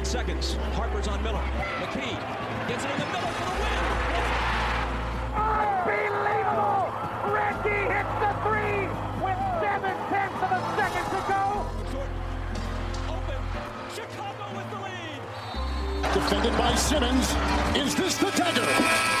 nine 0.00 0.06
seconds. 0.06 0.54
Harper's 0.72 1.08
on 1.08 1.22
Miller. 1.22 1.44
McKee 1.78 2.16
gets 2.68 2.84
it 2.84 2.90
in 2.90 2.98
the 3.00 3.06
middle 3.06 3.28
for 3.36 3.44
the 3.44 3.56
win. 3.60 3.84
Unbelievable! 5.36 6.88
Ricky 7.36 7.80
hits 7.92 8.14
the 8.24 8.32
three 8.40 8.88
with 9.20 9.40
seven 9.60 9.94
tenths 10.08 10.40
of 10.40 10.50
a 10.56 10.60
second 10.80 11.04
to 11.12 11.20
go. 11.28 11.42
Open. 13.12 13.40
Chicago 13.94 14.44
with 14.56 14.68
the 14.70 14.80
lead. 14.88 15.20
Defended 16.14 16.56
by 16.56 16.74
Simmons. 16.76 17.36
Is 17.76 17.94
this 17.94 18.16
the 18.16 18.30
dagger? 18.30 19.19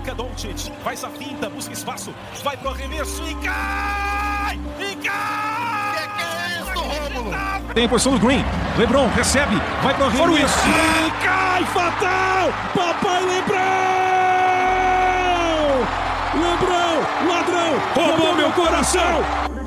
Luca 0.00 0.14
Doncic 0.14 0.72
faz 0.82 1.04
a 1.04 1.10
finta, 1.10 1.50
busca 1.50 1.74
espaço, 1.74 2.14
vai 2.42 2.56
pro 2.56 2.70
arremesso 2.70 3.22
e 3.22 3.34
cai! 3.34 4.58
E 4.78 4.96
cai! 4.96 5.92
Que 5.92 6.08
que 6.08 6.22
é 6.22 6.60
isso, 6.62 6.80
Rômulo? 6.80 7.36
Tem 7.74 7.84
a 7.84 7.88
posição 7.88 8.12
do 8.16 8.26
Green. 8.26 8.42
LeBron 8.78 9.08
recebe, 9.08 9.60
vai 9.82 9.92
pro 9.92 10.06
arremesso 10.06 10.58
e 10.68 11.10
cai! 11.22 11.64
Fatal! 11.66 12.48
Papai 12.74 13.22
Lebrão! 13.26 13.60
Lebrão, 16.32 17.28
ladrão, 17.28 17.78
roubou 17.94 18.34
meu 18.36 18.50
coração! 18.52 19.59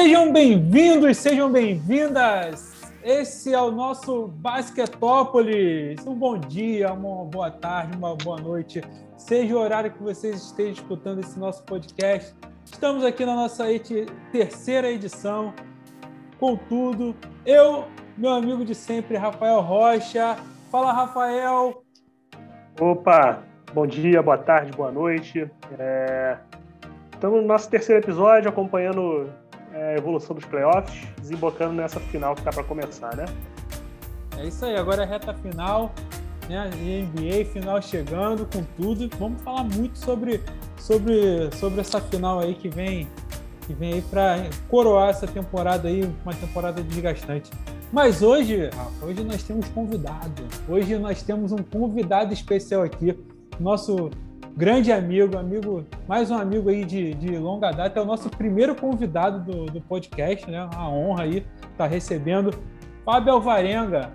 Sejam 0.00 0.32
bem-vindos, 0.32 1.16
sejam 1.16 1.50
bem-vindas. 1.50 2.72
Esse 3.02 3.52
é 3.52 3.60
o 3.60 3.72
nosso 3.72 4.28
Basquetópolis. 4.28 6.06
Um 6.06 6.14
bom 6.14 6.38
dia, 6.38 6.92
uma 6.92 7.24
boa 7.24 7.50
tarde, 7.50 7.96
uma 7.96 8.14
boa 8.14 8.40
noite. 8.40 8.80
Seja 9.16 9.56
o 9.56 9.58
horário 9.58 9.90
que 9.90 10.00
vocês 10.00 10.36
estejam 10.36 10.74
escutando 10.74 11.18
esse 11.18 11.36
nosso 11.36 11.64
podcast. 11.64 12.32
Estamos 12.64 13.04
aqui 13.04 13.26
na 13.26 13.34
nossa 13.34 13.64
terceira 14.30 14.88
edição. 14.88 15.52
Contudo, 16.38 17.16
eu, 17.44 17.88
meu 18.16 18.30
amigo 18.30 18.64
de 18.64 18.76
sempre, 18.76 19.16
Rafael 19.16 19.60
Rocha. 19.60 20.36
Fala, 20.70 20.92
Rafael. 20.92 21.82
Opa, 22.80 23.42
bom 23.74 23.84
dia, 23.84 24.22
boa 24.22 24.38
tarde, 24.38 24.70
boa 24.70 24.92
noite. 24.92 25.50
É, 25.76 26.38
Estamos 27.18 27.42
no 27.42 27.48
nosso 27.48 27.68
terceiro 27.68 28.00
episódio, 28.00 28.48
acompanhando 28.48 29.28
é, 29.78 29.96
evolução 29.96 30.34
dos 30.34 30.44
playoffs, 30.44 31.06
desembocando 31.18 31.74
nessa 31.74 32.00
final 32.00 32.34
que 32.34 32.40
está 32.40 32.50
para 32.50 32.64
começar, 32.64 33.14
né? 33.16 33.24
É 34.36 34.44
isso 34.44 34.64
aí, 34.64 34.76
agora 34.76 35.04
é 35.04 35.06
reta 35.06 35.32
final, 35.34 35.92
né? 36.48 36.68
NBA 36.68 37.44
final 37.52 37.80
chegando 37.80 38.46
com 38.46 38.62
tudo. 38.76 39.08
Vamos 39.18 39.40
falar 39.42 39.64
muito 39.64 39.96
sobre, 39.98 40.40
sobre, 40.76 41.50
sobre 41.56 41.80
essa 41.80 42.00
final 42.00 42.40
aí 42.40 42.54
que 42.54 42.68
vem 42.68 43.08
que 43.66 43.74
vem 43.74 43.94
aí 43.94 44.02
para 44.02 44.48
coroar 44.66 45.10
essa 45.10 45.26
temporada 45.26 45.88
aí, 45.88 46.10
uma 46.24 46.32
temporada 46.34 46.82
desgastante. 46.82 47.50
Mas 47.92 48.22
hoje, 48.22 48.70
hoje 49.02 49.22
nós 49.22 49.42
temos 49.42 49.68
convidado. 49.68 50.42
Hoje 50.66 50.96
nós 50.96 51.22
temos 51.22 51.52
um 51.52 51.58
convidado 51.58 52.32
especial 52.32 52.82
aqui, 52.82 53.14
nosso 53.60 54.08
grande 54.58 54.90
amigo, 54.90 55.38
amigo, 55.38 55.86
mais 56.08 56.32
um 56.32 56.36
amigo 56.36 56.68
aí 56.68 56.84
de, 56.84 57.14
de 57.14 57.38
longa 57.38 57.70
data, 57.70 58.00
é 58.00 58.02
o 58.02 58.04
nosso 58.04 58.28
primeiro 58.28 58.74
convidado 58.74 59.38
do, 59.38 59.66
do 59.66 59.80
podcast, 59.80 60.50
né? 60.50 60.68
A 60.74 60.88
honra 60.88 61.22
aí 61.22 61.46
estar 61.70 61.86
recebendo 61.86 62.52
Fábio 63.04 63.34
Alvarenga. 63.34 64.10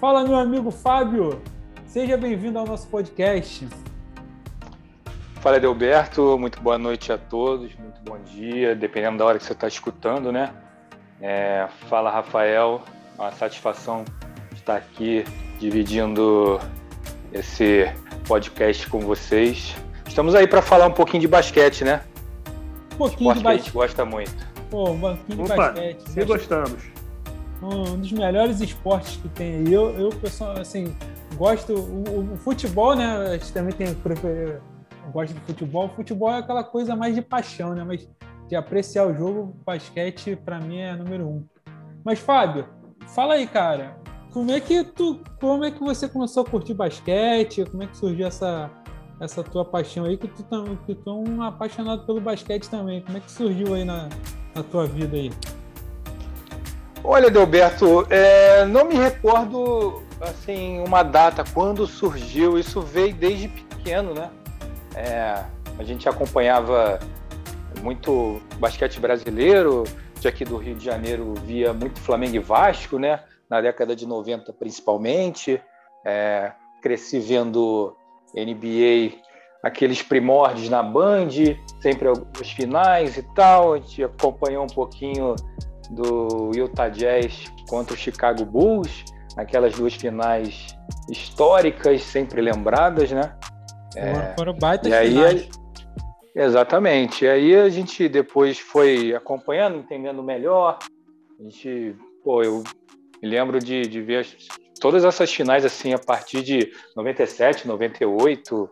Fala, 0.00 0.24
meu 0.24 0.36
amigo 0.36 0.70
Fábio. 0.70 1.42
Seja 1.84 2.16
bem-vindo 2.16 2.58
ao 2.58 2.66
nosso 2.66 2.88
podcast. 2.88 3.68
Fala, 5.42 5.56
Adelberto. 5.56 6.38
Muito 6.38 6.58
boa 6.62 6.78
noite 6.78 7.12
a 7.12 7.18
todos. 7.18 7.76
Muito 7.76 8.00
bom 8.02 8.18
dia, 8.22 8.74
dependendo 8.74 9.18
da 9.18 9.26
hora 9.26 9.38
que 9.38 9.44
você 9.44 9.52
está 9.52 9.68
escutando, 9.68 10.32
né? 10.32 10.54
É, 11.20 11.68
fala, 11.90 12.10
Rafael. 12.10 12.80
Uma 13.18 13.30
satisfação 13.30 14.06
estar 14.54 14.76
aqui 14.76 15.22
dividindo 15.60 16.58
esse 17.32 17.92
podcast 18.26 18.86
com 18.88 19.00
vocês. 19.00 19.74
Estamos 20.06 20.34
aí 20.34 20.46
para 20.46 20.60
falar 20.62 20.86
um 20.86 20.92
pouquinho 20.92 21.20
de 21.20 21.28
basquete, 21.28 21.84
né? 21.84 22.02
Um 22.94 22.96
pouquinho 22.96 23.32
Esporte 23.32 23.38
de 23.38 23.42
que 23.42 23.48
a 23.48 23.52
gente 23.52 23.60
basquete. 23.62 23.72
gosta 23.72 24.04
muito. 24.04 24.52
Pô, 24.70 24.90
um 24.90 25.00
pouquinho 25.00 25.36
de 25.38 25.52
Opa, 25.52 25.56
basquete. 25.56 26.00
se 26.00 26.04
basquete. 26.06 26.26
gostamos. 26.26 26.82
um 27.62 27.98
dos 27.98 28.12
melhores 28.12 28.60
esportes 28.60 29.16
que 29.16 29.28
tem 29.30 29.54
aí. 29.56 29.72
Eu, 29.72 29.90
eu 29.98 30.08
pessoal, 30.10 30.52
assim, 30.58 30.94
gosto. 31.36 31.74
O, 31.74 32.34
o 32.34 32.36
futebol, 32.36 32.94
né? 32.94 33.16
A 33.28 33.32
gente 33.32 33.52
também 33.52 33.72
tem. 33.72 33.88
gosto 35.12 35.34
de 35.34 35.40
futebol. 35.40 35.86
O 35.86 35.90
futebol 35.90 36.30
é 36.30 36.38
aquela 36.38 36.64
coisa 36.64 36.94
mais 36.94 37.14
de 37.14 37.22
paixão, 37.22 37.74
né? 37.74 37.84
Mas 37.84 38.08
de 38.48 38.56
apreciar 38.56 39.06
o 39.06 39.14
jogo, 39.14 39.56
basquete, 39.64 40.36
para 40.36 40.60
mim, 40.60 40.78
é 40.78 40.94
número 40.94 41.26
um. 41.26 41.46
Mas, 42.04 42.18
Fábio, 42.18 42.68
fala 43.08 43.34
aí, 43.34 43.46
cara. 43.46 43.96
Como 44.32 44.50
é 44.50 44.60
que 44.60 44.82
tu. 44.82 45.20
Como 45.38 45.62
é 45.64 45.70
que 45.70 45.80
você 45.80 46.08
começou 46.08 46.42
a 46.42 46.46
curtir 46.46 46.72
basquete? 46.74 47.64
Como 47.66 47.82
é 47.82 47.86
que 47.86 47.96
surgiu 47.96 48.26
essa, 48.26 48.70
essa 49.20 49.42
tua 49.42 49.64
paixão 49.64 50.04
aí? 50.04 50.16
Que 50.16 50.26
tu, 50.26 50.42
tam- 50.44 50.76
que 50.86 50.94
tu 50.94 51.10
é 51.10 51.12
um 51.12 51.42
apaixonado 51.42 52.06
pelo 52.06 52.20
basquete 52.20 52.68
também. 52.68 53.02
Como 53.02 53.18
é 53.18 53.20
que 53.20 53.30
surgiu 53.30 53.74
aí 53.74 53.84
na, 53.84 54.08
na 54.54 54.62
tua 54.62 54.86
vida 54.86 55.16
aí? 55.16 55.30
Olha, 57.04 57.26
Adelberto, 57.26 58.06
é, 58.08 58.64
não 58.64 58.86
me 58.86 58.94
recordo 58.94 60.02
assim 60.20 60.80
uma 60.86 61.02
data 61.02 61.44
quando 61.52 61.86
surgiu. 61.86 62.58
Isso 62.58 62.80
veio 62.80 63.14
desde 63.14 63.48
pequeno, 63.48 64.14
né? 64.14 64.30
É, 64.94 65.44
a 65.78 65.82
gente 65.84 66.08
acompanhava 66.08 66.98
muito 67.82 68.40
basquete 68.58 68.98
brasileiro, 69.00 69.84
de 70.20 70.28
aqui 70.28 70.44
do 70.44 70.56
Rio 70.56 70.74
de 70.76 70.84
Janeiro 70.84 71.34
via 71.44 71.72
muito 71.74 71.98
Flamengo 72.00 72.36
e 72.36 72.38
Vasco, 72.38 72.98
né? 72.98 73.20
Na 73.52 73.60
década 73.60 73.94
de 73.94 74.06
90 74.06 74.50
principalmente. 74.54 75.60
É, 76.06 76.52
cresci 76.80 77.20
vendo 77.20 77.94
NBA, 78.34 79.18
aqueles 79.62 80.00
primórdios 80.02 80.70
na 80.70 80.82
Band, 80.82 81.28
sempre 81.82 82.08
os 82.08 82.50
finais 82.50 83.18
e 83.18 83.22
tal. 83.34 83.74
A 83.74 83.76
gente 83.76 84.02
acompanhou 84.04 84.64
um 84.64 84.74
pouquinho 84.74 85.36
do 85.90 86.50
Utah 86.54 86.88
Jazz 86.88 87.44
contra 87.68 87.92
o 87.94 87.96
Chicago 87.96 88.42
Bulls, 88.46 89.04
aquelas 89.36 89.74
duas 89.74 89.92
finais 89.92 90.74
históricas, 91.10 92.02
sempre 92.02 92.40
lembradas, 92.40 93.12
né? 93.12 93.36
Foram, 93.92 94.34
foram 94.38 94.54
baitas 94.54 94.90
E 94.90 94.94
aí, 94.94 95.10
finais. 95.10 95.48
exatamente. 96.34 97.26
E 97.26 97.28
aí 97.28 97.54
a 97.54 97.68
gente 97.68 98.08
depois 98.08 98.58
foi 98.58 99.14
acompanhando, 99.14 99.76
entendendo 99.76 100.22
melhor. 100.22 100.78
A 101.38 101.42
gente, 101.42 101.94
pô, 102.24 102.42
eu 102.42 102.64
me 103.22 103.28
lembro 103.28 103.58
de, 103.58 103.86
de 103.86 104.00
ver 104.02 104.18
as- 104.20 104.36
todas 104.80 105.04
essas 105.04 105.32
finais 105.32 105.64
assim 105.64 105.92
a 105.94 105.98
partir 105.98 106.42
de 106.42 106.72
97, 106.96 107.66
98, 107.68 108.68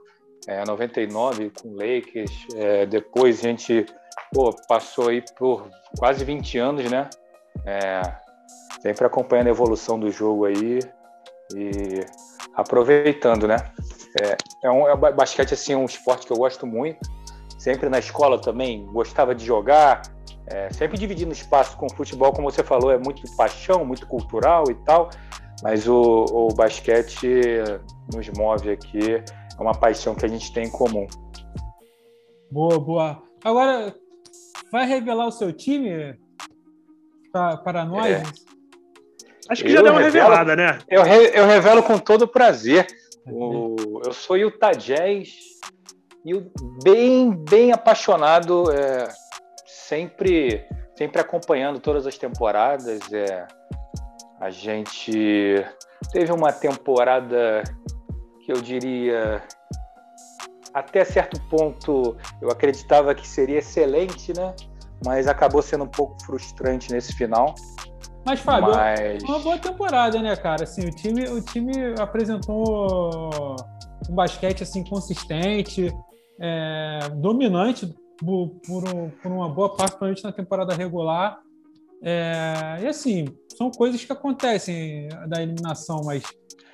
é, 0.49 0.65
99 0.67 1.51
com 1.51 1.75
Lakers. 1.75 2.47
É, 2.57 2.87
depois 2.87 3.39
a 3.41 3.43
gente 3.43 3.87
pô, 4.33 4.55
passou 4.69 5.09
aí 5.09 5.23
por 5.39 5.69
quase 5.99 6.25
20 6.25 6.59
anos, 6.59 6.91
né? 6.91 7.09
É, 7.65 8.03
sempre 8.83 9.07
acompanhando 9.07 9.49
a 9.49 9.51
evolução 9.51 9.99
do 10.01 10.11
jogo 10.11 10.47
aí 10.47 10.81
e 11.55 12.01
aproveitando, 12.55 13.47
né? 13.47 13.57
É, 14.23 14.37
é 14.65 14.71
um 14.71 14.89
é, 14.89 14.97
ba- 14.97 15.13
basquete 15.13 15.55
assim, 15.55 15.73
é 15.73 15.77
um 15.77 15.85
esporte 15.85 16.27
que 16.27 16.33
eu 16.33 16.37
gosto 16.37 16.67
muito. 16.67 16.99
Sempre 17.59 17.89
na 17.89 17.99
escola 17.99 18.41
também 18.41 18.85
gostava 18.87 19.35
de 19.35 19.45
jogar. 19.45 20.01
É, 20.51 20.71
sempre 20.73 20.99
dividindo 20.99 21.33
espaço 21.33 21.77
com 21.77 21.87
o 21.87 21.95
futebol, 21.95 22.33
como 22.33 22.51
você 22.51 22.63
falou, 22.63 22.91
é 22.91 22.99
muito 22.99 23.23
paixão, 23.37 23.85
muito 23.85 24.07
cultural 24.07 24.65
e 24.71 24.75
tal. 24.85 25.11
Mas 25.63 25.87
o, 25.87 26.25
o 26.31 26.49
basquete 26.55 27.29
nos 28.15 28.29
move 28.31 28.71
aqui, 28.71 29.15
é 29.15 29.61
uma 29.63 29.75
paixão 29.75 30.15
que 30.15 30.25
a 30.25 30.29
gente 30.29 30.53
tem 30.53 30.65
em 30.65 30.71
comum. 30.71 31.07
Boa, 32.51 32.79
boa. 32.81 33.23
Agora, 33.45 33.95
vai 34.73 34.87
revelar 34.87 35.27
o 35.27 35.33
seu 35.33 35.53
time 35.53 36.19
pra, 37.31 37.57
para 37.59 37.85
nós? 37.85 38.07
É. 38.07 38.23
Acho 39.49 39.63
que 39.63 39.69
Eu 39.69 39.75
já 39.75 39.83
deu 39.83 39.93
uma 39.93 40.01
revelo- 40.01 40.29
revelada, 40.31 40.57
né? 40.57 40.79
Eu, 40.89 41.03
re- 41.03 41.33
eu 41.35 41.47
revelo 41.47 41.83
com 41.83 41.99
todo 41.99 42.27
prazer. 42.27 42.87
O- 43.27 44.01
eu 44.05 44.13
sou 44.13 44.37
Utah 44.37 44.73
Jazz 44.73 45.35
e 46.25 46.35
o- 46.35 46.51
bem, 46.83 47.33
bem 47.49 47.71
apaixonado, 47.73 48.71
é, 48.73 49.09
sempre, 49.91 50.65
sempre 50.97 51.21
acompanhando 51.21 51.81
todas 51.81 52.07
as 52.07 52.17
temporadas. 52.17 53.01
É, 53.13 53.47
a 54.41 54.49
gente 54.49 55.65
teve 56.13 56.33
uma 56.33 56.53
temporada 56.53 57.65
que 58.45 58.53
eu 58.53 58.61
diria 58.63 59.43
até 60.73 61.05
certo 61.05 61.41
ponto 61.49 62.17
eu 62.41 62.49
acreditava 62.49 63.13
que 63.13 63.27
seria 63.27 63.59
excelente, 63.59 64.33
né? 64.33 64.55
Mas 65.05 65.27
acabou 65.27 65.61
sendo 65.61 65.83
um 65.83 65.89
pouco 65.89 66.17
frustrante 66.25 66.93
nesse 66.93 67.13
final. 67.15 67.55
Mas, 68.25 68.39
Fábio, 68.39 68.73
Mas... 68.73 69.23
uma 69.25 69.41
boa 69.41 69.59
temporada, 69.59 70.23
né, 70.23 70.37
cara? 70.37 70.63
Assim, 70.63 70.87
o 70.87 70.91
time, 70.91 71.25
o 71.29 71.43
time 71.43 71.73
apresentou 71.99 73.57
um 74.09 74.15
basquete 74.15 74.63
assim 74.63 74.85
consistente, 74.85 75.93
é, 76.39 77.09
dominante 77.15 77.93
por, 78.21 78.51
por, 78.67 78.85
por, 79.23 79.33
uma 79.33 79.49
boa 79.49 79.71
parte, 79.71 79.97
principalmente 79.97 80.25
na 80.25 80.33
temporada 80.33 80.75
regular. 80.75 81.41
É, 82.03 82.79
e 82.83 82.87
assim, 82.87 83.27
são 83.57 83.71
coisas 83.71 84.05
que 84.05 84.13
acontecem 84.13 85.09
da 85.27 85.43
eliminação, 85.43 86.03
mas 86.05 86.23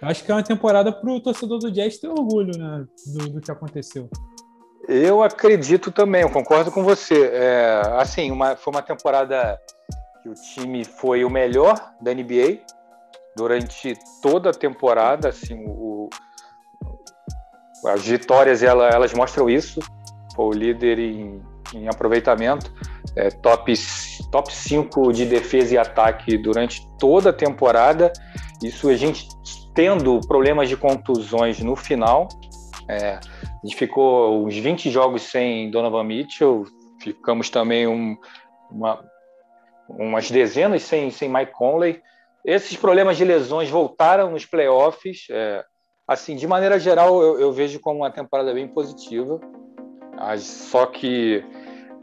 acho 0.02 0.24
que 0.24 0.30
é 0.30 0.34
uma 0.34 0.42
temporada 0.42 0.92
para 0.92 1.10
o 1.10 1.20
torcedor 1.20 1.58
do 1.58 1.70
Jazz 1.70 1.98
ter 1.98 2.08
orgulho 2.08 2.56
né, 2.58 2.84
do, 3.06 3.30
do, 3.30 3.40
que 3.40 3.50
aconteceu. 3.50 4.08
Eu 4.88 5.22
acredito 5.22 5.90
também, 5.90 6.22
eu 6.22 6.30
concordo 6.30 6.70
com 6.70 6.82
você. 6.82 7.30
É, 7.32 7.80
assim, 7.96 8.30
uma, 8.30 8.56
foi 8.56 8.72
uma 8.72 8.82
temporada 8.82 9.60
que 10.22 10.28
o 10.28 10.34
time 10.34 10.84
foi 10.84 11.24
o 11.24 11.30
melhor 11.30 11.74
da 12.00 12.12
NBA 12.12 12.60
durante 13.36 13.94
toda 14.22 14.50
a 14.50 14.54
temporada. 14.54 15.28
Assim, 15.28 15.64
o, 15.66 16.08
as 17.86 18.06
vitórias 18.06 18.62
ela, 18.62 18.88
elas 18.88 19.12
mostram 19.12 19.50
isso. 19.50 19.80
Foi 20.36 20.44
o 20.44 20.52
líder 20.52 20.98
em, 20.98 21.42
em 21.74 21.88
aproveitamento, 21.88 22.70
é, 23.16 23.30
top, 23.30 23.72
top 24.30 24.54
5 24.54 25.12
de 25.12 25.24
defesa 25.24 25.74
e 25.74 25.78
ataque 25.78 26.36
durante 26.36 26.86
toda 26.98 27.30
a 27.30 27.32
temporada. 27.32 28.12
Isso 28.62 28.88
a 28.88 28.94
gente 28.94 29.26
tendo 29.74 30.20
problemas 30.28 30.68
de 30.68 30.76
contusões 30.76 31.60
no 31.60 31.74
final. 31.74 32.28
É, 32.88 33.14
a 33.14 33.66
gente 33.66 33.76
ficou 33.76 34.46
uns 34.46 34.56
20 34.56 34.90
jogos 34.90 35.22
sem 35.22 35.70
Donovan 35.70 36.04
Mitchell, 36.04 36.64
ficamos 37.02 37.50
também 37.50 37.86
um, 37.86 38.16
uma, 38.70 39.02
umas 39.88 40.30
dezenas 40.30 40.82
sem, 40.82 41.10
sem 41.10 41.28
Mike 41.28 41.52
Conley. 41.52 42.00
Esses 42.44 42.76
problemas 42.76 43.16
de 43.16 43.24
lesões 43.24 43.68
voltaram 43.68 44.30
nos 44.30 44.46
playoffs. 44.46 45.26
É, 45.30 45.64
assim, 46.06 46.36
de 46.36 46.46
maneira 46.46 46.78
geral, 46.78 47.20
eu, 47.20 47.40
eu, 47.40 47.52
vejo 47.52 47.80
como 47.80 48.00
uma 48.00 48.10
temporada 48.10 48.54
bem 48.54 48.68
positiva. 48.68 49.40
Só 50.38 50.86
que 50.86 51.44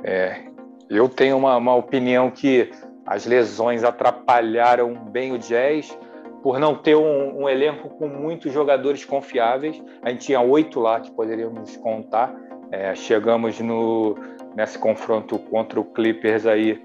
é, 0.04 0.42
eu 0.90 1.08
tenho 1.10 1.38
uma, 1.38 1.58
uma 1.58 1.76
opinião 1.76 2.30
que 2.30 2.70
as 3.06 3.26
lesões 3.26 3.84
atrapalharam 3.84 4.94
bem 4.94 5.32
o 5.34 5.38
Jazz 5.38 5.98
por 6.42 6.60
não 6.60 6.76
ter 6.76 6.96
um, 6.96 7.44
um, 7.44 7.50
elenco 7.50 7.90
com 7.90 8.08
muitos 8.08 8.52
jogadores 8.52 9.06
confiáveis. 9.06 9.82
A 10.02 10.10
gente 10.10 10.26
tinha 10.26 10.42
oito 10.42 10.80
lá 10.80 11.00
que 11.00 11.10
poderíamos 11.12 11.78
contar. 11.78 12.36
É, 12.70 12.94
chegamos 12.96 13.60
no, 13.60 14.16
nesse 14.56 14.78
confronto 14.78 15.40
contra 15.40 15.80
o 15.80 15.86
Clippers 15.86 16.46
aí 16.46 16.82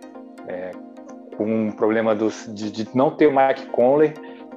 é, 0.47 0.71
com 1.37 1.45
um 1.45 1.73
problema 1.73 2.15
dos, 2.15 2.47
de, 2.55 2.71
de, 2.71 2.97
não 2.97 3.11
ter 3.11 3.27
o 3.27 3.33
Mike 3.35 3.67
Conley 3.67 4.13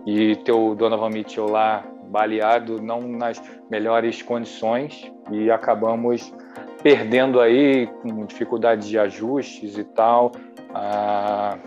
e 0.05 0.35
ter 0.37 0.51
o 0.51 0.75
Donovan 0.75 1.09
Mitchell 1.09 1.47
lá 1.47 1.83
baleado, 2.05 2.81
não 2.81 3.01
nas 3.01 3.41
melhores 3.69 4.21
condições 4.21 5.11
e 5.31 5.49
acabamos 5.49 6.33
perdendo 6.83 7.39
aí 7.39 7.87
com 8.01 8.25
dificuldade 8.25 8.87
de 8.87 8.97
ajustes 8.97 9.77
e 9.77 9.83
tal. 9.83 10.31
Ah, 10.73 11.57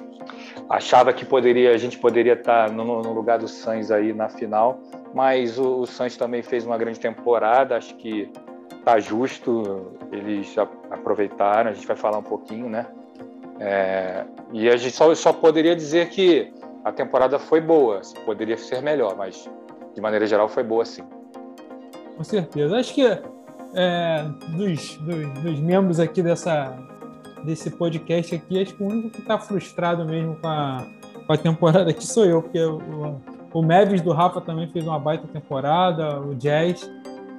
achava 0.68 1.12
que 1.12 1.24
poderia, 1.24 1.72
a 1.72 1.78
gente 1.78 1.98
poderia 1.98 2.34
estar 2.34 2.70
no, 2.70 3.02
no 3.02 3.12
lugar 3.12 3.38
do 3.38 3.48
Sainz 3.48 3.90
aí 3.90 4.12
na 4.12 4.28
final, 4.28 4.80
mas 5.12 5.58
o, 5.58 5.80
o 5.80 5.86
Sainz 5.86 6.16
também 6.16 6.42
fez 6.42 6.66
uma 6.66 6.78
grande 6.78 6.98
temporada, 6.98 7.76
acho 7.76 7.94
que 7.96 8.30
tá 8.84 8.98
justo, 8.98 9.92
eles 10.12 10.54
aproveitaram, 10.90 11.70
a 11.70 11.72
gente 11.72 11.86
vai 11.86 11.96
falar 11.96 12.18
um 12.18 12.22
pouquinho, 12.22 12.68
né? 12.68 12.86
É, 13.60 14.24
e 14.52 14.68
a 14.68 14.76
gente 14.76 14.94
só, 14.94 15.14
só 15.14 15.32
poderia 15.32 15.76
dizer 15.76 16.08
que 16.08 16.52
a 16.84 16.92
temporada 16.92 17.38
foi 17.38 17.60
boa, 17.60 18.00
poderia 18.24 18.58
ser 18.58 18.82
melhor, 18.82 19.16
mas 19.16 19.48
de 19.94 20.00
maneira 20.00 20.26
geral 20.26 20.48
foi 20.48 20.62
boa 20.62 20.84
sim. 20.84 21.04
Com 22.16 22.24
certeza. 22.24 22.76
Acho 22.76 22.94
que 22.94 23.22
é, 23.74 24.24
dos, 24.48 24.96
dos, 24.98 25.42
dos, 25.42 25.60
membros 25.60 26.00
aqui 26.00 26.22
dessa, 26.22 26.76
desse 27.44 27.70
podcast 27.70 28.34
aqui, 28.34 28.62
acho 28.62 28.74
que 28.74 28.82
o 28.82 28.86
único 28.86 29.10
que 29.10 29.20
está 29.20 29.38
frustrado 29.38 30.04
mesmo 30.04 30.36
com 30.36 30.48
a, 30.48 30.86
com 31.26 31.32
a 31.32 31.36
temporada 31.36 31.90
aqui 31.90 32.06
sou 32.06 32.24
eu, 32.24 32.42
porque 32.42 32.60
o, 32.60 33.20
o 33.52 33.62
Mavis 33.62 34.00
do 34.00 34.12
Rafa 34.12 34.40
também 34.40 34.68
fez 34.68 34.86
uma 34.86 34.98
baita 34.98 35.26
temporada, 35.28 36.20
o 36.20 36.34
Jazz. 36.34 36.90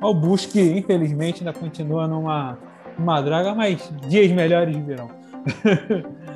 O 0.02 0.14
Bush, 0.14 0.46
que 0.46 0.62
infelizmente 0.62 1.40
ainda 1.40 1.58
continua 1.58 2.08
numa, 2.08 2.58
numa 2.98 3.22
draga, 3.22 3.56
mas 3.56 3.92
dias 4.08 4.32
melhores 4.32 4.76
virão. 4.76 5.10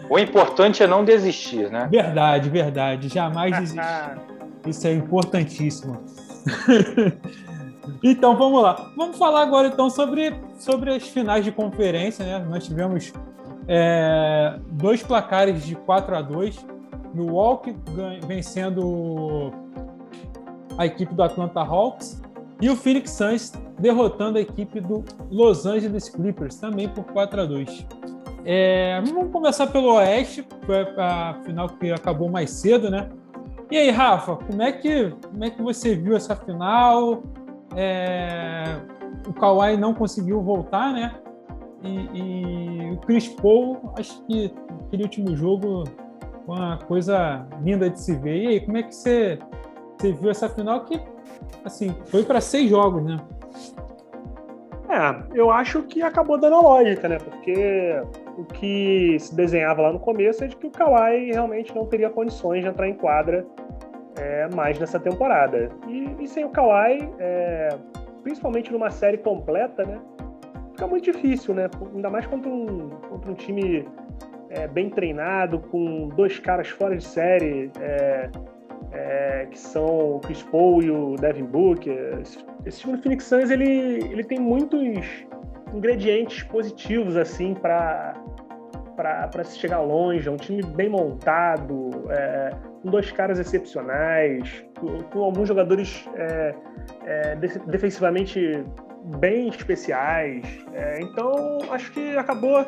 O 0.10 0.18
importante 0.18 0.82
é 0.82 0.88
não 0.88 1.06
desistir, 1.06 1.70
né? 1.70 1.88
Verdade, 1.90 2.50
verdade. 2.50 3.10
Jamais 3.10 3.56
desistir. 3.60 4.20
Isso 4.66 4.88
é 4.88 4.94
importantíssimo. 4.94 6.04
então 8.04 8.38
vamos 8.38 8.62
lá. 8.62 8.92
Vamos 8.96 9.18
falar 9.18 9.42
agora 9.42 9.68
então 9.68 9.90
sobre, 9.90 10.34
sobre 10.58 10.94
as 10.94 11.08
finais 11.08 11.44
de 11.44 11.52
conferência. 11.52 12.26
Né? 12.26 12.46
Nós 12.50 12.66
tivemos 12.66 13.14
é, 13.68 14.60
dois 14.72 15.04
placares 15.04 15.66
de 15.66 15.76
4 15.76 16.16
a 16.16 16.22
2 16.22 16.66
Milwaukee 17.14 17.76
vencendo 18.28 19.52
a 20.78 20.86
equipe 20.86 21.14
do 21.14 21.24
Atlanta 21.24 21.62
Hawks 21.62 22.22
e 22.62 22.70
o 22.70 22.76
Phoenix 22.76 23.12
Suns 23.12 23.54
derrotando 23.80 24.38
a 24.38 24.42
equipe 24.42 24.80
do 24.80 25.04
Los 25.32 25.66
Angeles 25.66 26.10
Clippers 26.10 26.56
também 26.58 26.88
por 26.88 27.04
4 27.06 27.42
a 27.42 27.46
2 27.46 27.88
é, 28.46 29.02
vamos 29.06 29.32
começar 29.32 29.68
pelo 29.68 29.94
Oeste, 29.94 30.44
foi 30.66 30.82
a 30.98 31.40
final 31.44 31.70
que 31.70 31.92
acabou 31.92 32.30
mais 32.30 32.50
cedo, 32.50 32.90
né? 32.90 33.10
E 33.70 33.78
aí, 33.78 33.92
Rafa, 33.92 34.36
como 34.38 34.62
é 34.64 34.72
que, 34.72 35.14
como 35.30 35.44
é 35.44 35.50
que 35.50 35.62
você 35.62 35.96
viu 35.96 36.16
essa 36.16 36.36
final? 36.36 37.22
É, 37.76 38.78
o 39.28 39.34
Kawhi 39.34 39.78
não 39.78 39.94
conseguiu 39.94 40.42
voltar, 40.42 40.94
né? 40.94 41.16
E, 41.84 42.10
e, 42.14 42.92
o 42.92 42.98
Chris 42.98 43.28
Paul, 43.28 43.94
acho 43.98 44.22
que 44.26 44.54
aquele 44.86 45.04
último 45.04 45.36
jogo 45.36 45.84
foi 46.46 46.56
uma 46.56 46.78
coisa 46.78 47.48
linda 47.62 47.90
de 47.90 48.00
se 48.00 48.16
ver. 48.16 48.44
E 48.44 48.48
aí, 48.48 48.60
como 48.60 48.78
é 48.78 48.84
que 48.84 48.94
você, 48.94 49.40
você 49.98 50.12
viu 50.12 50.30
essa 50.30 50.50
final 50.50 50.84
que, 50.84 51.00
assim, 51.64 51.96
foi 52.06 52.24
para 52.24 52.42
seis 52.42 52.70
jogos, 52.70 53.04
né? 53.04 53.18
É, 54.90 55.38
eu 55.40 55.52
acho 55.52 55.84
que 55.84 56.02
acabou 56.02 56.40
dando 56.40 56.56
a 56.56 56.62
lógica, 56.62 57.08
né? 57.08 57.20
Porque 57.20 58.02
o 58.38 58.44
que 58.46 59.18
se 59.20 59.36
desenhava 59.36 59.84
lá 59.84 59.94
no 59.94 60.00
começo 60.00 60.44
é 60.44 60.48
de 60.48 60.56
que 60.56 60.66
o 60.66 60.72
Kawhi 60.72 61.32
realmente 61.32 61.74
não 61.76 61.86
teria 61.86 62.10
condições 62.10 62.64
de 62.64 62.70
entrar 62.70 62.90
em 62.90 62.96
quadra 62.96 63.46
é, 64.20 64.48
mais 64.54 64.78
nessa 64.80 65.00
temporada. 65.00 65.70
E, 65.88 66.16
e 66.20 66.28
sem 66.28 66.46
o 66.46 66.50
Kawhi, 66.50 67.10
é, 67.20 67.70
principalmente 68.24 68.72
numa 68.72 68.90
série 68.90 69.18
completa, 69.18 69.84
né? 69.86 70.00
Fica 70.72 70.88
muito 70.88 71.06
difícil, 71.06 71.54
né? 71.54 71.70
Ainda 71.96 72.10
mais 72.10 72.26
contra 72.28 72.50
um, 72.50 72.90
contra 73.10 73.32
um 73.32 73.34
time 73.34 73.88
é, 74.50 74.68
bem 74.68 74.90
treinado, 74.90 75.60
com 75.60 76.10
dois 76.10 76.40
caras 76.40 76.70
fora 76.70 76.96
de 76.96 77.04
série, 77.04 77.72
é, 77.80 78.30
é, 78.92 79.48
que 79.50 79.58
são 79.58 80.16
o 80.16 80.20
Chris 80.20 80.44
Paul 80.44 80.82
e 80.82 80.92
o 80.92 81.16
Devin 81.16 81.46
Booker. 81.46 82.20
Esse, 82.22 82.46
esse 82.66 82.82
time 82.82 82.98
do 82.98 83.04
Phoenix 83.04 83.24
Suns, 83.26 83.50
ele, 83.50 84.04
ele 84.12 84.24
tem 84.24 84.40
muitos 84.40 85.26
ingredientes 85.74 86.44
positivos 86.44 87.16
assim 87.16 87.54
para 87.54 88.14
para 88.96 89.46
se 89.46 89.58
chegar 89.58 89.80
longe. 89.80 90.28
É 90.28 90.32
um 90.32 90.36
time 90.36 90.62
bem 90.62 90.90
montado, 90.90 91.90
é, 92.10 92.52
com 92.82 92.90
dois 92.90 93.12
caras 93.12 93.40
excepcionais, 93.40 94.64
com, 94.80 95.04
com 95.04 95.24
alguns 95.24 95.48
jogadores 95.48 96.08
é, 96.16 96.56
é, 97.06 97.36
defensivamente 97.36 98.64
bem 99.18 99.50
especiais. 99.50 100.44
É, 100.74 101.02
então, 101.02 101.60
acho 101.72 101.92
que 101.92 102.18
acabou 102.18 102.66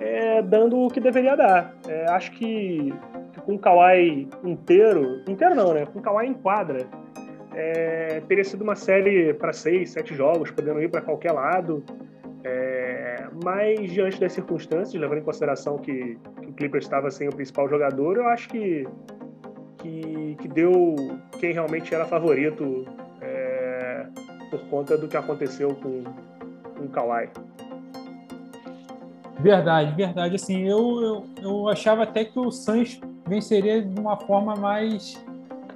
é, 0.00 0.42
dando 0.42 0.78
o 0.78 0.88
que 0.88 1.00
deveria 1.00 1.36
dar. 1.36 1.74
É, 1.86 2.10
acho 2.10 2.30
que, 2.32 2.92
que, 3.32 3.40
com 3.40 3.54
o 3.54 3.58
Kawhi 3.58 4.28
inteiro, 4.44 5.22
inteiro 5.28 5.54
não, 5.54 5.72
né? 5.72 5.86
Com 5.86 5.98
o 5.98 6.02
Kawhi 6.02 6.26
em 6.26 6.34
quadra, 6.34 6.86
teria 8.28 8.44
sido 8.44 8.62
uma 8.62 8.76
série 8.76 9.34
para 9.34 9.52
seis, 9.52 9.90
sete 9.90 10.14
jogos, 10.14 10.48
podendo 10.48 10.80
ir 10.80 10.88
para 10.88 11.00
qualquer 11.00 11.32
lado. 11.32 11.82
É, 12.44 13.26
mas 13.44 13.90
diante 13.90 14.20
das 14.20 14.32
circunstâncias, 14.32 15.00
levando 15.00 15.18
em 15.18 15.22
consideração 15.22 15.76
que, 15.76 16.18
que 16.40 16.48
o 16.48 16.52
Clippers 16.52 16.84
estava 16.84 17.10
sem 17.10 17.28
o 17.28 17.34
principal 17.34 17.68
jogador, 17.68 18.16
eu 18.16 18.28
acho 18.28 18.48
que, 18.48 18.86
que, 19.78 20.36
que 20.40 20.48
deu 20.48 20.96
quem 21.40 21.52
realmente 21.52 21.94
era 21.94 22.04
favorito 22.06 22.86
é, 23.20 24.06
por 24.50 24.60
conta 24.68 24.96
do 24.96 25.08
que 25.08 25.16
aconteceu 25.16 25.74
com, 25.74 26.04
com 26.76 26.84
o 26.84 26.88
Kawhi. 26.88 27.28
Verdade, 29.40 29.94
verdade. 29.94 30.34
Assim, 30.34 30.68
eu, 30.68 31.00
eu, 31.00 31.24
eu 31.42 31.68
achava 31.68 32.02
até 32.02 32.24
que 32.24 32.38
o 32.38 32.50
Suns 32.50 33.00
venceria 33.26 33.82
de 33.82 34.00
uma 34.00 34.16
forma 34.16 34.56
mais, 34.56 35.22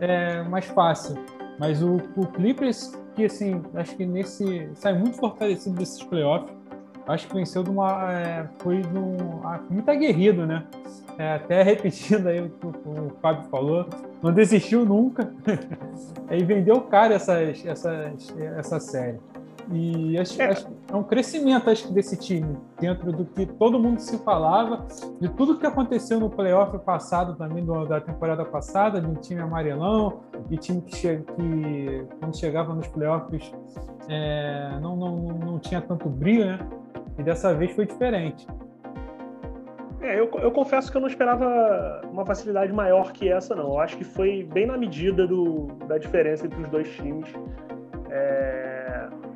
é, 0.00 0.42
mais 0.42 0.66
fácil. 0.66 1.16
Mas 1.58 1.82
o, 1.82 1.96
o 2.16 2.26
Clippers 2.26 2.92
que 3.14 3.24
assim, 3.24 3.62
acho 3.74 3.96
que 3.96 4.06
nesse 4.06 4.68
sai 4.74 4.94
muito 4.94 5.16
fortalecido 5.18 5.76
desses 5.76 6.02
playoffs. 6.02 6.50
Acho 7.06 7.26
que 7.26 7.34
venceu 7.34 7.62
de 7.62 7.70
uma 7.70 8.12
é, 8.12 8.46
foi 8.58 8.80
de 8.80 8.96
um, 8.96 9.40
muito 9.68 9.90
aguerrido, 9.90 10.46
né? 10.46 10.64
É, 11.18 11.34
até 11.34 11.62
repetindo 11.62 12.26
aí 12.28 12.40
o 12.40 12.48
que 12.48 12.66
o, 12.66 13.12
Fábio 13.20 13.48
falou, 13.50 13.86
não 14.22 14.32
desistiu 14.32 14.84
nunca. 14.84 15.32
e 16.30 16.44
vendeu 16.44 16.80
cara 16.82 17.14
essas, 17.14 17.64
essas, 17.66 18.34
essa 18.56 18.80
série. 18.80 19.18
E 19.72 20.18
acho, 20.18 20.40
é. 20.40 20.50
acho 20.50 20.68
é 20.90 20.94
um 20.94 21.02
crescimento 21.02 21.70
acho 21.70 21.88
que 21.88 21.94
desse 21.94 22.16
time, 22.16 22.58
dentro 22.78 23.10
do 23.10 23.24
que 23.24 23.46
todo 23.46 23.78
mundo 23.78 23.98
se 24.00 24.18
falava, 24.18 24.86
de 25.18 25.28
tudo 25.30 25.58
que 25.58 25.66
aconteceu 25.66 26.20
no 26.20 26.28
playoff 26.28 26.78
passado 26.80 27.34
também, 27.36 27.64
do, 27.64 27.86
da 27.86 27.98
temporada 27.98 28.44
passada, 28.44 29.00
de 29.00 29.06
um 29.06 29.14
time 29.14 29.40
amarelão, 29.40 30.20
de 30.48 30.58
time 30.58 30.82
que, 30.82 30.94
che 30.94 31.24
que 31.36 32.06
quando 32.20 32.36
chegava 32.36 32.74
nos 32.74 32.86
playoffs 32.88 33.50
é, 34.08 34.78
não, 34.82 34.94
não, 34.94 35.16
não 35.16 35.58
tinha 35.58 35.80
tanto 35.80 36.08
brilho, 36.08 36.44
né? 36.44 36.58
E 37.18 37.22
dessa 37.22 37.54
vez 37.54 37.72
foi 37.72 37.86
diferente. 37.86 38.46
É, 40.02 40.18
eu, 40.18 40.28
eu, 40.34 40.50
confesso 40.50 40.90
que 40.90 40.96
eu 40.96 41.00
não 41.00 41.08
esperava 41.08 42.02
uma 42.10 42.26
facilidade 42.26 42.72
maior 42.72 43.12
que 43.12 43.28
essa, 43.28 43.54
não. 43.54 43.68
Eu 43.68 43.78
acho 43.78 43.96
que 43.96 44.04
foi 44.04 44.42
bem 44.52 44.66
na 44.66 44.76
medida 44.76 45.26
do, 45.26 45.68
da 45.86 45.96
diferença 45.96 46.44
entre 46.44 46.60
os 46.60 46.68
dois 46.68 46.90
times. 46.96 47.32
É 48.10 48.71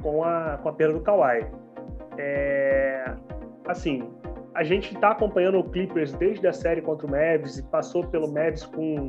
com 0.07 0.23
a, 0.23 0.57
com 0.63 0.69
a 0.69 0.73
perda 0.73 0.95
do 0.95 1.01
Kawhi. 1.01 1.45
É, 2.17 3.13
assim, 3.67 4.09
a 4.55 4.63
gente 4.63 4.95
está 4.95 5.11
acompanhando 5.11 5.59
o 5.59 5.65
Clippers 5.65 6.13
desde 6.13 6.47
a 6.47 6.53
série 6.53 6.81
contra 6.81 7.09
o 7.09 7.11
Mavs 7.11 7.59
e 7.59 7.63
passou 7.65 8.07
pelo 8.07 8.33
Mavs 8.33 8.65
com, 8.67 9.09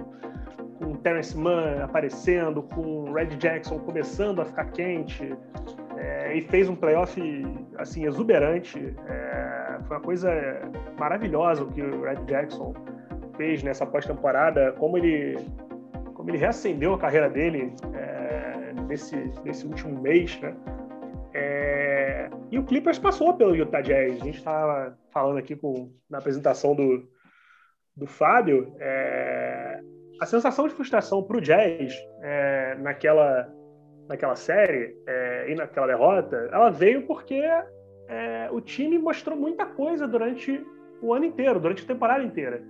com 0.80 0.96
Terrence 0.96 1.38
Mann 1.38 1.84
aparecendo, 1.84 2.64
com 2.64 3.12
Red 3.14 3.38
Jackson 3.38 3.78
começando 3.78 4.42
a 4.42 4.46
ficar 4.46 4.66
quente 4.72 5.38
é, 5.98 6.36
e 6.36 6.42
fez 6.42 6.68
um 6.68 6.76
playoff 6.76 7.22
assim 7.78 8.08
exuberante. 8.08 8.96
É, 9.08 9.78
foi 9.88 9.98
uma 9.98 10.04
coisa 10.04 10.32
maravilhosa 10.98 11.64
o 11.64 11.68
que 11.68 11.82
o 11.84 12.02
Red 12.02 12.26
Jackson 12.26 12.74
fez 13.36 13.62
nessa 13.62 13.86
pós-temporada, 13.86 14.72
como 14.80 14.98
ele 14.98 15.38
como 16.16 16.32
ele 16.32 16.40
reacendeu 16.40 16.96
a 16.96 16.98
carreira 16.98 17.30
dele 17.30 17.72
é, 17.94 18.74
nesse, 18.88 19.16
nesse 19.46 19.68
último 19.68 20.02
mês, 20.02 20.42
né? 20.42 20.56
É... 21.38 22.30
E 22.52 22.58
o 22.58 22.64
Clippers 22.64 22.98
passou 22.98 23.34
pelo 23.36 23.56
Utah 23.56 23.82
Jazz. 23.82 24.22
A 24.22 24.26
gente 24.26 24.38
estava 24.38 24.98
falando 25.12 25.38
aqui 25.38 25.56
com, 25.56 25.92
na 26.10 26.18
apresentação 26.18 26.76
do, 26.76 27.08
do 27.96 28.08
Fábio. 28.08 28.74
É... 28.80 29.80
A 30.20 30.26
sensação 30.26 30.68
de 30.68 30.74
frustração 30.74 31.22
para 31.22 31.38
o 31.38 31.42
Jazz 31.42 31.94
é, 32.24 32.76
naquela, 32.80 33.48
naquela 34.10 34.36
série 34.36 34.98
é, 35.06 35.52
e 35.52 35.54
naquela 35.54 35.86
derrota, 35.86 36.50
ela 36.52 36.72
veio 36.72 37.06
porque 37.06 37.40
é, 38.08 38.50
o 38.52 38.60
time 38.60 38.98
mostrou 38.98 39.38
muita 39.38 39.64
coisa 39.64 40.08
durante 40.08 40.66
o 41.04 41.14
ano 41.14 41.26
inteiro, 41.26 41.60
durante 41.60 41.84
a 41.84 41.88
temporada 41.88 42.24
inteira. 42.24 42.64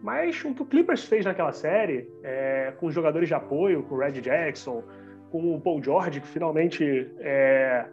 Mas 0.00 0.44
o 0.44 0.54
que 0.54 0.62
o 0.62 0.66
Clippers 0.66 1.04
fez 1.04 1.24
naquela 1.24 1.52
série, 1.52 2.08
é, 2.22 2.72
com 2.78 2.86
os 2.86 2.94
jogadores 2.94 3.28
de 3.28 3.34
apoio, 3.34 3.82
com 3.82 3.96
o 3.96 3.98
Red 3.98 4.20
Jackson, 4.20 4.84
com 5.30 5.54
o 5.54 5.60
Paul 5.60 5.82
George, 5.82 6.20
que 6.20 6.26
finalmente 6.26 7.10
é, 7.18 7.86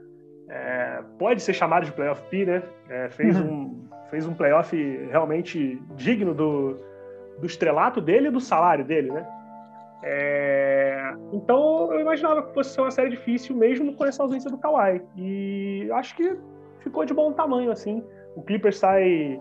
é, 0.49 1.03
pode 1.17 1.41
ser 1.41 1.53
chamado 1.53 1.85
de 1.85 1.91
playoff 1.91 2.21
P, 2.29 2.45
né? 2.45 2.63
É, 2.89 3.09
fez, 3.09 3.39
uhum. 3.39 3.51
um, 3.51 3.89
fez 4.09 4.27
um 4.27 4.33
playoff 4.33 4.75
realmente 5.11 5.81
digno 5.95 6.33
do, 6.33 6.75
do 7.39 7.45
estrelato 7.45 8.01
dele 8.01 8.27
e 8.27 8.31
do 8.31 8.39
salário 8.39 8.83
dele, 8.83 9.11
né? 9.11 9.25
É, 10.01 11.13
então 11.33 11.93
eu 11.93 11.99
imaginava 11.99 12.41
que 12.43 12.53
fosse 12.53 12.73
ser 12.73 12.81
uma 12.81 12.91
série 12.91 13.09
difícil 13.09 13.55
mesmo 13.55 13.93
com 13.95 14.05
essa 14.05 14.23
ausência 14.23 14.49
do 14.49 14.57
Kawhi. 14.57 15.01
E 15.15 15.89
acho 15.93 16.15
que 16.15 16.35
ficou 16.79 17.05
de 17.05 17.13
bom 17.13 17.31
tamanho, 17.33 17.71
assim. 17.71 18.03
O 18.35 18.41
Clippers 18.41 18.77
sai, 18.77 19.39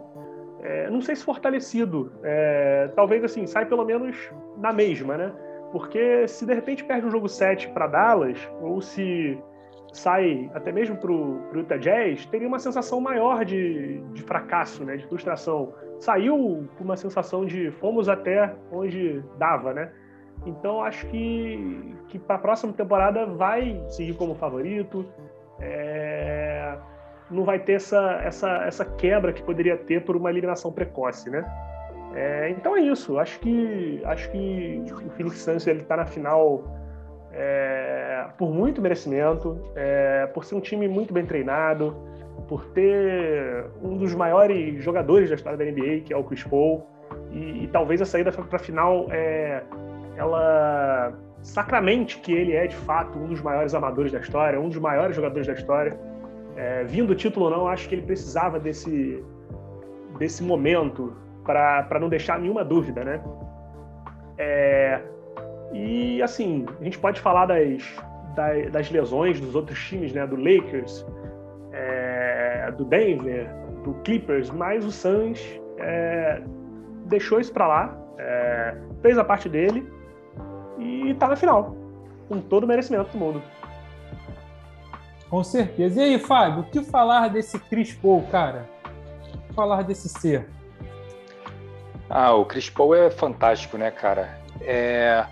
é, 0.63 0.91
não 0.91 1.01
sei 1.01 1.17
se 1.17 1.25
fortalecido, 1.25 2.13
é, 2.23 2.91
talvez 2.97 3.25
assim, 3.25 3.47
sai 3.47 3.67
pelo 3.67 3.85
menos 3.85 4.17
na 4.59 4.73
mesma, 4.73 5.17
né? 5.17 5.33
Porque 5.73 6.27
se 6.27 6.45
de 6.45 6.55
repente 6.55 6.85
perde 6.85 7.07
um 7.07 7.11
jogo 7.11 7.29
7 7.29 7.69
para 7.69 7.87
Dallas, 7.87 8.39
ou 8.61 8.81
se 8.81 9.39
sai 9.99 10.51
até 10.55 10.73
mesmo 10.73 10.97
para 10.97 11.11
o 11.11 11.41
Utah 11.55 11.77
Jazz, 11.77 12.27
teria 12.27 12.49
uma 12.49 12.59
sensação 12.59 13.01
maior 13.01 13.45
de, 13.45 14.01
de 14.13 14.23
fracasso, 14.23 14.85
né, 14.85 14.97
de 14.97 15.07
frustração. 15.07 15.73
Saiu 16.01 16.69
com 16.77 16.85
uma 16.85 16.97
sensação 16.97 17.45
de 17.45 17.71
fomos 17.73 18.09
até 18.09 18.55
onde 18.71 19.23
dava, 19.37 19.75
né? 19.75 19.91
Então 20.47 20.83
acho 20.83 21.07
que, 21.07 21.95
que 22.09 22.19
para 22.19 22.37
a 22.37 22.39
próxima 22.39 22.73
temporada 22.73 23.27
vai 23.27 23.83
seguir 23.89 24.15
como 24.15 24.35
favorito. 24.35 25.05
É... 25.61 26.77
Não 27.31 27.45
vai 27.45 27.59
ter 27.59 27.75
essa, 27.75 28.21
essa, 28.23 28.49
essa 28.65 28.85
quebra 28.85 29.33
que 29.33 29.43
poderia 29.43 29.77
ter 29.77 30.05
por 30.05 30.17
uma 30.17 30.31
eliminação 30.31 30.73
precoce, 30.73 31.29
né? 31.29 31.45
É, 32.15 32.51
então 32.51 32.77
é 32.77 32.81
isso. 32.81 33.19
Acho 33.19 33.39
que 33.41 34.01
acho 34.05 34.31
que 34.31 34.83
o 34.91 35.11
Phoenix 35.11 35.39
Suns 35.39 35.67
ele 35.67 35.81
está 35.81 35.97
na 35.97 36.07
final 36.07 36.65
é, 37.33 38.27
por 38.37 38.53
muito 38.53 38.81
merecimento, 38.81 39.59
é, 39.75 40.27
por 40.27 40.45
ser 40.45 40.55
um 40.55 40.61
time 40.61 40.89
muito 40.89 41.13
bem 41.13 41.25
treinado, 41.25 41.97
por 42.49 42.65
ter 42.67 43.67
um 43.83 43.97
dos 43.97 44.15
maiores 44.15 44.83
jogadores 44.83 45.29
da 45.29 45.35
história 45.35 45.59
da 45.59 45.65
NBA, 45.65 46.01
que 46.05 46.13
é 46.13 46.17
o 46.17 46.25
Chris 46.25 46.43
Paul, 46.45 46.87
e, 47.31 47.65
e 47.65 47.69
talvez 47.69 48.01
a 48.01 48.07
saída 48.07 48.33
para 48.33 48.57
a 48.57 48.59
final 48.59 49.07
é, 49.11 49.63
ela 50.17 51.13
sacramente 51.43 52.19
que 52.19 52.33
ele 52.33 52.55
é 52.55 52.67
de 52.67 52.77
fato 52.77 53.19
um 53.19 53.29
dos 53.29 53.41
maiores 53.41 53.75
amadores 53.75 54.13
da 54.13 54.19
história, 54.19 54.61
um 54.61 54.69
dos 54.69 54.79
maiores 54.79 55.15
jogadores 55.15 55.47
da 55.47 55.53
história. 55.53 55.99
É, 56.57 56.83
vindo 56.85 57.11
o 57.11 57.15
título 57.15 57.47
ou 57.47 57.51
não, 57.53 57.69
acho 57.69 57.89
que 57.89 57.95
ele 57.95 58.03
precisava 58.03 58.59
desse, 58.59 59.25
desse 60.19 60.43
momento 60.43 61.17
para 61.45 61.99
não 62.01 62.09
deixar 62.09 62.39
nenhuma 62.39 62.65
dúvida, 62.65 63.05
né? 63.05 63.23
É, 64.37 65.01
e 65.73 66.23
assim, 66.23 66.67
a 66.81 66.85
gente 66.85 66.99
pode 66.99 67.21
falar 67.21 67.47
das, 67.47 67.83
das, 68.35 68.71
das 68.71 68.91
lesões 68.91 69.41
dos 69.41 69.55
outros 69.55 69.79
times, 69.79 70.13
né? 70.13 70.27
Do 70.27 70.37
Lakers, 70.37 71.05
é, 71.73 72.73
do 72.77 72.85
Denver, 72.85 73.49
do 73.85 73.95
Clippers, 74.03 74.51
mas 74.51 74.85
o 74.85 74.91
Suns 74.91 75.41
é, 75.79 76.43
deixou 77.07 77.41
isso 77.41 77.53
para 77.53 77.67
lá, 77.67 77.99
é, 78.19 78.77
fez 79.03 79.19
a 79.19 79.25
parte 79.25 79.49
dele 79.49 79.87
e 80.79 81.15
tá 81.15 81.29
na 81.29 81.37
final, 81.37 81.77
com 82.29 82.41
todo 82.41 82.65
o 82.65 82.67
merecimento 82.67 83.11
do 83.11 83.19
mundo. 83.19 83.43
Com 85.29 85.45
certeza. 85.45 86.01
E 86.01 86.05
aí, 86.05 86.19
Fábio, 86.19 86.61
o 86.61 86.65
que 86.65 86.83
falar 86.83 87.29
desse 87.29 87.59
Chris 87.59 87.93
Paul, 87.93 88.23
cara? 88.31 88.69
O 89.35 89.49
que 89.49 89.55
falar 89.55 89.83
desse 89.83 90.09
ser? 90.09 90.49
Ah, 92.09 92.33
o 92.33 92.47
Chris 92.47 92.71
Paul 92.71 92.95
é 92.95 93.11
fantástico, 93.11 93.77
né, 93.77 93.91
cara? 93.91 94.39
É, 94.63 95.27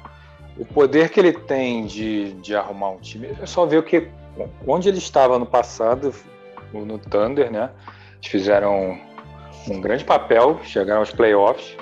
o 0.58 0.64
poder 0.64 1.10
que 1.10 1.20
ele 1.20 1.32
tem 1.32 1.86
de, 1.86 2.32
de 2.34 2.54
arrumar 2.54 2.90
um 2.90 2.98
time, 2.98 3.28
é 3.40 3.46
só 3.46 3.66
ver 3.66 3.78
o 3.78 3.82
que 3.82 4.08
onde 4.66 4.88
ele 4.88 4.98
estava 4.98 5.38
no 5.38 5.46
passado, 5.46 6.14
no 6.72 6.98
Thunder, 6.98 7.50
né? 7.50 7.70
Eles 8.14 8.26
fizeram 8.26 8.98
um 9.68 9.80
grande 9.80 10.04
papel, 10.04 10.60
chegaram 10.62 11.00
aos 11.00 11.10
playoffs. 11.10 11.76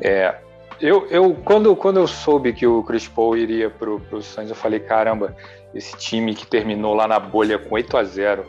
É, 0.00 0.34
eu, 0.80 1.06
eu 1.08 1.34
quando, 1.44 1.74
quando 1.74 1.98
eu 1.98 2.06
soube 2.06 2.52
que 2.52 2.66
o 2.66 2.82
Chris 2.82 3.08
Paul 3.08 3.36
iria 3.36 3.70
para 3.70 3.90
o 3.90 4.22
Suns, 4.22 4.48
eu 4.48 4.56
falei, 4.56 4.80
caramba, 4.80 5.36
esse 5.74 5.96
time 5.96 6.34
que 6.34 6.46
terminou 6.46 6.94
lá 6.94 7.06
na 7.06 7.18
bolha 7.18 7.58
com 7.58 7.74
8 7.74 7.96
a 7.96 8.04
0 8.04 8.46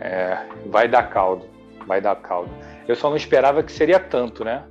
é, 0.00 0.38
vai 0.66 0.88
dar 0.88 1.04
caldo, 1.04 1.46
vai 1.86 2.00
dar 2.00 2.16
caldo. 2.16 2.50
Eu 2.88 2.96
só 2.96 3.08
não 3.08 3.16
esperava 3.16 3.62
que 3.62 3.72
seria 3.72 3.98
tanto, 3.98 4.44
né? 4.44 4.64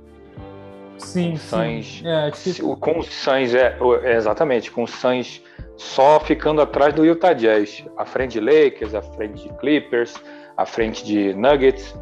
Sim, 0.98 1.36
Suns, 1.36 1.98
sim. 1.98 2.08
É, 2.08 2.30
que... 2.30 2.62
Com 2.76 2.98
o 2.98 3.02
Suns, 3.02 3.54
é, 3.54 3.76
é, 4.02 4.16
exatamente, 4.16 4.70
com 4.70 4.84
o 4.84 4.88
Suns 4.88 5.42
só 5.76 6.20
ficando 6.20 6.60
atrás 6.60 6.94
do 6.94 7.04
Utah 7.04 7.32
Jazz, 7.32 7.84
à 7.96 8.04
frente 8.04 8.38
de 8.38 8.40
Lakers, 8.40 8.94
à 8.94 9.02
frente 9.02 9.42
de 9.42 9.54
Clippers, 9.54 10.14
à 10.56 10.64
frente 10.64 11.04
de 11.04 11.34
Nuggets. 11.34 11.94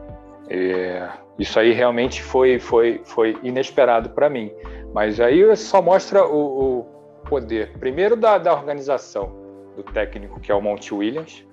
É, 0.49 1.09
isso 1.39 1.59
aí 1.59 1.73
realmente 1.73 2.23
foi, 2.23 2.59
foi, 2.59 3.01
foi 3.05 3.37
inesperado 3.43 4.11
para 4.11 4.29
mim. 4.29 4.53
Mas 4.93 5.21
aí 5.21 5.57
só 5.57 5.81
mostra 5.81 6.25
o, 6.27 6.81
o 6.81 6.85
poder, 7.29 7.73
primeiro 7.79 8.15
da, 8.15 8.37
da 8.37 8.53
organização 8.53 9.33
do 9.75 9.83
técnico, 9.83 10.39
que 10.39 10.53
é 10.53 10.55
o 10.55 10.61
Monte 10.61 10.93
Williams, 10.93 11.47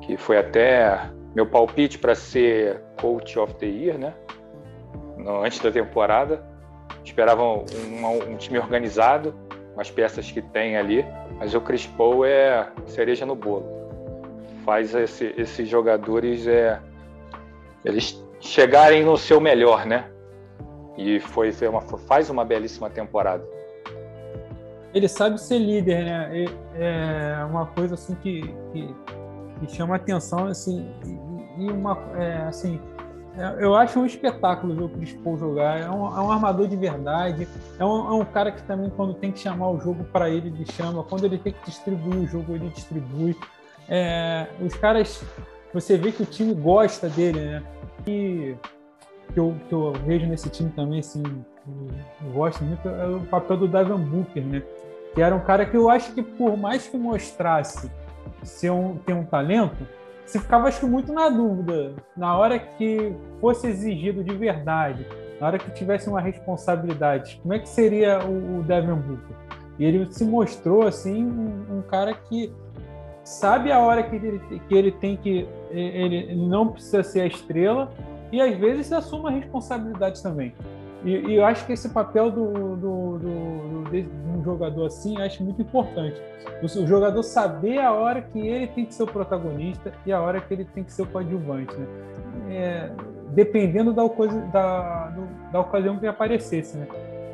que 0.00 0.16
foi 0.16 0.36
até 0.36 1.10
meu 1.34 1.46
palpite 1.46 1.98
para 1.98 2.14
ser 2.14 2.80
Coach 3.00 3.38
of 3.38 3.54
the 3.54 3.66
Year, 3.66 3.98
né? 3.98 4.12
No, 5.16 5.44
antes 5.44 5.60
da 5.60 5.70
temporada. 5.70 6.44
Esperavam 7.04 7.64
um, 7.74 8.32
um, 8.32 8.36
time 8.36 8.58
organizado, 8.58 9.34
as 9.76 9.90
peças 9.90 10.30
que 10.30 10.40
tem 10.40 10.76
ali, 10.76 11.04
mas 11.38 11.54
o 11.54 11.60
Chris 11.60 11.86
Paul 11.86 12.24
é 12.24 12.68
cereja 12.86 13.26
no 13.26 13.34
bolo. 13.34 13.64
Faz 14.64 14.94
esse, 14.94 15.34
esses 15.36 15.68
jogadores 15.68 16.46
é, 16.46 16.78
eles 17.84 18.22
chegarem 18.40 19.04
no 19.04 19.16
seu 19.16 19.40
melhor, 19.40 19.84
né? 19.86 20.08
E 20.96 21.18
foi, 21.20 21.52
foi 21.52 21.68
uma, 21.68 21.80
faz 21.80 22.28
uma 22.30 22.44
belíssima 22.44 22.90
temporada. 22.90 23.42
ele 24.94 25.08
sabe 25.08 25.40
ser 25.40 25.58
líder, 25.58 26.04
né? 26.04 26.44
É 26.74 27.44
uma 27.44 27.66
coisa 27.66 27.94
assim 27.94 28.14
que, 28.16 28.42
que, 28.72 28.94
que 29.60 29.74
chama 29.74 29.96
atenção, 29.96 30.46
assim, 30.46 30.88
e 31.58 31.70
uma, 31.70 31.98
é, 32.16 32.36
assim, 32.48 32.80
eu 33.58 33.74
acho 33.74 33.98
um 33.98 34.04
espetáculo 34.04 34.74
ver 34.74 34.82
o 34.84 34.88
Chris 34.88 35.12
Paul 35.14 35.38
jogar. 35.38 35.80
É 35.80 35.90
um, 35.90 36.06
é 36.06 36.20
um 36.20 36.30
armador 36.30 36.68
de 36.68 36.76
verdade. 36.76 37.48
É 37.78 37.84
um, 37.84 38.08
é 38.08 38.12
um, 38.12 38.24
cara 38.24 38.52
que 38.52 38.62
também, 38.62 38.90
quando 38.90 39.14
tem 39.14 39.32
que 39.32 39.38
chamar 39.38 39.70
o 39.70 39.80
jogo 39.80 40.04
para 40.04 40.28
ele, 40.28 40.48
ele 40.48 40.66
chama. 40.70 41.02
Quando 41.02 41.24
ele 41.24 41.38
tem 41.38 41.52
que 41.52 41.64
distribuir 41.64 42.18
o 42.18 42.26
jogo, 42.26 42.54
ele 42.54 42.68
distribui. 42.68 43.36
É, 43.88 44.46
os 44.60 44.74
caras, 44.74 45.24
você 45.72 45.96
vê 45.96 46.12
que 46.12 46.22
o 46.22 46.26
time 46.26 46.54
gosta 46.54 47.08
dele, 47.08 47.40
né? 47.40 47.62
E 48.06 48.54
que 49.32 49.40
eu, 49.40 49.56
que 49.68 49.74
eu 49.74 49.92
vejo 50.04 50.26
nesse 50.26 50.50
time 50.50 50.70
também, 50.70 51.00
assim, 51.00 51.22
gosto 52.34 52.62
muito, 52.62 52.86
é 52.88 53.06
o 53.06 53.20
papel 53.20 53.56
do 53.56 53.68
Devin 53.68 53.96
Booker, 53.96 54.44
né? 54.44 54.62
Que 55.14 55.22
era 55.22 55.34
um 55.34 55.40
cara 55.40 55.64
que 55.64 55.76
eu 55.76 55.88
acho 55.88 56.12
que, 56.12 56.22
por 56.22 56.56
mais 56.56 56.86
que 56.86 56.96
mostrasse 56.96 57.90
ser 58.42 58.70
um, 58.70 58.96
ter 58.98 59.12
um 59.12 59.24
talento, 59.24 59.86
se 60.26 60.38
ficava 60.38 60.68
acho 60.68 60.80
que 60.80 60.86
muito 60.86 61.12
na 61.12 61.28
dúvida. 61.28 61.94
Na 62.16 62.36
hora 62.36 62.58
que 62.58 63.14
fosse 63.40 63.66
exigido 63.66 64.22
de 64.22 64.34
verdade, 64.34 65.06
na 65.40 65.46
hora 65.46 65.58
que 65.58 65.70
tivesse 65.72 66.08
uma 66.08 66.20
responsabilidade, 66.20 67.40
como 67.42 67.54
é 67.54 67.58
que 67.58 67.68
seria 67.68 68.24
o, 68.24 68.60
o 68.60 68.62
Devin 68.62 68.94
Booker? 68.94 69.36
E 69.78 69.84
ele 69.84 70.06
se 70.12 70.24
mostrou 70.24 70.86
assim 70.86 71.24
um, 71.24 71.78
um, 71.78 71.82
cara 71.82 72.14
que 72.14 72.52
sabe 73.24 73.72
a 73.72 73.78
hora 73.78 74.02
que 74.02 74.16
ele, 74.16 74.40
que 74.68 74.74
ele 74.74 74.92
tem 74.92 75.16
que 75.16 75.48
ele, 75.70 76.16
ele 76.16 76.34
não 76.36 76.68
precisa 76.68 77.02
ser 77.02 77.20
a 77.22 77.26
estrela 77.26 77.90
e 78.30 78.40
às 78.40 78.56
vezes 78.56 78.92
assume 78.92 79.28
a 79.28 79.30
responsabilidade 79.30 80.22
também. 80.22 80.54
E, 81.04 81.16
e, 81.16 81.34
eu 81.34 81.44
acho 81.44 81.66
que 81.66 81.72
esse 81.72 81.88
papel 81.88 82.30
do, 82.30 82.76
do, 82.76 83.18
do, 83.18 83.90
de 83.90 84.08
um 84.38 84.42
jogador 84.44 84.86
assim, 84.86 85.20
acho 85.20 85.42
muito 85.42 85.60
importante. 85.60 86.20
O, 86.62 86.66
o, 86.66 86.86
jogador 86.86 87.22
saber 87.24 87.78
a 87.78 87.92
hora 87.92 88.22
que 88.22 88.38
ele 88.38 88.68
tem 88.68 88.84
que 88.84 88.94
ser 88.94 89.02
o 89.02 89.06
protagonista 89.06 89.92
e 90.06 90.12
a 90.12 90.20
hora 90.20 90.40
que 90.40 90.54
ele 90.54 90.64
tem 90.64 90.84
que 90.84 90.92
ser 90.92 91.02
o 91.02 91.06
coadjuvante. 91.06 91.74
Né? 91.74 91.86
É, 92.50 92.90
dependendo 93.30 93.92
da, 93.92 94.08
coisa, 94.08 94.40
da, 94.52 95.08
do, 95.08 95.26
da 95.50 95.60
ocasião 95.60 95.98
que 95.98 96.06
aparecesse. 96.06 96.76
Né? 96.76 96.86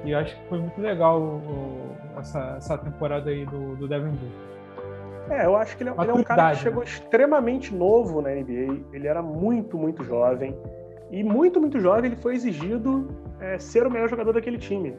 E 0.04 0.14
acho 0.14 0.34
que 0.34 0.48
foi 0.48 0.58
muito 0.58 0.80
legal 0.80 1.20
o, 1.20 1.90
essa, 2.18 2.54
essa 2.56 2.78
temporada 2.78 3.28
aí 3.28 3.44
do, 3.44 3.76
do 3.76 3.86
Devin 3.86 4.10
Booker. 4.10 4.48
É, 5.30 5.44
eu 5.44 5.56
acho 5.56 5.76
que 5.76 5.82
ele, 5.82 5.90
é, 5.90 5.94
ele 6.00 6.10
é 6.10 6.14
um 6.14 6.22
cara 6.22 6.52
que 6.52 6.62
chegou 6.62 6.80
né? 6.80 6.88
extremamente 6.88 7.74
novo 7.74 8.22
na 8.22 8.30
NBA. 8.30 8.82
Ele 8.94 9.06
era 9.06 9.20
muito, 9.20 9.76
muito 9.76 10.02
jovem. 10.04 10.56
E 11.10 11.22
muito, 11.22 11.60
muito 11.60 11.78
jovem, 11.80 12.06
ele 12.06 12.16
foi 12.16 12.34
exigido 12.34 13.08
é, 13.40 13.58
ser 13.58 13.86
o 13.86 13.90
melhor 13.90 14.08
jogador 14.08 14.32
daquele 14.32 14.58
time. 14.58 14.94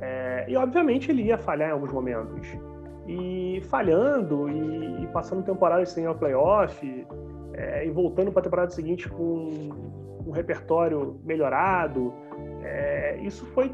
É, 0.00 0.46
e 0.48 0.56
obviamente 0.56 1.10
ele 1.10 1.22
ia 1.22 1.38
falhar 1.38 1.70
em 1.70 1.72
alguns 1.72 1.92
momentos. 1.92 2.46
E 3.06 3.62
falhando 3.68 4.48
e, 4.48 5.04
e 5.04 5.06
passando 5.08 5.42
temporadas 5.42 5.90
sem 5.90 6.06
ao 6.06 6.14
playoff, 6.14 7.06
é, 7.54 7.86
e 7.86 7.90
voltando 7.90 8.32
para 8.32 8.40
a 8.40 8.44
temporada 8.44 8.70
seguinte 8.70 9.08
com 9.08 9.70
um 10.26 10.30
repertório 10.30 11.20
melhorado, 11.24 12.12
é, 12.62 13.18
isso 13.22 13.46
foi 13.46 13.72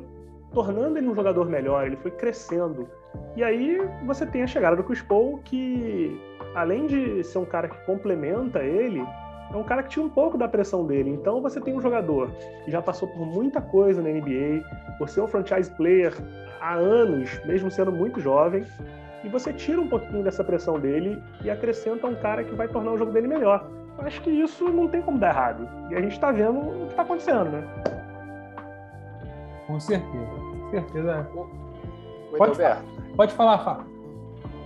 tornando 0.53 0.99
ele 0.99 1.09
um 1.09 1.15
jogador 1.15 1.49
melhor, 1.49 1.87
ele 1.87 1.97
foi 1.97 2.11
crescendo. 2.11 2.89
E 3.37 3.43
aí 3.43 3.81
você 4.05 4.27
tem 4.27 4.43
a 4.43 4.47
chegada 4.47 4.77
do 4.77 4.85
Chris 4.85 5.01
Paul, 5.03 5.39
que 5.39 6.21
além 6.55 6.87
de 6.87 7.23
ser 7.25 7.39
um 7.39 7.45
cara 7.45 7.69
que 7.69 7.79
complementa 7.87 8.61
ele, 8.61 9.03
é 9.53 9.57
um 9.57 9.65
cara 9.65 9.83
que 9.83 9.91
tinha 9.91 10.05
um 10.05 10.09
pouco 10.09 10.39
da 10.39 10.49
pressão 10.49 10.87
dele. 10.87 11.11
Então 11.11 11.41
você 11.41 11.61
tem 11.61 11.77
um 11.77 11.81
jogador 11.81 12.31
que 12.65 12.71
já 12.71 12.81
passou 12.81 13.09
por 13.09 13.27
muita 13.27 13.61
coisa 13.61 14.01
na 14.01 14.09
NBA, 14.09 14.65
por 14.99 15.09
ser 15.09 15.21
um 15.21 15.27
franchise 15.27 15.71
player 15.73 16.15
há 16.61 16.75
anos, 16.75 17.41
mesmo 17.45 17.71
sendo 17.71 17.91
muito 17.91 18.21
jovem, 18.21 18.65
e 19.25 19.29
você 19.29 19.53
tira 19.53 19.81
um 19.81 19.89
pouquinho 19.89 20.23
dessa 20.23 20.43
pressão 20.45 20.79
dele 20.79 21.23
e 21.43 21.51
acrescenta 21.51 22.07
um 22.07 22.15
cara 22.15 22.45
que 22.45 22.55
vai 22.55 22.69
tornar 22.69 22.93
o 22.93 22.99
jogo 22.99 23.13
dele 23.13 23.29
melhor. 23.29 23.69
Eu 23.99 24.07
acho 24.07 24.21
que 24.23 24.31
isso 24.31 24.69
não 24.69 24.89
tem 24.89 25.03
como 25.03 25.19
dar 25.19 25.31
errado. 25.31 25.69
E 25.91 25.95
a 25.95 26.01
gente 26.01 26.13
está 26.13 26.33
vendo 26.33 26.59
o 26.59 26.87
que 26.87 26.93
está 26.93 27.03
acontecendo, 27.03 27.51
né? 27.51 27.65
Com 29.67 29.79
certeza. 29.79 30.27
Com 30.27 30.71
certeza. 30.71 31.29
Muito 31.35 32.39
pode, 32.39 32.57
Falar. 32.57 32.83
pode 33.17 33.35
falar, 33.35 33.59
Fábio. 33.59 33.91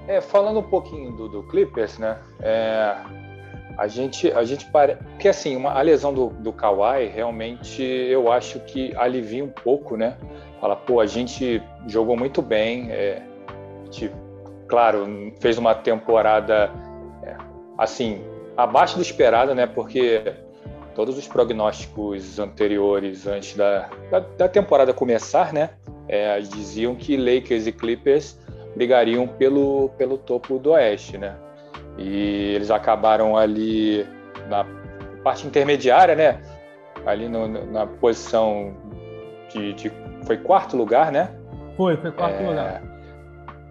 É, 0.06 0.20
falando 0.20 0.60
um 0.60 0.64
pouquinho 0.64 1.12
do, 1.12 1.28
do 1.28 1.42
Clippers, 1.44 1.98
né? 1.98 2.18
É, 2.40 2.94
a 3.76 3.88
gente, 3.88 4.30
a 4.32 4.44
gente 4.44 4.66
para, 4.66 4.96
porque 4.96 5.28
assim, 5.28 5.56
uma, 5.56 5.72
a 5.72 5.82
lesão 5.82 6.12
do, 6.12 6.28
do 6.28 6.52
Kawhi 6.52 7.06
realmente 7.06 7.82
eu 7.82 8.30
acho 8.30 8.60
que 8.60 8.94
alivia 8.96 9.44
um 9.44 9.48
pouco, 9.48 9.96
né? 9.96 10.16
Fala, 10.60 10.76
pô, 10.76 11.00
a 11.00 11.06
gente 11.06 11.62
jogou 11.86 12.16
muito 12.16 12.40
bem, 12.40 12.90
é, 12.90 13.22
claro, 14.68 15.06
fez 15.40 15.58
uma 15.58 15.74
temporada 15.74 16.70
é, 17.22 17.36
assim 17.76 18.22
abaixo 18.56 18.96
do 18.96 19.02
esperado, 19.02 19.54
né? 19.54 19.66
Porque 19.66 20.22
todos 20.94 21.18
os 21.18 21.26
prognósticos 21.26 22.38
anteriores, 22.38 23.26
antes 23.26 23.56
da, 23.56 23.90
da, 24.10 24.20
da 24.20 24.48
temporada 24.48 24.92
começar, 24.92 25.52
né? 25.52 25.70
É, 26.06 26.38
diziam 26.40 26.94
que 26.94 27.16
Lakers 27.16 27.66
e 27.66 27.72
Clippers 27.72 28.38
brigariam 28.76 29.26
pelo, 29.26 29.90
pelo 29.96 30.18
topo 30.18 30.58
do 30.58 30.70
Oeste, 30.70 31.18
né? 31.18 31.36
E 31.96 32.54
eles 32.54 32.70
acabaram 32.70 33.36
ali 33.36 34.06
na 34.48 34.66
parte 35.22 35.46
intermediária, 35.46 36.14
né? 36.14 36.40
Ali 37.06 37.28
no, 37.28 37.48
na 37.48 37.86
posição 37.86 38.74
de, 39.52 39.72
de, 39.74 39.92
Foi 40.26 40.36
quarto 40.36 40.76
lugar, 40.76 41.12
né? 41.12 41.30
Foi, 41.76 41.96
foi 41.96 42.10
quarto 42.10 42.42
é, 42.42 42.48
lugar. 42.48 42.82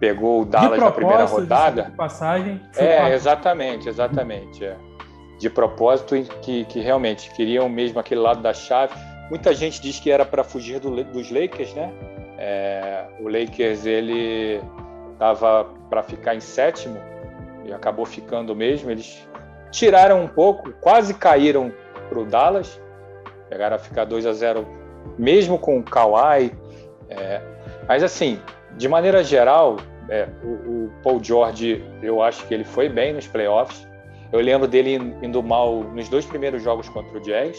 Pegou 0.00 0.42
o 0.42 0.44
Dallas 0.44 0.80
na 0.80 0.90
primeira 0.90 1.24
rodada. 1.24 1.82
De 1.84 1.90
passagem. 1.92 2.60
É, 2.76 2.96
quarto. 2.96 3.12
exatamente, 3.12 3.88
exatamente. 3.88 4.64
É. 4.64 4.76
De 5.38 5.50
propósito, 5.50 6.14
que, 6.42 6.64
que 6.64 6.80
realmente 6.80 7.32
queriam 7.34 7.68
mesmo 7.68 7.98
aquele 7.98 8.20
lado 8.20 8.40
da 8.40 8.52
chave. 8.52 8.94
Muita 9.28 9.54
gente 9.54 9.80
diz 9.80 9.98
que 9.98 10.10
era 10.10 10.24
para 10.24 10.44
fugir 10.44 10.80
do, 10.80 11.02
dos 11.04 11.30
Lakers, 11.30 11.74
né? 11.74 11.92
É, 12.38 13.06
o 13.20 13.28
Lakers 13.28 13.86
ele 13.86 14.60
estava 15.12 15.64
para 15.88 16.02
ficar 16.02 16.34
em 16.34 16.40
sétimo 16.40 16.98
e 17.64 17.72
acabou 17.72 18.04
ficando 18.04 18.54
mesmo. 18.54 18.90
Eles 18.90 19.26
tiraram 19.70 20.22
um 20.22 20.28
pouco, 20.28 20.72
quase 20.80 21.14
caíram 21.14 21.72
para 22.08 22.18
o 22.18 22.24
Dallas, 22.24 22.80
pegaram 23.48 23.76
a 23.76 23.78
ficar 23.78 24.04
2 24.04 24.26
a 24.26 24.32
0 24.32 24.66
mesmo 25.18 25.58
com 25.58 25.78
o 25.78 25.82
Kawhi. 25.82 26.52
É, 27.08 27.40
mas 27.86 28.02
assim, 28.02 28.40
de 28.76 28.88
maneira 28.88 29.22
geral, 29.22 29.76
é, 30.08 30.28
o, 30.42 30.48
o, 30.48 30.92
Paul 31.02 31.22
George, 31.22 31.84
eu 32.02 32.22
acho 32.22 32.46
que 32.46 32.54
ele 32.54 32.64
foi 32.64 32.88
bem 32.88 33.12
nos 33.12 33.26
playoffs. 33.26 33.86
Eu 34.32 34.40
lembro 34.40 34.66
dele 34.66 34.94
indo 35.22 35.42
mal 35.42 35.84
nos 35.84 36.08
dois 36.08 36.24
primeiros 36.24 36.62
jogos 36.62 36.88
contra 36.88 37.16
o 37.16 37.20
Jazz. 37.20 37.58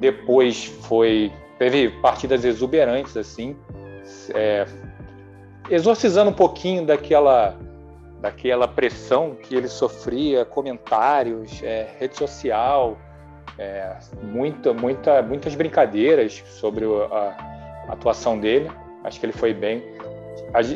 Depois 0.00 0.64
foi 0.82 1.32
teve 1.58 1.88
partidas 2.02 2.44
exuberantes 2.44 3.16
assim, 3.16 3.56
é, 4.34 4.66
exorcizando 5.70 6.30
um 6.30 6.34
pouquinho 6.34 6.84
daquela 6.84 7.58
daquela 8.26 8.66
pressão 8.66 9.36
que 9.36 9.54
ele 9.54 9.68
sofria, 9.68 10.44
comentários, 10.44 11.62
é, 11.62 11.94
rede 11.96 12.16
social, 12.16 12.98
é, 13.56 13.96
muita, 14.20 14.74
muita, 14.74 15.22
muitas 15.22 15.54
brincadeiras 15.54 16.42
sobre 16.48 16.84
a, 16.84 17.86
atuação 17.88 18.38
dele. 18.38 18.68
Acho 19.04 19.20
que 19.20 19.26
ele 19.26 19.32
foi 19.32 19.54
bem. 19.54 19.80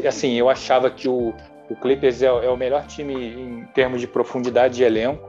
Assim, 0.07 0.35
eu 0.35 0.49
achava 0.49 0.89
que 0.89 1.09
o, 1.09 1.35
o 1.69 1.75
Clippers 1.75 2.23
é, 2.23 2.27
é 2.27 2.49
o 2.49 2.57
melhor 2.57 2.87
time 2.87 3.15
em 3.15 3.65
termos 3.75 4.01
de 4.01 4.07
profundidade 4.07 4.77
de 4.77 4.85
elenco. 4.85 5.29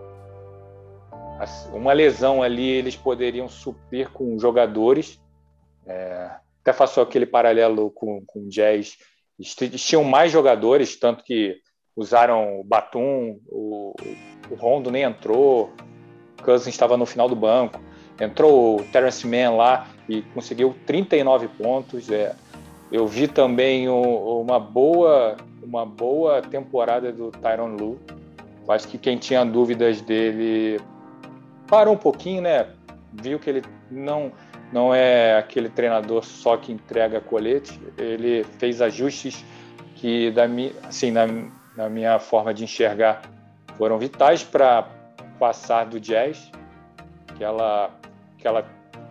Uma 1.73 1.91
lesão 1.91 2.43
ali 2.43 2.69
eles 2.69 2.95
poderiam 2.95 3.49
suprir 3.49 4.11
com 4.11 4.37
jogadores. 4.37 5.19
É, 5.87 6.29
até 6.61 6.71
faço 6.71 7.01
aquele 7.01 7.25
paralelo 7.25 7.89
com, 7.89 8.23
com 8.27 8.41
o 8.41 8.47
Jazz. 8.49 8.95
Eles 9.39 9.83
tinham 9.83 10.03
mais 10.03 10.31
jogadores, 10.31 10.99
tanto 10.99 11.23
que 11.23 11.59
usaram 11.95 12.59
o 12.59 12.63
Batum, 12.63 13.39
o, 13.47 13.93
o 14.49 14.55
Rondo 14.55 14.91
nem 14.91 15.03
entrou, 15.03 15.71
o 16.39 16.43
Cousins 16.43 16.73
estava 16.73 16.97
no 16.97 17.05
final 17.05 17.27
do 17.27 17.35
banco, 17.35 17.79
entrou 18.19 18.79
o 18.79 18.83
Terence 18.85 19.25
Mann 19.27 19.55
lá 19.57 19.87
e 20.07 20.21
conseguiu 20.33 20.75
39 20.85 21.47
pontos. 21.49 22.09
É. 22.09 22.35
Eu 22.91 23.07
vi 23.07 23.27
também 23.27 23.87
o, 23.87 24.41
uma 24.41 24.59
boa 24.59 25.37
uma 25.63 25.85
boa 25.85 26.41
temporada 26.41 27.11
do 27.11 27.31
Tyron 27.31 27.75
Lu. 27.75 27.99
Acho 28.67 28.87
que 28.87 28.97
quem 28.97 29.17
tinha 29.17 29.45
dúvidas 29.45 30.01
dele 30.01 30.79
parou 31.67 31.93
um 31.93 31.97
pouquinho, 31.97 32.41
né? 32.41 32.67
Viu 33.13 33.39
que 33.39 33.49
ele 33.49 33.61
não 33.89 34.31
não 34.71 34.95
é 34.95 35.37
aquele 35.37 35.67
treinador 35.67 36.23
só 36.23 36.55
que 36.55 36.71
entrega 36.71 37.19
colete. 37.19 37.79
Ele 37.97 38.45
fez 38.57 38.81
ajustes 38.81 39.43
que 39.95 40.31
da 40.31 40.43
assim 40.87 41.11
na 41.11 41.27
na 41.75 41.89
minha 41.89 42.19
forma 42.19 42.53
de 42.53 42.63
enxergar, 42.63 43.21
foram 43.77 43.97
vitais 43.97 44.43
para 44.43 44.87
passar 45.39 45.85
do 45.85 45.99
Jazz, 45.99 46.51
aquela, 47.29 47.89
aquela 48.37 48.65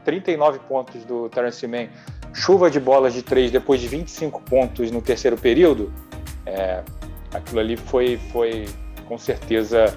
39 0.05 0.59
pontos 0.61 1.05
do 1.05 1.29
Terence 1.29 1.67
Mann 1.67 1.89
chuva 2.33 2.71
de 2.71 2.79
bolas 2.79 3.13
de 3.13 3.23
três 3.23 3.51
depois 3.51 3.81
de 3.81 3.89
25 3.89 4.41
pontos 4.43 4.91
no 4.91 5.03
terceiro 5.03 5.37
período, 5.37 5.93
é, 6.47 6.83
aquilo 7.33 7.61
ali 7.61 7.77
foi, 7.77 8.19
foi 8.33 8.67
com 9.07 9.19
certeza 9.19 9.97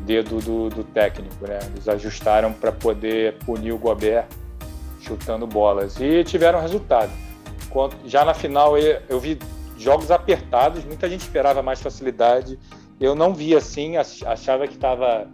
dedo 0.00 0.40
do, 0.40 0.68
do 0.68 0.84
técnico, 0.84 1.46
né? 1.46 1.58
Eles 1.72 1.88
ajustaram 1.88 2.52
para 2.52 2.70
poder 2.70 3.38
punir 3.44 3.72
o 3.72 3.78
Gobert 3.78 4.26
chutando 5.00 5.46
bolas 5.46 5.98
e 6.00 6.24
tiveram 6.24 6.60
resultado. 6.60 7.10
Já 8.04 8.24
na 8.24 8.34
final 8.34 8.78
eu 8.78 9.18
vi 9.18 9.38
jogos 9.76 10.10
apertados, 10.10 10.84
muita 10.84 11.08
gente 11.08 11.20
esperava 11.20 11.62
mais 11.62 11.80
facilidade. 11.80 12.58
Eu 13.00 13.14
não 13.14 13.34
vi 13.34 13.54
assim, 13.54 13.96
achava 13.96 14.66
que 14.66 14.74
estava 14.74 15.28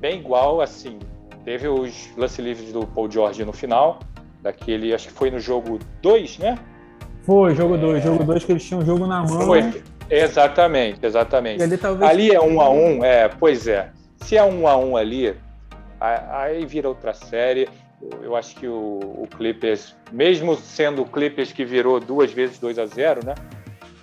bem 0.00 0.18
igual 0.18 0.60
assim. 0.60 0.98
Teve 1.44 1.68
os 1.68 2.10
lance 2.16 2.40
livres 2.40 2.72
do 2.72 2.86
Paul 2.86 3.10
George 3.10 3.44
no 3.44 3.52
final, 3.52 4.00
daquele, 4.42 4.94
acho 4.94 5.08
que 5.08 5.14
foi 5.14 5.30
no 5.30 5.38
jogo 5.38 5.78
2, 6.02 6.38
né? 6.38 6.58
Foi, 7.22 7.54
jogo 7.54 7.76
2, 7.76 7.98
é... 7.98 8.06
jogo 8.06 8.24
2 8.24 8.44
que 8.44 8.52
eles 8.52 8.64
tinham 8.64 8.80
um 8.82 8.84
jogo 8.84 9.06
na 9.06 9.22
mão. 9.22 9.42
Foi, 9.42 9.82
exatamente, 10.10 11.04
exatamente. 11.04 11.62
Ali, 11.62 11.78
talvez... 11.78 12.10
ali, 12.10 12.30
é 12.34 12.40
um 12.40 12.60
a 12.60 12.70
um, 12.70 13.04
é, 13.04 13.28
pois 13.28 13.66
é. 13.66 13.90
Se 14.16 14.36
é 14.36 14.44
um 14.44 14.66
a 14.66 14.76
um 14.76 14.96
ali, 14.96 15.34
aí 16.00 16.64
vira 16.66 16.88
outra 16.88 17.14
série. 17.14 17.68
Eu 18.22 18.36
acho 18.36 18.54
que 18.56 18.66
o, 18.66 18.98
o 18.98 19.28
Clippers, 19.36 19.94
mesmo 20.12 20.56
sendo 20.56 21.02
o 21.02 21.06
Clippers 21.06 21.52
que 21.52 21.64
virou 21.64 22.00
duas 22.00 22.32
vezes 22.32 22.58
2 22.58 22.78
a 22.78 22.86
0 22.86 23.24
né? 23.24 23.34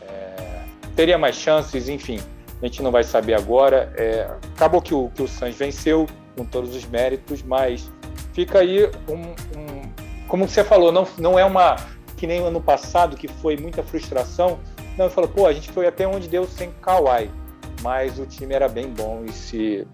É, 0.01 0.63
teria 0.95 1.17
mais 1.17 1.35
chances, 1.35 1.87
enfim. 1.89 2.19
A 2.61 2.65
gente 2.65 2.81
não 2.81 2.91
vai 2.91 3.03
saber 3.03 3.33
agora. 3.33 3.93
É, 3.97 4.29
acabou 4.55 4.81
que 4.81 4.93
o, 4.93 5.09
que 5.09 5.21
o 5.21 5.27
Suns 5.27 5.55
venceu 5.55 6.07
com 6.35 6.45
todos 6.45 6.75
os 6.75 6.85
méritos, 6.85 7.43
mas 7.43 7.91
fica 8.33 8.59
aí 8.59 8.85
um, 9.09 9.59
um 9.59 9.81
como 10.27 10.47
você 10.47 10.63
falou, 10.63 10.91
não, 10.91 11.05
não 11.17 11.37
é 11.37 11.43
uma 11.43 11.75
que 12.15 12.25
nem 12.25 12.39
ano 12.39 12.61
passado 12.61 13.17
que 13.17 13.27
foi 13.27 13.57
muita 13.57 13.83
frustração. 13.83 14.59
Não, 14.97 15.09
falou, 15.09 15.29
pô, 15.29 15.45
a 15.45 15.53
gente 15.53 15.69
foi 15.71 15.87
até 15.87 16.07
onde 16.07 16.27
deu 16.27 16.45
sem 16.45 16.71
Kawhi, 16.81 17.29
mas 17.81 18.19
o 18.19 18.25
time 18.25 18.53
era 18.53 18.69
bem 18.69 18.87
bom 18.87 19.23
e 19.25 19.31
se 19.31 19.87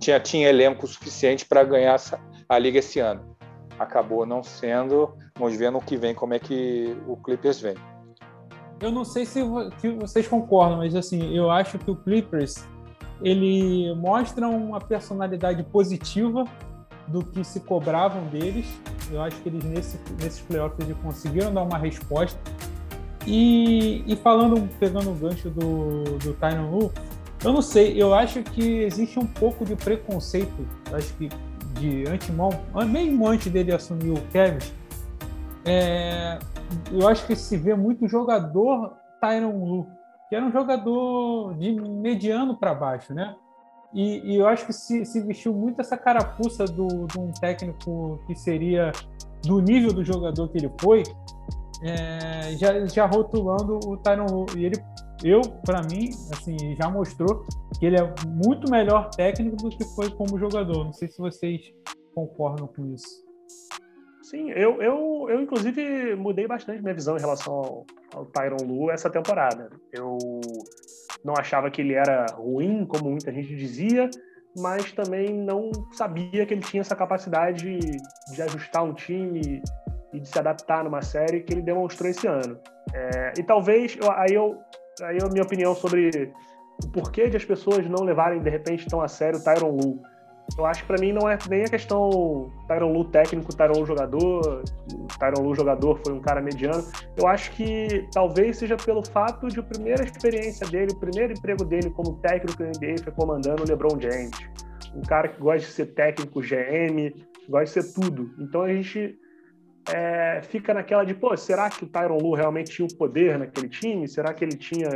tinha, 0.00 0.18
tinha 0.18 0.48
elenco 0.48 0.86
suficiente 0.86 1.44
para 1.44 1.62
ganhar 1.62 1.94
essa, 1.94 2.18
a 2.48 2.58
liga 2.58 2.78
esse 2.78 2.98
ano 2.98 3.33
acabou 3.78 4.24
não 4.24 4.42
sendo. 4.42 5.14
Vamos 5.38 5.56
ver 5.56 5.70
no 5.70 5.80
que 5.80 5.96
vem 5.96 6.14
como 6.14 6.34
é 6.34 6.38
que 6.38 6.96
o 7.06 7.16
Clippers 7.16 7.60
vem. 7.60 7.74
Eu 8.80 8.90
não 8.90 9.04
sei 9.04 9.24
se, 9.24 9.42
vocês 9.98 10.26
concordam, 10.26 10.78
mas 10.78 10.94
assim, 10.94 11.34
eu 11.34 11.50
acho 11.50 11.78
que 11.78 11.90
o 11.90 11.96
Clippers 11.96 12.66
ele 13.22 13.94
mostra 13.94 14.48
uma 14.48 14.80
personalidade 14.80 15.62
positiva 15.64 16.44
do 17.06 17.24
que 17.24 17.44
se 17.44 17.60
cobravam 17.60 18.24
deles. 18.26 18.66
Eu 19.10 19.22
acho 19.22 19.40
que 19.40 19.48
eles 19.48 19.64
nesse, 19.64 19.98
nesses 20.20 20.40
playoffs 20.40 20.78
eles 20.80 20.96
conseguiram 21.02 21.52
dar 21.52 21.62
uma 21.62 21.78
resposta. 21.78 22.38
E, 23.26 24.04
e 24.06 24.16
falando, 24.16 24.68
pegando 24.78 25.10
o 25.10 25.14
gancho 25.14 25.48
do, 25.50 26.18
do 26.18 26.34
Tyron 26.34 26.70
Lu, 26.70 26.92
eu 27.42 27.52
não 27.52 27.62
sei, 27.62 28.00
eu 28.00 28.14
acho 28.14 28.42
que 28.42 28.82
existe 28.82 29.18
um 29.18 29.26
pouco 29.26 29.64
de 29.64 29.76
preconceito. 29.76 30.66
Acho 30.92 31.12
que 31.14 31.28
de 31.74 32.08
antemão, 32.08 32.50
mesmo 32.88 33.26
antes 33.26 33.50
dele 33.50 33.72
assumir 33.72 34.10
o 34.10 34.20
Kevin, 34.32 34.58
é, 35.64 36.38
eu 36.92 37.08
acho 37.08 37.26
que 37.26 37.34
se 37.34 37.56
vê 37.56 37.74
muito 37.74 38.06
jogador 38.06 38.96
Tyron 39.20 39.64
Lu, 39.64 39.86
que 40.28 40.34
era 40.34 40.44
um 40.44 40.52
jogador 40.52 41.54
de 41.54 41.72
mediano 41.72 42.56
para 42.56 42.74
baixo, 42.74 43.14
né? 43.14 43.34
E, 43.92 44.32
e, 44.32 44.36
eu 44.36 44.48
acho 44.48 44.66
que 44.66 44.72
se, 44.72 45.04
se, 45.04 45.20
vestiu 45.20 45.54
muito 45.54 45.80
essa 45.80 45.96
carapuça 45.96 46.64
de 46.64 46.82
um 46.82 47.32
técnico 47.40 48.18
que 48.26 48.34
seria 48.34 48.90
do 49.44 49.60
nível 49.60 49.92
do 49.92 50.04
jogador 50.04 50.48
que 50.48 50.58
ele 50.58 50.72
foi, 50.80 51.04
é, 51.84 52.56
já, 52.56 52.86
já 52.86 53.06
rotulando 53.06 53.78
o 53.86 53.96
Tyron 53.98 54.26
Lu. 54.26 54.46
E 54.56 54.64
ele 54.64 54.76
eu, 55.22 55.40
para 55.64 55.80
mim, 55.82 56.10
assim, 56.32 56.76
já 56.76 56.90
mostrou 56.90 57.46
que 57.78 57.86
ele 57.86 57.96
é 57.96 58.14
muito 58.26 58.70
melhor 58.70 59.08
técnico 59.10 59.56
do 59.56 59.70
que 59.70 59.84
foi 59.94 60.10
como 60.10 60.38
jogador. 60.38 60.84
Não 60.84 60.92
sei 60.92 61.08
se 61.08 61.18
vocês 61.18 61.72
concordam 62.14 62.66
com 62.66 62.92
isso. 62.92 63.24
Sim, 64.22 64.50
eu, 64.50 64.82
eu, 64.82 65.26
eu 65.30 65.40
inclusive 65.40 66.14
mudei 66.16 66.46
bastante 66.46 66.82
minha 66.82 66.94
visão 66.94 67.16
em 67.16 67.20
relação 67.20 67.54
ao, 67.54 67.86
ao 68.14 68.26
Tyron 68.26 68.64
Lu 68.66 68.90
essa 68.90 69.08
temporada. 69.08 69.70
Eu 69.92 70.18
não 71.24 71.34
achava 71.38 71.70
que 71.70 71.80
ele 71.80 71.94
era 71.94 72.26
ruim, 72.34 72.84
como 72.84 73.10
muita 73.10 73.32
gente 73.32 73.54
dizia, 73.56 74.10
mas 74.56 74.92
também 74.92 75.32
não 75.32 75.70
sabia 75.92 76.44
que 76.44 76.52
ele 76.52 76.62
tinha 76.62 76.80
essa 76.80 76.96
capacidade 76.96 77.80
de 78.32 78.42
ajustar 78.42 78.84
um 78.84 78.92
time 78.92 79.62
e 80.14 80.20
de 80.20 80.28
se 80.28 80.38
adaptar 80.38 80.84
numa 80.84 81.02
série 81.02 81.40
que 81.40 81.52
ele 81.52 81.62
demonstrou 81.62 82.08
esse 82.08 82.26
ano. 82.26 82.58
É, 82.94 83.32
e 83.38 83.42
talvez, 83.42 83.98
eu, 84.00 84.10
aí 84.12 84.32
eu 84.32 84.58
aí 85.02 85.18
a 85.20 85.28
minha 85.28 85.42
opinião 85.42 85.74
sobre 85.74 86.32
o 86.82 86.88
porquê 86.88 87.28
de 87.28 87.36
as 87.36 87.44
pessoas 87.44 87.86
não 87.88 88.04
levarem 88.04 88.40
de 88.40 88.48
repente 88.48 88.86
tão 88.86 89.00
a 89.00 89.08
sério 89.08 89.40
o 89.40 89.42
Tyron 89.42 89.70
Lu. 89.70 90.00
Eu 90.58 90.66
acho 90.66 90.82
que 90.82 90.86
para 90.86 91.00
mim 91.00 91.12
não 91.12 91.28
é 91.28 91.38
nem 91.48 91.62
a 91.62 91.68
questão 91.68 92.52
Tyron 92.68 92.92
Lu 92.92 93.06
técnico, 93.06 93.56
Tyron 93.56 93.80
Lu 93.80 93.86
jogador, 93.86 94.62
Tyron 95.18 95.42
Lu 95.42 95.54
jogador 95.54 95.98
foi 96.04 96.12
um 96.12 96.20
cara 96.20 96.40
mediano. 96.40 96.84
Eu 97.16 97.26
acho 97.26 97.50
que 97.52 98.06
talvez 98.12 98.58
seja 98.58 98.76
pelo 98.76 99.04
fato 99.04 99.48
de 99.48 99.58
a 99.58 99.62
primeira 99.62 100.04
experiência 100.04 100.66
dele, 100.66 100.92
o 100.92 101.00
primeiro 101.00 101.32
emprego 101.32 101.64
dele 101.64 101.90
como 101.90 102.18
técnico 102.18 102.58
da 102.58 102.66
NBA 102.66 103.02
foi 103.02 103.12
comandando 103.14 103.62
o 103.62 103.66
LeBron 103.66 103.98
James. 103.98 104.30
Um 104.94 105.02
cara 105.02 105.28
que 105.28 105.40
gosta 105.40 105.66
de 105.66 105.72
ser 105.72 105.86
técnico, 105.86 106.40
GM, 106.40 107.10
gosta 107.48 107.80
de 107.80 107.86
ser 107.86 107.94
tudo. 107.94 108.30
Então 108.38 108.62
a 108.62 108.72
gente 108.72 109.18
é, 109.92 110.40
fica 110.42 110.72
naquela 110.72 111.04
de, 111.04 111.14
pô, 111.14 111.36
será 111.36 111.68
que 111.68 111.84
o 111.84 111.86
Tyron 111.86 112.18
Lu 112.18 112.34
realmente 112.34 112.70
tinha 112.70 112.86
o 112.86 112.94
poder 112.96 113.38
naquele 113.38 113.68
time? 113.68 114.08
Será 114.08 114.32
que 114.32 114.44
ele 114.44 114.56
tinha 114.56 114.88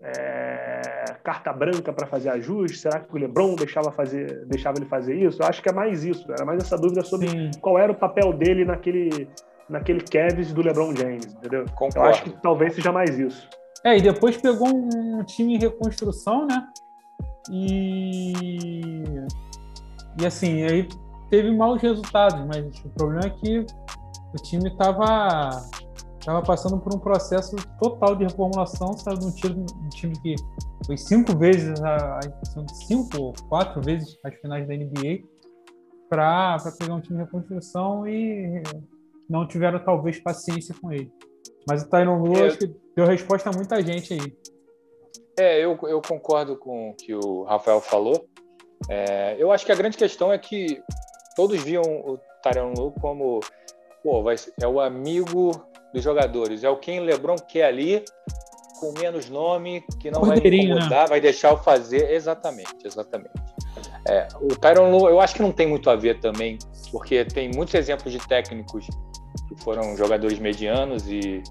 é, 0.00 1.04
carta 1.22 1.52
branca 1.52 1.92
para 1.92 2.06
fazer 2.06 2.30
ajustes? 2.30 2.80
Será 2.80 3.00
que 3.00 3.14
o 3.14 3.18
LeBron 3.18 3.54
deixava, 3.54 3.92
fazer, 3.92 4.46
deixava 4.46 4.78
ele 4.78 4.86
fazer 4.86 5.14
isso? 5.14 5.42
Eu 5.42 5.46
acho 5.46 5.62
que 5.62 5.68
é 5.68 5.72
mais 5.72 6.04
isso, 6.04 6.30
era 6.32 6.44
mais 6.44 6.62
essa 6.62 6.76
dúvida 6.76 7.04
sobre 7.04 7.28
Sim. 7.28 7.50
qual 7.60 7.78
era 7.78 7.92
o 7.92 7.94
papel 7.94 8.32
dele 8.32 8.64
naquele, 8.64 9.28
naquele 9.68 10.00
Cavs 10.00 10.52
do 10.52 10.62
LeBron 10.62 10.96
James, 10.96 11.34
entendeu? 11.34 11.66
Concordo. 11.74 11.98
Eu 11.98 12.04
acho 12.04 12.22
que 12.22 12.30
talvez 12.42 12.74
seja 12.74 12.90
mais 12.90 13.18
isso. 13.18 13.48
É, 13.84 13.98
e 13.98 14.00
depois 14.00 14.36
pegou 14.36 14.68
um 14.68 15.22
time 15.24 15.56
em 15.56 15.58
reconstrução, 15.58 16.46
né? 16.46 16.68
E, 17.50 19.02
e 20.20 20.26
assim, 20.26 20.62
aí 20.62 20.88
teve 21.28 21.50
maus 21.50 21.82
resultados, 21.82 22.46
mas 22.46 22.78
o 22.84 22.88
problema 22.90 23.26
é 23.26 23.30
que 23.30 23.66
o 24.34 24.42
time 24.42 24.68
estava 24.68 25.50
tava 26.24 26.42
passando 26.42 26.78
por 26.78 26.94
um 26.94 26.98
processo 26.98 27.56
total 27.80 28.14
de 28.14 28.24
reformulação, 28.24 28.96
saiu 28.96 29.18
de 29.18 29.26
um 29.26 29.32
time, 29.32 29.66
um 29.84 29.88
time 29.88 30.14
que 30.22 30.34
foi 30.86 30.96
cinco 30.96 31.36
vezes, 31.36 31.80
a, 31.82 32.20
cinco 32.86 33.20
ou 33.20 33.32
quatro 33.48 33.82
vezes 33.82 34.16
as 34.24 34.34
finais 34.36 34.66
da 34.66 34.74
NBA, 34.74 35.24
para 36.08 36.56
pegar 36.78 36.94
um 36.94 37.00
time 37.00 37.18
de 37.18 37.24
reconstrução 37.24 38.06
e 38.06 38.62
não 39.28 39.46
tiveram 39.46 39.82
talvez 39.84 40.20
paciência 40.20 40.74
com 40.80 40.92
ele. 40.92 41.10
Mas 41.68 41.82
o 41.82 41.88
Tyron 41.88 42.18
Lue 42.18 42.40
é, 42.40 42.46
acho 42.46 42.58
que 42.58 42.74
deu 42.94 43.06
resposta 43.06 43.50
a 43.50 43.52
muita 43.52 43.80
gente 43.82 44.14
aí. 44.14 44.36
É, 45.38 45.64
eu, 45.64 45.78
eu 45.84 46.00
concordo 46.02 46.56
com 46.56 46.90
o 46.90 46.94
que 46.94 47.14
o 47.14 47.44
Rafael 47.44 47.80
falou. 47.80 48.28
É, 48.88 49.36
eu 49.38 49.50
acho 49.50 49.64
que 49.64 49.72
a 49.72 49.76
grande 49.76 49.96
questão 49.96 50.32
é 50.32 50.38
que 50.38 50.82
todos 51.34 51.62
viam 51.62 51.82
o 51.82 52.18
Tyron 52.42 52.74
Lue 52.76 52.92
como 53.00 53.40
pô, 54.02 54.22
vai, 54.22 54.36
é 54.60 54.66
o 54.66 54.80
amigo 54.80 55.52
dos 55.92 56.02
jogadores, 56.02 56.64
é 56.64 56.70
o 56.70 56.76
quem 56.76 57.00
o 57.00 57.04
LeBron 57.04 57.36
quer 57.36 57.64
ali, 57.64 58.04
com 58.80 58.92
menos 58.98 59.28
nome, 59.28 59.84
que 60.00 60.10
não 60.10 60.22
vai 60.22 60.38
incomodar, 60.38 61.02
né? 61.02 61.06
vai 61.08 61.20
deixar 61.20 61.52
o 61.52 61.56
fazer. 61.56 62.10
Exatamente, 62.10 62.84
exatamente. 62.84 63.30
É, 64.08 64.26
o 64.40 64.48
Tyron 64.56 64.90
Lu, 64.90 65.08
eu 65.08 65.20
acho 65.20 65.34
que 65.36 65.42
não 65.42 65.52
tem 65.52 65.68
muito 65.68 65.88
a 65.88 65.94
ver 65.94 66.18
também, 66.18 66.58
porque 66.90 67.24
tem 67.24 67.50
muitos 67.54 67.74
exemplos 67.74 68.12
de 68.12 68.18
técnicos 68.26 68.86
que 69.48 69.62
foram 69.62 69.96
jogadores 69.96 70.38
medianos 70.40 71.06
e 71.06 71.42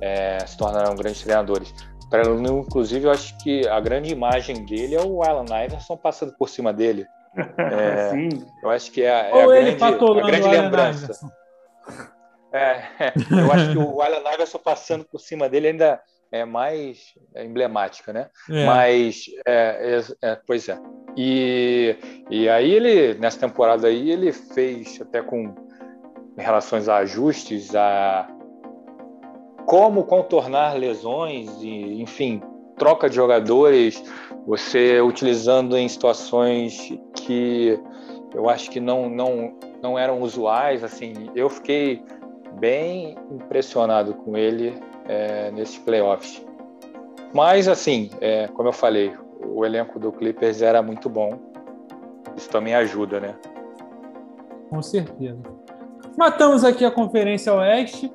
é, 0.00 0.38
se 0.46 0.56
tornaram 0.56 0.94
grandes 0.94 1.22
treinadores. 1.22 1.74
O 2.04 2.08
Tyron 2.08 2.34
Lu, 2.34 2.60
inclusive, 2.60 3.06
eu 3.06 3.10
acho 3.10 3.36
que 3.38 3.66
a 3.66 3.80
grande 3.80 4.12
imagem 4.12 4.64
dele 4.64 4.94
é 4.94 5.02
o 5.02 5.22
Alan 5.24 5.44
Iverson 5.64 5.96
passando 5.96 6.32
por 6.38 6.48
cima 6.48 6.72
dele. 6.72 7.06
É, 7.56 8.10
Sim. 8.10 8.28
Eu 8.64 8.70
acho 8.70 8.90
que 8.90 9.02
é, 9.02 9.06
é 9.06 9.42
a, 9.42 9.46
grande, 9.46 9.84
a 9.84 10.26
grande 10.26 10.48
lembrança. 10.48 11.30
É, 12.52 13.12
eu 13.30 13.52
acho 13.52 13.72
que 13.72 13.78
o 13.78 14.00
Allen 14.00 14.22
Iverson 14.34 14.58
passando 14.58 15.04
por 15.04 15.20
cima 15.20 15.48
dele 15.48 15.68
ainda 15.68 16.00
é 16.30 16.44
mais 16.44 17.14
emblemática, 17.36 18.12
né? 18.12 18.28
É. 18.50 18.64
Mas, 18.66 19.24
é, 19.46 20.00
é, 20.22 20.28
é, 20.30 20.40
pois 20.46 20.68
é. 20.68 20.78
E, 21.16 21.96
e 22.30 22.48
aí 22.48 22.70
ele, 22.70 23.14
nessa 23.14 23.40
temporada 23.40 23.88
aí, 23.88 24.10
ele 24.10 24.32
fez 24.32 25.00
até 25.00 25.22
com 25.22 25.54
relações 26.36 26.88
a 26.88 26.98
ajustes, 26.98 27.74
a 27.74 28.28
como 29.66 30.04
contornar 30.04 30.78
lesões, 30.78 31.50
e, 31.60 32.00
enfim, 32.00 32.42
troca 32.78 33.08
de 33.08 33.16
jogadores, 33.16 34.02
você 34.46 35.00
utilizando 35.00 35.76
em 35.76 35.86
situações 35.88 36.78
que 37.14 37.78
eu 38.34 38.48
acho 38.48 38.70
que 38.70 38.80
não, 38.80 39.08
não, 39.08 39.54
não 39.82 39.98
eram 39.98 40.20
usuais, 40.20 40.84
assim, 40.84 41.30
eu 41.34 41.48
fiquei 41.48 42.02
bem 42.58 43.16
impressionado 43.30 44.14
com 44.14 44.36
ele 44.36 44.78
é, 45.06 45.50
nesses 45.50 45.78
playoffs. 45.78 46.44
Mas, 47.32 47.68
assim, 47.68 48.10
é, 48.20 48.48
como 48.48 48.68
eu 48.68 48.72
falei, 48.72 49.14
o 49.40 49.64
elenco 49.64 49.98
do 49.98 50.12
Clippers 50.12 50.62
era 50.62 50.82
muito 50.82 51.08
bom. 51.08 51.38
Isso 52.36 52.48
também 52.48 52.74
ajuda, 52.74 53.20
né? 53.20 53.34
Com 54.70 54.82
certeza. 54.82 55.38
Matamos 56.16 56.64
aqui 56.64 56.84
a 56.84 56.90
Conferência 56.90 57.52
Oeste. 57.54 58.12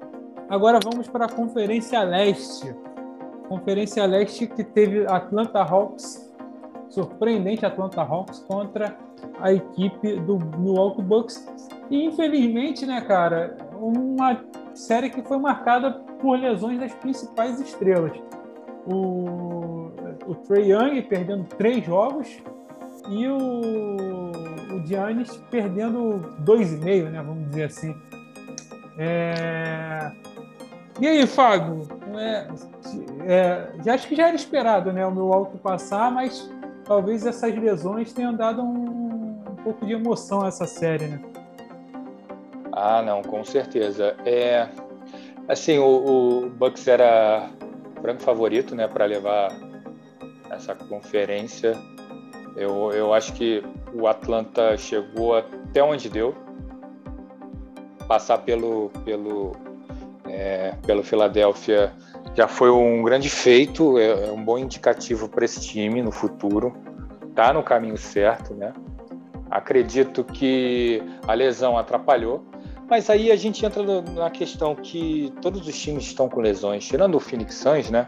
Agora 0.50 0.80
vamos 0.84 1.08
para 1.08 1.26
a 1.26 1.30
Conferência 1.30 2.02
Leste. 2.04 2.76
Conferência 3.48 4.06
Leste 4.06 4.48
que 4.48 4.64
teve 4.64 5.06
Atlanta 5.08 5.62
Hawks, 5.62 6.33
surpreendente 6.94 7.66
Atlanta 7.66 8.02
Hawks 8.02 8.40
contra 8.48 8.96
a 9.40 9.52
equipe 9.52 10.20
do 10.22 10.38
Milwaukee 10.58 11.02
Bucks. 11.02 11.46
E 11.90 12.06
infelizmente, 12.06 12.86
né, 12.86 13.02
cara, 13.02 13.58
uma 13.76 14.40
série 14.74 15.10
que 15.10 15.22
foi 15.24 15.38
marcada 15.38 15.92
por 16.22 16.38
lesões 16.40 16.80
das 16.80 16.94
principais 16.94 17.60
estrelas. 17.60 18.12
O, 18.86 19.92
o 20.28 20.36
Trey 20.48 20.72
Young 20.72 21.02
perdendo 21.04 21.46
três 21.58 21.84
jogos 21.84 22.28
e 23.10 23.28
o, 23.28 24.32
o 24.76 24.86
Giannis 24.86 25.36
perdendo 25.50 26.20
dois 26.40 26.74
e 26.74 26.78
meio, 26.78 27.10
né, 27.10 27.22
vamos 27.22 27.50
dizer 27.50 27.64
assim. 27.64 27.96
É... 29.00 30.12
E 31.02 31.08
aí, 31.08 31.26
Fábio? 31.26 31.88
É, 32.16 32.48
é, 33.26 33.72
já 33.84 33.96
acho 33.96 34.08
que 34.08 34.16
já 34.16 34.28
era 34.28 34.36
esperado, 34.36 34.94
né, 34.94 35.06
o 35.06 35.34
alto 35.34 35.58
passar, 35.58 36.12
mas 36.12 36.50
talvez 36.86 37.26
essas 37.26 37.56
lesões 37.56 38.14
tenham 38.14 38.34
dado 38.34 38.62
um, 38.62 39.42
um 39.50 39.56
pouco 39.64 39.86
de 39.86 39.94
emoção 39.94 40.42
a 40.44 40.48
essa 40.48 40.66
série, 40.66 41.08
né? 41.08 41.22
Ah, 42.72 43.02
não, 43.02 43.22
com 43.22 43.44
certeza. 43.44 44.16
É, 44.26 44.68
assim, 45.48 45.78
o, 45.78 46.46
o 46.46 46.50
Bucks 46.50 46.88
era 46.88 47.50
franco 48.02 48.22
favorito, 48.22 48.76
né, 48.76 48.88
para 48.88 49.06
levar 49.06 49.52
essa 50.50 50.76
conferência. 50.76 51.78
Eu, 52.56 52.92
eu 52.92 53.14
acho 53.14 53.34
que 53.34 53.64
o 53.94 54.08
Atlanta 54.08 54.78
chegou 54.78 55.36
até 55.36 55.84
onde 55.84 56.10
deu. 56.10 56.36
Passar 58.08 58.40
pelo 58.40 58.90
pelo 59.06 59.54
é, 60.26 60.74
pelo 60.86 61.04
Philadelphia 61.04 61.92
já 62.36 62.48
foi 62.48 62.70
um 62.72 63.04
grande 63.04 63.30
feito, 63.30 63.98
é, 63.98 64.28
é 64.28 64.32
um 64.32 64.44
bom 64.44 64.58
indicativo 64.58 65.30
para 65.30 65.46
esse 65.46 65.62
time 65.62 66.02
no 66.02 66.12
futuro. 66.12 66.76
Tá 67.36 67.52
no 67.52 67.64
caminho 67.64 67.98
certo, 67.98 68.54
né? 68.54 68.74
Acredito 69.50 70.24
que 70.24 71.02
a 71.28 71.34
lesão 71.34 71.78
atrapalhou, 71.78 72.44
mas 72.90 73.10
aí 73.10 73.32
a 73.32 73.36
gente 73.36 73.66
entra 73.66 73.84
na 74.02 74.30
questão 74.30 74.76
que 74.76 75.34
todos 75.42 75.68
os 75.68 75.80
times 75.80 76.06
estão 76.06 76.30
com 76.30 76.42
lesões, 76.42 76.86
tirando 76.86 77.16
o 77.16 77.20
Phoenix 77.20 77.56
Suns, 77.56 77.90
né? 77.90 78.08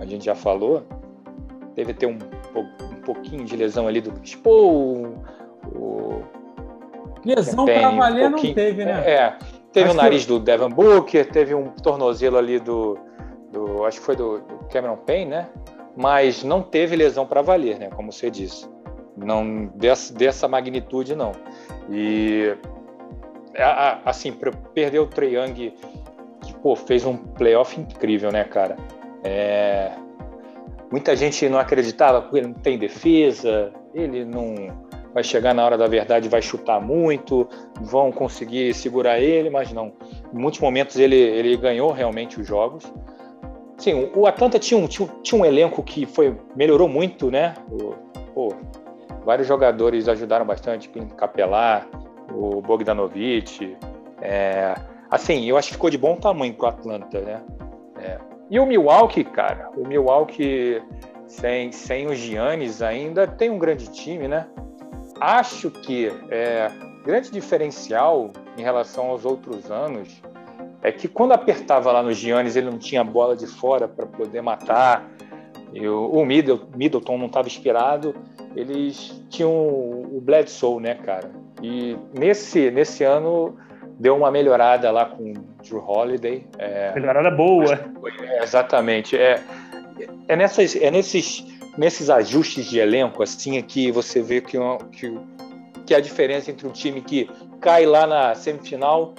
A 0.00 0.04
gente 0.04 0.24
já 0.24 0.34
falou, 0.34 0.82
deve 1.74 1.94
ter 1.94 2.06
um, 2.06 2.18
um 2.54 3.00
pouquinho 3.02 3.44
de 3.44 3.56
lesão 3.56 3.86
ali 3.86 4.00
do 4.00 4.12
Chris 4.12 4.34
Paul, 4.36 5.22
o 5.74 6.22
Lesão 7.24 7.64
para 7.66 7.90
valer 7.90 8.28
um 8.28 8.30
não 8.30 8.54
teve, 8.54 8.84
né? 8.84 9.02
É, 9.06 9.38
teve 9.72 9.88
acho 9.88 9.98
o 9.98 10.02
nariz 10.02 10.22
que... 10.22 10.28
do 10.28 10.38
Devin 10.38 10.68
Booker, 10.68 11.28
teve 11.30 11.54
um 11.54 11.68
tornozelo 11.68 12.36
ali 12.36 12.58
do, 12.58 12.98
do 13.50 13.84
acho 13.84 14.00
que 14.00 14.06
foi 14.06 14.16
do, 14.16 14.38
do 14.38 14.58
Cameron 14.72 14.96
Payne, 14.96 15.30
né? 15.30 15.48
Mas 15.96 16.42
não 16.44 16.62
teve 16.62 16.96
lesão 16.96 17.26
para 17.26 17.42
valer, 17.42 17.78
né? 17.78 17.90
Como 17.90 18.12
você 18.12 18.30
disse, 18.30 18.68
não 19.16 19.66
dessa, 19.74 20.12
dessa 20.14 20.48
magnitude 20.48 21.14
não. 21.14 21.32
E 21.88 22.54
assim, 24.04 24.32
perder 24.74 25.00
o 25.00 25.06
Trae 25.06 25.34
Young, 25.34 25.74
que 26.42 26.54
pô, 26.62 26.76
fez 26.76 27.04
um 27.04 27.16
playoff 27.16 27.78
incrível, 27.80 28.30
né, 28.30 28.44
cara? 28.44 28.76
É... 29.24 29.90
Muita 30.90 31.14
gente 31.14 31.48
não 31.48 31.58
acreditava 31.58 32.22
porque 32.22 32.38
ele 32.38 32.48
não 32.48 32.54
tem 32.54 32.78
defesa, 32.78 33.72
ele 33.94 34.24
não 34.24 34.89
vai 35.12 35.24
chegar 35.24 35.54
na 35.54 35.64
hora 35.64 35.76
da 35.76 35.86
verdade 35.86 36.28
vai 36.28 36.42
chutar 36.42 36.80
muito, 36.80 37.48
vão 37.80 38.12
conseguir 38.12 38.74
segurar 38.74 39.18
ele, 39.18 39.50
mas 39.50 39.72
não. 39.72 39.92
Em 40.32 40.38
muitos 40.38 40.60
momentos 40.60 40.96
ele, 40.96 41.16
ele 41.16 41.56
ganhou 41.56 41.90
realmente 41.92 42.40
os 42.40 42.46
jogos. 42.46 42.92
Sim, 43.78 44.10
o 44.14 44.26
Atlanta 44.26 44.58
tinha 44.58 44.78
um, 44.78 44.86
tinha, 44.86 45.08
tinha 45.22 45.40
um 45.40 45.44
elenco 45.44 45.82
que 45.82 46.04
foi 46.04 46.36
melhorou 46.54 46.88
muito, 46.88 47.30
né? 47.30 47.54
O, 47.70 48.54
vários 49.24 49.48
jogadores 49.48 50.08
ajudaram 50.08 50.44
bastante, 50.44 50.90
Capelar, 51.16 51.86
o 52.32 52.60
Bogdanovich. 52.60 53.76
É, 54.20 54.74
assim, 55.10 55.46
eu 55.46 55.56
acho 55.56 55.68
que 55.68 55.74
ficou 55.74 55.90
de 55.90 55.98
bom 55.98 56.16
tamanho 56.16 56.54
pro 56.54 56.66
Atlanta, 56.66 57.20
né? 57.20 57.42
É. 58.02 58.18
E 58.50 58.58
o 58.58 58.66
Milwaukee, 58.66 59.24
cara, 59.24 59.70
o 59.76 59.86
Milwaukee 59.86 60.82
sem, 61.26 61.70
sem 61.70 62.06
o 62.06 62.14
Giannis 62.14 62.82
ainda 62.82 63.26
tem 63.26 63.50
um 63.50 63.58
grande 63.58 63.88
time, 63.90 64.26
né? 64.26 64.46
Acho 65.20 65.70
que 65.70 66.10
é, 66.30 66.70
grande 67.04 67.30
diferencial 67.30 68.30
em 68.56 68.62
relação 68.62 69.10
aos 69.10 69.24
outros 69.24 69.70
anos 69.70 70.08
é 70.82 70.90
que 70.90 71.06
quando 71.08 71.32
apertava 71.32 71.92
lá 71.92 72.02
no 72.02 72.12
Giannis 72.12 72.56
ele 72.56 72.70
não 72.70 72.78
tinha 72.78 73.04
bola 73.04 73.36
de 73.36 73.46
fora 73.46 73.86
para 73.86 74.06
poder 74.06 74.40
matar. 74.40 75.08
O, 75.74 76.20
o 76.20 76.24
Middleton 76.24 77.18
não 77.18 77.26
estava 77.26 77.46
inspirado. 77.46 78.14
Eles 78.56 79.22
tinham 79.28 79.52
o 79.52 80.20
Bledsoe, 80.22 80.80
né, 80.80 80.94
cara? 80.94 81.30
E 81.62 81.96
nesse, 82.18 82.70
nesse 82.70 83.04
ano 83.04 83.56
deu 83.98 84.16
uma 84.16 84.30
melhorada 84.30 84.90
lá 84.90 85.04
com 85.04 85.32
o 85.32 85.34
Drew 85.62 85.84
Holiday. 85.86 86.46
É, 86.58 86.92
melhorada 86.94 87.30
boa. 87.30 87.74
É, 88.20 88.42
exatamente. 88.42 89.16
É, 89.16 89.42
é, 90.26 90.36
nessas, 90.36 90.74
é 90.74 90.90
nesses, 90.90 91.44
nesses 91.76 92.10
ajustes 92.10 92.66
de 92.66 92.78
elenco 92.78 93.22
assim 93.22 93.60
que 93.62 93.90
você 93.90 94.22
vê 94.22 94.40
que, 94.40 94.58
que, 94.92 95.18
que 95.86 95.94
a 95.94 96.00
diferença 96.00 96.50
entre 96.50 96.66
um 96.66 96.72
time 96.72 97.00
que 97.00 97.28
cai 97.60 97.86
lá 97.86 98.06
na 98.06 98.34
semifinal 98.34 99.14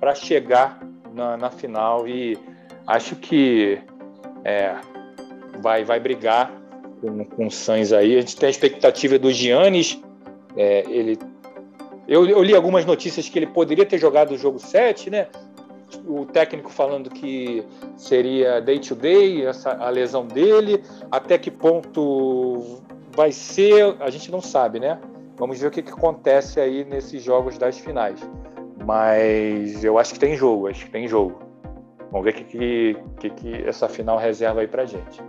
para 0.00 0.14
chegar 0.14 0.80
na, 1.14 1.36
na, 1.36 1.50
final 1.50 2.06
e 2.06 2.38
acho 2.86 3.16
que 3.16 3.78
é, 4.44 4.74
vai, 5.60 5.84
vai 5.84 6.00
brigar 6.00 6.52
com, 7.00 7.24
com 7.24 7.46
o 7.46 7.50
Sainz 7.50 7.92
aí. 7.92 8.16
A 8.16 8.20
gente 8.20 8.36
tem 8.36 8.48
a 8.48 8.50
expectativa 8.50 9.18
do 9.18 9.32
Giannis, 9.32 10.00
é, 10.56 10.84
ele 10.88 11.18
eu, 12.06 12.28
eu, 12.28 12.42
li 12.42 12.54
algumas 12.54 12.84
notícias 12.84 13.28
que 13.28 13.38
ele 13.38 13.46
poderia 13.46 13.86
ter 13.86 13.98
jogado 13.98 14.32
o 14.32 14.38
jogo 14.38 14.58
7, 14.58 15.08
né? 15.08 15.26
O 16.06 16.26
técnico 16.26 16.70
falando 16.70 17.10
que 17.10 17.64
seria 17.96 18.60
day 18.60 18.78
to 18.78 18.94
day, 18.94 19.46
essa, 19.46 19.72
a 19.72 19.88
lesão 19.90 20.26
dele. 20.26 20.82
Até 21.10 21.38
que 21.38 21.50
ponto 21.50 22.80
vai 23.14 23.32
ser, 23.32 23.96
a 24.00 24.10
gente 24.10 24.30
não 24.30 24.40
sabe, 24.40 24.80
né? 24.80 24.98
Vamos 25.36 25.60
ver 25.60 25.66
o 25.68 25.70
que, 25.70 25.82
que 25.82 25.92
acontece 25.92 26.60
aí 26.60 26.84
nesses 26.84 27.22
jogos 27.22 27.58
das 27.58 27.78
finais. 27.78 28.20
Mas 28.84 29.84
eu 29.84 29.98
acho 29.98 30.14
que 30.14 30.20
tem 30.20 30.36
jogo, 30.36 30.68
acho 30.68 30.84
que 30.84 30.90
tem 30.90 31.08
jogo. 31.08 31.38
Vamos 32.10 32.24
ver 32.24 32.30
o 32.30 32.34
que, 32.34 32.44
que, 32.44 32.96
que, 33.18 33.30
que 33.30 33.68
essa 33.68 33.88
final 33.88 34.18
reserva 34.18 34.60
aí 34.60 34.68
pra 34.68 34.84
gente. 34.84 35.22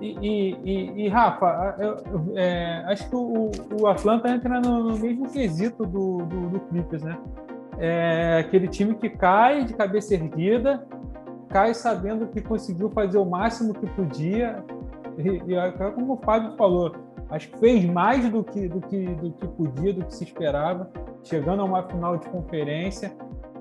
E, 0.00 0.56
e, 0.64 1.04
e, 1.04 1.08
Rafa, 1.08 1.76
eu, 1.78 1.90
eu, 1.90 2.38
é, 2.38 2.84
acho 2.86 3.08
que 3.08 3.16
o, 3.16 3.50
o 3.80 3.86
Atlanta 3.86 4.28
entra 4.28 4.60
no, 4.60 4.90
no 4.90 4.98
mesmo 4.98 5.30
quesito 5.30 5.86
do, 5.86 6.18
do, 6.18 6.48
do 6.50 6.60
Clippers, 6.60 7.02
né? 7.02 7.16
É 7.78 8.38
aquele 8.40 8.68
time 8.68 8.94
que 8.94 9.08
cai 9.08 9.64
de 9.64 9.74
cabeça 9.74 10.14
erguida, 10.14 10.86
cai 11.48 11.74
sabendo 11.74 12.26
que 12.28 12.40
conseguiu 12.40 12.90
fazer 12.90 13.18
o 13.18 13.24
máximo 13.24 13.74
que 13.74 13.86
podia. 13.90 14.64
E, 15.18 15.28
e 15.28 15.92
como 15.94 16.14
o 16.14 16.16
Fábio 16.16 16.56
falou, 16.56 16.94
acho 17.30 17.50
que 17.50 17.58
fez 17.58 17.84
mais 17.84 18.28
do 18.28 18.42
que, 18.42 18.68
do, 18.68 18.80
que, 18.80 19.06
do 19.06 19.32
que 19.32 19.48
podia, 19.48 19.92
do 19.92 20.04
que 20.04 20.14
se 20.14 20.24
esperava, 20.24 20.90
chegando 21.22 21.62
a 21.62 21.64
uma 21.64 21.82
final 21.84 22.16
de 22.16 22.28
conferência, 22.28 23.12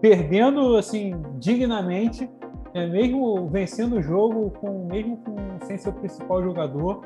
perdendo 0.01 0.75
assim 0.75 1.13
dignamente 1.37 2.29
é, 2.73 2.87
mesmo 2.87 3.47
vencendo 3.47 3.97
o 3.97 4.01
jogo, 4.01 4.49
com, 4.51 4.85
mesmo 4.85 5.17
com, 5.17 5.35
sem 5.65 5.77
seu 5.77 5.93
principal 5.93 6.41
jogador. 6.43 7.01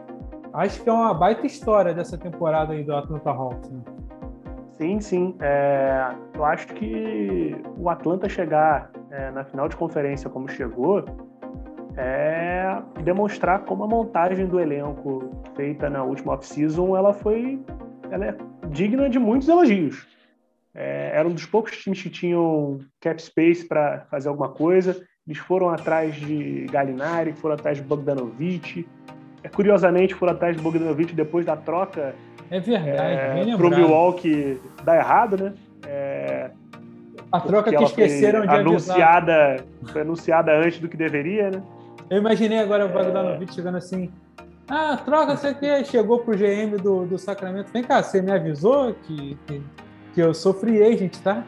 Acho 0.53 0.81
que 0.81 0.89
é 0.89 0.93
uma 0.93 1.13
baita 1.13 1.45
história 1.45 1.93
dessa 1.93 2.17
temporada 2.17 2.73
aí 2.73 2.83
do 2.83 2.95
Atlanta 2.95 3.29
Hawks. 3.29 3.69
Né? 3.69 3.81
Sim, 4.77 4.99
sim. 4.99 5.35
É, 5.39 6.15
eu 6.35 6.45
acho 6.45 6.67
que 6.67 7.55
o 7.77 7.89
Atlanta 7.89 8.29
chegar 8.29 8.91
é, 9.09 9.31
na 9.31 9.43
final 9.43 9.67
de 9.67 9.75
conferência 9.75 10.29
como 10.29 10.47
chegou 10.47 11.03
é 11.95 12.79
demonstrar 13.03 13.65
como 13.65 13.83
a 13.83 13.87
montagem 13.87 14.45
do 14.45 14.59
elenco 14.59 15.31
feita 15.55 15.89
na 15.89 16.03
última 16.03 16.33
off-season 16.33 16.95
ela 16.95 17.11
foi 17.11 17.59
ela 18.11 18.25
é 18.25 18.37
digna 18.69 19.09
de 19.09 19.17
muitos 19.17 19.47
elogios. 19.47 20.05
É, 20.75 21.11
era 21.15 21.27
um 21.27 21.33
dos 21.33 21.47
poucos 21.47 21.75
times 21.75 22.03
que 22.03 22.09
tinham 22.09 22.79
cap 23.01 23.19
space 23.19 23.67
para 23.67 24.01
fazer 24.11 24.29
alguma 24.29 24.49
coisa 24.49 25.03
eles 25.27 25.39
foram 25.39 25.69
atrás 25.69 26.15
de 26.15 26.67
Galinari, 26.71 27.33
foram 27.33 27.55
atrás 27.55 27.77
de 27.77 27.83
Bogdanovic. 27.83 28.87
É, 29.43 29.49
curiosamente, 29.49 30.15
foram 30.15 30.31
atrás 30.31 30.55
de 30.55 30.63
Bogdanovic 30.63 31.13
depois 31.13 31.45
da 31.45 31.57
troca 31.57 32.15
é 32.49 32.59
verdade, 32.59 33.49
é, 33.51 33.57
para 33.57 33.67
o 33.67 33.69
Milwaukee 33.69 34.59
dar 34.83 34.97
errado, 34.97 35.37
né? 35.37 35.53
É, 35.85 36.51
A 37.31 37.39
troca 37.39 37.71
que 37.75 37.83
esqueceram 37.83 38.41
de 38.45 38.55
anunciada, 38.55 39.53
avisar. 39.53 39.65
Foi 39.91 40.01
anunciada 40.01 40.51
antes 40.57 40.79
do 40.79 40.87
que 40.87 40.97
deveria, 40.97 41.51
né? 41.51 41.61
Eu 42.09 42.19
imaginei 42.19 42.59
agora 42.59 42.85
o 42.85 42.89
Bogdanovic 42.89 43.51
é... 43.51 43.53
chegando 43.53 43.77
assim. 43.77 44.11
Ah, 44.69 44.97
troca, 44.97 45.35
você 45.35 45.53
que 45.53 45.85
chegou 45.85 46.19
pro 46.19 46.37
GM 46.37 46.77
do, 46.81 47.05
do 47.05 47.17
Sacramento. 47.17 47.71
Vem 47.71 47.83
cá, 47.83 48.03
você 48.03 48.21
me 48.21 48.31
avisou 48.31 48.93
que, 48.93 49.37
que, 49.45 49.63
que 50.13 50.21
eu 50.21 50.33
sou 50.33 50.53
free 50.53 50.83
agent, 50.83 51.17
tá? 51.19 51.43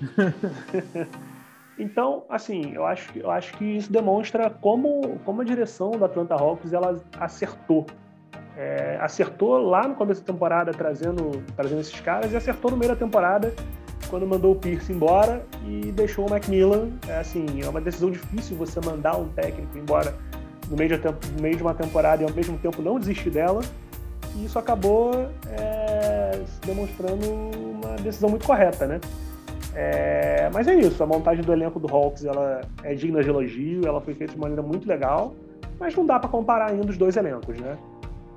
então, 1.78 2.24
assim, 2.30 2.72
eu 2.74 2.86
acho, 2.86 3.10
eu 3.18 3.30
acho 3.30 3.52
que 3.58 3.64
isso 3.64 3.92
demonstra 3.92 4.48
como, 4.48 5.18
como 5.24 5.42
a 5.42 5.44
direção 5.44 5.90
do 5.90 6.04
Atlanta 6.04 6.34
Hawks 6.34 6.72
ela 6.72 6.98
acertou. 7.20 7.86
É, 8.56 8.98
acertou 9.00 9.58
lá 9.58 9.88
no 9.88 9.94
começo 9.94 10.20
da 10.20 10.32
temporada 10.32 10.72
trazendo, 10.72 11.42
trazendo 11.56 11.80
esses 11.80 11.98
caras 12.00 12.32
e 12.32 12.36
acertou 12.36 12.70
no 12.70 12.76
meio 12.76 12.90
da 12.90 12.96
temporada 12.96 13.52
quando 14.10 14.26
mandou 14.26 14.52
o 14.52 14.56
Pierce 14.56 14.92
embora 14.92 15.42
e 15.66 15.90
deixou 15.90 16.26
o 16.26 16.30
Macmillan. 16.30 16.90
É, 17.08 17.18
assim, 17.18 17.46
é 17.62 17.68
uma 17.68 17.80
decisão 17.80 18.10
difícil 18.10 18.56
você 18.56 18.78
mandar 18.84 19.16
um 19.16 19.28
técnico 19.28 19.78
embora 19.78 20.14
no 20.68 20.76
meio 20.76 20.98
de, 20.98 21.02
no 21.02 21.40
meio 21.40 21.56
de 21.56 21.62
uma 21.62 21.72
temporada 21.72 22.22
e 22.22 22.26
ao 22.26 22.32
mesmo 22.32 22.58
tempo 22.58 22.82
não 22.82 22.98
desistir 22.98 23.30
dela. 23.30 23.62
E 24.36 24.44
isso 24.44 24.58
acabou 24.58 25.12
é, 25.50 26.40
demonstrando 26.66 27.26
uma 27.26 27.96
decisão 27.96 28.28
muito 28.28 28.46
correta, 28.46 28.86
né? 28.86 29.00
É, 29.74 30.50
mas 30.52 30.68
é 30.68 30.74
isso, 30.74 31.02
a 31.02 31.06
montagem 31.06 31.42
do 31.42 31.50
elenco 31.50 31.80
do 31.80 31.88
Hawks 31.88 32.26
ela 32.26 32.60
é 32.82 32.94
digna 32.94 33.22
de 33.22 33.30
elogio, 33.30 33.86
ela 33.86 34.02
foi 34.02 34.12
feita 34.12 34.34
de 34.34 34.38
maneira 34.38 34.60
muito 34.60 34.86
legal, 34.86 35.34
mas 35.80 35.96
não 35.96 36.04
dá 36.04 36.18
para 36.18 36.28
comparar 36.28 36.70
ainda 36.70 36.90
os 36.90 36.98
dois 36.98 37.16
elencos, 37.16 37.58
né? 37.58 37.78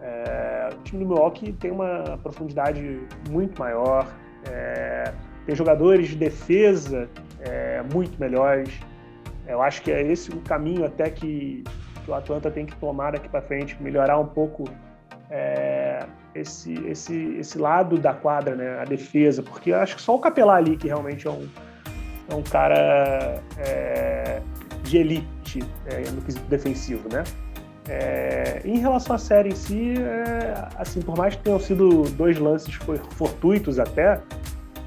É, 0.06 0.70
o 0.72 0.84
time 0.84 1.04
do 1.04 1.10
Milwaukee 1.10 1.52
tem 1.54 1.72
uma 1.72 2.20
profundidade 2.22 3.02
muito 3.30 3.60
maior, 3.60 4.08
é, 4.48 5.12
tem 5.48 5.56
jogadores 5.56 6.10
de 6.10 6.16
defesa 6.16 7.10
é, 7.40 7.82
muito 7.92 8.20
melhores. 8.20 8.70
Eu 9.48 9.62
acho 9.62 9.82
que 9.82 9.92
é 9.92 10.02
esse 10.02 10.30
o 10.32 10.42
caminho 10.42 10.86
até 10.86 11.10
que, 11.10 11.64
que 12.04 12.12
o 12.12 12.14
Atlanta 12.14 12.52
tem 12.52 12.68
que 12.68 12.76
tomar 12.76 13.14
daqui 13.14 13.28
para 13.28 13.42
frente, 13.42 13.82
melhorar 13.82 14.20
um 14.20 14.28
pouco 14.28 14.66
é, 15.32 16.06
esse, 16.36 16.74
esse, 16.88 17.38
esse 17.40 17.58
lado 17.58 17.98
da 17.98 18.14
quadra, 18.14 18.56
né, 18.56 18.80
a 18.80 18.84
defesa, 18.84 19.42
porque 19.42 19.72
eu 19.72 19.78
acho 19.78 19.96
que 19.96 20.02
só 20.02 20.16
o 20.16 20.20
Capelá 20.20 20.56
ali 20.56 20.78
que 20.78 20.88
realmente 20.88 21.28
é 21.28 21.32
um, 21.32 21.50
é 22.30 22.36
um 22.36 22.44
cara 22.44 23.42
é, 23.58 24.40
de 24.84 24.98
elite 24.98 25.64
é, 25.88 26.10
no 26.12 26.22
quesito 26.22 26.46
defensivo, 26.48 27.10
né? 27.12 27.24
É, 27.88 28.62
em 28.66 28.80
relação 28.80 29.16
à 29.16 29.20
série 29.20 29.50
em 29.50 29.56
si, 29.56 29.94
é, 30.00 30.54
assim, 30.78 31.02
por 31.02 31.16
mais 31.18 31.36
que 31.36 31.44
tenham 31.44 31.60
sido 31.60 32.04
dois 32.12 32.40
lances 32.40 32.74
fortuitos 33.12 33.78
até, 33.78 34.20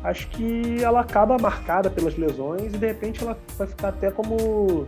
acho 0.02 0.28
que 0.30 0.82
ela 0.82 1.00
acaba 1.00 1.36
marcada 1.40 1.90
pelas 1.90 2.16
lesões 2.16 2.74
e 2.74 2.78
de 2.78 2.86
repente 2.86 3.22
ela 3.22 3.38
vai 3.56 3.66
ficar 3.66 3.88
até 3.88 4.10
como 4.10 4.86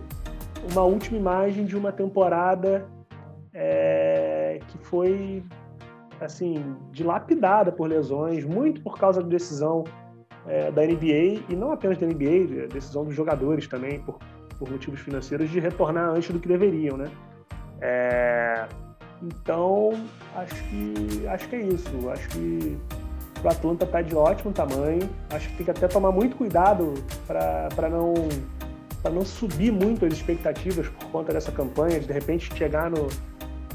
uma 0.72 0.82
última 0.82 1.18
imagem 1.18 1.64
de 1.64 1.76
uma 1.76 1.92
temporada 1.92 2.84
é, 3.54 4.60
que 4.68 4.78
foi 4.78 5.44
assim 6.20 6.76
dilapidada 6.90 7.72
por 7.72 7.88
lesões, 7.88 8.44
muito 8.44 8.82
por 8.82 8.98
causa 8.98 9.22
da 9.22 9.28
decisão 9.28 9.84
é, 10.46 10.70
da 10.70 10.82
NBA 10.82 11.44
e 11.48 11.56
não 11.56 11.72
apenas 11.72 11.98
da 11.98 12.06
NBA, 12.06 12.64
a 12.64 12.66
decisão 12.66 13.04
dos 13.04 13.14
jogadores 13.14 13.66
também 13.66 14.00
por, 14.00 14.18
por 14.58 14.70
motivos 14.70 15.00
financeiros 15.00 15.48
de 15.48 15.60
retornar 15.60 16.10
antes 16.10 16.30
do 16.30 16.38
que 16.40 16.48
deveriam, 16.48 16.96
né? 16.96 17.06
É, 17.80 18.66
então 19.22 19.92
acho 20.34 20.54
que 20.64 21.26
acho 21.28 21.48
que 21.48 21.56
é 21.56 21.60
isso. 21.60 22.10
Acho 22.10 22.28
que 22.30 22.78
o 23.42 23.48
Atlanta 23.48 23.84
está 23.84 24.02
de 24.02 24.14
ótimo 24.14 24.52
tamanho. 24.52 25.08
Acho 25.30 25.48
que 25.50 25.56
tem 25.56 25.64
que 25.64 25.70
até 25.70 25.88
tomar 25.88 26.12
muito 26.12 26.36
cuidado 26.36 26.94
para 27.26 27.88
não 27.88 28.14
para 29.02 29.10
não 29.10 29.24
subir 29.24 29.72
muito 29.72 30.04
as 30.04 30.12
expectativas 30.12 30.86
por 30.88 31.10
conta 31.10 31.32
dessa 31.32 31.50
campanha, 31.50 31.98
de 31.98 32.06
de 32.06 32.12
repente 32.12 32.54
chegar 32.54 32.90
no 32.90 33.08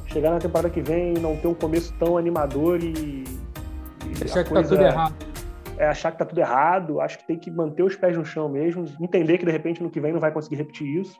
chegar 0.06 0.32
na 0.32 0.40
temporada 0.40 0.70
que 0.70 0.82
vem 0.82 1.16
e 1.16 1.20
não 1.20 1.36
ter 1.36 1.48
um 1.48 1.54
começo 1.54 1.94
tão 2.00 2.18
animador 2.18 2.82
e, 2.82 3.24
e 3.24 4.24
achar 4.24 4.44
que 4.44 4.54
tá 4.54 4.64
tudo 4.64 4.82
errado. 4.82 5.16
É 5.78 5.88
achar 5.88 6.12
que 6.12 6.18
tá 6.18 6.26
tudo 6.26 6.40
errado, 6.40 7.02
acho 7.02 7.18
que 7.18 7.28
tem 7.28 7.38
que 7.38 7.52
manter 7.52 7.84
os 7.84 7.98
pés 7.98 8.16
no 8.16 8.24
chão 8.24 8.48
mesmo, 8.48 8.86
entender 9.02 9.38
que 9.38 9.46
de 9.46 9.52
repente 9.52 9.84
no 9.84 9.90
que 9.90 10.00
vem 10.00 10.14
não 10.14 10.22
vai 10.22 10.32
conseguir 10.32 10.56
repetir 10.56 10.88
isso, 11.02 11.20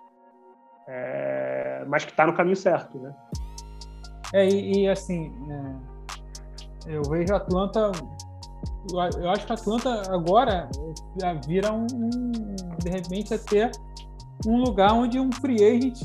é, 0.88 1.45
mas 1.88 2.06
que 2.06 2.12
está 2.12 2.26
no 2.26 2.34
caminho 2.34 2.56
certo, 2.56 3.00
né? 3.00 3.16
É, 4.34 4.48
e, 4.48 4.84
e 4.84 4.90
assim, 4.90 5.30
né, 5.48 5.80
eu 6.88 7.02
vejo 7.04 7.34
a 7.34 7.38
Atlanta 7.38 7.92
eu 8.94 9.30
acho 9.30 9.46
que 9.46 9.52
a 9.52 9.56
Atlanta 9.56 10.14
agora 10.14 10.70
vira 11.48 11.74
um, 11.74 11.88
um 11.92 12.32
de 12.78 12.90
repente 12.90 13.34
até 13.34 13.72
um 14.46 14.58
lugar 14.58 14.94
onde 14.94 15.20
um 15.20 15.32
free 15.32 15.64
agent 15.64 16.04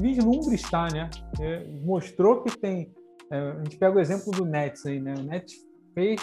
vislumbre 0.00 0.54
estar, 0.54 0.90
né? 0.92 1.10
É, 1.40 1.66
mostrou 1.84 2.42
que 2.42 2.56
tem. 2.58 2.92
É, 3.30 3.36
a 3.36 3.64
gente 3.64 3.76
pega 3.76 3.96
o 3.96 4.00
exemplo 4.00 4.30
do 4.32 4.44
Nets 4.44 4.86
aí, 4.86 5.00
né? 5.00 5.14
O 5.18 5.22
Nets 5.22 5.54
fez 5.94 6.20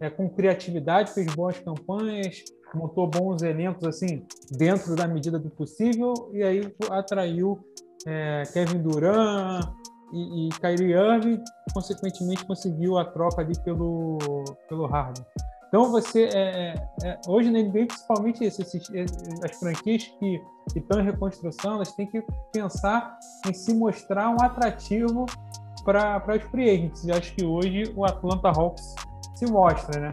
é, 0.00 0.08
com 0.10 0.28
criatividade, 0.28 1.12
fez 1.12 1.26
boas 1.34 1.58
campanhas, 1.58 2.44
montou 2.74 3.08
bons 3.08 3.42
elencos 3.42 3.86
assim 3.88 4.24
dentro 4.56 4.94
da 4.94 5.08
medida 5.08 5.38
do 5.38 5.50
possível 5.50 6.12
e 6.32 6.42
aí 6.42 6.72
atraiu 6.90 7.58
é, 8.08 8.42
Kevin 8.52 8.78
Durant 8.78 9.68
e, 10.12 10.46
e 10.46 10.48
Kyrie 10.48 10.92
Irving, 10.92 11.42
consequentemente 11.74 12.44
conseguiu 12.46 12.96
a 12.96 13.04
troca 13.04 13.42
ali 13.42 13.52
pelo 13.62 14.18
pelo 14.68 14.86
Harden. 14.86 15.24
Então 15.68 15.90
você 15.90 16.24
é, 16.32 16.38
é, 16.48 16.74
é 17.04 17.20
hoje 17.28 17.50
na 17.50 17.58
NBA 17.58 17.86
principalmente 17.86 18.42
esses, 18.42 18.72
as 19.44 19.58
franquias 19.58 20.04
que 20.18 20.40
estão 20.74 20.98
em 21.00 21.04
reconstrução 21.04 21.74
elas 21.74 21.92
têm 21.92 22.06
que 22.06 22.24
pensar 22.52 23.18
em 23.46 23.52
se 23.52 23.74
mostrar 23.74 24.30
um 24.30 24.40
atrativo 24.40 25.26
para 25.84 26.36
os 26.36 26.42
free 26.44 26.70
agents. 26.70 27.04
E 27.04 27.12
acho 27.12 27.34
que 27.34 27.44
hoje 27.44 27.92
o 27.94 28.04
Atlanta 28.04 28.48
Hawks 28.48 28.94
se 29.34 29.46
mostra, 29.46 30.00
né? 30.00 30.12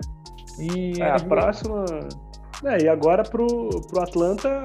E 0.59 1.01
é, 1.01 1.11
a 1.11 1.19
próxima 1.19 1.85
é, 2.65 2.83
e 2.83 2.89
agora 2.89 3.23
pro, 3.23 3.47
pro 3.87 4.01
Atlanta 4.01 4.61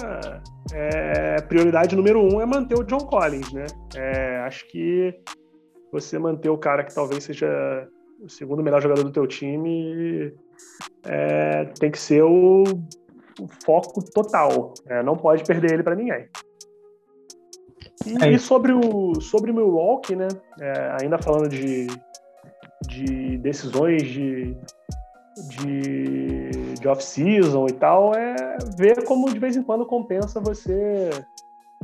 é, 0.73 1.41
prioridade 1.43 1.97
número 1.97 2.21
um 2.21 2.41
é 2.41 2.47
manter 2.47 2.79
o 2.79 2.85
John 2.85 2.99
Collins, 3.01 3.53
né? 3.53 3.67
É, 3.95 4.39
acho 4.39 4.67
que 4.69 5.15
você 5.93 6.19
manter 6.19 6.49
o 6.49 6.59
cara 6.59 6.85
que 6.85 6.95
talvez 6.95 7.25
seja 7.25 7.89
o 8.21 8.29
segundo 8.29 8.63
melhor 8.63 8.81
jogador 8.81 9.03
do 9.03 9.13
teu 9.13 9.27
time 9.27 10.33
é, 11.05 11.65
tem 11.79 11.91
que 11.91 11.99
ser 11.99 12.23
o, 12.23 12.63
o 13.41 13.49
foco 13.65 14.03
total. 14.13 14.75
É, 14.87 15.03
não 15.03 15.17
pode 15.17 15.45
perder 15.45 15.73
ele 15.73 15.83
para 15.83 15.97
ninguém. 15.97 16.29
E, 18.07 18.25
é 18.25 18.31
e, 18.31 18.39
sobre 18.39 18.73
o 18.73 19.21
sobre 19.21 19.51
o 19.51 19.55
Milwaukee, 19.55 20.17
né? 20.17 20.29
É, 20.61 20.97
ainda 21.03 21.19
falando 21.19 21.49
de, 21.49 21.87
de 22.89 23.37
decisões 23.39 24.03
de, 24.03 24.57
de, 25.49 26.75
de 26.81 26.89
off-season 26.89 27.67
e 27.67 27.73
tal, 27.73 28.15
é 28.15 28.59
ver 28.77 29.05
como 29.05 29.33
de 29.33 29.39
vez 29.39 29.57
em 29.57 29.63
quando 29.63 29.87
compensa 29.87 30.41
você 30.41 31.11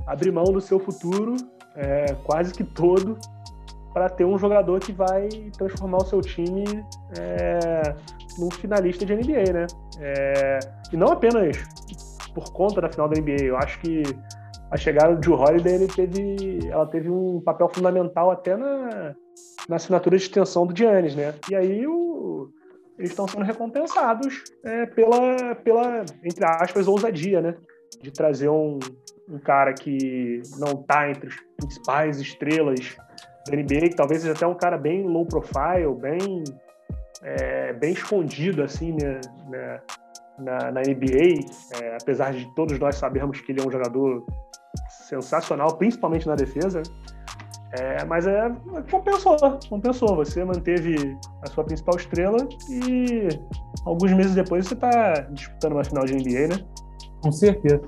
abrir 0.06 0.30
mão 0.30 0.44
do 0.44 0.60
seu 0.60 0.78
futuro, 0.78 1.36
é, 1.74 2.14
quase 2.24 2.52
que 2.52 2.64
todo, 2.64 3.18
para 3.92 4.08
ter 4.08 4.24
um 4.24 4.38
jogador 4.38 4.80
que 4.80 4.92
vai 4.92 5.28
transformar 5.56 5.98
o 5.98 6.04
seu 6.04 6.20
time 6.20 6.64
é, 7.18 7.94
num 8.38 8.50
finalista 8.50 9.06
de 9.06 9.14
NBA, 9.14 9.52
né? 9.52 9.66
É, 9.98 10.58
e 10.92 10.96
não 10.96 11.08
apenas 11.08 11.56
por 12.34 12.52
conta 12.52 12.80
da 12.82 12.90
final 12.90 13.08
da 13.08 13.18
NBA. 13.18 13.44
Eu 13.44 13.56
acho 13.56 13.80
que 13.80 14.02
a 14.70 14.76
chegada 14.76 15.14
do 15.14 15.20
Drew 15.20 15.34
Holiday 15.34 15.76
ele 15.76 15.86
teve, 15.86 16.68
ela 16.68 16.86
teve 16.86 17.08
um 17.08 17.40
papel 17.40 17.70
fundamental 17.72 18.30
até 18.30 18.56
na, 18.56 19.14
na 19.68 19.76
assinatura 19.76 20.16
de 20.16 20.24
extensão 20.24 20.66
do 20.66 20.76
Giannis, 20.76 21.14
né? 21.14 21.34
E 21.50 21.54
aí 21.54 21.86
o, 21.86 22.50
eles 22.98 23.10
estão 23.10 23.28
sendo 23.28 23.44
recompensados 23.44 24.42
é, 24.64 24.86
pela, 24.86 25.54
pela, 25.56 26.04
entre 26.24 26.44
aspas, 26.44 26.88
ousadia, 26.88 27.40
né? 27.40 27.56
De 28.02 28.10
trazer 28.10 28.48
um, 28.48 28.78
um 29.28 29.38
cara 29.38 29.72
que 29.74 30.42
não 30.58 30.80
está 30.80 31.10
entre 31.10 31.28
as 31.28 31.36
principais 31.56 32.20
estrelas 32.20 32.96
da 33.46 33.56
NBA, 33.56 33.90
que 33.90 33.96
talvez 33.96 34.22
seja 34.22 34.34
até 34.34 34.46
um 34.46 34.54
cara 34.54 34.76
bem 34.76 35.06
low 35.06 35.26
profile, 35.26 35.94
bem, 36.00 36.44
é, 37.22 37.72
bem 37.74 37.92
escondido 37.92 38.62
assim 38.62 38.92
né, 38.92 39.20
né, 39.48 39.80
na, 40.38 40.72
na 40.72 40.80
NBA, 40.80 41.44
é, 41.80 41.96
apesar 42.00 42.32
de 42.32 42.52
todos 42.54 42.78
nós 42.78 42.96
sabermos 42.96 43.40
que 43.40 43.52
ele 43.52 43.60
é 43.60 43.66
um 43.66 43.70
jogador 43.70 44.24
sensacional, 45.06 45.76
principalmente 45.76 46.26
na 46.26 46.34
defesa. 46.34 46.82
É, 47.78 48.04
mas 48.04 48.26
é 48.26 48.50
compensou, 48.90 49.36
compensou. 49.68 50.16
Você 50.16 50.44
manteve 50.44 51.16
a 51.42 51.46
sua 51.50 51.64
principal 51.64 51.96
estrela 51.96 52.36
e 52.70 53.28
alguns 53.84 54.12
meses 54.12 54.34
depois 54.34 54.66
você 54.66 54.74
está 54.74 55.12
disputando 55.30 55.72
uma 55.72 55.84
final 55.84 56.04
de 56.04 56.14
NBA, 56.14 56.56
né? 56.56 56.66
Com 57.22 57.32
certeza. 57.32 57.82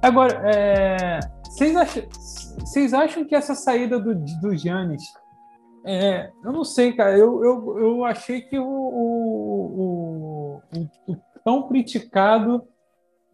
Agora, 0.00 0.40
é, 0.44 1.20
vocês, 1.44 1.76
acham, 1.76 2.02
vocês 2.60 2.94
acham 2.94 3.24
que 3.24 3.34
essa 3.34 3.54
saída 3.54 3.98
do, 3.98 4.14
do 4.14 4.56
Giannis. 4.56 5.02
É, 5.86 6.30
eu 6.44 6.52
não 6.52 6.64
sei, 6.64 6.92
cara. 6.92 7.16
Eu, 7.16 7.44
eu, 7.44 7.78
eu 7.78 8.04
achei 8.04 8.40
que 8.40 8.58
o, 8.58 8.64
o, 8.66 10.60
o, 10.72 11.12
o 11.12 11.16
tão 11.44 11.68
criticado 11.68 12.62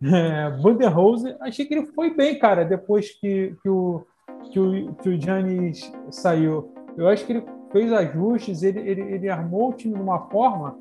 é, 0.02 0.50
Budenholzer, 0.62 1.36
achei 1.40 1.66
que 1.66 1.74
ele 1.74 1.86
foi 1.86 2.14
bem, 2.14 2.38
cara, 2.38 2.64
depois 2.64 3.10
que, 3.20 3.54
que, 3.62 3.68
o, 3.68 4.04
que, 4.44 4.58
o, 4.58 4.94
que 4.94 5.08
o 5.08 5.20
Giannis 5.20 5.92
saiu. 6.10 6.72
Eu 6.96 7.08
acho 7.08 7.24
que 7.24 7.32
ele 7.32 7.44
fez 7.72 7.92
ajustes, 7.92 8.62
ele, 8.62 8.80
ele, 8.80 9.02
ele 9.02 9.28
armou 9.28 9.70
o 9.70 9.72
time 9.72 9.94
de 9.94 10.00
uma 10.00 10.28
forma 10.28 10.76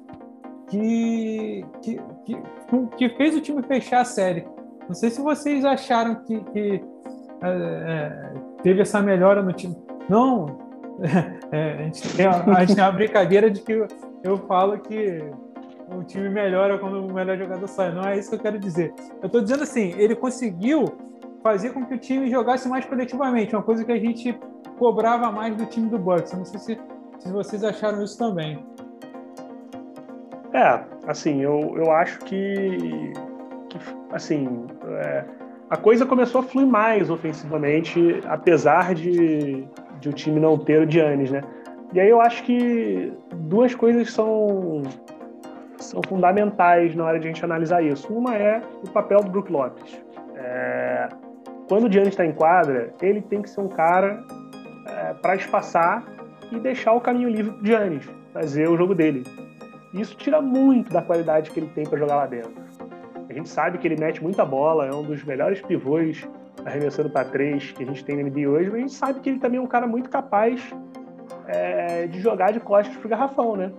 que, 0.67 1.65
que, 1.81 2.01
que, 2.25 2.37
que, 2.97 3.09
fez 3.09 3.35
o 3.35 3.41
time 3.41 3.61
fechar 3.63 4.01
a 4.01 4.05
série. 4.05 4.45
Não 4.87 4.95
sei 4.95 5.09
se 5.09 5.21
vocês 5.21 5.65
acharam 5.65 6.15
que, 6.23 6.39
que 6.45 6.83
é, 7.41 7.47
é 7.47 8.33
teve 8.63 8.81
essa 8.81 9.01
melhora 9.01 9.41
no 9.41 9.53
time. 9.53 9.75
Não, 10.07 10.57
é, 11.51 11.73
a, 11.73 11.83
gente 11.83 12.15
tem, 12.15 12.25
a 12.25 12.65
gente 12.65 12.75
tem 12.75 12.91
brincadeira 12.93 13.49
de 13.49 13.61
que 13.61 13.85
eu 14.23 14.37
falo 14.47 14.79
que 14.79 15.23
o 15.95 16.03
time 16.03 16.29
melhora 16.29 16.77
quando 16.77 17.05
o 17.05 17.13
melhor 17.13 17.37
jogador 17.37 17.67
sai. 17.67 17.91
Não 17.91 18.03
é 18.03 18.17
isso 18.17 18.29
que 18.29 18.35
eu 18.35 18.39
quero 18.39 18.59
dizer. 18.59 18.93
Eu 19.21 19.27
estou 19.27 19.41
dizendo 19.41 19.63
assim, 19.63 19.93
ele 19.97 20.15
conseguiu 20.15 20.85
fazer 21.43 21.71
com 21.71 21.85
que 21.85 21.93
o 21.93 21.97
time 21.97 22.29
jogasse 22.29 22.67
mais 22.67 22.85
coletivamente, 22.85 23.55
uma 23.55 23.63
coisa 23.63 23.83
que 23.83 23.91
a 23.91 23.99
gente 23.99 24.37
cobrava 24.77 25.31
mais 25.31 25.55
do 25.55 25.65
time 25.65 25.89
do 25.89 25.97
Bucks. 25.97 26.33
Não 26.33 26.45
sei 26.45 26.59
se, 26.59 26.79
se 27.19 27.31
vocês 27.31 27.63
acharam 27.63 28.03
isso 28.03 28.17
também. 28.17 28.63
É, 30.53 30.83
assim, 31.07 31.41
eu, 31.41 31.75
eu 31.77 31.91
acho 31.91 32.19
que, 32.19 33.13
que 33.69 33.79
assim, 34.11 34.65
é, 34.87 35.25
a 35.69 35.77
coisa 35.77 36.05
começou 36.05 36.41
a 36.41 36.43
fluir 36.43 36.67
mais 36.67 37.09
ofensivamente, 37.09 38.21
apesar 38.25 38.95
de, 38.95 39.67
de 39.99 40.09
o 40.09 40.13
time 40.13 40.39
não 40.39 40.57
ter 40.57 40.81
o 40.81 40.89
Giannis, 40.89 41.29
né? 41.29 41.41
E 41.93 41.99
aí 41.99 42.09
eu 42.09 42.21
acho 42.21 42.43
que 42.43 43.13
duas 43.33 43.73
coisas 43.75 44.11
são, 44.11 44.83
são 45.77 46.01
fundamentais 46.07 46.95
na 46.95 47.05
hora 47.05 47.19
de 47.19 47.27
a 47.27 47.31
gente 47.31 47.43
analisar 47.43 47.83
isso. 47.83 48.11
Uma 48.13 48.35
é 48.35 48.61
o 48.83 48.89
papel 48.89 49.23
do 49.23 49.29
Brook 49.29 49.51
Lopes. 49.51 49.99
É, 50.35 51.09
quando 51.69 51.87
o 51.87 51.91
Giannis 51.91 52.09
está 52.09 52.25
em 52.25 52.33
quadra, 52.33 52.91
ele 52.99 53.21
tem 53.21 53.43
que 53.43 53.49
ser 53.49 53.61
um 53.61 53.67
cara 53.67 54.25
é, 54.87 55.13
para 55.13 55.35
espaçar 55.35 56.03
e 56.51 56.59
deixar 56.59 56.93
o 56.93 56.99
caminho 56.99 57.29
livre 57.29 57.51
para 57.51 57.61
o 57.61 57.65
Giannis 57.65 58.09
fazer 58.33 58.67
o 58.67 58.75
jogo 58.75 58.95
dele. 58.95 59.23
Isso 59.93 60.17
tira 60.17 60.41
muito 60.41 60.91
da 60.91 61.01
qualidade 61.01 61.51
que 61.51 61.59
ele 61.59 61.69
tem 61.75 61.85
para 61.85 61.99
jogar 61.99 62.15
lá 62.15 62.25
dentro. 62.25 62.51
A 63.29 63.33
gente 63.33 63.47
sabe 63.47 63.77
que 63.77 63.87
ele 63.87 63.95
mete 63.99 64.21
muita 64.21 64.43
bola, 64.43 64.87
é 64.87 64.91
um 64.91 65.03
dos 65.03 65.23
melhores 65.23 65.61
pivôs 65.61 66.27
arremessando 66.65 67.09
para 67.11 67.23
três 67.25 67.71
que 67.71 67.83
a 67.83 67.85
gente 67.85 68.03
tem 68.03 68.17
na 68.17 68.23
NBA 68.23 68.49
hoje, 68.49 68.69
mas 68.69 68.75
a 68.75 68.79
gente 68.79 68.93
sabe 68.93 69.19
que 69.19 69.29
ele 69.29 69.39
também 69.39 69.59
é 69.59 69.61
um 69.61 69.67
cara 69.67 69.85
muito 69.85 70.09
capaz 70.09 70.73
é, 71.47 72.07
de 72.07 72.19
jogar 72.19 72.51
de 72.51 72.59
costas 72.59 72.97
pro 72.97 73.07
garrafão, 73.07 73.55
né? 73.55 73.71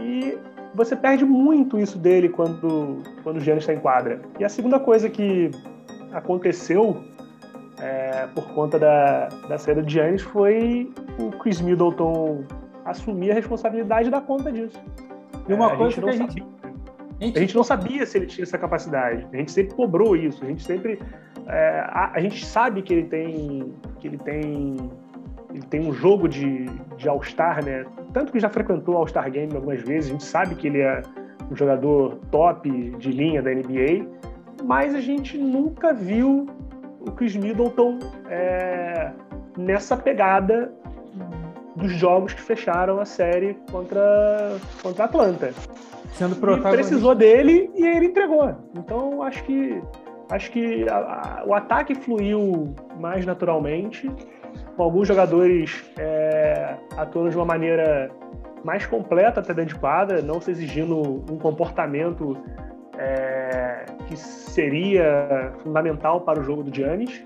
E 0.00 0.38
você 0.72 0.94
perde 0.94 1.24
muito 1.24 1.78
isso 1.78 1.98
dele 1.98 2.28
quando, 2.28 3.02
quando 3.24 3.38
o 3.38 3.40
Giannis 3.40 3.64
está 3.64 3.74
em 3.74 3.80
quadra. 3.80 4.20
E 4.38 4.44
a 4.44 4.48
segunda 4.48 4.78
coisa 4.78 5.10
que 5.10 5.50
aconteceu 6.18 7.02
é, 7.80 8.26
por 8.34 8.44
conta 8.48 8.78
da, 8.78 9.28
da 9.48 9.58
saída 9.58 9.82
de 9.82 9.94
Giannis 9.94 10.22
foi 10.22 10.92
o 11.18 11.30
Chris 11.38 11.60
Middleton 11.60 12.44
assumir 12.84 13.30
a 13.30 13.34
responsabilidade 13.34 14.10
da 14.10 14.20
conta 14.20 14.50
disso. 14.50 14.80
E 15.48 15.52
uma 15.52 15.72
é, 15.72 15.76
coisa 15.76 16.00
que 16.00 16.08
a 16.08 16.12
gente, 16.12 16.42
a 17.20 17.24
gente... 17.24 17.36
a 17.36 17.40
gente 17.40 17.54
não 17.54 17.64
sabia 17.64 18.04
se 18.04 18.18
ele 18.18 18.26
tinha 18.26 18.42
essa 18.42 18.58
capacidade. 18.58 19.26
A 19.32 19.36
gente 19.36 19.50
sempre 19.50 19.74
cobrou 19.74 20.16
isso. 20.16 20.42
A 20.44 20.48
gente 20.48 20.62
sempre 20.62 20.98
é, 21.46 21.80
a, 21.88 22.12
a, 22.14 22.20
gente 22.20 22.44
sabe 22.44 22.82
que 22.82 22.92
ele 22.92 23.04
tem 23.04 23.74
que 24.00 24.08
ele 24.08 24.18
tem 24.18 24.76
ele 25.50 25.62
tem 25.70 25.80
um 25.80 25.94
jogo 25.94 26.28
de, 26.28 26.66
de 26.96 27.08
All-Star, 27.08 27.64
né? 27.64 27.86
Tanto 28.12 28.30
que 28.30 28.38
já 28.38 28.50
frequentou 28.50 28.96
All-Star 28.96 29.30
Game 29.30 29.54
algumas 29.54 29.80
vezes, 29.80 30.10
a 30.10 30.12
gente 30.12 30.24
sabe 30.24 30.54
que 30.54 30.66
ele 30.66 30.80
é 30.80 31.02
um 31.50 31.56
jogador 31.56 32.16
top 32.30 32.68
de 32.98 33.10
linha 33.10 33.42
da 33.42 33.50
NBA, 33.50 34.06
mas 34.64 34.94
a 34.94 35.00
gente 35.00 35.36
nunca 35.36 35.92
viu 35.92 36.46
o 37.00 37.10
Chris 37.12 37.36
Middleton 37.36 37.98
é, 38.28 39.12
nessa 39.56 39.96
pegada 39.96 40.72
dos 41.76 41.92
jogos 41.92 42.34
que 42.34 42.40
fecharam 42.40 43.00
a 43.00 43.04
série 43.04 43.56
contra, 43.70 44.56
contra 44.82 45.04
a 45.04 45.06
Atlanta. 45.06 45.52
Sendo 46.12 46.36
protagonista. 46.36 46.76
precisou 46.76 47.14
dele 47.14 47.70
e 47.74 47.86
ele 47.86 48.06
entregou. 48.06 48.54
Então 48.74 49.22
acho 49.22 49.42
que 49.44 49.80
acho 50.30 50.50
que 50.50 50.88
a, 50.88 50.96
a, 50.96 51.44
o 51.46 51.54
ataque 51.54 51.94
fluiu 51.94 52.74
mais 52.98 53.24
naturalmente, 53.24 54.10
com 54.76 54.82
alguns 54.82 55.08
jogadores 55.08 55.84
é, 55.96 56.76
atuando 56.96 57.30
de 57.30 57.36
uma 57.36 57.46
maneira 57.46 58.10
mais 58.64 58.84
completa 58.84 59.40
até 59.40 59.54
dentro 59.54 59.74
de 59.74 59.80
quadra, 59.80 60.20
não 60.20 60.40
se 60.40 60.50
exigindo 60.50 61.24
um 61.30 61.38
comportamento 61.38 62.36
é, 62.98 63.37
que 64.06 64.16
seria 64.16 65.52
fundamental 65.62 66.20
para 66.20 66.40
o 66.40 66.42
jogo 66.42 66.62
do 66.62 66.74
Giannis. 66.74 67.24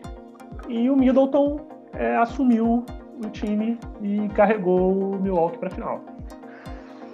E 0.69 0.89
o 0.91 0.97
Middleton 0.97 1.61
é, 1.95 2.17
assumiu 2.17 2.85
o 3.25 3.31
time 3.31 3.79
e 4.01 4.29
carregou 4.31 4.93
o 4.93 5.21
Milwaukee 5.21 5.59
para 5.59 5.69
a 5.69 5.71
final. 5.71 6.01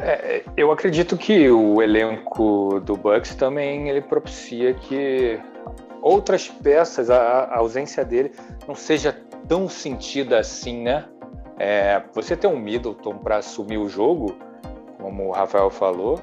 É, 0.00 0.44
eu 0.56 0.70
acredito 0.70 1.16
que 1.16 1.50
o 1.50 1.82
elenco 1.82 2.80
do 2.80 2.96
Bucks 2.96 3.34
também 3.34 3.88
ele 3.88 4.00
propicia 4.00 4.72
que 4.74 5.40
outras 6.00 6.48
peças, 6.48 7.10
a, 7.10 7.44
a 7.44 7.58
ausência 7.58 8.04
dele 8.04 8.30
não 8.66 8.74
seja 8.74 9.16
tão 9.48 9.68
sentida 9.68 10.38
assim, 10.38 10.82
né? 10.82 11.04
É, 11.58 12.00
você 12.14 12.36
ter 12.36 12.46
um 12.46 12.58
Middleton 12.58 13.18
para 13.18 13.38
assumir 13.38 13.78
o 13.78 13.88
jogo, 13.88 14.36
como 15.00 15.28
o 15.28 15.30
Rafael 15.32 15.70
falou, 15.70 16.20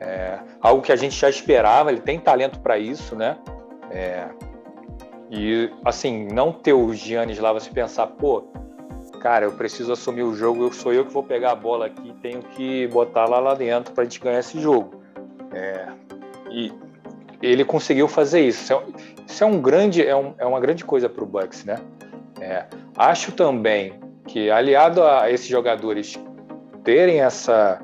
é 0.00 0.38
algo 0.60 0.82
que 0.82 0.92
a 0.92 0.96
gente 0.96 1.18
já 1.18 1.28
esperava, 1.28 1.90
ele 1.90 2.00
tem 2.00 2.18
talento 2.18 2.60
para 2.60 2.78
isso, 2.78 3.14
né? 3.16 3.36
É, 3.90 4.28
e, 5.30 5.70
assim, 5.84 6.26
não 6.26 6.52
ter 6.52 6.72
o 6.72 6.92
Giannis 6.92 7.38
lá, 7.38 7.52
você 7.52 7.70
pensar, 7.70 8.06
pô, 8.06 8.44
cara, 9.20 9.46
eu 9.46 9.52
preciso 9.52 9.92
assumir 9.92 10.22
o 10.22 10.34
jogo, 10.34 10.64
eu 10.64 10.72
sou 10.72 10.92
eu 10.92 11.04
que 11.04 11.12
vou 11.12 11.22
pegar 11.22 11.52
a 11.52 11.54
bola 11.54 11.86
aqui, 11.86 12.14
tenho 12.20 12.40
que 12.40 12.86
botar 12.88 13.26
lá 13.26 13.38
lá 13.38 13.54
dentro 13.54 13.92
para 13.92 14.02
a 14.02 14.04
gente 14.04 14.20
ganhar 14.20 14.38
esse 14.38 14.60
jogo. 14.60 15.02
É, 15.52 15.86
e 16.50 16.72
ele 17.42 17.64
conseguiu 17.64 18.06
fazer 18.06 18.40
isso. 18.40 18.62
Isso 18.62 18.72
é, 18.72 18.82
isso 19.26 19.44
é 19.44 19.46
um 19.46 19.60
grande, 19.60 20.06
é, 20.06 20.14
um, 20.14 20.34
é, 20.38 20.46
uma 20.46 20.60
grande 20.60 20.84
coisa 20.84 21.08
para 21.08 21.24
o 21.24 21.26
Bucks, 21.26 21.64
né? 21.64 21.76
É, 22.40 22.64
acho 22.96 23.32
também 23.32 23.98
que 24.26 24.50
aliado 24.50 25.02
a 25.02 25.30
esses 25.30 25.46
jogadores 25.46 26.18
terem 26.82 27.20
essa, 27.20 27.80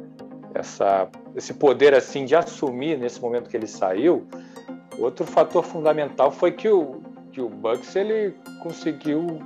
essa, 0.54 1.08
esse 1.35 1.55
poder 1.55 1.95
assim 1.95 2.24
de 2.24 2.35
assumir 2.35 2.99
nesse 2.99 3.20
momento 3.20 3.49
que 3.49 3.57
ele 3.57 3.66
saiu, 3.66 4.26
outro 4.99 5.24
fator 5.24 5.64
fundamental 5.64 6.31
foi 6.31 6.53
que 6.53 6.68
o, 6.68 7.01
que 7.33 7.41
o 7.41 7.49
Bucks 7.49 7.95
ele 7.97 8.35
conseguiu 8.62 9.41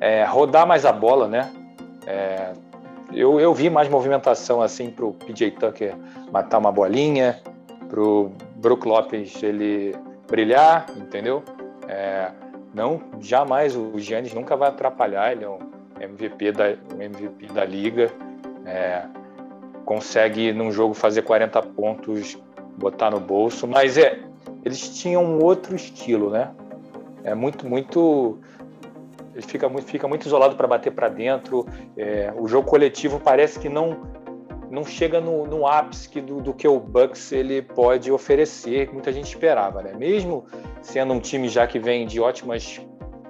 é, 0.00 0.24
rodar 0.24 0.66
mais 0.66 0.84
a 0.84 0.92
bola, 0.92 1.28
né? 1.28 1.50
É, 2.06 2.52
eu, 3.12 3.40
eu 3.40 3.52
vi 3.52 3.68
mais 3.68 3.88
movimentação 3.88 4.62
assim 4.62 4.90
para 4.90 5.04
o 5.04 5.12
PJ 5.12 5.50
Tucker 5.52 5.94
matar 6.32 6.58
uma 6.58 6.72
bolinha, 6.72 7.40
para 7.88 8.00
o 8.00 8.32
Brook 8.56 8.86
Lopes 8.86 9.42
ele 9.42 9.94
brilhar, 10.28 10.86
entendeu? 10.96 11.42
É, 11.88 12.30
não, 12.72 13.00
jamais 13.20 13.76
o 13.76 13.98
Giannis 13.98 14.32
nunca 14.32 14.56
vai 14.56 14.68
atrapalhar, 14.68 15.32
ele 15.32 15.44
é 15.44 15.48
um 15.48 15.58
MVP 16.00 16.52
da, 16.52 16.64
um 16.94 17.02
MVP 17.02 17.46
da 17.46 17.64
liga, 17.64 18.10
é, 18.64 19.02
consegue 19.84 20.52
num 20.52 20.70
jogo 20.70 20.94
fazer 20.94 21.22
40 21.22 21.62
pontos, 21.62 22.38
botar 22.76 23.10
no 23.10 23.20
bolso, 23.20 23.66
mas 23.66 23.98
é, 23.98 24.18
eles 24.64 24.98
tinham 24.98 25.24
um 25.24 25.42
outro 25.42 25.74
estilo, 25.74 26.30
né? 26.30 26.50
É 27.24 27.34
muito, 27.34 27.68
muito 27.68 28.38
ele 29.34 29.42
fica 29.42 29.68
muito, 29.68 29.86
fica 29.86 30.08
muito 30.08 30.26
isolado 30.26 30.56
para 30.56 30.66
bater 30.66 30.92
para 30.92 31.08
dentro. 31.08 31.66
É, 31.96 32.32
o 32.36 32.46
jogo 32.48 32.68
coletivo 32.68 33.20
parece 33.20 33.58
que 33.58 33.68
não 33.68 34.20
não 34.70 34.84
chega 34.84 35.20
no, 35.20 35.46
no 35.46 35.66
ápice 35.66 36.08
que 36.08 36.20
do, 36.20 36.40
do, 36.40 36.54
que 36.54 36.68
o 36.68 36.78
Bucks 36.78 37.32
ele 37.32 37.60
pode 37.60 38.12
oferecer, 38.12 38.86
que 38.86 38.92
muita 38.92 39.12
gente 39.12 39.26
esperava, 39.26 39.82
né? 39.82 39.92
Mesmo 39.94 40.46
sendo 40.80 41.12
um 41.12 41.18
time 41.18 41.48
já 41.48 41.66
que 41.66 41.80
vem 41.80 42.06
de 42.06 42.20
ótimas 42.20 42.80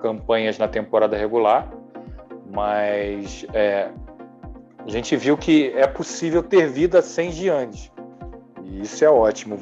campanhas 0.03 0.59
na 0.59 0.69
temporada 0.69 1.17
regular, 1.17 1.73
mas 2.53 3.47
é, 3.55 3.91
a 4.87 4.91
gente 4.91 5.17
viu 5.17 5.37
que 5.37 5.73
é 5.75 5.87
possível 5.87 6.43
ter 6.43 6.69
vida 6.69 7.03
sem 7.03 7.31
Giannis. 7.31 7.93
E 8.65 8.83
isso 8.83 9.05
é 9.05 9.11
ótimo. 9.11 9.59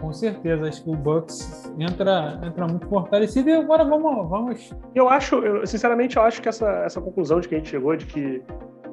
Com 0.00 0.12
certeza, 0.12 0.68
acho 0.68 0.84
que 0.84 0.90
o 0.90 0.94
Bucks 0.94 1.72
entra, 1.78 2.38
entra 2.42 2.66
muito 2.66 2.86
fortalecido 2.88 3.48
e 3.48 3.52
agora 3.54 3.84
vamos, 3.84 4.28
vamos. 4.28 4.70
Eu 4.94 5.08
acho, 5.08 5.36
eu, 5.36 5.66
sinceramente, 5.66 6.16
eu 6.16 6.22
acho 6.22 6.42
que 6.42 6.48
essa, 6.48 6.68
essa 6.84 7.00
conclusão 7.00 7.40
de 7.40 7.48
que 7.48 7.54
a 7.54 7.58
gente 7.58 7.70
chegou 7.70 7.96
de 7.96 8.04
que, 8.04 8.42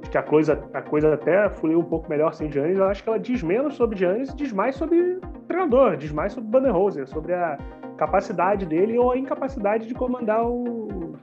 de 0.03 0.09
que 0.09 0.17
a, 0.17 0.23
coisa, 0.23 0.63
a 0.73 0.81
coisa 0.81 1.13
até 1.13 1.49
fluiu 1.49 1.79
um 1.79 1.83
pouco 1.83 2.09
melhor 2.09 2.33
sem 2.33 2.49
Giannis, 2.49 2.77
eu 2.77 2.85
acho 2.85 3.03
que 3.03 3.09
ela 3.09 3.19
diz 3.19 3.43
menos 3.43 3.75
sobre 3.75 3.97
Giannis 3.97 4.29
e 4.29 4.35
diz 4.35 4.53
mais 4.53 4.75
sobre 4.75 4.97
o 4.97 5.19
treinador, 5.47 5.97
diz 5.97 6.13
mais 6.13 6.31
sobre 6.31 6.49
Bannerhoser, 6.49 7.05
sobre 7.07 7.33
a 7.33 7.57
capacidade 7.97 8.65
dele 8.65 8.97
ou 8.97 9.11
a 9.11 9.17
incapacidade 9.17 9.87
de 9.87 9.93
comandar 9.93 10.45
o, 10.45 11.13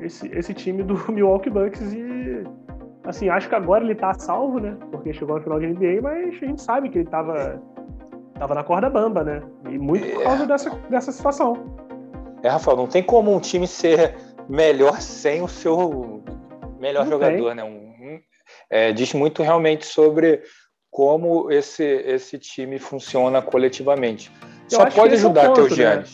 esse, 0.00 0.26
esse 0.28 0.54
time 0.54 0.82
do 0.82 0.94
Milwaukee 1.12 1.50
Bucks 1.50 1.92
e 1.92 2.44
assim, 3.04 3.28
acho 3.28 3.48
que 3.48 3.54
agora 3.54 3.84
ele 3.84 3.94
tá 3.94 4.14
salvo, 4.14 4.58
né? 4.58 4.76
Porque 4.90 5.12
chegou 5.12 5.36
no 5.36 5.42
final 5.42 5.58
de 5.60 5.66
NBA, 5.66 6.00
mas 6.02 6.28
a 6.28 6.46
gente 6.46 6.62
sabe 6.62 6.88
que 6.88 6.98
ele 6.98 7.08
tava 7.08 7.60
tava 8.38 8.54
na 8.54 8.64
corda 8.64 8.90
bamba, 8.90 9.22
né? 9.22 9.42
E 9.70 9.78
muito 9.78 10.08
por 10.14 10.22
causa 10.24 10.46
dessa, 10.46 10.70
dessa 10.90 11.12
situação. 11.12 11.76
É, 12.42 12.48
Rafael, 12.48 12.76
não 12.76 12.86
tem 12.88 13.02
como 13.02 13.32
um 13.32 13.38
time 13.38 13.66
ser 13.68 14.16
melhor 14.48 15.00
sem 15.00 15.42
o 15.42 15.48
seu 15.48 16.24
melhor 16.80 17.04
Não 17.04 17.12
jogador, 17.12 17.46
tem. 17.48 17.54
né? 17.54 17.62
Um- 17.64 17.68
um- 17.68 18.20
é, 18.68 18.92
diz 18.92 19.12
muito 19.14 19.42
realmente 19.42 19.86
sobre 19.86 20.42
como 20.90 21.50
esse, 21.52 21.84
esse 21.84 22.38
time 22.38 22.78
funciona 22.78 23.40
coletivamente. 23.40 24.32
Eu 24.70 24.78
Só 24.78 24.90
pode 24.90 25.14
é 25.14 25.16
ajudar 25.16 25.46
ponto, 25.46 25.54
teus 25.54 25.78
né? 25.78 26.04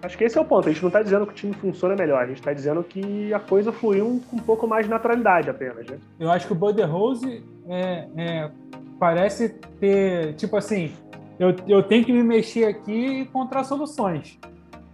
Acho 0.00 0.16
que 0.16 0.24
esse 0.24 0.38
é 0.38 0.40
o 0.40 0.44
ponto. 0.44 0.68
A 0.68 0.72
gente 0.72 0.82
não 0.82 0.90
tá 0.90 1.02
dizendo 1.02 1.26
que 1.26 1.32
o 1.32 1.34
time 1.34 1.52
funciona 1.54 1.96
melhor, 1.96 2.22
a 2.22 2.26
gente 2.26 2.40
tá 2.40 2.52
dizendo 2.52 2.82
que 2.84 3.32
a 3.34 3.40
coisa 3.40 3.72
fluiu 3.72 4.22
com 4.30 4.36
um 4.36 4.40
pouco 4.40 4.66
mais 4.66 4.86
de 4.86 4.90
naturalidade 4.90 5.50
apenas, 5.50 5.86
né? 5.86 5.98
Eu 6.20 6.30
acho 6.30 6.46
que 6.46 6.52
o 6.52 6.86
Rose 6.86 7.44
é, 7.68 8.08
é, 8.16 8.50
parece 8.98 9.48
ter, 9.80 10.34
tipo 10.34 10.56
assim, 10.56 10.92
eu, 11.38 11.54
eu 11.66 11.82
tenho 11.82 12.04
que 12.04 12.12
me 12.12 12.22
mexer 12.22 12.64
aqui 12.64 12.92
e 12.92 13.20
encontrar 13.20 13.64
soluções 13.64 14.38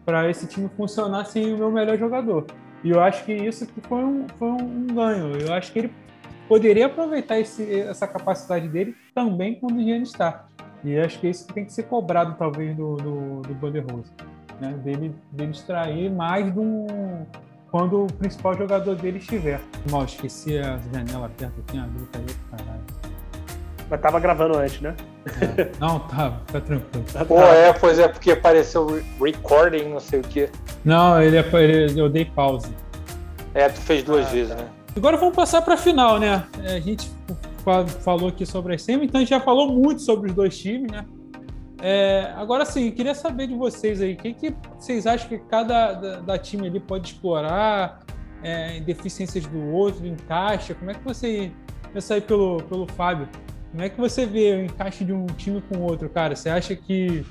para 0.05 0.29
esse 0.29 0.47
time 0.47 0.71
funcionar 0.77 1.25
sem 1.27 1.53
o 1.53 1.59
meu 1.59 1.71
melhor 1.71 1.99
jogador. 1.99 2.47
E 2.83 2.91
eu 2.91 3.01
acho 3.01 3.25
que 3.25 3.33
isso 3.33 3.67
foi 3.83 4.05
um, 4.05 4.27
foi 4.39 4.49
um 4.49 4.87
ganho. 4.87 5.37
Eu 5.39 5.53
acho 5.55 5.73
que 5.73 5.79
ele 5.81 5.93
poderia 6.47 6.87
aproveitar 6.87 7.39
esse, 7.39 7.81
essa 7.81 8.07
capacidade 8.07 8.69
dele 8.69 8.95
também 9.15 9.55
quando 9.55 9.77
o 9.77 9.83
Giannis 9.83 10.11
está. 10.11 10.47
E 10.83 10.99
acho 10.99 11.19
que 11.19 11.27
é 11.27 11.31
isso 11.31 11.47
tem 11.49 11.65
que 11.65 11.73
ser 11.73 11.85
cobrado, 11.85 12.37
talvez, 12.39 12.77
do, 12.77 12.97
do, 12.97 13.41
do. 13.41 14.34
Né? 14.61 14.73
Dele, 14.85 15.15
dele 15.33 15.51
extrair 15.53 16.11
mais 16.11 16.53
de 16.53 16.59
um, 16.59 17.25
quando 17.71 18.05
o 18.05 18.07
principal 18.07 18.55
jogador 18.57 18.95
dele 18.97 19.19
estiver. 19.19 19.61
Mal, 19.91 20.05
esqueci 20.05 20.59
a 20.59 20.79
janela 20.93 21.27
aberta, 21.27 21.55
tem 21.67 21.81
a 21.81 21.85
luta 21.87 22.19
aí, 22.19 22.27
caralho. 22.51 22.81
Mas 23.91 24.01
tava 24.01 24.19
gravando 24.19 24.57
antes, 24.57 24.81
né? 24.81 24.95
É. 25.59 25.71
Não, 25.79 25.99
tá, 26.01 26.41
tá 26.51 26.61
tranquilo. 26.61 27.05
Pô, 27.29 27.39
é, 27.43 27.73
pois 27.73 27.99
é, 27.99 28.09
porque 28.09 28.31
apareceu 28.33 28.87
re- 28.87 29.05
recording, 29.23 29.89
não 29.91 30.01
sei 30.01 30.21
o 30.21 30.23
quê. 30.23 30.49
Não, 30.85 31.21
ele, 31.21 31.37
é- 31.37 31.51
ele- 31.63 32.01
eu 32.01 32.09
dei 32.09 32.25
pause. 32.25 32.73
É, 33.53 33.69
tu 33.69 33.81
fez 33.81 34.03
duas 34.03 34.27
Ah, 34.27 34.31
vezes, 34.31 34.55
tá. 34.55 34.63
né? 34.63 34.69
Agora 34.97 35.17
vamos 35.17 35.35
passar 35.35 35.61
para 35.63 35.75
a 35.75 35.77
final, 35.77 36.19
né? 36.19 36.45
É, 36.65 36.77
A 36.77 36.81
gente 36.81 37.11
fa- 37.65 37.87
falou 37.87 38.29
aqui 38.29 38.47
sobre 38.47 38.75
as 38.75 38.83
semi, 38.83 39.05
então 39.07 39.19
a 39.19 39.23
gente 39.23 39.31
já 39.31 39.41
falou 39.41 39.71
muito 39.73 40.01
sobre 40.03 40.31
os 40.31 40.35
dois 40.35 40.57
times, 40.57 40.91
né? 40.91 41.05
É, 41.87 42.33
agora 42.37 42.65
sim, 42.65 42.91
queria 42.91 43.15
saber 43.15 43.47
de 43.47 43.55
vocês 43.55 44.01
aí, 44.01 44.15
o 44.15 44.17
que, 44.17 44.33
que 44.33 44.55
vocês 44.79 45.07
acham 45.07 45.29
que 45.29 45.37
cada 45.37 45.93
da, 45.93 46.21
da 46.21 46.39
time 46.39 46.67
ali 46.67 46.81
pode 46.81 47.09
explorar, 47.09 48.01
é, 48.43 48.81
deficiências 48.81 49.45
do 49.45 49.71
outro, 49.71 50.07
encaixa? 50.07 50.75
Como 50.75 50.91
é 50.91 50.95
que 50.95 51.05
você. 51.05 51.53
Começa 51.89 52.15
aí 52.15 52.23
pelo, 52.23 52.63
pelo 52.63 52.87
Fábio. 52.93 53.29
Como 53.71 53.83
é 53.83 53.91
que 53.91 54.01
você 54.01 54.25
vê 54.25 54.55
o 54.55 54.65
encaixe 54.65 55.05
de 55.05 55.13
um 55.13 55.27
time 55.27 55.61
com 55.61 55.77
o 55.77 55.83
outro, 55.83 56.09
cara? 56.09 56.35
Você 56.35 56.49
acha 56.49 56.75
que, 56.75 57.23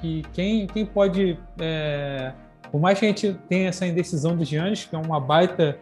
que 0.00 0.22
quem, 0.32 0.66
quem 0.66 0.84
pode. 0.84 1.38
é, 1.60 2.32
por 2.72 2.80
mais 2.80 2.98
que 2.98 3.04
a 3.04 3.08
gente 3.08 3.32
tenha 3.48 3.68
essa 3.68 3.86
indecisão 3.86 4.34
do 4.36 4.44
Giannis, 4.44 4.86
que 4.86 4.96
é 4.96 4.98
uma 4.98 5.20
baita 5.20 5.78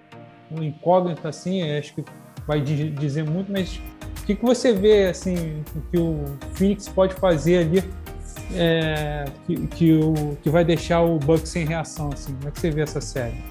incógnita 0.51 1.31
assim, 1.31 1.63
acho 1.79 1.95
que 1.95 2.05
vai 2.47 2.61
di- 2.61 2.91
dizer 2.91 3.25
muito, 3.25 3.51
mas 3.51 3.81
o 4.21 4.25
que, 4.27 4.35
que 4.35 4.45
você 4.45 4.75
vê 4.75 5.07
assim 5.07 5.65
que 5.91 5.99
o 5.99 6.25
Phoenix 6.53 6.91
pode 6.91 7.15
fazer 7.15 7.59
ali 7.59 7.83
é, 8.57 9.25
que, 9.47 9.67
que, 9.69 9.93
o, 9.95 10.37
que 10.43 10.51
vai 10.51 10.65
deixar 10.65 11.03
o 11.03 11.19
Bucks 11.19 11.49
sem 11.51 11.65
reação 11.65 12.11
assim? 12.13 12.35
Como 12.35 12.49
é 12.49 12.51
que 12.51 12.61
você 12.61 12.71
vê 12.71 12.83
essa 12.83 13.01
série? 13.01 13.43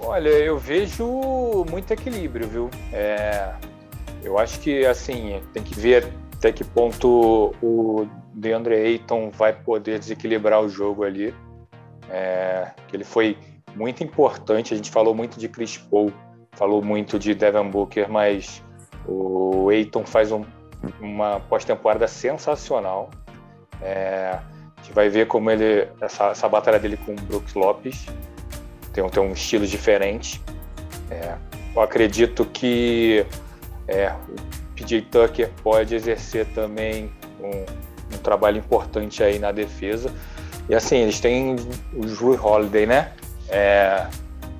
Olha, 0.00 0.28
eu 0.28 0.56
vejo 0.58 1.64
muito 1.70 1.92
equilíbrio, 1.92 2.48
viu? 2.48 2.70
É, 2.92 3.52
eu 4.22 4.38
acho 4.38 4.58
que, 4.60 4.86
assim, 4.86 5.40
tem 5.52 5.62
que 5.62 5.78
ver 5.78 6.12
até 6.36 6.52
que 6.52 6.64
ponto 6.64 7.54
o 7.62 8.06
DeAndre 8.32 8.74
Ayton 8.74 9.30
vai 9.30 9.52
poder 9.52 9.98
desequilibrar 9.98 10.62
o 10.62 10.68
jogo 10.68 11.04
ali. 11.04 11.34
É, 12.10 12.70
ele 12.92 13.04
foi 13.04 13.36
muito 13.74 14.02
importante, 14.02 14.72
a 14.72 14.76
gente 14.76 14.90
falou 14.90 15.14
muito 15.14 15.38
de 15.38 15.48
Chris 15.48 15.76
Paul, 15.76 16.12
falou 16.52 16.82
muito 16.82 17.18
de 17.18 17.34
Devin 17.34 17.68
Booker, 17.70 18.08
mas 18.08 18.62
o 19.06 19.68
Ayton 19.68 20.04
faz 20.06 20.32
um- 20.32 20.44
uma 21.00 21.40
pós-temporada 21.40 22.06
sensacional. 22.08 23.10
É, 23.82 24.38
a 24.76 24.82
gente 24.82 24.92
vai 24.92 25.08
ver 25.08 25.26
como 25.26 25.50
ele, 25.50 25.88
essa, 26.00 26.26
essa 26.30 26.48
batalha 26.48 26.78
dele 26.78 26.96
com 27.04 27.12
o 27.12 27.16
Brooks 27.16 27.54
Lopes, 27.54 28.06
tem, 28.92 29.02
um- 29.04 29.08
tem 29.08 29.22
um 29.22 29.32
estilo 29.32 29.66
diferente. 29.66 30.40
É, 31.10 31.34
eu 31.74 31.82
acredito 31.82 32.44
que 32.46 33.24
é, 33.86 34.12
o 34.28 34.74
PJ 34.74 35.02
Tucker 35.02 35.50
pode 35.62 35.94
exercer 35.94 36.46
também 36.54 37.10
um, 37.40 38.14
um 38.14 38.18
trabalho 38.18 38.58
importante 38.58 39.22
aí 39.22 39.38
na 39.38 39.52
defesa. 39.52 40.12
E 40.68 40.74
assim, 40.74 40.96
eles 40.98 41.18
têm 41.20 41.56
o 41.94 42.04
Drew 42.04 42.34
Holiday, 42.44 42.86
né? 42.86 43.12
É, 43.48 44.06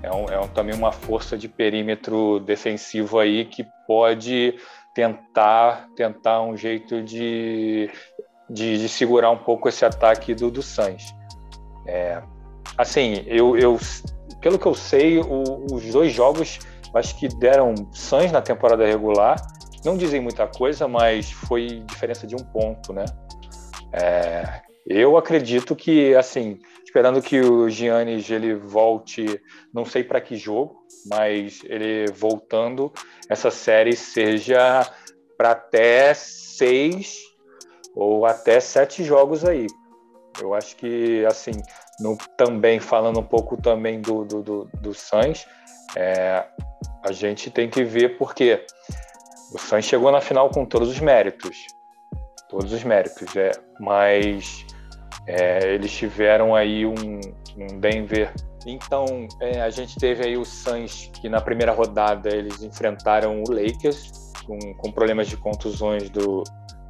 é, 0.02 0.10
um- 0.12 0.28
é 0.28 0.40
um- 0.40 0.48
também 0.48 0.74
uma 0.74 0.90
força 0.92 1.36
de 1.36 1.48
perímetro 1.48 2.40
defensivo 2.40 3.18
aí 3.18 3.44
que 3.44 3.66
pode 3.86 4.54
tentar, 4.98 5.88
tentar 5.94 6.42
um 6.42 6.56
jeito 6.56 7.00
de, 7.04 7.88
de, 8.50 8.78
de 8.78 8.88
segurar 8.88 9.30
um 9.30 9.38
pouco 9.38 9.68
esse 9.68 9.84
ataque 9.84 10.34
do, 10.34 10.50
do 10.50 10.60
Suns. 10.60 11.14
É, 11.86 12.20
assim, 12.76 13.22
eu, 13.28 13.56
eu, 13.56 13.78
pelo 14.40 14.58
que 14.58 14.66
eu 14.66 14.74
sei, 14.74 15.20
o- 15.20 15.66
os 15.72 15.84
dois 15.92 16.12
jogos 16.12 16.58
acho 16.92 17.16
que 17.16 17.28
deram 17.28 17.76
Suns 17.92 18.32
na 18.32 18.42
temporada 18.42 18.84
regular. 18.84 19.40
Não 19.84 19.96
dizem 19.96 20.20
muita 20.20 20.48
coisa, 20.48 20.88
mas 20.88 21.30
foi 21.30 21.84
diferença 21.86 22.26
de 22.26 22.34
um 22.34 22.44
ponto, 22.44 22.92
né? 22.92 23.04
É, 23.92 24.62
eu 24.84 25.16
acredito 25.16 25.76
que, 25.76 26.12
assim, 26.16 26.58
esperando 26.84 27.22
que 27.22 27.40
o 27.40 27.70
Giannis 27.70 28.28
ele 28.28 28.52
volte, 28.52 29.40
não 29.72 29.84
sei 29.84 30.02
para 30.02 30.20
que 30.20 30.34
jogo, 30.34 30.87
mas 31.10 31.60
ele 31.64 32.06
voltando, 32.12 32.92
essa 33.28 33.50
série 33.50 33.96
seja 33.96 34.86
para 35.36 35.52
até 35.52 36.12
seis 36.14 37.18
ou 37.94 38.26
até 38.26 38.60
sete 38.60 39.04
jogos 39.04 39.44
aí. 39.44 39.66
Eu 40.40 40.54
acho 40.54 40.76
que, 40.76 41.24
assim, 41.26 41.52
no- 42.00 42.16
também 42.36 42.78
falando 42.78 43.20
um 43.20 43.24
pouco 43.24 43.56
também 43.60 44.00
do, 44.00 44.24
do, 44.24 44.42
do, 44.42 44.70
do 44.80 44.94
Suns, 44.94 45.46
é, 45.96 46.44
a 47.04 47.12
gente 47.12 47.50
tem 47.50 47.68
que 47.68 47.82
ver 47.82 48.18
porque 48.18 48.64
o 49.52 49.58
Suns 49.58 49.84
chegou 49.84 50.12
na 50.12 50.20
final 50.20 50.50
com 50.50 50.64
todos 50.64 50.88
os 50.88 51.00
méritos. 51.00 51.56
Todos 52.48 52.72
os 52.72 52.82
méritos, 52.84 53.34
é, 53.36 53.50
mas 53.78 54.64
é, 55.26 55.74
eles 55.74 55.92
tiveram 55.92 56.54
aí 56.54 56.86
um, 56.86 56.94
um 56.94 57.78
Denver. 57.78 58.32
Então, 58.66 59.28
é, 59.40 59.60
a 59.60 59.70
gente 59.70 59.98
teve 59.98 60.26
aí 60.26 60.36
o 60.36 60.44
Suns, 60.44 61.10
que 61.20 61.28
na 61.28 61.40
primeira 61.40 61.72
rodada 61.72 62.34
eles 62.34 62.62
enfrentaram 62.62 63.42
o 63.42 63.50
Lakers, 63.50 64.32
com, 64.46 64.58
com 64.74 64.92
problemas 64.92 65.28
de 65.28 65.36
contusões 65.36 66.10
do, 66.10 66.42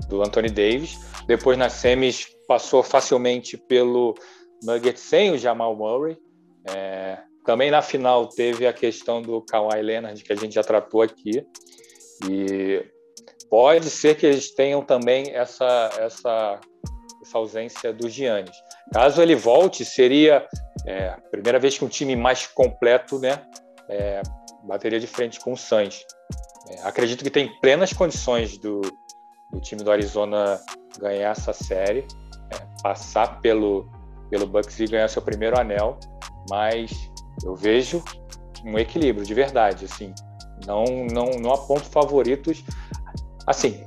do 0.08 0.22
Anthony 0.22 0.48
Davis. 0.48 0.98
Depois, 1.26 1.58
nas 1.58 1.74
semis, 1.74 2.26
passou 2.46 2.82
facilmente 2.82 3.56
pelo 3.56 4.14
Nuggets 4.62 5.02
sem 5.02 5.30
o 5.32 5.38
Jamal 5.38 5.76
Murray. 5.76 6.16
É, 6.68 7.18
também 7.44 7.70
na 7.70 7.82
final 7.82 8.26
teve 8.26 8.66
a 8.66 8.72
questão 8.72 9.22
do 9.22 9.40
Kawhi 9.42 9.82
Leonard, 9.82 10.22
que 10.22 10.32
a 10.32 10.36
gente 10.36 10.54
já 10.54 10.62
tratou 10.62 11.02
aqui. 11.02 11.44
E 12.28 12.84
pode 13.48 13.88
ser 13.90 14.16
que 14.16 14.26
eles 14.26 14.54
tenham 14.54 14.82
também 14.82 15.30
essa, 15.30 15.90
essa, 15.98 16.60
essa 17.22 17.38
ausência 17.38 17.92
do 17.92 18.08
Giannis. 18.08 18.56
Caso 18.92 19.20
ele 19.20 19.34
volte, 19.34 19.84
seria 19.84 20.46
é, 20.86 21.08
a 21.08 21.18
primeira 21.30 21.58
vez 21.58 21.76
que 21.76 21.84
um 21.84 21.88
time 21.88 22.16
mais 22.16 22.46
completo 22.46 23.18
né, 23.18 23.42
é, 23.88 24.22
bateria 24.64 24.98
de 24.98 25.06
frente 25.06 25.40
com 25.40 25.52
o 25.52 25.56
Suns. 25.56 26.04
É, 26.70 26.82
acredito 26.82 27.22
que 27.22 27.30
tem 27.30 27.50
plenas 27.60 27.92
condições 27.92 28.58
do, 28.58 28.80
do 29.52 29.60
time 29.60 29.82
do 29.82 29.90
Arizona 29.90 30.60
ganhar 30.98 31.30
essa 31.30 31.52
série, 31.52 32.06
é, 32.50 32.82
passar 32.82 33.40
pelo, 33.40 33.90
pelo 34.30 34.46
Bucks 34.46 34.78
e 34.80 34.86
ganhar 34.86 35.08
seu 35.08 35.22
primeiro 35.22 35.58
anel, 35.58 35.98
mas 36.50 36.90
eu 37.44 37.54
vejo 37.54 38.02
um 38.64 38.78
equilíbrio 38.78 39.24
de 39.24 39.34
verdade, 39.34 39.84
assim, 39.84 40.12
não 40.66 40.84
não 41.12 41.30
não 41.40 41.52
aponto 41.52 41.84
favoritos, 41.84 42.64
assim, 43.46 43.82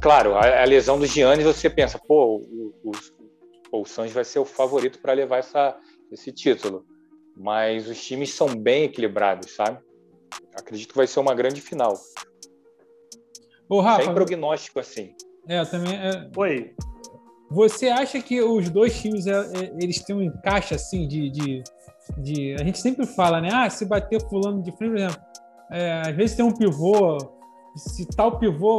claro, 0.00 0.34
a, 0.34 0.62
a 0.62 0.64
lesão 0.64 0.98
do 0.98 1.06
Giannis 1.06 1.44
você 1.44 1.68
pensa, 1.68 1.98
pô, 1.98 2.36
o, 2.36 2.72
o, 2.84 2.92
o 3.80 3.84
Suns 3.86 4.12
vai 4.12 4.24
ser 4.24 4.38
o 4.38 4.44
favorito 4.44 4.98
para 5.00 5.12
levar 5.14 5.38
essa, 5.38 5.76
esse 6.10 6.30
título, 6.30 6.84
mas 7.36 7.88
os 7.88 8.04
times 8.04 8.34
são 8.34 8.48
bem 8.54 8.84
equilibrados, 8.84 9.54
sabe? 9.54 9.78
Acredito 10.54 10.90
que 10.90 10.96
vai 10.96 11.06
ser 11.06 11.20
uma 11.20 11.34
grande 11.34 11.60
final, 11.60 11.94
Ô, 13.68 13.80
Rafa, 13.80 14.04
sem 14.04 14.14
prognóstico 14.14 14.78
assim. 14.80 15.14
é, 15.48 15.64
também, 15.64 15.94
é, 15.96 16.30
Oi. 16.36 16.74
Você 17.50 17.88
acha 17.88 18.20
que 18.20 18.40
os 18.42 18.68
dois 18.70 18.98
times 19.00 19.26
é, 19.26 19.32
é, 19.32 19.74
eles 19.80 20.02
têm 20.02 20.16
um 20.16 20.22
encaixe 20.22 20.74
assim 20.74 21.06
de, 21.06 21.30
de, 21.30 21.62
de- 22.18 22.54
A 22.58 22.64
gente 22.64 22.78
sempre 22.78 23.06
fala, 23.06 23.40
né? 23.40 23.50
Ah, 23.52 23.68
se 23.68 23.84
bater 23.84 24.20
fulano 24.28 24.62
de 24.62 24.72
frente, 24.72 24.90
por 24.90 24.98
exemplo, 24.98 25.22
é, 25.70 26.00
às 26.08 26.16
vezes 26.16 26.36
tem 26.36 26.44
um 26.44 26.52
pivô, 26.52 27.18
se 27.76 28.06
tal 28.16 28.38
pivô 28.38 28.76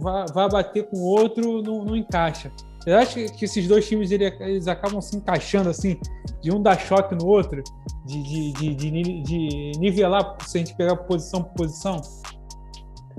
vai, 0.00 0.24
vai 0.32 0.48
bater 0.48 0.88
com 0.88 0.96
o 0.98 1.04
outro, 1.04 1.62
não, 1.62 1.84
não 1.84 1.96
encaixa. 1.96 2.52
Você 2.86 2.92
acha 2.92 3.32
que 3.32 3.44
esses 3.44 3.66
dois 3.66 3.88
times 3.88 4.12
eles 4.12 4.68
acabam 4.68 5.00
se 5.00 5.16
encaixando 5.16 5.68
assim, 5.68 5.98
de 6.40 6.54
um 6.54 6.62
dar 6.62 6.78
choque 6.78 7.16
no 7.16 7.26
outro, 7.26 7.60
de, 8.04 8.52
de, 8.52 8.74
de, 8.76 9.22
de, 9.22 9.72
nivelar 9.80 10.36
se 10.42 10.56
a 10.56 10.60
gente 10.60 10.76
pegar 10.76 10.94
posição 10.94 11.42
por 11.42 11.54
posição? 11.54 12.00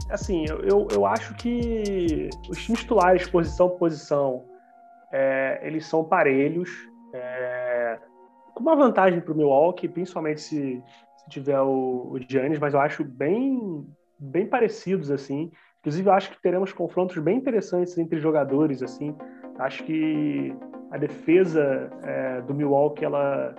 Assim, 0.09 0.45
eu, 0.63 0.88
eu 0.89 1.05
acho 1.05 1.36
que 1.36 2.30
os 2.49 2.63
times 2.63 2.80
titulares, 2.80 3.30
posição 3.30 3.68
por 3.72 3.80
posição, 3.80 4.45
é, 5.11 5.59
eles 5.61 5.86
são 5.86 6.01
parelhos, 6.01 6.70
é, 7.13 7.99
com 8.53 8.61
uma 8.61 8.76
vantagem 8.78 9.20
para 9.20 9.34
o 9.34 9.36
Milwaukee, 9.36 9.89
principalmente 9.89 10.39
se, 10.39 10.82
se 11.18 11.30
tiver 11.30 11.59
o, 11.59 12.13
o 12.13 12.20
Giannis, 12.26 12.57
mas 12.57 12.74
eu 12.74 12.80
acho 12.80 13.03
bem, 13.03 13.86
bem 14.18 14.47
parecidos, 14.47 15.11
assim. 15.11 15.51
Inclusive, 15.82 16.07
eu 16.07 16.13
acho 16.13 16.32
que 16.32 16.41
teremos 16.41 16.72
confrontos 16.72 17.18
bem 17.18 17.38
interessantes 17.38 17.97
entre 17.97 18.18
jogadores, 18.18 18.82
assim. 18.82 19.13
Acho 19.59 19.83
que 19.83 20.55
a 20.91 20.97
defesa 20.97 21.89
é, 22.03 22.41
do 22.41 22.53
Milwaukee, 22.53 23.05
ela, 23.05 23.55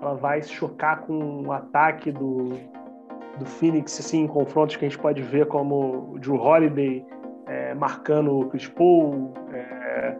ela 0.00 0.14
vai 0.14 0.42
se 0.42 0.50
chocar 0.50 1.00
com 1.02 1.46
o 1.46 1.52
ataque 1.52 2.12
do, 2.12 2.50
do 3.38 3.46
Phoenix, 3.46 3.98
assim, 3.98 4.22
em 4.22 4.26
confrontos 4.26 4.76
que 4.76 4.84
a 4.84 4.88
gente 4.88 5.00
pode 5.00 5.22
ver 5.22 5.46
como 5.46 6.12
o 6.12 6.18
Drew 6.18 6.36
Holiday 6.36 7.04
é, 7.46 7.74
marcando 7.74 8.38
o 8.38 8.48
Chris 8.48 8.68
Paul, 8.68 9.32
é, 9.52 10.16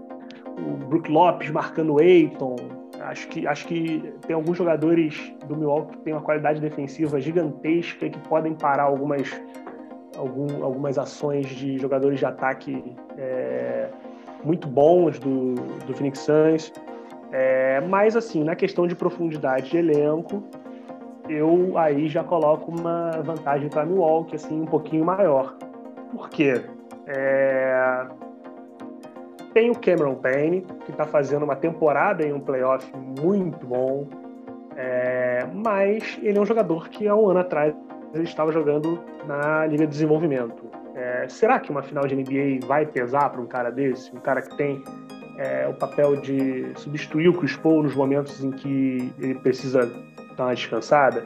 o 0.59 0.77
Brook 0.87 1.11
Lopes 1.11 1.51
marcando 1.51 1.95
o 1.95 2.01
Aiton. 2.01 2.57
Acho 3.01 3.29
que, 3.29 3.47
acho 3.47 3.67
que 3.67 4.13
tem 4.27 4.35
alguns 4.35 4.57
jogadores 4.57 5.35
do 5.47 5.57
Milwaukee 5.57 5.97
que 5.97 6.05
têm 6.05 6.13
uma 6.13 6.23
qualidade 6.23 6.61
defensiva 6.61 7.21
gigantesca 7.21 8.09
que 8.09 8.19
podem 8.29 8.55
parar 8.55 8.85
algumas, 8.85 9.29
algum, 10.17 10.65
algumas 10.65 10.99
ações 10.99 11.47
de 11.49 11.79
jogadores 11.79 12.21
de 12.21 12.27
ataque 12.27 12.97
é, 13.19 13.91
muito 14.45 14.69
bons 14.69 15.19
do, 15.19 15.55
do 15.87 15.95
Phoenix 15.95 16.21
Suns. 16.21 16.73
É, 17.31 17.81
mas, 17.81 18.17
assim, 18.17 18.45
na 18.45 18.55
questão 18.55 18.87
de 18.87 18.95
profundidade 18.95 19.71
de 19.71 19.79
elenco, 19.79 20.43
eu 21.29 21.79
aí 21.79 22.09
já 22.09 22.23
coloco 22.23 22.71
uma 22.71 23.11
vantagem 23.23 23.69
para 23.69 23.87
Milwaukee, 23.87 24.37
assim, 24.37 24.61
um 24.61 24.67
pouquinho 24.67 25.05
maior. 25.05 25.55
Por 26.13 26.29
quê? 26.29 26.63
É, 27.07 28.07
tem 29.55 29.71
o 29.71 29.75
Cameron 29.75 30.15
Payne, 30.17 30.63
que 30.85 30.91
está 30.91 31.05
fazendo 31.05 31.45
uma 31.45 31.57
temporada 31.57 32.25
em 32.25 32.33
um 32.33 32.41
playoff 32.41 32.91
muito 32.97 33.67
bom, 33.67 34.07
é, 34.77 35.47
mas 35.55 36.19
ele 36.23 36.39
é 36.39 36.41
um 36.41 36.47
jogador 36.47 36.89
que 36.89 37.07
há 37.07 37.15
um 37.15 37.29
ano 37.29 37.41
atrás 37.41 37.75
ele 38.15 38.25
estava 38.25 38.53
jogando 38.53 38.99
na 39.27 39.67
Liga 39.67 39.87
de 39.87 39.93
Desenvolvimento. 39.93 40.82
É, 41.13 41.29
será 41.29 41.61
que 41.61 41.71
uma 41.71 41.83
final 41.83 42.07
de 42.07 42.15
NBA 42.15 42.67
vai 42.67 42.87
pesar 42.87 43.29
para 43.29 43.41
um 43.41 43.47
cara 43.47 43.71
desse? 43.71 44.15
Um 44.17 44.21
cara 44.21 44.41
que 44.41 44.57
tem 44.57 44.83
é, 45.37 45.69
o 45.69 45.75
papel 45.75 46.17
de 46.17 46.73
substituir 46.77 47.29
o 47.29 47.35
Chris 47.35 47.55
Paul 47.57 47.83
nos 47.83 47.95
momentos 47.95 48.43
em 48.43 48.51
que 48.51 49.13
ele 49.19 49.35
precisa 49.35 49.91
dar 50.37 50.45
uma 50.47 50.55
descansada? 50.55 51.23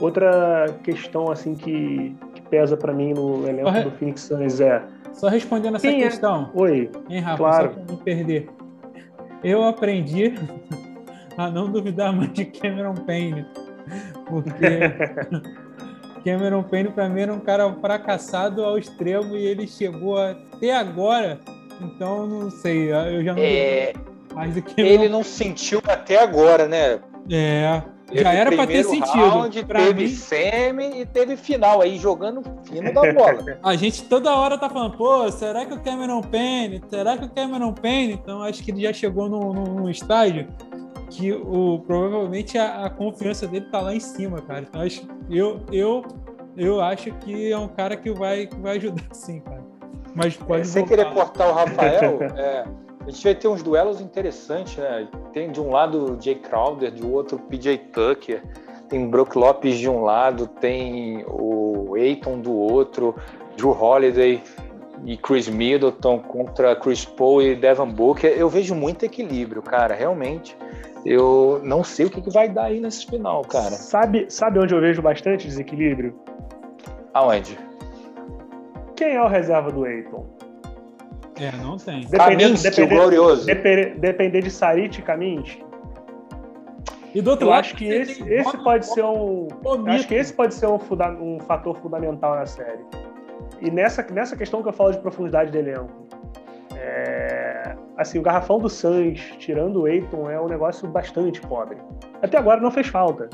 Outra 0.00 0.66
questão 0.82 1.30
assim 1.30 1.54
que, 1.54 2.16
que 2.34 2.42
pesa 2.42 2.76
para 2.76 2.92
mim 2.92 3.14
no 3.14 3.46
elenco 3.48 3.70
do 3.82 3.90
Phoenix 3.92 4.22
Suns 4.22 4.60
é 4.60 4.82
só 5.12 5.28
respondendo 5.28 5.76
essa 5.76 5.86
Quem 5.88 6.02
é? 6.02 6.04
questão. 6.04 6.50
É? 6.54 6.58
Oi. 6.58 6.90
Hein, 7.08 7.20
Rafa? 7.20 7.36
Claro. 7.36 7.74
Só 7.74 7.92
não 7.92 7.96
perder. 7.96 8.48
Eu 9.44 9.64
aprendi 9.64 10.34
a 11.36 11.48
não 11.48 11.70
duvidar 11.70 12.12
mais 12.12 12.32
de 12.32 12.44
Cameron 12.44 12.94
Payne. 12.94 13.46
Porque 14.26 14.66
Cameron 16.28 16.62
Payne, 16.62 16.90
para 16.90 17.08
mim, 17.08 17.22
era 17.22 17.32
um 17.32 17.40
cara 17.40 17.72
fracassado 17.80 18.62
ao 18.62 18.76
extremo 18.76 19.34
e 19.34 19.46
ele 19.46 19.66
chegou 19.66 20.18
até 20.18 20.76
agora. 20.76 21.40
Então, 21.80 22.26
não 22.26 22.50
sei. 22.50 22.92
Eu 22.92 23.24
já 23.24 23.34
não. 23.34 23.42
É... 23.42 23.94
Mais 24.34 24.54
do 24.54 24.60
que 24.60 24.78
ele 24.80 25.08
não 25.08 25.24
sentiu 25.24 25.80
até 25.86 26.22
agora, 26.22 26.68
né? 26.68 27.00
É. 27.30 27.82
Já 28.12 28.32
era 28.32 28.52
para 28.52 28.66
ter 28.66 28.84
sentido. 28.84 29.28
Round, 29.28 29.64
teve 29.64 29.94
mim... 29.94 30.08
semi 30.08 31.00
e 31.00 31.06
teve 31.06 31.36
final 31.36 31.80
aí, 31.80 31.98
jogando 31.98 32.42
fino 32.64 32.92
da 32.92 33.12
bola. 33.12 33.58
A 33.62 33.76
gente 33.76 34.04
toda 34.04 34.34
hora 34.34 34.56
tá 34.56 34.68
falando, 34.68 34.96
pô, 34.96 35.30
será 35.30 35.66
que 35.66 35.74
o 35.74 35.80
Cameron 35.80 36.22
Payne? 36.22 36.82
Será 36.88 37.18
que 37.18 37.24
o 37.24 37.30
Cameron 37.30 37.72
Payne? 37.72 38.14
Então 38.14 38.42
acho 38.42 38.62
que 38.62 38.70
ele 38.70 38.82
já 38.82 38.92
chegou 38.92 39.28
num, 39.28 39.52
num 39.52 39.90
estágio 39.90 40.46
que 41.10 41.32
o, 41.32 41.82
provavelmente 41.86 42.58
a, 42.58 42.84
a, 42.84 42.90
confiança 42.90 43.46
dele 43.46 43.66
tá 43.70 43.80
lá 43.80 43.94
em 43.94 44.00
cima, 44.00 44.40
cara. 44.42 44.60
Então 44.60 44.80
acho, 44.80 45.06
eu, 45.30 45.60
eu, 45.72 46.04
eu 46.56 46.80
acho 46.80 47.10
que 47.12 47.50
é 47.50 47.58
um 47.58 47.68
cara 47.68 47.96
que 47.96 48.10
vai, 48.10 48.46
que 48.46 48.56
vai 48.56 48.76
ajudar 48.76 49.04
sim, 49.12 49.40
cara. 49.40 49.64
Mas 50.14 50.36
pode 50.36 50.62
é, 50.62 50.64
Sem 50.64 50.84
querer 50.84 51.12
cortar 51.12 51.48
o 51.48 51.52
Rafael, 51.52 52.18
é, 52.36 52.64
a 53.06 53.10
gente 53.10 53.24
vai 53.24 53.34
ter 53.34 53.48
uns 53.48 53.62
duelos 53.62 54.00
interessantes, 54.00 54.76
né? 54.76 55.08
Tem 55.32 55.50
de 55.50 55.60
um 55.60 55.70
lado 55.70 56.12
o 56.16 56.22
Jay 56.22 56.34
Crowder, 56.34 56.90
de 56.90 57.04
outro 57.04 57.36
o 57.36 57.40
PJ 57.40 57.78
Tucker, 57.92 58.42
tem 58.88 59.08
Brook 59.08 59.36
Lopes 59.36 59.78
de 59.78 59.88
um 59.88 60.02
lado, 60.02 60.46
tem 60.46 61.24
o 61.26 61.94
Aiton 61.94 62.38
do 62.40 62.52
outro, 62.52 63.14
Drew 63.56 63.70
Holiday 63.70 64.42
e 65.04 65.16
Chris 65.16 65.48
Middleton 65.48 66.18
contra 66.20 66.74
Chris 66.74 67.04
Paul 67.04 67.42
e 67.42 67.54
Devin 67.54 67.90
Booker. 67.90 68.30
Eu 68.30 68.48
vejo 68.48 68.74
muito 68.74 69.04
equilíbrio, 69.04 69.62
cara, 69.62 69.94
realmente. 69.94 70.56
Eu 71.04 71.60
não 71.64 71.84
sei 71.84 72.06
o 72.06 72.10
que, 72.10 72.20
que 72.20 72.30
vai 72.30 72.48
dar 72.48 72.64
aí 72.64 72.80
nesse 72.80 73.06
final, 73.06 73.42
cara. 73.42 73.70
Sabe, 73.70 74.26
sabe 74.28 74.58
onde 74.58 74.74
eu 74.74 74.80
vejo 74.80 75.00
bastante 75.00 75.46
desequilíbrio? 75.46 76.14
Aonde? 77.14 77.58
Quem 78.96 79.14
é 79.14 79.22
o 79.22 79.28
reserva 79.28 79.70
do 79.70 79.84
Aiton? 79.84 80.26
É, 81.40 81.52
não 81.62 81.76
tem. 81.76 82.04
Dependendo, 82.06 82.60
depender, 82.60 82.94
glorioso. 82.94 83.46
Depender, 83.46 83.94
depender 83.98 84.42
de 84.42 84.50
Sarit 84.50 84.98
e 84.98 85.02
Kaminsky. 85.02 85.64
E 87.14 87.22
do 87.22 87.30
outro 87.30 87.46
eu 87.46 87.50
lado, 87.50 87.60
acho 87.60 87.76
que 87.76 87.86
esse, 87.86 88.22
esse 88.28 88.58
pode 88.58 88.86
ser 88.86 89.04
um. 89.04 89.48
Acho 89.86 90.06
que 90.08 90.14
esse 90.14 90.32
pode 90.32 90.54
ser 90.54 90.66
um, 90.66 90.78
um 91.20 91.40
fator 91.40 91.76
fundamental 91.76 92.34
na 92.34 92.44
série. 92.44 92.84
E 93.60 93.70
nessa, 93.70 94.04
nessa 94.12 94.36
questão 94.36 94.62
que 94.62 94.68
eu 94.68 94.72
falo 94.72 94.92
de 94.92 94.98
profundidade 94.98 95.50
de 95.50 95.58
elenco. 95.58 96.06
É, 96.74 97.47
assim, 97.96 98.18
o 98.18 98.22
garrafão 98.22 98.58
do 98.58 98.68
Suns, 98.68 99.20
tirando 99.38 99.82
o 99.82 99.88
Eiton, 99.88 100.30
é 100.30 100.40
um 100.40 100.46
negócio 100.46 100.88
bastante 100.88 101.40
pobre. 101.40 101.78
Até 102.22 102.38
agora 102.38 102.60
não 102.60 102.70
fez 102.70 102.86
falta. 102.86 103.28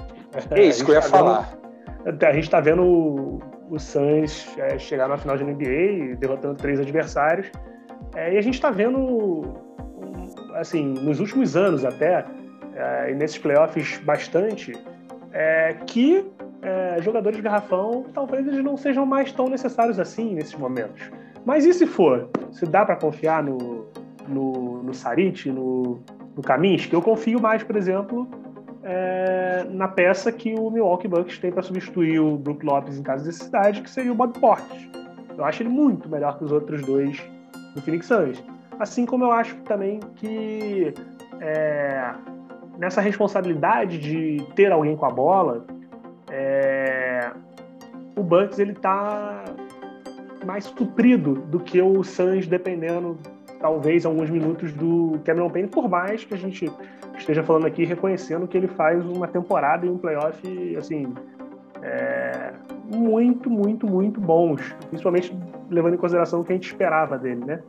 É 0.51 0.62
isso 0.62 0.84
que 0.84 0.90
eu 0.90 0.95
ia 0.95 1.03
tá 1.03 1.09
falar. 1.09 1.59
Vendo, 2.05 2.24
a 2.24 2.32
gente 2.32 2.45
está 2.45 2.61
vendo 2.61 2.82
o, 2.82 3.40
o 3.70 3.78
Suns 3.78 4.47
é, 4.59 4.78
chegar 4.78 5.09
na 5.09 5.16
final 5.16 5.36
de 5.36 5.45
NBA, 5.45 6.16
derrotando 6.16 6.55
três 6.55 6.80
adversários. 6.80 7.51
É, 8.14 8.34
e 8.34 8.38
a 8.38 8.42
gente 8.42 8.55
está 8.55 8.70
vendo, 8.70 9.55
assim, 10.55 10.84
nos 10.84 11.20
últimos 11.20 11.57
anos 11.57 11.84
até, 11.84 12.24
é, 12.74 13.11
e 13.11 13.14
nesses 13.14 13.38
playoffs 13.38 13.99
bastante, 13.99 14.72
é, 15.32 15.74
que 15.86 16.26
é, 16.62 17.03
jogadores 17.03 17.36
de 17.36 17.42
garrafão 17.42 18.07
talvez 18.14 18.47
eles 18.47 18.64
não 18.64 18.76
sejam 18.76 19.05
mais 19.05 19.30
tão 19.32 19.49
necessários 19.49 20.01
assim 20.01 20.34
nesses 20.34 20.55
momentos. 20.55 21.11
Mas 21.45 21.66
e 21.66 21.74
se 21.74 21.86
for? 21.86 22.30
Se 22.51 22.64
dá 22.64 22.84
para 22.86 22.97
confiar 22.97 23.42
no, 23.42 23.86
no, 24.29 24.83
no 24.83 24.95
Sarit, 24.95 25.51
no, 25.51 26.01
no 26.37 26.43
Kaminsky? 26.43 26.93
Eu 26.95 27.03
confio 27.03 27.41
mais, 27.41 27.62
por 27.62 27.77
exemplo, 27.77 28.29
é, 28.83 29.64
na 29.70 29.89
peça 29.89 30.31
que 30.31 30.55
o 30.55 30.70
Milwaukee 30.70 31.09
Bucks 31.09 31.39
tem 31.39 31.51
para 31.51 31.62
substituir 31.62 32.20
o 32.20 32.37
Brook 32.37 32.64
Lopes 32.64 32.99
em 32.99 33.03
caso 33.03 33.22
de 33.22 33.29
necessidade, 33.29 33.81
que 33.81 33.91
seria 33.91 34.12
o 34.12 34.14
Bob 34.14 34.39
Portes. 34.39 34.89
Eu 35.37 35.45
acho 35.45 35.62
ele 35.62 35.70
muito 35.70 36.09
melhor 36.09 36.39
que 36.39 36.45
os 36.45 36.53
outros 36.53 36.83
dois 36.83 37.20
do 37.75 37.81
Phoenix 37.81 38.07
Suns. 38.07 38.43
Assim 38.79 39.07
como 39.07 39.25
eu 39.25 39.33
acho 39.33 39.57
também 39.62 40.01
que 40.16 40.93
é, 41.41 42.12
nessa 42.79 43.01
responsabilidade 43.01 43.99
de 43.99 44.45
ter 44.55 44.70
alguém 44.70 44.97
com 44.97 45.07
a 45.07 45.11
bola, 45.11 45.64
é, 46.31 47.31
o 48.16 48.22
Bucks 48.22 48.59
ele 48.59 48.75
tá 48.75 49.45
mais 50.45 50.64
suprido 50.64 51.35
do 51.35 51.59
que 51.59 51.81
o 51.81 52.03
Suns, 52.05 52.47
dependendo 52.47 53.18
talvez 53.65 54.05
alguns 54.05 54.29
minutos 54.29 54.75
do 54.75 55.19
Cameron 55.25 55.49
Payne, 55.49 55.69
por 55.69 55.89
mais 55.89 56.23
que 56.23 56.35
a 56.35 56.37
gente 56.37 56.71
esteja 57.17 57.43
falando 57.43 57.67
aqui 57.67 57.87
reconhecendo 57.87 58.47
que 58.47 58.59
ele 58.59 58.69
faz 58.69 59.03
uma 59.07 59.27
temporada 59.27 59.87
e 59.87 59.89
um 59.89 59.97
playoff 59.97 60.77
assim 60.77 61.15
é, 61.83 62.53
muito, 62.95 63.49
muito, 63.49 63.87
muito 63.87 64.21
bons, 64.21 64.77
principalmente 64.91 65.35
levando 65.71 65.95
em 65.95 65.97
consideração 65.97 66.43
o 66.43 66.45
que 66.45 66.53
a 66.53 66.57
gente 66.57 66.67
esperava 66.67 67.17
dele, 67.17 67.43
né? 67.43 67.62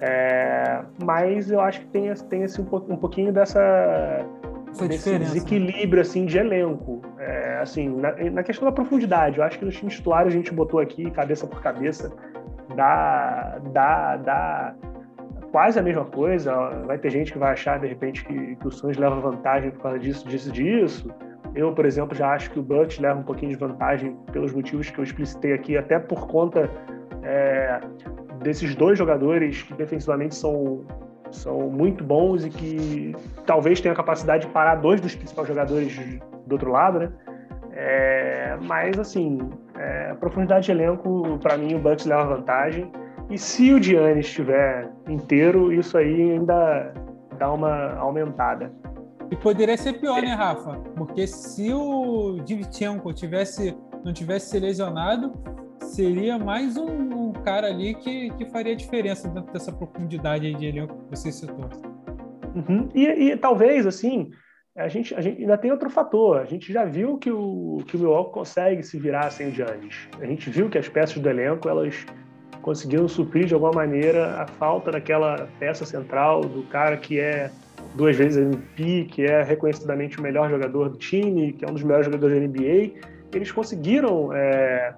É, 0.00 0.82
mas 1.02 1.50
eu 1.50 1.60
acho 1.60 1.80
que 1.80 1.86
tem, 1.88 2.14
tem 2.30 2.42
esse, 2.44 2.60
um, 2.60 2.96
pouquinho 2.96 3.32
dessa 3.32 4.24
desse 4.86 5.18
desequilíbrio 5.18 6.00
assim 6.00 6.26
de 6.26 6.38
elenco, 6.38 7.02
é, 7.18 7.58
assim 7.60 7.88
na, 7.88 8.12
na, 8.30 8.44
questão 8.44 8.66
da 8.66 8.72
profundidade. 8.72 9.38
Eu 9.38 9.44
acho 9.44 9.58
que 9.58 9.64
nos 9.64 9.74
times 9.74 9.96
titulares 9.96 10.32
a 10.32 10.36
gente 10.36 10.54
botou 10.54 10.78
aqui 10.78 11.10
cabeça 11.10 11.44
por 11.44 11.60
cabeça, 11.60 12.12
dá, 12.76 13.58
dá, 13.72 14.16
dá 14.16 14.74
quase 15.54 15.78
a 15.78 15.82
mesma 15.82 16.04
coisa. 16.04 16.52
Vai 16.84 16.98
ter 16.98 17.10
gente 17.10 17.32
que 17.32 17.38
vai 17.38 17.52
achar 17.52 17.78
de 17.78 17.86
repente 17.86 18.24
que, 18.24 18.56
que 18.56 18.66
o 18.66 18.72
Suns 18.72 18.96
leva 18.96 19.20
vantagem 19.20 19.70
por 19.70 19.82
causa 19.82 20.00
disso, 20.00 20.26
disso, 20.26 20.50
disso. 20.50 21.08
Eu, 21.54 21.72
por 21.72 21.86
exemplo, 21.86 22.12
já 22.12 22.30
acho 22.30 22.50
que 22.50 22.58
o 22.58 22.62
Bucks 22.62 22.98
leva 22.98 23.20
um 23.20 23.22
pouquinho 23.22 23.52
de 23.52 23.56
vantagem 23.56 24.16
pelos 24.32 24.52
motivos 24.52 24.90
que 24.90 24.98
eu 24.98 25.04
explicitei 25.04 25.52
aqui, 25.52 25.76
até 25.76 26.00
por 26.00 26.26
conta 26.26 26.68
é, 27.22 27.78
desses 28.42 28.74
dois 28.74 28.98
jogadores 28.98 29.62
que 29.62 29.74
defensivamente 29.74 30.34
são, 30.34 30.84
são 31.30 31.70
muito 31.70 32.02
bons 32.02 32.44
e 32.44 32.50
que 32.50 33.14
talvez 33.46 33.80
tenham 33.80 33.92
a 33.92 33.96
capacidade 33.96 34.48
de 34.48 34.52
parar 34.52 34.74
dois 34.74 35.00
dos 35.00 35.14
principais 35.14 35.46
jogadores 35.46 35.96
do 36.48 36.52
outro 36.52 36.72
lado, 36.72 36.98
né? 36.98 37.12
É, 37.70 38.58
mas, 38.60 38.98
assim, 38.98 39.38
é, 39.78 40.14
profundidade 40.14 40.66
de 40.66 40.72
elenco, 40.72 41.38
para 41.40 41.56
mim, 41.56 41.74
o 41.74 41.78
Bucks 41.78 42.06
leva 42.06 42.24
vantagem. 42.24 42.90
E 43.30 43.38
se 43.38 43.72
o 43.72 43.82
Giannis 43.82 44.26
estiver 44.26 44.92
inteiro, 45.08 45.72
isso 45.72 45.96
aí 45.96 46.32
ainda 46.32 46.92
dá 47.38 47.52
uma 47.52 47.94
aumentada. 47.94 48.72
E 49.30 49.36
poderia 49.36 49.76
ser 49.76 49.94
pior, 49.94 50.20
né, 50.20 50.34
Rafa? 50.34 50.78
Porque 50.96 51.26
se 51.26 51.72
o 51.72 52.38
Divchenko 52.44 53.12
tivesse, 53.12 53.76
não 54.04 54.12
tivesse 54.12 54.50
se 54.50 54.60
lesionado, 54.60 55.32
seria 55.80 56.38
mais 56.38 56.76
um, 56.76 57.28
um, 57.28 57.32
cara 57.32 57.68
ali 57.68 57.94
que, 57.94 58.30
que 58.30 58.44
faria 58.46 58.76
diferença 58.76 59.28
dentro 59.28 59.52
dessa 59.52 59.72
profundidade 59.72 60.52
de 60.54 60.66
elenco 60.66 60.94
que 60.94 61.16
você 61.16 61.32
citou. 61.32 61.68
Uhum. 62.54 62.88
E, 62.94 63.06
e, 63.06 63.36
talvez, 63.36 63.86
assim, 63.86 64.30
a 64.76 64.88
gente, 64.88 65.14
a 65.14 65.20
gente 65.20 65.40
ainda 65.40 65.56
tem 65.56 65.70
outro 65.70 65.88
fator. 65.88 66.38
A 66.38 66.44
gente 66.44 66.72
já 66.72 66.84
viu 66.84 67.16
que 67.16 67.30
o, 67.30 67.78
que 67.86 67.96
o 67.96 68.00
Milwaukee 68.00 68.32
consegue 68.32 68.82
se 68.82 68.98
virar 68.98 69.30
sem 69.30 69.48
o 69.48 69.50
Giannis. 69.50 70.08
A 70.20 70.26
gente 70.26 70.50
viu 70.50 70.68
que 70.68 70.78
as 70.78 70.88
peças 70.88 71.20
do 71.20 71.28
elenco, 71.28 71.68
elas 71.68 72.04
conseguiram 72.64 73.06
suprir 73.06 73.44
de 73.44 73.52
alguma 73.52 73.72
maneira 73.72 74.40
a 74.40 74.46
falta 74.46 74.90
daquela 74.90 75.46
peça 75.60 75.84
central, 75.84 76.40
do 76.40 76.62
cara 76.62 76.96
que 76.96 77.20
é 77.20 77.50
duas 77.94 78.16
vezes 78.16 78.38
MVP, 78.38 79.04
que 79.10 79.26
é 79.26 79.42
reconhecidamente 79.42 80.18
o 80.18 80.22
melhor 80.22 80.48
jogador 80.48 80.88
do 80.88 80.96
time, 80.96 81.52
que 81.52 81.64
é 81.64 81.68
um 81.68 81.74
dos 81.74 81.82
melhores 81.82 82.06
jogadores 82.06 82.40
da 82.40 82.46
NBA. 82.46 82.92
Eles 83.34 83.52
conseguiram 83.52 84.32
é, 84.32 84.94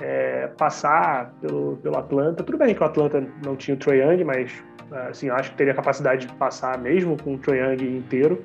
é, 0.00 0.46
passar 0.56 1.34
pelo, 1.42 1.76
pelo 1.76 1.98
Atlanta. 1.98 2.42
Tudo 2.42 2.56
bem 2.56 2.74
que 2.74 2.82
o 2.82 2.86
Atlanta 2.86 3.22
não 3.44 3.54
tinha 3.54 3.74
o 3.74 3.78
Trae 3.78 4.00
Young, 4.00 4.24
mas 4.24 4.50
assim, 5.10 5.28
acho 5.28 5.50
que 5.50 5.58
teria 5.58 5.74
capacidade 5.74 6.26
de 6.26 6.32
passar 6.32 6.78
mesmo 6.78 7.18
com 7.22 7.34
o 7.34 7.38
Trae 7.38 7.58
Young 7.58 7.98
inteiro. 7.98 8.42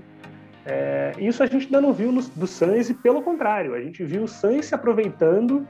É, 0.66 1.14
isso 1.18 1.42
a 1.42 1.46
gente 1.46 1.66
ainda 1.66 1.80
não 1.80 1.94
viu 1.94 2.12
no, 2.12 2.22
do 2.22 2.46
Suns 2.46 2.90
e 2.90 2.94
pelo 2.94 3.22
contrário, 3.22 3.74
a 3.74 3.80
gente 3.80 4.04
viu 4.04 4.24
o 4.24 4.28
Suns 4.28 4.66
se 4.66 4.76
aproveitando 4.76 5.66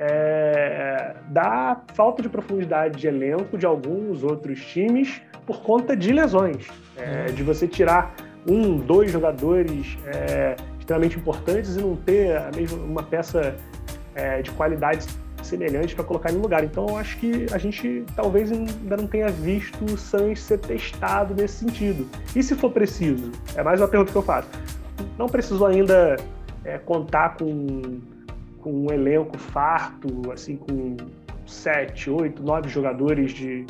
é, 0.00 1.14
da 1.28 1.78
falta 1.94 2.22
de 2.22 2.28
profundidade 2.28 2.98
de 2.98 3.06
elenco 3.06 3.58
de 3.58 3.66
alguns 3.66 4.24
outros 4.24 4.64
times 4.64 5.20
por 5.46 5.62
conta 5.62 5.94
de 5.94 6.10
lesões, 6.10 6.66
é, 6.96 7.26
de 7.26 7.42
você 7.42 7.68
tirar 7.68 8.14
um, 8.48 8.78
dois 8.78 9.12
jogadores 9.12 9.98
é, 10.06 10.56
extremamente 10.78 11.18
importantes 11.18 11.76
e 11.76 11.80
não 11.80 11.94
ter 11.94 12.36
a 12.36 12.50
mesma, 12.56 12.78
uma 12.78 13.02
peça 13.02 13.54
é, 14.14 14.40
de 14.40 14.50
qualidade 14.52 15.06
semelhante 15.42 15.94
para 15.94 16.04
colocar 16.04 16.32
em 16.32 16.36
lugar. 16.36 16.64
Então, 16.64 16.88
eu 16.88 16.96
acho 16.96 17.18
que 17.18 17.46
a 17.52 17.58
gente 17.58 18.04
talvez 18.16 18.50
ainda 18.50 18.96
não 18.96 19.06
tenha 19.06 19.28
visto 19.28 19.84
o 19.84 19.98
Suns 19.98 20.40
ser 20.40 20.58
testado 20.60 21.34
nesse 21.34 21.58
sentido. 21.58 22.08
E 22.34 22.42
se 22.42 22.54
for 22.54 22.70
preciso? 22.70 23.30
É 23.54 23.62
mais 23.62 23.80
uma 23.80 23.88
pergunta 23.88 24.12
que 24.12 24.18
eu 24.18 24.22
faço. 24.22 24.48
Não 25.18 25.26
precisou 25.26 25.66
ainda 25.66 26.16
é, 26.64 26.78
contar 26.78 27.36
com, 27.36 28.00
com 28.60 28.72
um 28.72 28.92
elenco 28.92 29.38
farto, 29.38 30.30
assim, 30.32 30.56
com 30.56 30.96
sete, 31.46 32.10
oito, 32.10 32.42
nove 32.42 32.68
jogadores 32.68 33.32
de, 33.32 33.66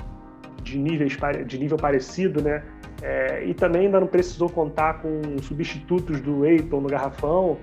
de, 0.62 0.78
níveis, 0.78 1.16
de 1.46 1.58
nível 1.58 1.76
parecido, 1.76 2.42
né? 2.42 2.62
É, 3.02 3.44
e 3.46 3.54
também 3.54 3.86
ainda 3.86 3.98
não 3.98 4.06
precisou 4.06 4.48
contar 4.48 5.00
com 5.00 5.38
substitutos 5.42 6.20
do 6.20 6.44
Eiton 6.44 6.82
no 6.82 6.88
garrafão, 6.88 7.56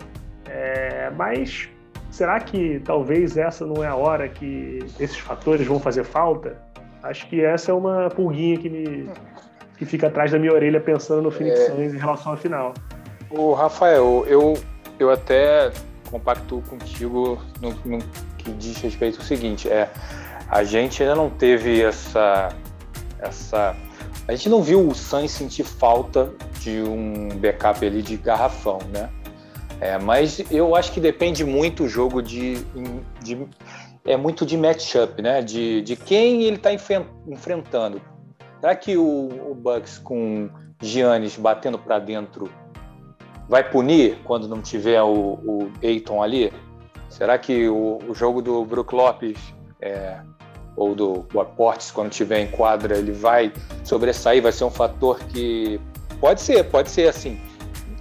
é, 0.50 1.12
mas 1.16 1.70
será 2.10 2.40
que 2.40 2.80
talvez 2.84 3.38
essa 3.38 3.66
não 3.66 3.84
é 3.84 3.88
a 3.88 3.96
hora 3.96 4.28
que 4.28 4.80
esses 5.00 5.18
fatores 5.20 5.68
vão 5.68 5.80
fazer 5.80 6.04
falta? 6.04 6.58
Acho 7.04 7.28
que 7.30 7.44
essa 7.44 7.72
é 7.72 7.74
uma 7.74 8.10
pulguinha 8.10 8.58
que 8.58 8.70
me 8.70 9.10
que 9.78 9.86
fica 9.86 10.08
atrás 10.08 10.32
da 10.32 10.40
minha 10.40 10.52
orelha 10.52 10.82
pensando 10.82 11.22
no 11.22 11.30
Phoenix 11.30 11.60
é... 11.60 11.66
Suns 11.68 11.94
em 11.94 11.98
relação 11.98 12.32
ao 12.32 12.38
final. 12.38 12.74
O 13.30 13.54
Rafael, 13.54 14.26
eu 14.28 14.56
eu 15.00 15.12
até 15.12 15.72
compacto 16.10 16.64
contigo 16.70 17.42
no, 17.62 17.72
no 17.86 18.00
que 18.38 18.52
diz 18.52 18.78
respeito 18.78 19.20
ao 19.20 19.26
seguinte, 19.26 19.70
é 19.70 19.90
a 20.50 20.64
gente 20.64 21.04
ainda 21.04 21.16
não 21.16 21.30
teve 21.30 21.82
essa 21.82 22.50
essa 23.20 23.76
a 24.28 24.36
gente 24.36 24.50
não 24.50 24.62
viu 24.62 24.88
o 24.88 24.94
Suns 24.94 25.32
sentir 25.32 25.64
falta 25.64 26.32
de 26.60 26.82
um 26.82 27.30
backup 27.40 27.86
ali 27.86 28.02
de 28.02 28.18
garrafão, 28.18 28.80
né? 28.94 29.10
É, 29.80 29.98
mas 29.98 30.44
eu 30.52 30.76
acho 30.76 30.92
que 30.92 31.00
depende 31.00 31.46
muito 31.46 31.84
o 31.84 31.88
jogo 31.88 32.22
de, 32.22 32.58
de 33.22 33.48
é 34.06 34.18
muito 34.18 34.46
de 34.46 34.58
matchup, 34.58 35.22
né? 35.22 35.42
De, 35.42 35.82
de 35.82 35.96
quem 35.96 36.44
ele 36.44 36.56
está 36.58 36.72
enfrentando. 37.28 38.02
Será 38.60 38.76
que 38.76 38.98
o, 38.98 39.52
o 39.52 39.56
Bucks 39.56 39.98
com 40.00 40.50
Giannis 40.82 41.38
batendo 41.38 41.78
para 41.78 42.00
dentro 42.00 42.50
vai 43.48 43.70
punir 43.70 44.18
quando 44.24 44.48
não 44.48 44.62
tiver 44.62 45.02
o, 45.02 45.40
o 45.44 45.72
Aiton 45.84 46.22
ali? 46.22 46.52
Será 47.10 47.38
que 47.38 47.68
o, 47.68 48.00
o 48.08 48.14
jogo 48.14 48.42
do 48.42 48.64
Brook 48.66 48.94
Lopes 48.94 49.38
é, 49.82 50.20
ou 50.76 50.94
do 50.94 51.26
Portes, 51.56 51.90
quando 51.90 52.10
tiver 52.10 52.42
em 52.42 52.48
quadra, 52.48 52.98
ele 52.98 53.12
vai 53.12 53.52
sobressair? 53.84 54.42
Vai 54.42 54.52
ser 54.52 54.66
um 54.66 54.72
fator 54.72 55.20
que 55.20 55.80
pode 56.20 56.42
ser, 56.42 56.64
pode 56.66 56.90
ser 56.90 57.08
assim 57.08 57.40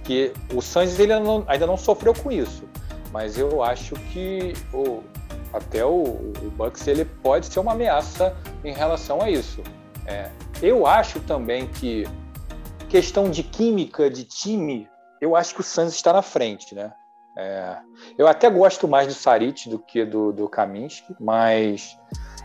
que 0.07 0.31
o 0.53 0.61
Sainz 0.61 0.97
ele 0.97 1.19
não, 1.19 1.43
ainda 1.47 1.67
não 1.67 1.75
sofreu 1.75 2.13
com 2.13 2.31
isso, 2.31 2.63
mas 3.11 3.37
eu 3.37 3.61
acho 3.61 3.93
que 3.95 4.53
o, 4.73 5.03
até 5.51 5.83
o, 5.85 6.01
o 6.41 6.51
Bucks 6.55 6.87
ele 6.87 7.03
pode 7.03 7.47
ser 7.47 7.59
uma 7.59 7.73
ameaça 7.73 8.33
em 8.63 8.73
relação 8.73 9.21
a 9.21 9.29
isso. 9.29 9.61
É, 10.05 10.29
eu 10.61 10.87
acho 10.87 11.19
também 11.19 11.67
que 11.67 12.07
questão 12.87 13.29
de 13.29 13.43
química 13.43 14.09
de 14.09 14.23
time, 14.23 14.87
eu 15.21 15.35
acho 15.35 15.53
que 15.53 15.61
o 15.61 15.63
Suns 15.63 15.93
está 15.93 16.13
na 16.13 16.21
frente, 16.21 16.73
né? 16.73 16.91
É, 17.37 17.77
eu 18.17 18.27
até 18.27 18.49
gosto 18.49 18.87
mais 18.87 19.07
do 19.07 19.13
Sarit 19.13 19.69
do 19.69 19.77
que 19.77 20.03
do, 20.03 20.33
do 20.33 20.49
Kaminsky, 20.49 21.15
mas 21.19 21.97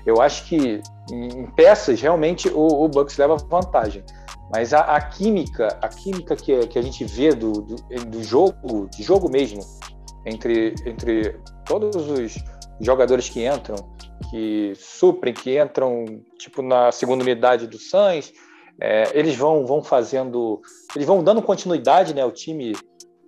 eu 0.04 0.20
acho 0.20 0.44
que 0.44 0.82
em 1.10 1.46
peças 1.52 2.00
realmente 2.00 2.48
o, 2.48 2.84
o 2.84 2.88
Bucks 2.88 3.16
leva 3.16 3.36
vantagem. 3.36 4.04
Mas 4.52 4.74
a, 4.74 4.80
a 4.80 5.00
química, 5.00 5.78
a 5.80 5.88
química 5.88 6.36
que, 6.36 6.66
que 6.66 6.78
a 6.78 6.82
gente 6.82 7.04
vê 7.04 7.30
do, 7.30 7.52
do, 7.52 7.76
do, 8.06 8.22
jogo, 8.22 8.86
de 8.90 9.02
jogo 9.02 9.30
mesmo, 9.30 9.62
entre, 10.26 10.74
entre 10.84 11.40
todos 11.64 11.96
os 11.96 12.34
jogadores 12.78 13.30
que 13.30 13.46
entram, 13.46 13.76
que 14.30 14.74
suprem, 14.76 15.32
que 15.32 15.58
entram 15.58 16.04
tipo 16.38 16.60
na 16.60 16.92
segunda 16.92 17.24
unidade 17.24 17.66
do 17.66 17.78
Suns, 17.78 18.30
é, 18.84 19.10
eles 19.14 19.36
vão, 19.36 19.64
vão 19.64 19.80
fazendo, 19.80 20.60
eles 20.96 21.06
vão 21.06 21.22
dando 21.22 21.40
continuidade, 21.40 22.12
né? 22.12 22.24
O 22.24 22.32
time 22.32 22.74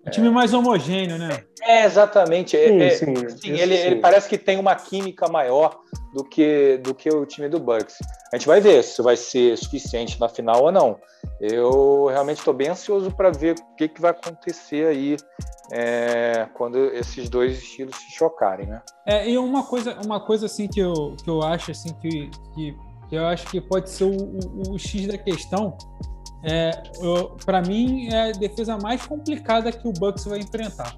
um 0.06 0.10
time 0.10 0.28
mais 0.28 0.52
homogêneo, 0.52 1.16
né? 1.16 1.44
É, 1.62 1.84
exatamente. 1.84 2.56
Sim, 2.58 2.82
é, 2.82 2.90
sim, 2.90 3.14
sim, 3.28 3.50
ele, 3.52 3.76
sim. 3.76 3.86
ele 3.86 3.96
parece 3.96 4.28
que 4.28 4.36
tem 4.36 4.58
uma 4.58 4.74
química 4.74 5.28
maior 5.28 5.78
do 6.12 6.22
que, 6.22 6.78
do 6.82 6.94
que 6.94 7.08
o 7.08 7.24
time 7.24 7.48
do 7.48 7.58
Bucks. 7.58 7.96
A 8.32 8.36
gente 8.36 8.46
vai 8.46 8.60
ver 8.60 8.82
se 8.82 8.90
isso 8.90 9.02
vai 9.02 9.16
ser 9.16 9.56
suficiente 9.56 10.20
na 10.20 10.28
final 10.28 10.64
ou 10.64 10.72
não. 10.72 10.98
Eu 11.40 12.06
realmente 12.06 12.38
estou 12.38 12.52
bem 12.52 12.68
ansioso 12.68 13.10
para 13.10 13.30
ver 13.30 13.54
o 13.54 13.76
que, 13.76 13.88
que 13.88 14.00
vai 14.00 14.10
acontecer 14.10 14.86
aí 14.88 15.16
é, 15.72 16.46
quando 16.52 16.76
esses 16.92 17.30
dois 17.30 17.58
estilos 17.58 17.96
se 17.96 18.12
chocarem, 18.12 18.66
né? 18.66 18.82
É, 19.06 19.28
e 19.28 19.38
uma 19.38 19.64
coisa, 19.64 19.98
uma 20.04 20.20
coisa 20.20 20.46
assim 20.46 20.68
que 20.68 20.80
eu, 20.80 21.16
que 21.22 21.30
eu 21.30 21.42
acho 21.42 21.70
assim 21.70 21.94
que, 21.94 22.30
que, 22.54 22.76
que 23.08 23.16
eu 23.16 23.26
acho 23.26 23.46
que 23.48 23.60
pode 23.60 23.90
ser 23.90 24.04
o, 24.04 24.16
o, 24.16 24.72
o 24.74 24.78
X 24.78 25.06
da 25.06 25.18
questão 25.18 25.76
é, 26.46 26.70
para 27.44 27.62
mim 27.62 28.08
é 28.12 28.28
a 28.28 28.32
defesa 28.32 28.76
mais 28.76 29.04
complicada 29.06 29.72
que 29.72 29.88
o 29.88 29.92
Bucks 29.92 30.26
vai 30.26 30.40
enfrentar. 30.40 30.94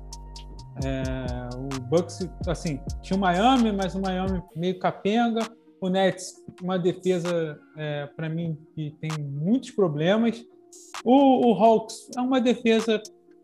É, 0.84 1.48
o 1.54 1.80
Bucks, 1.82 2.28
assim, 2.48 2.80
tinha 3.00 3.16
o 3.16 3.20
Miami, 3.20 3.70
mas 3.70 3.94
o 3.94 4.00
Miami 4.00 4.42
meio 4.56 4.78
capenga. 4.78 5.48
O 5.80 5.88
Nets, 5.88 6.34
uma 6.60 6.78
defesa, 6.78 7.58
é, 7.76 8.06
para 8.16 8.28
mim, 8.28 8.58
que 8.74 8.96
tem 9.00 9.10
muitos 9.22 9.70
problemas. 9.70 10.42
O, 11.04 11.50
o, 11.50 11.54
Hawks 11.54 12.10
é 12.16 12.20
uma 12.20 12.40
defesa 12.40 13.00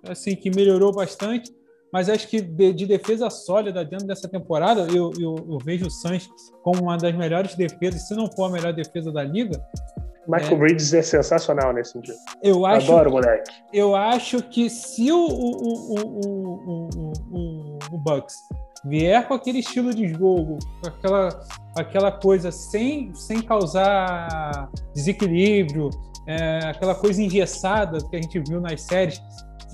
assim 0.09 0.35
que 0.35 0.51
melhorou 0.51 0.93
bastante, 0.93 1.55
mas 1.93 2.09
acho 2.09 2.26
que 2.28 2.40
de, 2.40 2.72
de 2.72 2.86
defesa 2.86 3.28
sólida 3.28 3.84
dentro 3.84 4.07
dessa 4.07 4.28
temporada, 4.28 4.86
eu, 4.90 5.12
eu, 5.20 5.34
eu, 5.49 5.59
vejo 5.62 5.86
o 5.86 5.90
Suns 5.90 6.28
como 6.62 6.82
uma 6.82 6.97
das 6.97 7.14
melhores 7.14 7.55
defesas, 7.55 8.09
se 8.09 8.14
não 8.14 8.30
for 8.32 8.45
a 8.45 8.51
melhor 8.51 8.72
defesa 8.72 9.12
da 9.12 9.22
liga. 9.22 9.62
Michael 10.26 10.53
é. 10.53 10.57
Bridges 10.57 10.95
é 10.95 11.03
sensacional 11.03 11.72
nesse 11.72 11.93
sentido. 11.93 12.16
Eu 12.43 12.64
acho, 12.64 12.90
Adoro, 12.93 13.11
moleque. 13.11 13.51
Eu 13.72 13.95
acho 13.95 14.43
que 14.43 14.70
se 14.70 15.11
o, 15.11 15.18
o, 15.18 15.95
o, 15.95 16.88
o, 17.30 17.78
o, 17.93 17.99
Bucks 17.99 18.36
vier 18.84 19.26
com 19.26 19.34
aquele 19.34 19.59
estilo 19.59 19.93
de 19.93 20.09
jogo, 20.09 20.59
com 20.80 20.88
aquela, 20.88 21.28
aquela 21.76 22.12
coisa 22.12 22.51
sem, 22.53 23.12
sem 23.14 23.43
causar 23.43 24.70
desequilíbrio, 24.95 25.90
é, 26.26 26.61
aquela 26.66 26.95
coisa 26.95 27.20
engessada 27.20 27.99
que 28.09 28.16
a 28.16 28.22
gente 28.22 28.38
viu 28.49 28.61
nas 28.61 28.80
séries, 28.82 29.20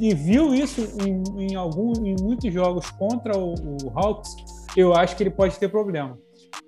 e 0.01 0.14
viu 0.14 0.55
isso 0.55 0.80
em, 1.05 1.51
em, 1.51 1.55
algum, 1.55 1.92
em 2.05 2.14
muitos 2.20 2.53
jogos 2.53 2.90
contra 2.92 3.36
o, 3.36 3.55
o 3.55 3.90
Hawks, 3.99 4.34
eu 4.76 4.94
acho 4.94 5.16
que 5.16 5.22
ele 5.22 5.30
pode 5.30 5.59
ter 5.59 5.68
problema. 5.68 6.18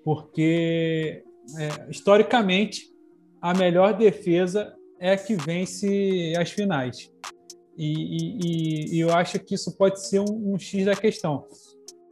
Porque 0.05 1.22
é, 1.59 1.91
historicamente, 1.91 2.91
a 3.41 3.55
melhor 3.55 3.97
defesa 3.97 4.74
é 5.01 5.12
a 5.12 5.16
que 5.16 5.35
vence 5.35 6.35
as 6.39 6.51
finais. 6.51 7.11
E, 7.76 7.87
e, 7.87 8.97
e 8.97 9.01
eu 9.01 9.14
acho 9.14 9.39
que 9.39 9.55
isso 9.55 9.76
pode 9.76 10.07
ser 10.07 10.20
um, 10.20 10.53
um 10.53 10.59
X 10.59 10.85
da 10.85 10.95
questão. 10.95 11.47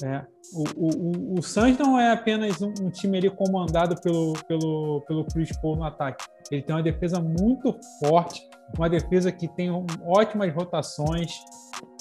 É, 0.02 0.24
o, 0.52 0.64
o, 0.76 1.38
o 1.38 1.42
Suns 1.42 1.76
não 1.78 1.98
é 1.98 2.12
apenas 2.12 2.60
um, 2.62 2.72
um, 2.80 2.90
time 2.90 3.18
ali 3.18 3.30
comandado 3.30 4.00
pelo, 4.00 4.32
pelo, 4.46 5.02
pelo 5.06 5.24
Chris 5.26 5.56
Paul 5.60 5.76
no 5.76 5.84
ataque. 5.84 6.24
Ele 6.50 6.62
tem 6.62 6.74
uma 6.74 6.82
defesa 6.82 7.20
muito 7.20 7.78
forte, 8.00 8.48
uma 8.76 8.88
defesa 8.88 9.30
que 9.30 9.46
tem 9.48 9.70
ótimas 10.06 10.54
rotações. 10.54 11.32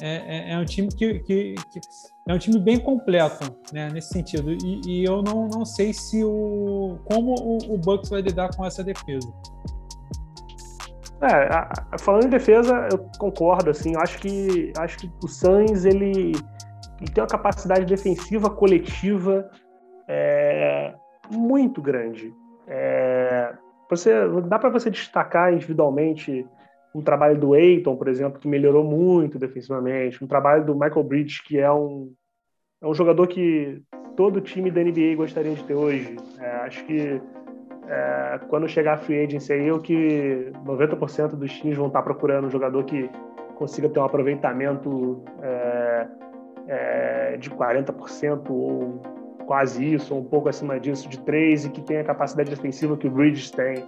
É, 0.02 0.52
é, 0.52 0.54
é 0.54 0.58
um 0.58 0.66
time 0.66 0.88
que, 0.88 1.20
que, 1.20 1.56
que, 1.72 1.80
é 2.28 2.34
um 2.34 2.38
time 2.38 2.60
bem 2.60 2.80
completo 2.80 3.56
né, 3.74 3.89
nesse 3.89 4.10
sentido. 4.10 4.52
E, 4.52 4.82
e, 4.88 5.04
eu 5.04 5.22
não, 5.22 5.48
não 5.48 5.66
sei 5.66 5.93
se 5.93 6.24
o 6.24 6.98
como 7.06 7.36
o, 7.36 7.74
o 7.74 7.78
Bucks 7.78 8.10
vai 8.10 8.22
lidar 8.22 8.56
com 8.56 8.66
essa 8.66 8.84
defesa. 8.84 9.28
É, 11.20 11.98
falando 12.00 12.26
em 12.26 12.30
defesa, 12.30 12.88
eu 12.91 13.00
concordo. 13.18 13.72
Assim, 13.72 13.93
eu 13.93 14.00
acho 14.00 14.20
que 14.20 14.72
acho 14.78 14.98
que 14.98 15.12
o 15.24 15.28
Suns 15.28 15.84
ele 15.84 16.34
ele 17.02 17.12
tem 17.12 17.22
uma 17.22 17.30
capacidade 17.30 17.86
defensiva 17.86 18.50
coletiva 18.50 19.50
é, 20.08 20.93
muito 21.30 21.82
grande. 21.82 22.34
É, 22.68 23.54
você, 23.89 24.12
dá 24.48 24.60
para 24.60 24.70
você 24.70 24.89
destacar 24.89 25.54
individualmente 25.54 26.45
um 26.93 27.02
trabalho 27.02 27.39
do 27.39 27.56
Eiton, 27.56 27.95
por 27.95 28.08
exemplo, 28.08 28.39
que 28.39 28.48
melhorou 28.48 28.84
muito 28.84 29.38
defensivamente, 29.38 30.24
um 30.24 30.28
trabalho 30.28 30.66
do 30.66 30.74
Michael 30.74 31.04
Bridge, 31.04 31.43
que 31.43 31.60
é 31.60 31.72
um, 31.72 32.12
é 32.82 32.88
um 32.88 32.93
jogador 32.93 33.28
que 33.28 33.82
todo 34.16 34.41
time 34.41 34.72
da 34.72 34.84
NBA 34.84 35.16
gostaria 35.16 35.54
de 35.54 35.64
ter 35.64 35.76
hoje. 35.76 36.16
É, 36.39 36.50
acho 36.58 36.84
que 36.86 37.22
é, 37.88 38.39
quando 38.50 38.68
chegar 38.68 38.93
a 38.95 38.98
free 38.98 39.24
agency 39.24 39.54
aí, 39.54 39.72
o 39.72 39.80
que 39.80 40.52
90% 40.66 41.36
dos 41.36 41.54
times 41.54 41.78
vão 41.78 41.88
estar 41.88 42.02
procurando 42.02 42.48
um 42.48 42.52
jogador 42.52 42.84
que 42.84 43.10
consiga 43.56 43.89
ter 43.89 44.00
um 44.00 44.04
aproveitamento 44.04 45.24
é, 45.41 46.08
é, 46.68 47.38
de 47.38 47.49
40% 47.49 48.49
ou 48.49 49.01
quase 49.45 49.93
isso, 49.93 50.13
ou 50.13 50.22
um 50.22 50.24
pouco 50.26 50.49
acima 50.49 50.80
disso, 50.80 51.07
de 51.07 51.20
3 51.20 51.65
e 51.65 51.70
que 51.70 51.82
tem 51.82 51.97
a 51.97 52.03
capacidade 52.03 52.49
defensiva 52.49 52.97
que 52.97 53.07
o 53.07 53.11
Bridges 53.11 53.49
tem. 53.49 53.86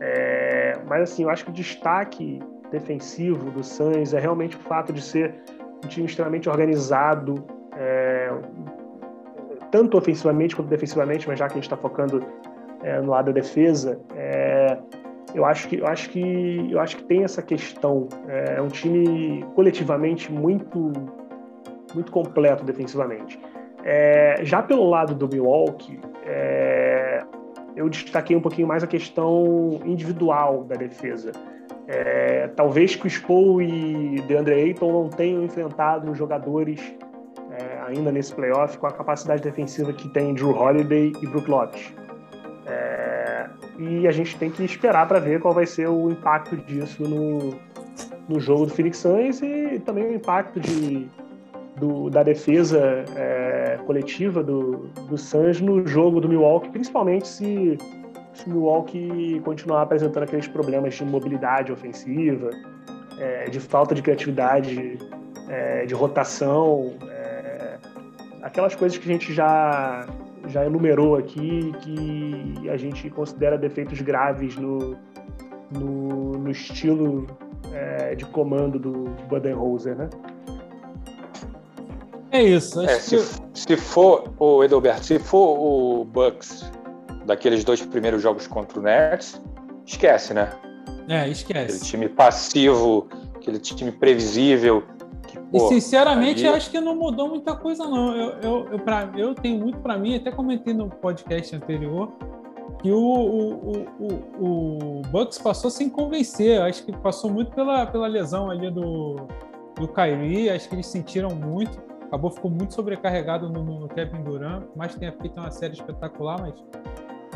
É, 0.00 0.78
mas 0.86 1.10
assim, 1.10 1.22
eu 1.22 1.30
acho 1.30 1.44
que 1.44 1.50
o 1.50 1.54
destaque 1.54 2.40
defensivo 2.70 3.50
do 3.50 3.62
Suns 3.62 4.12
é 4.12 4.20
realmente 4.20 4.56
o 4.56 4.60
fato 4.60 4.92
de 4.92 5.00
ser 5.00 5.34
um 5.84 5.88
time 5.88 6.06
extremamente 6.06 6.48
organizado, 6.48 7.44
é, 7.76 8.30
tanto 9.70 9.96
ofensivamente 9.96 10.54
quanto 10.54 10.68
defensivamente, 10.68 11.26
mas 11.26 11.38
já 11.38 11.46
que 11.46 11.52
a 11.52 11.56
gente 11.56 11.64
está 11.64 11.76
focando 11.76 12.22
é, 12.82 13.00
no 13.00 13.10
lado 13.10 13.26
da 13.26 13.32
defesa, 13.32 14.00
é, 14.14 14.76
eu 15.34 15.44
acho 15.44 15.68
que 15.68 15.78
eu 15.78 15.86
acho 15.86 16.10
que 16.10 16.68
eu 16.70 16.78
acho 16.80 16.96
que 16.96 17.04
tem 17.04 17.24
essa 17.24 17.40
questão. 17.42 18.08
É, 18.28 18.56
é 18.58 18.62
um 18.62 18.68
time 18.68 19.44
coletivamente 19.54 20.30
muito 20.30 20.92
muito 21.94 22.12
completo 22.12 22.64
defensivamente. 22.64 23.38
É, 23.84 24.40
já 24.42 24.62
pelo 24.62 24.88
lado 24.88 25.14
do 25.14 25.28
Milwaukee, 25.28 25.98
é, 26.24 27.24
eu 27.74 27.88
destaquei 27.88 28.36
um 28.36 28.40
pouquinho 28.40 28.68
mais 28.68 28.82
a 28.82 28.86
questão 28.86 29.80
individual 29.84 30.64
da 30.64 30.76
defesa. 30.76 31.32
É, 31.88 32.48
talvez 32.54 32.94
Chris 32.94 33.18
Paul 33.18 33.60
e 33.60 34.20
DeAndre 34.28 34.54
Ayton 34.54 34.92
não 34.92 35.08
tenham 35.08 35.42
enfrentado 35.42 36.14
jogadores 36.14 36.80
é, 37.50 37.80
ainda 37.88 38.12
nesse 38.12 38.32
playoff 38.34 38.78
com 38.78 38.86
a 38.86 38.92
capacidade 38.92 39.42
defensiva 39.42 39.92
que 39.92 40.08
tem 40.10 40.32
Drew 40.34 40.50
Holiday 40.50 41.12
e 41.20 41.26
Brook 41.26 41.50
Lopes. 41.50 41.92
É, 42.66 43.46
e 43.78 44.06
a 44.06 44.12
gente 44.12 44.36
tem 44.38 44.50
que 44.50 44.64
esperar 44.64 45.08
para 45.08 45.18
ver 45.18 45.40
qual 45.40 45.52
vai 45.52 45.66
ser 45.66 45.88
o 45.88 46.10
impacto 46.10 46.56
disso 46.56 47.02
no, 47.02 47.58
no 48.28 48.38
jogo 48.38 48.66
do 48.66 48.72
Phoenix 48.72 48.98
Suns 48.98 49.42
e 49.42 49.80
também 49.84 50.04
o 50.04 50.14
impacto 50.14 50.60
de 50.60 51.08
do, 51.76 52.10
da 52.10 52.22
defesa 52.22 53.04
é, 53.16 53.78
coletiva 53.86 54.42
do, 54.42 54.90
do 55.08 55.16
Suns 55.16 55.60
no 55.60 55.86
jogo 55.86 56.20
do 56.20 56.28
Milwaukee, 56.28 56.70
principalmente 56.70 57.26
se, 57.26 57.78
se 58.34 58.46
o 58.46 58.50
Milwaukee 58.50 59.40
continuar 59.44 59.82
apresentando 59.82 60.24
aqueles 60.24 60.46
problemas 60.48 60.94
de 60.94 61.04
mobilidade 61.04 61.72
ofensiva, 61.72 62.50
é, 63.18 63.44
de 63.50 63.60
falta 63.60 63.94
de 63.94 64.02
criatividade, 64.02 64.98
é, 65.48 65.86
de 65.86 65.94
rotação, 65.94 66.94
é, 67.08 67.78
aquelas 68.42 68.74
coisas 68.74 68.98
que 68.98 69.08
a 69.08 69.12
gente 69.12 69.32
já, 69.32 70.06
já 70.48 70.64
enumerou 70.66 71.16
aqui, 71.16 71.72
que 71.80 72.68
a 72.68 72.76
gente 72.76 73.08
considera 73.10 73.56
defeitos 73.56 74.00
graves 74.00 74.56
no, 74.56 74.96
no, 75.70 76.32
no 76.32 76.50
estilo 76.50 77.26
é, 77.72 78.14
de 78.14 78.24
comando 78.26 78.78
do 78.78 79.04
Budenholzer, 79.28 79.96
né? 79.96 80.08
É 82.32 82.42
isso. 82.42 82.80
É, 82.80 82.98
se, 82.98 83.16
que... 83.18 83.60
se 83.60 83.76
for 83.76 84.32
o 84.38 84.64
Edelberto, 84.64 85.04
se 85.04 85.18
for 85.18 85.58
o 85.58 86.04
Bucks 86.06 86.64
daqueles 87.26 87.62
dois 87.62 87.84
primeiros 87.84 88.22
jogos 88.22 88.46
contra 88.46 88.80
o 88.80 88.82
Nets, 88.82 89.40
esquece, 89.86 90.32
né? 90.32 90.50
É, 91.08 91.28
esquece. 91.28 91.76
Aquele 91.76 91.78
time 91.78 92.08
passivo, 92.08 93.06
aquele 93.36 93.58
time 93.58 93.92
previsível. 93.92 94.82
Que, 95.28 95.38
pô, 95.38 95.66
e 95.66 95.68
sinceramente, 95.74 96.46
ali... 96.46 96.56
acho 96.56 96.70
que 96.70 96.80
não 96.80 96.96
mudou 96.96 97.28
muita 97.28 97.54
coisa, 97.54 97.84
não. 97.84 98.16
Eu, 98.16 98.30
eu, 98.40 98.68
eu, 98.72 98.78
pra, 98.78 99.10
eu 99.14 99.34
tenho 99.34 99.58
muito 99.58 99.78
para 99.80 99.98
mim, 99.98 100.16
até 100.16 100.30
comentei 100.30 100.72
no 100.72 100.88
podcast 100.88 101.54
anterior, 101.54 102.10
que 102.80 102.90
o, 102.90 102.98
o, 102.98 103.86
o, 104.00 104.98
o, 104.98 105.02
Bucks 105.08 105.38
passou 105.38 105.70
sem 105.70 105.90
convencer. 105.90 106.62
Acho 106.62 106.82
que 106.82 106.96
passou 106.96 107.30
muito 107.30 107.52
pela, 107.52 107.86
pela 107.86 108.06
lesão 108.06 108.50
ali 108.50 108.70
do, 108.70 109.16
do 109.76 109.86
Kyrie. 109.86 110.48
Acho 110.48 110.66
que 110.66 110.74
eles 110.76 110.86
sentiram 110.86 111.30
muito 111.34 111.91
acabou 112.12 112.30
ficou 112.30 112.50
muito 112.50 112.74
sobrecarregado 112.74 113.48
no, 113.48 113.64
no 113.64 113.88
Kevin 113.88 114.22
Durant, 114.22 114.64
mas 114.76 114.94
tenha 114.94 115.12
feito 115.12 115.40
uma 115.40 115.50
série 115.50 115.72
espetacular, 115.72 116.38
mas 116.38 116.52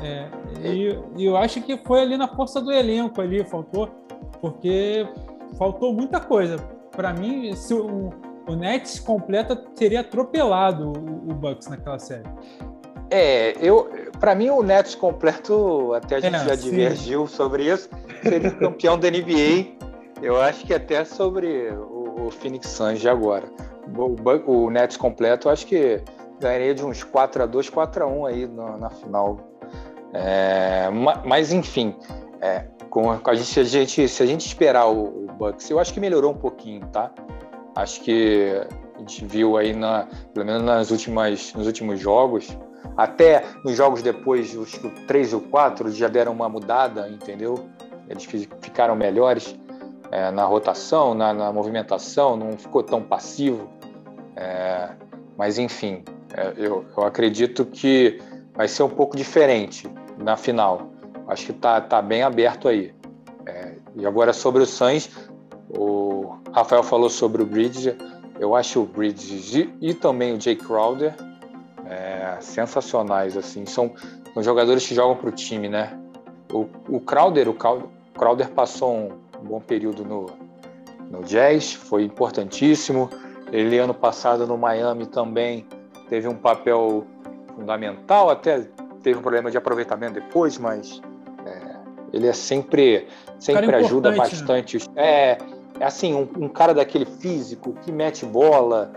é, 0.02 0.28
e, 0.62 0.98
e, 1.16 1.24
eu 1.24 1.34
acho 1.34 1.62
que 1.62 1.78
foi 1.78 2.02
ali 2.02 2.18
na 2.18 2.28
força 2.28 2.60
do 2.60 2.70
elenco 2.70 3.18
ali, 3.22 3.42
faltou, 3.42 3.88
porque 4.38 5.08
faltou 5.56 5.94
muita 5.94 6.20
coisa. 6.20 6.58
Para 6.90 7.14
mim, 7.14 7.56
se 7.56 7.72
o, 7.72 8.10
o 8.46 8.54
Nets 8.54 9.00
completa 9.00 9.56
teria 9.56 10.00
atropelado 10.00 10.92
o, 10.92 11.30
o 11.30 11.34
Bucks 11.34 11.68
naquela 11.68 11.98
série. 11.98 12.28
É, 13.10 13.56
eu, 13.58 13.88
para 14.20 14.34
mim 14.34 14.50
o 14.50 14.62
Nets 14.62 14.94
completo, 14.94 15.94
até 15.94 16.16
a 16.16 16.20
gente 16.20 16.36
é, 16.36 16.44
já 16.44 16.56
sim. 16.56 16.68
divergiu 16.68 17.26
sobre 17.26 17.72
isso, 17.72 17.88
seria 18.22 18.50
campeão 18.50 18.98
da 18.98 19.10
NBA. 19.10 19.74
Eu 20.20 20.38
acho 20.38 20.66
que 20.66 20.74
até 20.74 21.02
sobre 21.06 21.70
o, 21.70 22.26
o 22.26 22.30
Phoenix 22.30 22.68
Suns 22.68 23.00
de 23.00 23.08
agora 23.08 23.46
o, 24.46 24.70
Nets 24.70 24.96
completo, 24.96 25.48
eu 25.48 25.52
acho 25.52 25.66
que 25.66 26.02
ganharia 26.40 26.74
de 26.74 26.84
uns 26.84 27.02
4 27.02 27.42
a 27.42 27.46
2 27.46 27.70
4 27.70 28.04
a 28.04 28.06
1 28.06 28.26
aí 28.26 28.46
na, 28.46 28.76
na 28.76 28.90
final. 28.90 29.38
É, 30.12 30.88
mas, 31.24 31.52
enfim, 31.52 31.94
é, 32.40 32.64
com 32.90 33.10
a, 33.10 33.34
gente, 33.34 33.60
a 33.60 33.64
gente, 33.64 34.08
se 34.08 34.22
a 34.22 34.26
gente 34.26 34.46
esperar 34.46 34.86
o, 34.86 35.24
o, 35.24 35.26
Bucks, 35.32 35.68
eu 35.70 35.78
acho 35.78 35.92
que 35.92 36.00
melhorou 36.00 36.32
um 36.32 36.36
pouquinho, 36.36 36.86
tá? 36.86 37.12
Acho 37.74 38.00
que 38.00 38.52
a 38.94 38.98
gente 39.00 39.24
viu 39.24 39.56
aí, 39.56 39.74
na, 39.74 40.08
pelo 40.32 40.46
menos 40.46 40.62
nas 40.62 40.90
últimas, 40.90 41.52
nos 41.52 41.66
últimos 41.66 42.00
jogos, 42.00 42.56
até 42.96 43.44
nos 43.64 43.76
jogos 43.76 44.02
depois, 44.02 44.56
os 44.56 44.72
3 45.06 45.34
ou 45.34 45.40
4, 45.42 45.90
já 45.90 46.08
deram 46.08 46.32
uma 46.32 46.48
mudada, 46.48 47.08
entendeu? 47.08 47.68
Eles 48.08 48.24
ficaram 48.24 48.96
melhores 48.96 49.58
é, 50.10 50.30
na 50.30 50.44
rotação, 50.44 51.14
na, 51.14 51.32
na, 51.32 51.52
movimentação, 51.52 52.36
não 52.36 52.56
ficou 52.56 52.82
tão 52.82 53.02
passivo. 53.02 53.68
É, 54.36 54.90
mas, 55.36 55.58
enfim, 55.58 56.04
é, 56.34 56.52
eu, 56.56 56.84
eu, 56.96 57.04
acredito 57.04 57.64
que 57.64 58.20
vai 58.54 58.68
ser 58.68 58.82
um 58.82 58.88
pouco 58.88 59.16
diferente 59.16 59.88
na 60.18 60.36
final. 60.36 60.90
Acho 61.28 61.46
que 61.46 61.52
está 61.52 61.80
tá 61.80 62.00
bem 62.00 62.22
aberto 62.22 62.68
aí. 62.68 62.94
É, 63.46 63.74
e 63.96 64.06
agora 64.06 64.32
sobre 64.32 64.62
o 64.62 64.66
Suns, 64.66 65.10
o 65.68 66.36
Rafael 66.52 66.82
falou 66.82 67.10
sobre 67.10 67.42
o 67.42 67.46
Bridges. 67.46 67.94
Eu 68.38 68.54
acho 68.54 68.82
o 68.82 68.86
Bridges 68.86 69.54
e, 69.80 69.94
também 69.94 70.34
o 70.34 70.40
Jay 70.40 70.56
Crowder 70.56 71.14
é, 71.86 72.36
sensacionais. 72.40 73.36
assim 73.36 73.64
são, 73.66 73.92
são 74.34 74.42
jogadores 74.42 74.86
que 74.86 74.94
jogam 74.94 75.16
para 75.16 75.28
o 75.28 75.32
time, 75.32 75.68
né? 75.68 75.98
O, 76.52 76.66
o 76.88 77.00
Crowder, 77.00 77.48
o 77.48 77.54
Crowder 78.14 78.50
passou 78.50 78.94
um 78.94 79.25
bom 79.46 79.60
período 79.60 80.04
no, 80.04 80.26
no 81.10 81.22
Jazz, 81.22 81.72
foi 81.72 82.04
importantíssimo. 82.04 83.08
Ele, 83.52 83.78
ano 83.78 83.94
passado, 83.94 84.46
no 84.46 84.58
Miami 84.58 85.06
também 85.06 85.66
teve 86.08 86.28
um 86.28 86.34
papel 86.34 87.06
fundamental, 87.54 88.28
até 88.28 88.66
teve 89.02 89.18
um 89.18 89.22
problema 89.22 89.50
de 89.50 89.56
aproveitamento 89.56 90.14
depois, 90.14 90.58
mas 90.58 91.00
é, 91.46 91.76
ele 92.12 92.26
é 92.26 92.32
sempre, 92.32 93.06
sempre 93.38 93.74
ajuda 93.74 94.10
né? 94.10 94.16
bastante. 94.16 94.78
Né? 94.78 94.84
É, 94.96 95.38
é 95.78 95.84
assim, 95.84 96.14
um, 96.14 96.28
um, 96.44 96.48
cara 96.48 96.74
daquele 96.74 97.06
físico 97.06 97.72
que 97.84 97.92
mete 97.92 98.26
bola, 98.26 98.92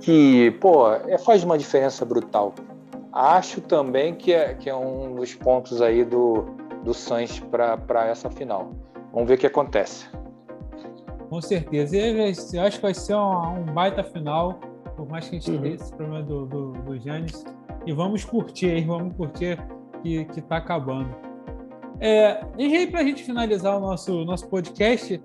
que, 0.00 0.50
pô, 0.60 0.92
é, 0.92 1.16
faz 1.18 1.44
uma 1.44 1.56
diferença 1.56 2.04
brutal. 2.04 2.54
acho 3.12 3.60
também 3.60 4.14
que 4.14 4.32
é, 4.32 4.54
que 4.54 4.68
é 4.68 4.74
um 4.74 5.14
dos 5.14 5.34
pontos 5.34 5.80
aí 5.80 6.04
do, 6.04 6.44
do 6.82 6.92
Sainz 6.92 7.38
para 7.38 8.06
essa 8.08 8.28
final. 8.28 8.72
Vamos 9.12 9.28
ver 9.28 9.34
o 9.34 9.38
que 9.38 9.46
acontece. 9.46 10.08
Com 11.28 11.40
certeza. 11.40 11.96
E 11.96 12.34
eu 12.54 12.62
acho 12.62 12.76
que 12.76 12.82
vai 12.82 12.94
ser 12.94 13.14
um, 13.14 13.60
um 13.60 13.64
baita 13.64 14.02
final, 14.02 14.54
por 14.96 15.08
mais 15.08 15.28
que 15.28 15.36
a 15.36 15.38
gente 15.38 15.50
uhum. 15.50 15.62
tenha 15.62 15.74
esse 15.74 15.94
problema 15.94 16.22
do, 16.22 16.46
do, 16.46 16.72
do 16.72 16.98
Giannis. 16.98 17.44
E 17.86 17.92
vamos 17.92 18.24
curtir 18.24 18.70
aí, 18.70 18.84
vamos 18.84 19.16
curtir 19.16 19.58
que, 20.02 20.24
que 20.26 20.40
tá 20.42 20.58
acabando. 20.58 21.14
É, 22.00 22.44
e 22.58 22.76
aí, 22.76 22.86
para 22.86 23.00
a 23.00 23.04
gente 23.04 23.22
finalizar 23.22 23.76
o 23.76 23.80
nosso, 23.80 24.24
nosso 24.24 24.48
podcast, 24.48 25.22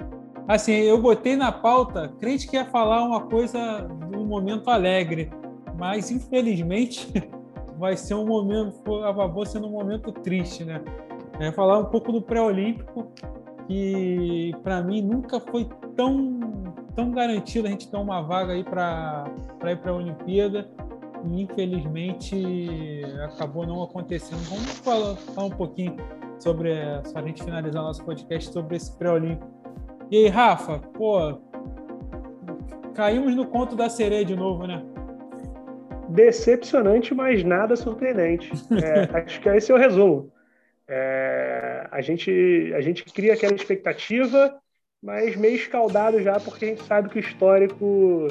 assim, 0.48 0.74
eu 0.74 1.02
botei 1.02 1.36
na 1.36 1.52
pauta, 1.52 2.14
crente 2.20 2.48
que 2.48 2.56
ia 2.56 2.66
falar 2.66 3.04
uma 3.04 3.22
coisa 3.22 3.88
de 4.10 4.16
um 4.16 4.26
momento 4.26 4.70
alegre, 4.70 5.32
mas 5.78 6.12
infelizmente 6.12 7.12
vai 7.78 7.98
ser 7.98 8.14
um 8.14 8.26
momento, 8.26 8.96
acabou 9.04 9.46
sendo 9.46 9.68
um 9.68 9.72
momento 9.72 10.12
triste, 10.12 10.64
né? 10.64 10.82
É 11.40 11.52
falar 11.52 11.80
um 11.80 11.86
pouco 11.86 12.12
do 12.12 12.22
pré-olímpico, 12.22 13.12
que 13.68 14.56
para 14.64 14.82
mim 14.82 15.02
nunca 15.02 15.40
foi 15.40 15.68
tão, 15.96 16.40
tão 16.96 17.12
garantido 17.12 17.68
a 17.68 17.72
gente 17.72 17.90
ter 17.90 17.98
uma 17.98 18.22
vaga 18.22 18.54
aí 18.54 18.64
para 18.64 19.26
ir 19.66 19.78
para 19.78 19.92
a 19.92 19.96
Olimpíada 19.96 20.70
e 21.26 21.42
infelizmente 21.42 23.02
acabou 23.24 23.66
não 23.66 23.84
acontecendo. 23.84 24.40
Vamos 24.50 24.80
falar, 24.80 25.16
falar 25.16 25.48
um 25.48 25.52
pouquinho 25.52 25.96
sobre, 26.40 26.72
só 27.06 27.20
a 27.20 27.22
gente 27.22 27.44
finalizar 27.44 27.84
nosso 27.84 28.04
podcast 28.04 28.52
sobre 28.54 28.78
esse 28.78 28.96
pré-olímpico. 28.98 29.52
E 30.10 30.18
aí, 30.18 30.28
Rafa, 30.28 30.80
pô, 30.80 31.40
caímos 32.94 33.36
no 33.36 33.46
conto 33.46 33.76
da 33.76 33.90
sereia 33.90 34.24
de 34.24 34.36
novo, 34.36 34.66
né? 34.66 34.84
Decepcionante, 36.10 37.14
mas 37.14 37.44
nada 37.44 37.76
surpreendente. 37.76 38.52
É, 38.82 39.10
acho 39.20 39.42
que 39.42 39.50
esse 39.50 39.72
é 39.72 39.76
o 39.76 39.78
resumo. 39.78 40.32
É, 40.88 41.88
a, 41.92 42.02
gente, 42.02 42.72
a 42.76 42.82
gente 42.82 43.04
cria 43.06 43.34
aquela 43.34 43.54
expectativa, 43.54 44.58
mas 45.04 45.36
meio 45.36 45.56
escaldado 45.56 46.22
já, 46.22 46.40
porque 46.40 46.66
a 46.66 46.68
gente 46.70 46.84
sabe 46.84 47.10
que 47.10 47.18
o 47.18 47.20
histórico 47.20 48.28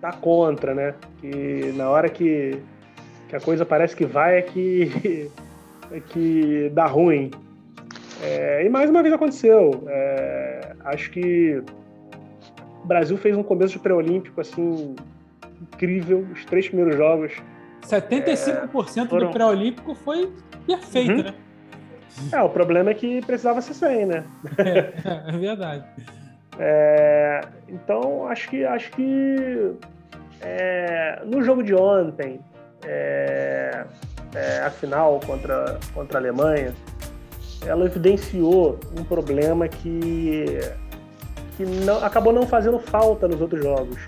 tá 0.00 0.12
contra, 0.12 0.74
né? 0.74 0.94
Que 1.20 1.72
na 1.74 1.88
hora 1.88 2.08
que, 2.08 2.60
que 3.28 3.36
a 3.36 3.40
coisa 3.40 3.64
parece 3.64 3.96
que 3.96 4.04
vai 4.04 4.38
é 4.38 4.42
que, 4.42 5.30
é 5.90 6.00
que 6.00 6.70
dá 6.74 6.86
ruim. 6.86 7.30
É, 8.22 8.64
e 8.64 8.68
mais 8.68 8.90
uma 8.90 9.02
vez 9.02 9.14
aconteceu. 9.14 9.84
É, 9.88 10.72
acho 10.84 11.10
que 11.10 11.62
o 12.82 12.86
Brasil 12.86 13.16
fez 13.16 13.36
um 13.36 13.42
começo 13.42 13.72
de 13.74 13.78
pré-olímpico 13.78 14.38
assim 14.40 14.94
incrível. 15.60 16.26
Os 16.32 16.44
três 16.44 16.68
primeiros 16.68 16.96
jogos. 16.96 17.32
75% 17.82 19.04
é, 19.04 19.08
foram... 19.08 19.26
do 19.28 19.32
pré-olímpico 19.32 19.94
foi 19.94 20.30
perfeito, 20.66 21.12
uhum. 21.12 21.22
né? 21.22 21.34
É, 22.32 22.42
o 22.42 22.48
problema 22.48 22.90
é 22.90 22.94
que 22.94 23.24
precisava 23.24 23.60
ser 23.60 23.74
100, 23.74 24.06
né? 24.06 24.24
É, 24.58 25.34
é 25.34 25.38
verdade. 25.38 25.84
É, 26.58 27.40
então, 27.68 28.26
acho 28.26 28.48
que, 28.50 28.64
acho 28.64 28.90
que 28.92 29.72
é, 30.40 31.22
no 31.24 31.42
jogo 31.42 31.62
de 31.62 31.74
ontem, 31.74 32.40
é, 32.84 33.84
é, 34.34 34.58
a 34.60 34.70
final 34.70 35.20
contra, 35.26 35.78
contra 35.94 36.18
a 36.18 36.20
Alemanha, 36.20 36.74
ela 37.66 37.84
evidenciou 37.84 38.78
um 38.98 39.04
problema 39.04 39.68
que, 39.68 40.60
que 41.56 41.64
não, 41.64 42.02
acabou 42.02 42.32
não 42.32 42.46
fazendo 42.46 42.78
falta 42.78 43.28
nos 43.28 43.40
outros 43.40 43.62
jogos. 43.62 43.98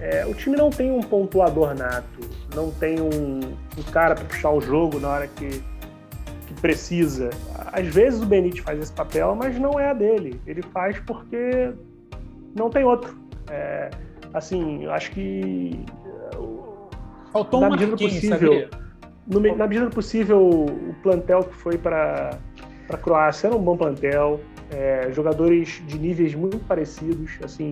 É, 0.00 0.24
o 0.26 0.34
time 0.34 0.56
não 0.56 0.70
tem 0.70 0.90
um 0.90 1.02
pontuador 1.02 1.74
nato, 1.74 2.20
não 2.54 2.70
tem 2.70 3.00
um, 3.00 3.40
um 3.78 3.82
cara 3.92 4.14
para 4.14 4.24
puxar 4.24 4.50
o 4.50 4.60
jogo 4.60 4.98
na 4.98 5.08
hora 5.08 5.28
que, 5.28 5.62
precisa. 6.60 7.30
Às 7.72 7.86
vezes 7.86 8.22
o 8.22 8.26
Benítez 8.26 8.60
faz 8.60 8.78
esse 8.78 8.92
papel, 8.92 9.34
mas 9.34 9.58
não 9.58 9.78
é 9.78 9.90
a 9.90 9.94
dele. 9.94 10.40
Ele 10.46 10.62
faz 10.62 10.98
porque 11.00 11.72
não 12.56 12.70
tem 12.70 12.84
outro. 12.84 13.18
É, 13.48 13.90
assim, 14.32 14.86
acho 14.86 15.10
que 15.12 15.84
faltou 17.32 17.60
na 17.60 17.70
medida 17.70 17.96
possível, 17.96 18.68
no, 19.26 19.56
na 19.56 19.66
medida 19.66 19.86
do 19.88 19.94
possível, 19.94 20.40
o 20.40 20.94
plantel 21.02 21.44
que 21.44 21.54
foi 21.54 21.78
para 21.78 22.38
a 22.88 22.96
Croácia 22.96 23.48
era 23.48 23.56
um 23.56 23.62
bom 23.62 23.76
plantel, 23.76 24.40
é, 24.70 25.10
jogadores 25.12 25.82
de 25.86 25.98
níveis 25.98 26.34
muito 26.34 26.58
parecidos, 26.58 27.38
assim, 27.44 27.70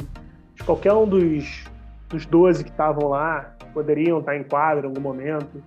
de 0.55 0.63
qualquer 0.63 0.93
um 0.93 1.07
dos, 1.07 1.65
dos 2.09 2.27
12 2.27 2.65
que 2.65 2.71
estavam 2.71 3.09
lá 3.09 3.55
poderiam 3.73 4.19
estar 4.19 4.37
em 4.37 4.43
quadro 4.43 4.87
em 4.87 4.89
algum 4.89 5.01
momento. 5.01 5.63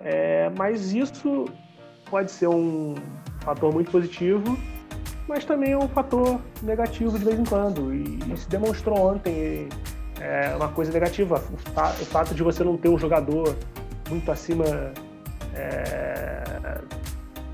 É, 0.00 0.50
mas 0.56 0.92
isso 0.92 1.46
pode 2.14 2.30
ser 2.30 2.46
um 2.46 2.94
fator 3.40 3.74
muito 3.74 3.90
positivo, 3.90 4.56
mas 5.26 5.44
também 5.44 5.72
é 5.72 5.76
um 5.76 5.88
fator 5.88 6.40
negativo 6.62 7.18
de 7.18 7.24
vez 7.24 7.40
em 7.40 7.44
quando. 7.44 7.92
E, 7.92 8.20
e 8.32 8.36
se 8.36 8.48
demonstrou 8.48 8.96
ontem 8.96 9.68
é 10.20 10.54
uma 10.54 10.68
coisa 10.68 10.92
negativa. 10.92 11.42
O, 11.52 11.56
fa 11.72 11.88
o, 11.90 12.04
fato 12.04 12.32
de 12.32 12.40
você 12.40 12.62
não 12.62 12.76
ter 12.76 12.88
um 12.88 12.96
jogador 12.96 13.56
muito 14.08 14.30
acima. 14.30 14.64
É, 15.56 16.80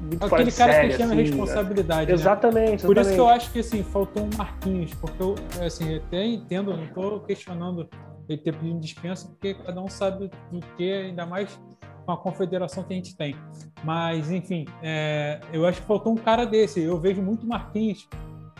muito 0.03 0.27
Aquele 0.27 0.53
cara 0.53 0.73
série, 0.75 0.89
que 0.89 0.99
chama 0.99 1.15
assim, 1.15 1.23
responsabilidade. 1.23 2.07
Né? 2.09 2.13
Exatamente, 2.13 2.85
Por 2.85 2.99
isso 2.99 3.15
que 3.15 3.19
eu 3.19 3.29
acho 3.29 3.51
que 3.53 3.61
assim, 3.61 3.83
faltou 3.83 4.25
um 4.25 4.31
Marquinhos, 4.37 4.93
porque 4.93 5.23
eu 5.23 5.37
assim, 5.65 5.97
até 5.97 6.23
entendo, 6.23 6.77
não 6.77 6.85
estou 6.85 7.21
questionando 7.21 7.89
ele 8.29 8.39
ter 8.39 8.55
pedido 8.55 8.79
dispensa, 8.79 9.27
porque 9.27 9.55
cada 9.55 9.81
um 9.81 9.89
sabe 9.89 10.31
do 10.53 10.61
que, 10.77 10.93
ainda 10.93 11.25
mais 11.25 11.59
com 12.05 12.13
a 12.13 12.17
confederação 12.17 12.83
que 12.83 12.93
a 12.93 12.97
gente 12.97 13.17
tem. 13.17 13.37
Mas, 13.85 14.31
enfim, 14.31 14.67
é, 14.83 15.41
eu 15.53 15.67
acho 15.67 15.81
que 15.81 15.87
faltou 15.87 16.13
um 16.13 16.17
cara 16.17 16.45
desse. 16.45 16.81
Eu 16.81 16.99
vejo 16.99 17.23
muito 17.23 17.47
Marquinhos, 17.47 18.09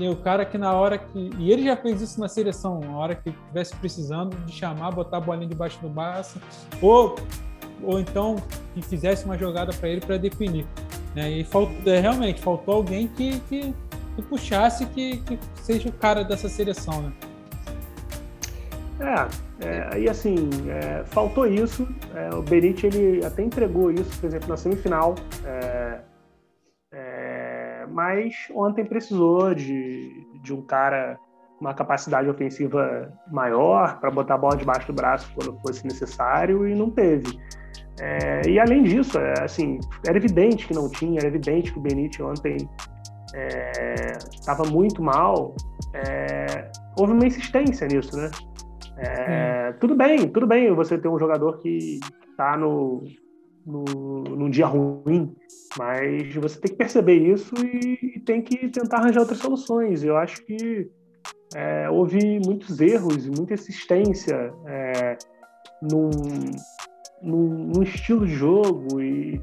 tem 0.01 0.09
o 0.09 0.17
cara 0.17 0.47
que 0.47 0.57
na 0.57 0.73
hora 0.73 0.97
que. 0.97 1.31
E 1.39 1.53
ele 1.53 1.63
já 1.63 1.77
fez 1.77 2.01
isso 2.01 2.19
na 2.19 2.27
seleção, 2.27 2.81
na 2.81 2.97
hora 2.97 3.15
que 3.15 3.29
estivesse 3.29 3.77
precisando 3.77 4.35
de 4.47 4.53
chamar, 4.53 4.93
botar 4.93 5.19
a 5.19 5.21
bolinha 5.21 5.47
debaixo 5.47 5.79
do 5.81 5.91
braço, 5.91 6.41
ou, 6.81 7.17
ou 7.83 8.01
então 8.01 8.37
que 8.73 8.81
fizesse 8.81 9.27
uma 9.27 9.37
jogada 9.37 9.73
para 9.75 9.91
ele 9.91 10.01
para 10.01 10.17
definir. 10.17 10.67
Né? 11.15 11.31
E 11.31 11.45
faltou, 11.45 11.93
é, 11.93 12.01
realmente 12.01 12.41
faltou 12.41 12.77
alguém 12.77 13.09
que, 13.09 13.41
que, 13.41 13.75
que 14.17 14.23
puxasse 14.23 14.87
que, 14.87 15.19
que 15.19 15.39
seja 15.57 15.91
o 15.91 15.93
cara 15.93 16.25
dessa 16.25 16.49
seleção. 16.49 17.03
Né? 17.03 17.13
É, 19.01 19.50
é, 19.63 20.01
e 20.01 20.09
assim, 20.09 20.49
é, 20.69 21.05
faltou 21.05 21.47
isso. 21.47 21.87
É, 22.15 22.35
o 22.35 22.43
Benite 22.43 22.87
ele 22.87 23.25
até 23.25 23.43
entregou 23.43 23.91
isso, 23.91 24.19
por 24.19 24.27
exemplo, 24.27 24.49
na 24.49 24.57
semifinal. 24.57 25.15
É, 25.45 26.01
é, 26.93 27.87
mas 27.91 28.49
ontem 28.55 28.85
precisou 28.85 29.55
de, 29.55 30.27
de 30.43 30.55
um 30.55 30.63
cara 30.63 31.19
com 31.59 31.65
uma 31.67 31.75
capacidade 31.75 32.29
ofensiva 32.29 33.13
maior 33.31 34.01
para 34.01 34.11
botar 34.11 34.35
a 34.35 34.39
bola 34.39 34.57
debaixo 34.57 34.87
do 34.87 34.95
braço 34.95 35.31
quando 35.35 35.59
fosse 35.61 35.85
necessário 35.85 36.67
e 36.67 36.75
não 36.75 36.91
teve. 36.91 37.39
É, 38.01 38.49
e 38.49 38.59
além 38.59 38.83
disso, 38.83 39.19
assim, 39.43 39.79
era 40.07 40.17
evidente 40.17 40.67
que 40.67 40.73
não 40.73 40.89
tinha, 40.89 41.19
era 41.19 41.29
evidente 41.29 41.71
que 41.71 41.79
o 41.79 41.83
Benite 41.83 42.23
ontem 42.23 42.57
estava 44.33 44.65
muito 44.65 45.03
mal. 45.03 45.55
houve 46.99 47.13
uma 47.13 47.27
insistência 47.27 47.87
nisso, 47.87 48.17
né? 48.17 48.31
É, 49.01 49.73
tudo 49.81 49.95
bem, 49.95 50.29
tudo 50.29 50.47
bem 50.47 50.75
você 50.75 50.99
ter 50.99 51.09
um 51.09 51.19
jogador 51.19 51.59
que 51.59 51.99
está 52.31 52.57
no, 52.57 53.03
no, 53.67 53.85
num 54.25 54.51
dia 54.51 54.67
ruim, 54.67 55.35
mas 55.79 56.35
você 56.35 56.61
tem 56.61 56.73
que 56.73 56.77
perceber 56.77 57.15
isso 57.15 57.55
e, 57.65 58.17
e 58.17 58.21
tem 58.21 58.43
que 58.43 58.69
tentar 58.69 58.99
arranjar 58.99 59.21
outras 59.21 59.39
soluções. 59.39 60.05
Eu 60.05 60.17
acho 60.17 60.45
que 60.45 60.91
é, 61.55 61.89
houve 61.89 62.41
muitos 62.45 62.81
erros 62.81 63.27
e 63.27 63.31
muita 63.31 63.55
insistência 63.55 64.53
é, 64.67 65.17
num, 65.81 66.11
num, 67.23 67.73
num, 67.75 67.83
estilo 67.83 68.27
de 68.27 68.35
jogo 68.35 69.01
e, 69.01 69.41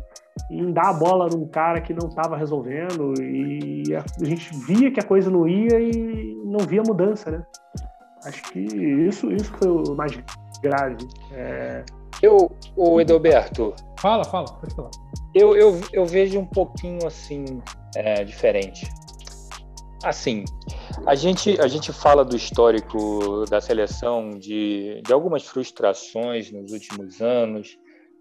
em 0.51 0.72
dar 0.72 0.89
a 0.89 0.93
bola 0.93 1.28
num 1.28 1.47
cara 1.47 1.82
que 1.82 1.93
não 1.93 2.08
estava 2.08 2.38
resolvendo 2.38 3.14
e 3.22 3.95
a, 3.95 4.05
a 4.22 4.26
gente 4.26 4.51
via 4.66 4.91
que 4.91 4.99
a 4.99 5.03
coisa 5.03 5.30
não 5.32 5.47
ia 5.47 5.80
e 5.80 6.36
não 6.45 6.60
via 6.60 6.84
mudança, 6.86 7.32
né? 7.32 7.43
Acho 8.28 8.43
que 8.51 8.59
isso, 8.59 9.32
isso 9.32 9.51
foi 9.53 9.69
o 9.69 9.95
mais 9.95 10.11
grave. 10.61 11.07
É... 11.32 11.86
Eu, 12.21 12.51
o 12.75 12.99
Edelberto. 12.99 13.73
Fala, 13.99 14.23
fala, 14.25 14.47
pode 14.47 14.75
falar. 14.75 14.91
Eu, 15.34 15.55
eu, 15.55 15.80
eu 15.93 16.05
vejo 16.05 16.39
um 16.39 16.45
pouquinho 16.45 17.05
assim, 17.07 17.45
é, 17.95 18.23
diferente. 18.23 18.86
Assim, 20.03 20.43
a 21.05 21.15
gente, 21.15 21.59
a 21.61 21.67
gente 21.67 21.93
fala 21.93 22.25
do 22.25 22.36
histórico 22.36 23.45
da 23.49 23.61
seleção, 23.61 24.32
de, 24.32 25.01
de 25.05 25.13
algumas 25.13 25.45
frustrações 25.45 26.51
nos 26.51 26.71
últimos 26.71 27.21
anos, 27.21 27.78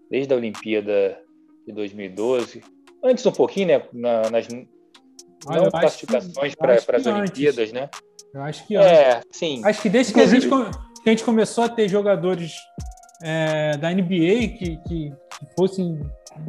desde 0.09 0.33
a 0.33 0.37
Olimpíada 0.37 1.19
de 1.65 1.73
2012. 1.73 2.61
Antes 3.03 3.25
um 3.25 3.31
pouquinho, 3.31 3.67
né? 3.67 3.83
Na, 3.93 4.29
nas 4.29 4.47
não 4.47 5.69
classificações 5.69 6.55
para 6.55 6.97
as 6.97 7.05
Olimpíadas, 7.05 7.71
né? 7.71 7.89
Eu 8.37 8.43
acho 8.43 8.65
que 8.67 8.77
é, 8.77 9.21
sim. 9.31 9.61
Acho 9.65 9.81
que 9.81 9.89
desde 9.89 10.13
que 10.13 10.21
a, 10.21 10.27
gente, 10.27 10.47
que 10.47 11.09
a 11.09 11.09
gente 11.09 11.23
começou 11.23 11.63
a 11.63 11.69
ter 11.69 11.87
jogadores 11.87 12.53
é, 13.21 13.75
da 13.77 13.91
NBA 13.91 14.57
que, 14.57 14.79
que 14.87 15.11
que 15.37 15.45
fossem 15.55 15.99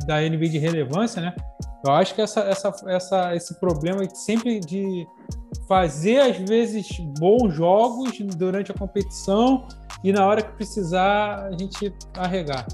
da 0.07 0.20
NBA 0.20 0.49
de 0.49 0.59
relevância, 0.59 1.20
né? 1.20 1.34
Eu 1.86 1.93
acho 1.93 2.14
que 2.14 2.20
essa, 2.20 2.41
essa, 2.41 2.74
essa, 2.86 3.34
esse 3.34 3.59
problema 3.61 4.03
sempre 4.14 4.59
de 4.61 5.07
fazer, 5.68 6.20
às 6.20 6.36
vezes, 6.36 6.89
bons 7.18 7.55
jogos 7.55 8.18
durante 8.36 8.72
a 8.72 8.74
competição 8.74 9.66
e 10.03 10.12
na 10.12 10.26
hora 10.26 10.43
que 10.43 10.53
precisar 10.53 11.47
a 11.47 11.51
gente 11.53 11.93
arregar. 12.16 12.66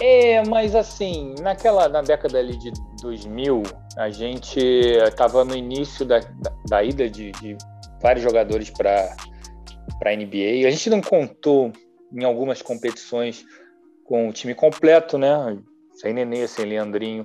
É, 0.00 0.46
mas 0.48 0.74
assim, 0.74 1.34
naquela 1.40 1.88
na 1.88 2.02
década 2.02 2.38
ali 2.38 2.56
de 2.56 2.72
2000, 3.00 3.62
a 3.96 4.10
gente 4.10 4.58
estava 4.58 5.44
no 5.44 5.54
início 5.54 6.04
da, 6.04 6.18
da, 6.18 6.52
da 6.68 6.82
ida 6.82 7.08
de, 7.08 7.30
de, 7.32 7.56
vários 8.04 8.22
jogadores 8.22 8.68
para 8.68 9.16
a 10.04 10.14
NBA. 10.14 10.68
A 10.68 10.70
gente 10.70 10.90
não 10.90 11.00
contou 11.00 11.72
em 12.12 12.22
algumas 12.22 12.60
competições 12.60 13.46
com 14.04 14.28
o 14.28 14.32
time 14.32 14.54
completo, 14.54 15.16
né? 15.16 15.58
Sem 15.94 16.12
Nenê, 16.12 16.46
sem 16.46 16.66
Leandrinho. 16.66 17.24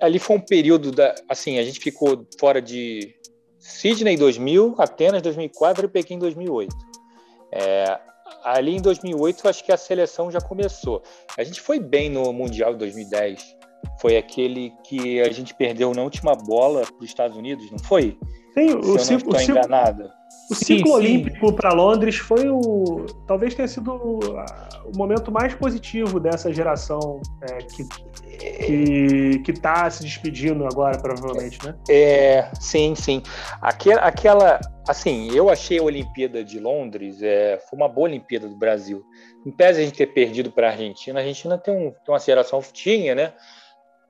Ali 0.00 0.18
foi 0.18 0.36
um 0.36 0.40
período 0.40 0.90
da. 0.90 1.14
Assim, 1.28 1.58
a 1.58 1.62
gente 1.62 1.80
ficou 1.80 2.26
fora 2.40 2.62
de 2.62 3.14
Sydney 3.58 4.16
2000, 4.16 4.74
Atenas 4.78 5.20
2004 5.20 5.84
e 5.84 5.88
Pequim 5.88 6.18
2008. 6.18 6.74
É, 7.52 8.00
ali 8.42 8.76
em 8.76 8.80
2008, 8.80 9.46
acho 9.46 9.62
que 9.62 9.70
a 9.70 9.76
seleção 9.76 10.30
já 10.30 10.40
começou. 10.40 11.02
A 11.36 11.44
gente 11.44 11.60
foi 11.60 11.78
bem 11.78 12.08
no 12.08 12.32
Mundial 12.32 12.72
de 12.72 12.78
2010. 12.78 13.53
Foi 14.00 14.16
aquele 14.16 14.72
que 14.84 15.20
a 15.20 15.30
gente 15.32 15.54
perdeu 15.54 15.92
na 15.94 16.02
última 16.02 16.34
bola 16.34 16.82
para 16.82 16.98
os 16.98 17.06
Estados 17.06 17.36
Unidos, 17.36 17.70
não 17.70 17.78
foi? 17.78 18.18
Sim, 18.54 18.68
Se 18.68 18.74
o, 18.74 18.98
ciclo, 18.98 19.34
o, 19.34 19.38
ciclo, 19.38 19.60
o 20.50 20.54
ciclo 20.54 20.92
olímpico 20.92 21.52
para 21.52 21.72
Londres 21.72 22.16
foi 22.16 22.48
o. 22.48 23.06
Talvez 23.26 23.54
tenha 23.54 23.66
sido 23.66 23.92
o, 23.92 24.20
o 24.84 24.96
momento 24.96 25.32
mais 25.32 25.54
positivo 25.54 26.20
dessa 26.20 26.52
geração 26.52 27.20
é, 27.42 27.58
que 27.58 27.84
que, 28.38 29.38
que 29.40 29.52
tá 29.52 29.88
se 29.90 30.02
despedindo 30.02 30.66
agora, 30.66 30.98
provavelmente, 30.98 31.58
né? 31.64 31.74
É, 31.88 32.50
sim, 32.60 32.94
sim. 32.94 33.22
Aquela, 33.60 34.02
aquela 34.02 34.60
assim, 34.88 35.30
eu 35.34 35.48
achei 35.48 35.78
a 35.78 35.82
Olimpíada 35.82 36.44
de 36.44 36.58
Londres 36.58 37.22
é, 37.22 37.58
foi 37.68 37.78
uma 37.78 37.88
boa 37.88 38.08
Olimpíada 38.08 38.48
do 38.48 38.56
Brasil. 38.56 39.04
Em 39.46 39.50
pese 39.50 39.80
a 39.80 39.84
gente 39.84 39.96
ter 39.96 40.06
perdido 40.06 40.50
para 40.50 40.68
a 40.68 40.70
Argentina, 40.70 41.18
a 41.18 41.22
Argentina 41.22 41.58
tem, 41.58 41.74
um, 41.74 41.90
tem 41.90 42.14
uma 42.14 42.18
geração 42.18 42.62
tinha, 42.72 43.14
né? 43.14 43.32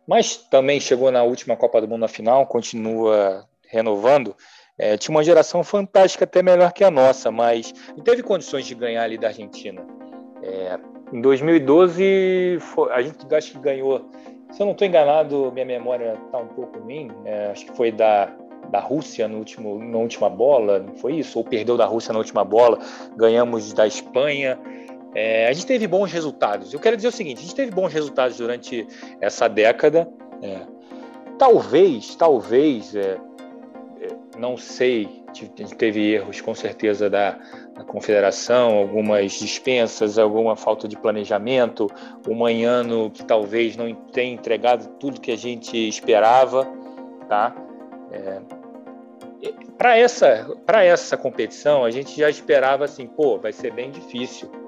Mas 0.07 0.37
também 0.37 0.81
chegou 0.81 1.11
na 1.11 1.23
última 1.23 1.57
Copa 1.57 1.81
do 1.81 1.89
Mundo 1.89 2.01
na 2.01 2.09
final, 2.09 2.47
continua 2.47 3.47
renovando. 3.69 4.37
É, 4.77 4.97
tinha 4.97 5.15
uma 5.15 5.23
geração 5.23 5.63
fantástica, 5.63 6.25
até 6.25 6.43
melhor 6.43 6.73
que 6.73 6.83
a 6.83 6.91
nossa, 6.91 7.31
mas 7.31 7.73
não 7.97 8.03
teve 8.03 8.23
condições 8.23 8.67
de 8.67 8.75
ganhar 8.75 9.03
ali 9.03 9.17
da 9.17 9.29
Argentina. 9.29 9.85
É, 10.43 10.79
em 11.13 11.21
2012, 11.21 12.59
foi, 12.61 12.93
a 12.93 13.01
gente 13.01 13.35
acho 13.35 13.53
que 13.53 13.59
ganhou, 13.59 14.11
se 14.51 14.61
eu 14.61 14.67
não 14.67 14.73
estou 14.73 14.87
enganado, 14.87 15.53
minha 15.53 15.65
memória 15.65 16.19
está 16.27 16.39
um 16.39 16.49
pouco 16.49 16.81
ruim, 16.81 17.11
é, 17.25 17.53
acho 17.53 17.67
que 17.67 17.77
foi 17.77 17.93
da, 17.93 18.27
da 18.71 18.81
Rússia 18.81 19.29
no 19.29 19.39
último, 19.39 19.79
na 19.79 19.99
última 19.99 20.29
bola, 20.29 20.81
não 20.81 20.95
foi 20.97 21.15
isso? 21.15 21.39
Ou 21.39 21.45
perdeu 21.45 21.77
da 21.77 21.87
Rússia 21.87 22.13
na 22.13 22.19
última 22.19 22.45
bola, 22.45 22.79
ganhamos 23.17 23.73
da 23.73 23.87
Espanha. 23.87 24.59
É, 25.15 25.47
a 25.47 25.53
gente 25.53 25.67
teve 25.67 25.87
bons 25.87 26.11
resultados. 26.11 26.75
Eu 26.75 26.81
quero 26.81 26.97
dizer 26.97 27.09
o 27.09 27.13
seguinte: 27.13 27.39
a 27.39 27.43
gente 27.43 27.55
teve 27.55 27.71
bons 27.71 27.93
resultados 27.93 28.37
durante 28.37 28.87
essa 29.21 29.49
década. 29.49 30.09
É, 30.43 30.61
talvez, 31.39 32.17
talvez, 32.17 32.97
é, 32.97 33.19
é 34.01 34.09
não 34.37 34.57
sei, 34.57 35.23
a 35.29 35.35
gente 35.35 35.77
teve 35.77 36.15
erros 36.15 36.41
com 36.41 36.55
certeza 36.55 37.09
da, 37.09 37.39
da 37.75 37.85
confederação, 37.85 38.77
algumas 38.77 39.33
dispensas, 39.33 40.19
alguma 40.19 40.57
falta 40.57 40.89
de 40.89 40.97
planejamento, 40.97 41.89
um 42.29 42.35
manhano 42.35 43.09
que 43.11 43.25
talvez 43.25 43.77
não 43.77 43.95
tenha 43.95 44.35
entregado 44.35 44.89
tudo 44.99 45.21
que 45.21 45.31
a 45.31 45.37
gente 45.37 45.77
esperava, 45.77 46.67
tá? 47.29 47.55
É, 48.11 48.41
para 49.79 49.97
essa 49.97 50.57
para 50.65 50.83
essa 50.85 51.17
competição 51.17 51.85
a 51.85 51.91
gente 51.91 52.17
já 52.19 52.31
esperava 52.31 52.85
assim, 52.85 53.07
pô, 53.07 53.39
vai 53.39 53.53
ser 53.53 53.73
bem 53.73 53.93
difícil. 53.93 54.64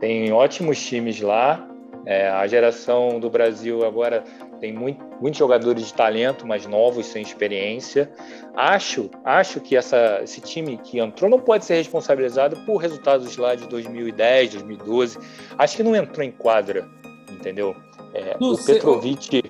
Tem 0.00 0.32
ótimos 0.32 0.82
times 0.84 1.20
lá, 1.20 1.68
é, 2.06 2.28
a 2.28 2.46
geração 2.46 3.20
do 3.20 3.28
Brasil 3.28 3.84
agora 3.84 4.24
tem 4.60 4.72
muito, 4.72 5.04
muitos 5.20 5.38
jogadores 5.38 5.86
de 5.86 5.94
talento, 5.94 6.46
mas 6.46 6.66
novos, 6.66 7.06
sem 7.06 7.22
experiência. 7.22 8.10
Acho, 8.54 9.10
acho 9.24 9.60
que 9.60 9.76
essa, 9.76 10.20
esse 10.22 10.40
time 10.40 10.78
que 10.78 10.98
entrou 10.98 11.30
não 11.30 11.38
pode 11.38 11.64
ser 11.64 11.74
responsabilizado 11.74 12.56
por 12.64 12.76
resultados 12.76 13.36
lá 13.36 13.54
de 13.54 13.66
2010, 13.68 14.52
2012. 14.52 15.18
Acho 15.58 15.76
que 15.76 15.82
não 15.82 15.94
entrou 15.94 16.24
em 16.24 16.30
quadra, 16.30 16.88
entendeu? 17.30 17.76
É, 18.14 18.36
o 18.40 18.54
sei, 18.56 18.74
Petrovic. 18.74 19.42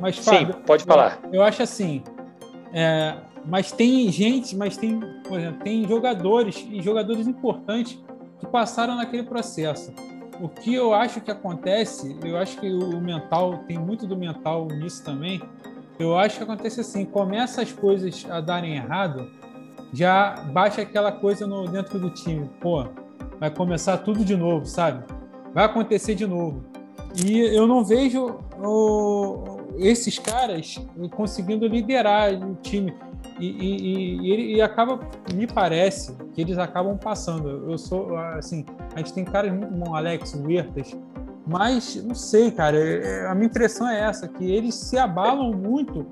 Mas, 0.00 0.18
Fábio, 0.18 0.54
Sim, 0.54 0.60
pode 0.64 0.84
falar. 0.84 1.20
Eu, 1.24 1.34
eu 1.34 1.42
acho 1.42 1.62
assim. 1.62 2.02
É, 2.72 3.16
mas 3.44 3.72
tem 3.72 4.10
gente, 4.10 4.56
mas 4.56 4.76
tem, 4.76 5.00
por 5.26 5.38
exemplo, 5.38 5.62
tem 5.62 5.86
jogadores 5.86 6.66
e 6.70 6.82
jogadores 6.82 7.26
importantes 7.26 7.98
que 8.38 8.46
passaram 8.46 8.96
naquele 8.96 9.22
processo. 9.22 9.92
O 10.40 10.48
que 10.48 10.74
eu 10.74 10.92
acho 10.92 11.20
que 11.20 11.30
acontece, 11.30 12.16
eu 12.22 12.36
acho 12.36 12.60
que 12.60 12.70
o 12.70 13.00
mental, 13.00 13.58
tem 13.66 13.78
muito 13.78 14.06
do 14.06 14.16
mental 14.16 14.66
nisso 14.66 15.02
também. 15.02 15.40
Eu 15.98 16.18
acho 16.18 16.36
que 16.36 16.44
acontece 16.44 16.80
assim: 16.80 17.04
começa 17.04 17.62
as 17.62 17.72
coisas 17.72 18.26
a 18.28 18.40
darem 18.40 18.76
errado, 18.76 19.30
já 19.92 20.34
baixa 20.52 20.82
aquela 20.82 21.10
coisa 21.10 21.46
no, 21.46 21.66
dentro 21.66 21.98
do 21.98 22.10
time. 22.10 22.50
Pô, 22.60 22.84
vai 23.40 23.50
começar 23.50 23.98
tudo 23.98 24.24
de 24.24 24.36
novo, 24.36 24.66
sabe? 24.66 25.04
Vai 25.54 25.64
acontecer 25.64 26.14
de 26.14 26.26
novo. 26.26 26.64
E 27.24 27.40
eu 27.40 27.66
não 27.66 27.82
vejo 27.82 28.38
o, 28.58 29.56
esses 29.78 30.18
caras 30.18 30.78
conseguindo 31.12 31.66
liderar 31.66 32.34
o 32.34 32.54
time. 32.56 32.94
E, 33.38 33.46
e, 33.46 34.16
e, 34.20 34.56
e, 34.56 34.62
acaba, 34.62 35.00
me 35.34 35.46
parece, 35.46 36.16
que 36.34 36.40
eles 36.40 36.58
acabam 36.58 36.96
passando. 36.96 37.70
Eu 37.70 37.78
sou, 37.78 38.16
assim, 38.16 38.64
a 38.94 38.98
gente 38.98 39.12
tem 39.12 39.24
caras 39.24 39.52
muito 39.52 39.72
bons, 39.72 39.94
Alex, 39.94 40.34
Huertas, 40.34 40.96
mas 41.46 42.02
não 42.02 42.14
sei, 42.14 42.50
cara, 42.50 42.76
é, 42.76 43.22
é, 43.22 43.26
a 43.26 43.34
minha 43.34 43.46
impressão 43.46 43.88
é 43.88 44.00
essa, 44.00 44.26
que 44.26 44.50
eles 44.50 44.74
se 44.74 44.98
abalam 44.98 45.52
muito 45.52 46.04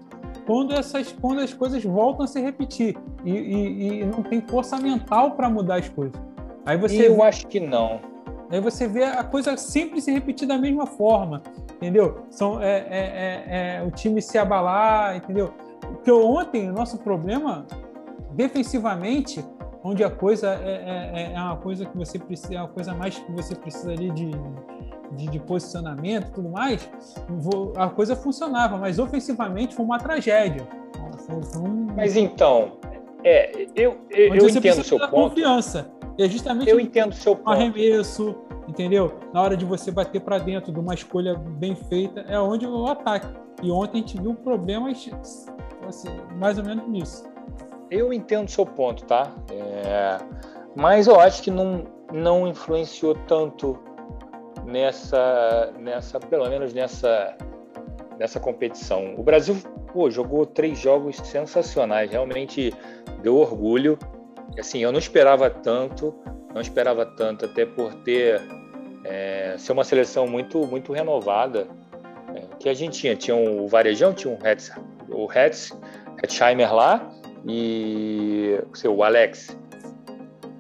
quando, 0.47 0.73
essas, 0.73 1.13
quando 1.13 1.41
as 1.41 1.53
coisas 1.53 1.83
voltam 1.83 2.25
a 2.25 2.29
se 2.29 2.41
repetir 2.41 2.97
e, 3.25 3.31
e 3.31 4.05
não 4.05 4.23
tem 4.23 4.41
força 4.41 4.77
mental 4.79 5.33
para 5.33 5.51
mudar 5.51 5.77
as 5.77 5.89
coisas. 5.89 6.21
Aí 6.65 6.77
você 6.77 7.09
eu 7.09 7.17
vê, 7.17 7.23
acho 7.23 7.47
que 7.49 7.59
não. 7.59 8.01
Aí 8.51 8.61
você 8.61 8.87
vê 8.87 9.05
a 9.05 9.25
coisa 9.25 9.57
sempre 9.57 10.01
se 10.01 10.13
repetir 10.13 10.47
da 10.47 10.57
mesma 10.57 10.87
forma, 10.87 11.43
entendeu? 11.77 12.25
São, 12.31 12.63
é, 12.63 12.79
é, 12.79 12.87
é, 12.91 13.77
é 13.79 13.83
o 13.85 13.91
time 13.91 14.23
se 14.23 14.39
abalar, 14.39 15.17
entendeu? 15.17 15.53
Porque 15.85 16.11
ontem 16.11 16.71
o 16.71 16.73
nosso 16.73 16.99
problema, 16.99 17.67
defensivamente, 18.33 19.45
onde 19.83 20.03
a 20.03 20.11
coisa 20.11 20.49
é, 20.49 20.71
é, 20.71 21.21
é, 21.21 21.33
é, 21.35 21.41
uma 21.41 21.57
coisa 21.57 21.85
que 21.85 21.97
você 21.97 22.19
precisa, 22.19 22.55
é 22.55 22.59
uma 22.59 22.69
coisa 22.69 22.95
mais 22.95 23.19
que 23.19 23.31
você 23.33 23.55
precisa 23.55 23.93
ali 23.93 24.11
de, 24.11 24.31
de, 25.13 25.27
de 25.29 25.39
posicionamento 25.41 26.29
e 26.29 26.31
tudo 26.33 26.49
mais, 26.49 26.89
a 27.77 27.89
coisa 27.89 28.17
funcionava, 28.17 28.79
mas 28.79 28.99
ofensivamente 28.99 29.75
foi 29.75 29.85
uma 29.85 29.99
tragédia. 29.99 30.67
Foi 31.27 31.63
um... 31.63 31.87
Mas 31.95 32.17
então, 32.17 32.73
é, 33.23 33.67
eu, 33.75 33.99
eu, 34.11 34.35
eu 34.35 34.49
entendo 34.49 34.81
o 34.81 34.85
seu 34.85 34.99
ponto. 34.99 35.11
confiança. 35.11 35.91
É 36.19 36.29
justamente 36.29 36.71
eu 36.71 36.79
entendo 36.79 37.13
o 37.13 37.15
seu 37.15 37.35
ponto. 37.35 37.51
arremesso, 37.51 38.37
entendeu? 38.69 39.15
Na 39.33 39.43
hora 39.43 39.57
de 39.57 39.65
você 39.65 39.91
bater 39.91 40.21
para 40.21 40.39
dentro 40.39 40.73
de 40.73 40.79
uma 40.79 40.95
escolha 40.95 41.35
bem 41.35 41.75
feita, 41.75 42.21
é 42.29 42.39
onde 42.39 42.67
o 42.67 42.87
ataque. 42.87 43.27
E 43.63 43.71
ontem 43.71 43.99
a 43.99 44.01
gente 44.01 44.21
viu 44.21 44.35
problemas 44.35 45.11
assim, 45.89 46.11
mais 46.37 46.59
ou 46.59 46.65
menos 46.65 46.87
nisso. 46.89 47.25
Eu 47.91 48.13
entendo 48.13 48.49
o 48.49 48.51
seu 48.51 48.67
ponto, 48.67 49.05
tá? 49.05 49.31
É... 49.51 50.19
Mas 50.75 51.07
eu 51.07 51.21
acho 51.21 51.43
que 51.43 51.51
não, 51.51 51.85
não 52.13 52.49
influenciou 52.49 53.15
tanto 53.27 53.79
nessa, 54.65 55.73
nessa, 55.79 56.19
pelo 56.19 56.49
menos 56.49 56.73
nessa, 56.73 57.37
nessa 58.19 58.41
competição. 58.41 59.15
O 59.17 59.23
Brasil 59.23 59.57
pô, 59.93 60.11
jogou 60.11 60.45
três 60.45 60.79
jogos 60.79 61.17
sensacionais, 61.17 62.11
realmente 62.11 62.75
deu 63.23 63.37
orgulho. 63.37 63.99
Assim, 64.59 64.81
eu 64.81 64.91
não 64.91 64.99
esperava 64.99 65.49
tanto, 65.49 66.15
não 66.53 66.61
esperava 66.61 67.07
tanto, 67.07 67.45
até 67.45 67.65
por 67.65 67.95
ter 68.03 68.41
é, 69.05 69.55
ser 69.59 69.73
uma 69.73 69.85
seleção 69.85 70.27
muito 70.27 70.67
muito 70.67 70.93
renovada 70.93 71.69
é, 72.35 72.43
que 72.59 72.69
a 72.69 72.75
gente 72.75 72.99
tinha. 72.99 73.15
Tinha 73.15 73.37
o 73.37 73.69
Varejão, 73.69 74.13
tinha 74.13 74.33
o 74.35 74.47
Hetz, 74.47 74.73
o 75.15 75.29
Hetz, 75.33 75.73
Hetzheimer 76.23 76.75
lá 76.75 77.11
e 77.47 78.59
o 78.85 79.03
Alex 79.03 79.57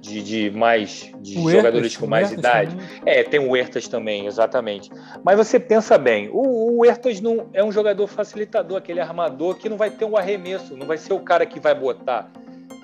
de, 0.01 0.23
de 0.23 0.51
mais 0.51 1.11
de 1.21 1.39
o 1.39 1.51
jogadores 1.51 1.87
Ertas, 1.87 1.97
com 1.97 2.07
mais 2.07 2.31
idade. 2.31 2.77
Também. 2.77 3.01
É, 3.07 3.23
tem 3.23 3.41
o 3.41 3.57
Ertas 3.57 3.89
também, 3.89 4.27
exatamente. 4.27 4.91
Mas 5.25 5.37
você 5.37 5.59
pensa 5.59 5.97
bem, 5.97 6.29
o, 6.31 6.79
o 6.79 6.85
Ertas 6.85 7.21
não 7.21 7.49
é 7.53 7.65
um 7.65 7.73
jogador 7.73 8.07
facilitador, 8.07 8.77
aquele 8.77 9.01
armador 9.01 9.57
que 9.57 9.69
não 9.69 9.79
vai 9.79 9.91
ter 9.91 10.05
um 10.05 10.17
arremesso, 10.17 10.77
não 10.77 10.87
vai 10.87 10.99
ser 10.99 11.15
o 11.15 11.21
cara 11.21 11.47
que 11.47 11.59
vai 11.59 11.75
botar 11.75 12.31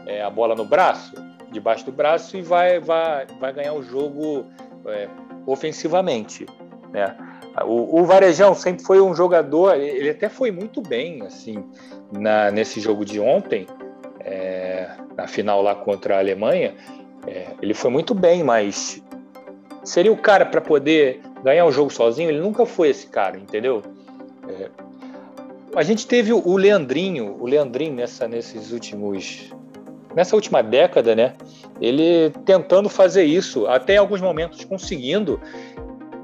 é, 0.07 0.23
a 0.23 0.31
bola 0.31 0.55
no 0.55 0.65
braço, 0.65 1.13
debaixo 1.53 1.85
do 1.85 1.93
braço 1.93 2.37
e 2.37 2.43
vai 2.43 2.81
vai, 2.81 3.27
vai 3.39 3.53
ganhar 3.53 3.75
o 3.75 3.83
jogo 3.83 4.47
é, 4.87 5.09
ofensivamente, 5.47 6.47
né? 6.91 7.15
O, 7.65 8.01
o, 8.01 8.05
Varejão 8.05 8.55
sempre 8.55 8.85
foi 8.85 9.01
um 9.01 9.15
jogador, 9.15 9.75
ele 9.75 10.11
até 10.11 10.29
foi 10.29 10.51
muito 10.51 10.81
bem 10.81 11.23
assim 11.23 11.65
na, 12.13 12.51
nesse 12.51 12.81
jogo 12.81 13.05
de 13.05 13.19
ontem, 13.19 13.67
é, 14.21 14.89
na 15.17 15.27
final 15.27 15.61
lá 15.61 15.75
contra 15.75 16.17
a 16.17 16.19
Alemanha. 16.19 16.75
É, 17.27 17.49
ele 17.61 17.75
foi 17.75 17.91
muito 17.91 18.15
bem, 18.15 18.43
mas 18.43 19.03
seria 19.85 20.13
o 20.13 20.17
cara 20.17 20.47
para 20.47 20.61
poder 20.61 21.21
ganhar 21.43 21.67
o 21.67 21.73
jogo 21.73 21.91
sozinho? 21.91 22.31
Ele 22.31 22.41
nunca 22.41 22.65
foi 22.65 22.89
esse 22.89 23.09
cara, 23.09 23.37
entendeu? 23.37 23.83
É, 24.49 24.71
a 25.75 25.83
gente 25.83 26.07
teve 26.07 26.33
o 26.33 26.57
Leandrinho, 26.57 27.37
o 27.39 27.47
Leandrinho 27.47 27.95
nessa, 27.95 28.27
nesses 28.27 28.73
últimos 28.73 29.53
nessa 30.15 30.35
última 30.35 30.63
década, 30.63 31.15
né? 31.15 31.35
Ele 31.81 32.31
tentando 32.45 32.89
fazer 32.89 33.25
isso, 33.25 33.67
até 33.67 33.95
em 33.95 33.99
alguns 33.99 34.21
momentos 34.21 34.65
conseguindo. 34.65 35.41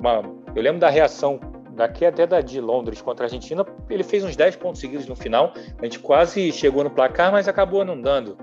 Uma, 0.00 0.22
eu 0.56 0.62
lembro 0.62 0.80
da 0.80 0.88
reação 0.88 1.38
daqui 1.72 2.06
até 2.06 2.26
da 2.26 2.40
de 2.40 2.60
Londres 2.60 3.02
contra 3.02 3.24
a 3.24 3.26
Argentina, 3.26 3.64
ele 3.90 4.02
fez 4.02 4.24
uns 4.24 4.34
10 4.34 4.56
pontos 4.56 4.80
seguidos 4.80 5.06
no 5.06 5.14
final. 5.14 5.52
A 5.78 5.84
gente 5.84 5.98
quase 5.98 6.50
chegou 6.50 6.82
no 6.82 6.90
placar, 6.90 7.30
mas 7.30 7.46
acabou 7.46 7.84
não 7.84 8.00
dando. 8.00 8.38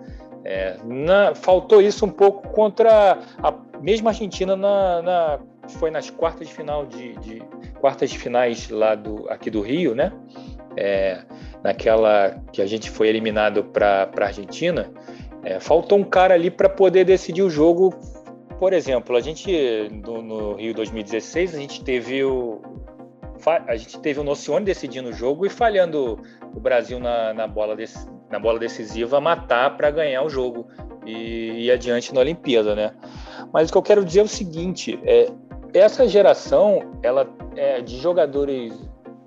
É, 0.46 0.78
na, 0.84 1.34
faltou 1.34 1.82
isso 1.82 2.06
um 2.06 2.10
pouco 2.10 2.50
contra 2.50 3.18
a 3.42 3.54
mesma 3.82 4.12
Argentina 4.12 4.56
na, 4.56 5.02
na 5.02 5.40
foi 5.80 5.90
nas 5.90 6.10
quartas 6.10 6.48
de 6.50 6.54
final 6.54 6.86
de, 6.86 7.16
de, 7.20 7.42
quartas 7.80 8.10
de 8.10 8.20
finais 8.20 8.70
lá 8.70 8.96
do 8.96 9.26
aqui 9.30 9.50
do 9.50 9.62
Rio, 9.62 9.96
né? 9.96 10.12
É, 10.76 11.24
naquela 11.64 12.42
que 12.52 12.62
a 12.62 12.66
gente 12.66 12.90
foi 12.90 13.08
eliminado 13.08 13.64
para 13.64 14.10
a 14.20 14.26
Argentina, 14.26 14.92
é, 15.44 15.60
faltou 15.60 15.98
um 15.98 16.04
cara 16.04 16.34
ali 16.34 16.52
para 16.52 16.68
poder 16.68 17.06
decidir 17.06 17.42
o 17.42 17.50
jogo. 17.50 17.94
Por 18.64 18.72
exemplo, 18.72 19.18
a 19.18 19.20
gente 19.20 19.90
no, 19.92 20.22
no, 20.22 20.54
Rio 20.56 20.74
2016 20.74 21.54
a 21.54 21.58
gente 21.58 21.84
teve 21.84 22.24
o 22.24 22.62
a 23.68 23.76
gente 23.76 24.00
teve 24.00 24.22
o 24.22 24.24
Nocione 24.24 24.64
decidindo 24.64 25.10
o 25.10 25.12
jogo 25.12 25.46
e 25.46 25.50
falhando 25.50 26.18
o 26.56 26.62
Brasil 26.62 26.98
na, 26.98 27.34
na 27.34 27.46
bola, 27.46 27.76
dec, 27.76 27.92
na 28.32 28.40
bola 28.40 28.58
decisiva 28.58 29.20
matar 29.20 29.76
para 29.76 29.92
ganhar 29.92 30.24
o 30.24 30.30
jogo 30.30 30.66
e 31.06 31.66
ir 31.66 31.72
adiante 31.72 32.14
na 32.14 32.22
Olimpíada, 32.22 32.74
né? 32.74 32.94
Mas 33.52 33.68
o 33.68 33.74
que 33.74 33.78
eu 33.80 33.82
quero 33.82 34.06
dizer 34.06 34.22
é 34.22 34.24
o 34.24 34.30
seguinte: 34.30 34.98
é, 35.04 35.30
essa 35.74 36.08
geração 36.08 36.98
ela 37.04 37.30
é 37.58 37.82
de 37.82 37.98
jogadores 37.98 38.74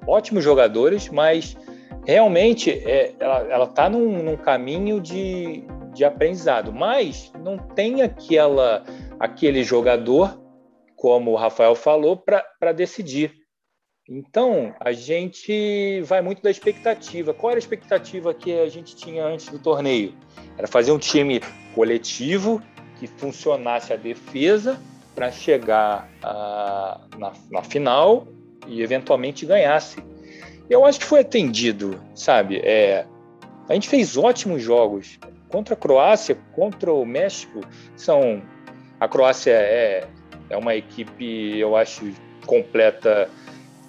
ótimos 0.07 0.43
jogadores, 0.43 1.11
mas 1.11 1.59
realmente 2.07 2.71
é, 2.71 3.13
ela 3.21 3.65
está 3.65 3.91
num, 3.91 4.23
num, 4.23 4.37
caminho 4.39 4.99
de, 4.99 5.63
de 5.93 6.07
aprendizado, 6.07 6.73
mas 6.73 7.31
não 7.45 7.59
tem 7.59 8.01
aquela, 8.01 8.83
aquele 9.19 9.63
jogador, 9.63 10.41
como 10.95 11.33
o 11.33 11.37
Rafael 11.37 11.75
falou, 11.75 12.17
para 12.17 12.73
decidir. 12.73 13.35
Então, 14.09 14.73
a 14.79 14.93
gente 14.93 16.01
vai 16.03 16.23
muito 16.23 16.41
da 16.41 16.51
expectativa. 16.51 17.35
Qual 17.35 17.51
era 17.51 17.59
a 17.59 17.61
expectativa 17.61 18.33
que 18.33 18.57
a 18.57 18.69
gente 18.69 18.95
tinha 18.95 19.25
antes 19.25 19.49
do 19.49 19.59
torneio? 19.59 20.15
Era 20.57 20.69
fazer 20.69 20.93
um 20.93 20.99
time 20.99 21.41
coletivo 21.75 22.63
que 22.99 23.07
funcionasse 23.07 23.93
a 23.93 23.97
defesa 23.97 24.81
para 25.15 25.33
chegar 25.33 26.09
a, 26.23 27.01
na, 27.19 27.33
na 27.51 27.63
final 27.63 28.29
e 28.69 28.81
eventualmente 28.81 29.45
ganhasse. 29.45 29.97
Eu 30.71 30.85
acho 30.85 31.01
que 31.01 31.07
foi 31.07 31.21
atendido, 31.21 32.01
sabe? 32.15 32.61
É, 32.63 33.07
a 33.69 33.75
gente 33.75 33.89
fez 33.89 34.17
ótimos 34.17 34.63
jogos 34.63 35.19
contra 35.49 35.75
a 35.75 35.77
Croácia, 35.77 36.37
contra 36.55 36.93
o 36.93 37.05
México. 37.05 37.61
São 37.97 38.43
a 38.99 39.09
Croácia 39.09 39.53
é, 39.53 40.07
é 40.49 40.57
uma 40.57 40.75
equipe, 40.75 41.59
eu 41.59 41.77
acho, 41.77 42.13
completa 42.47 43.29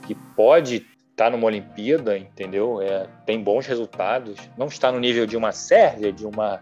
que 0.05 0.15
pode 0.15 0.75
estar 0.75 1.25
tá 1.25 1.29
numa 1.29 1.45
Olimpíada, 1.45 2.17
entendeu? 2.17 2.81
É, 2.81 3.07
tem 3.25 3.41
bons 3.41 3.65
resultados. 3.65 4.37
Não 4.57 4.67
está 4.67 4.91
no 4.91 4.99
nível 4.99 5.25
de 5.25 5.37
uma 5.37 5.51
Sérvia, 5.51 6.11
de 6.11 6.25
uma 6.25 6.61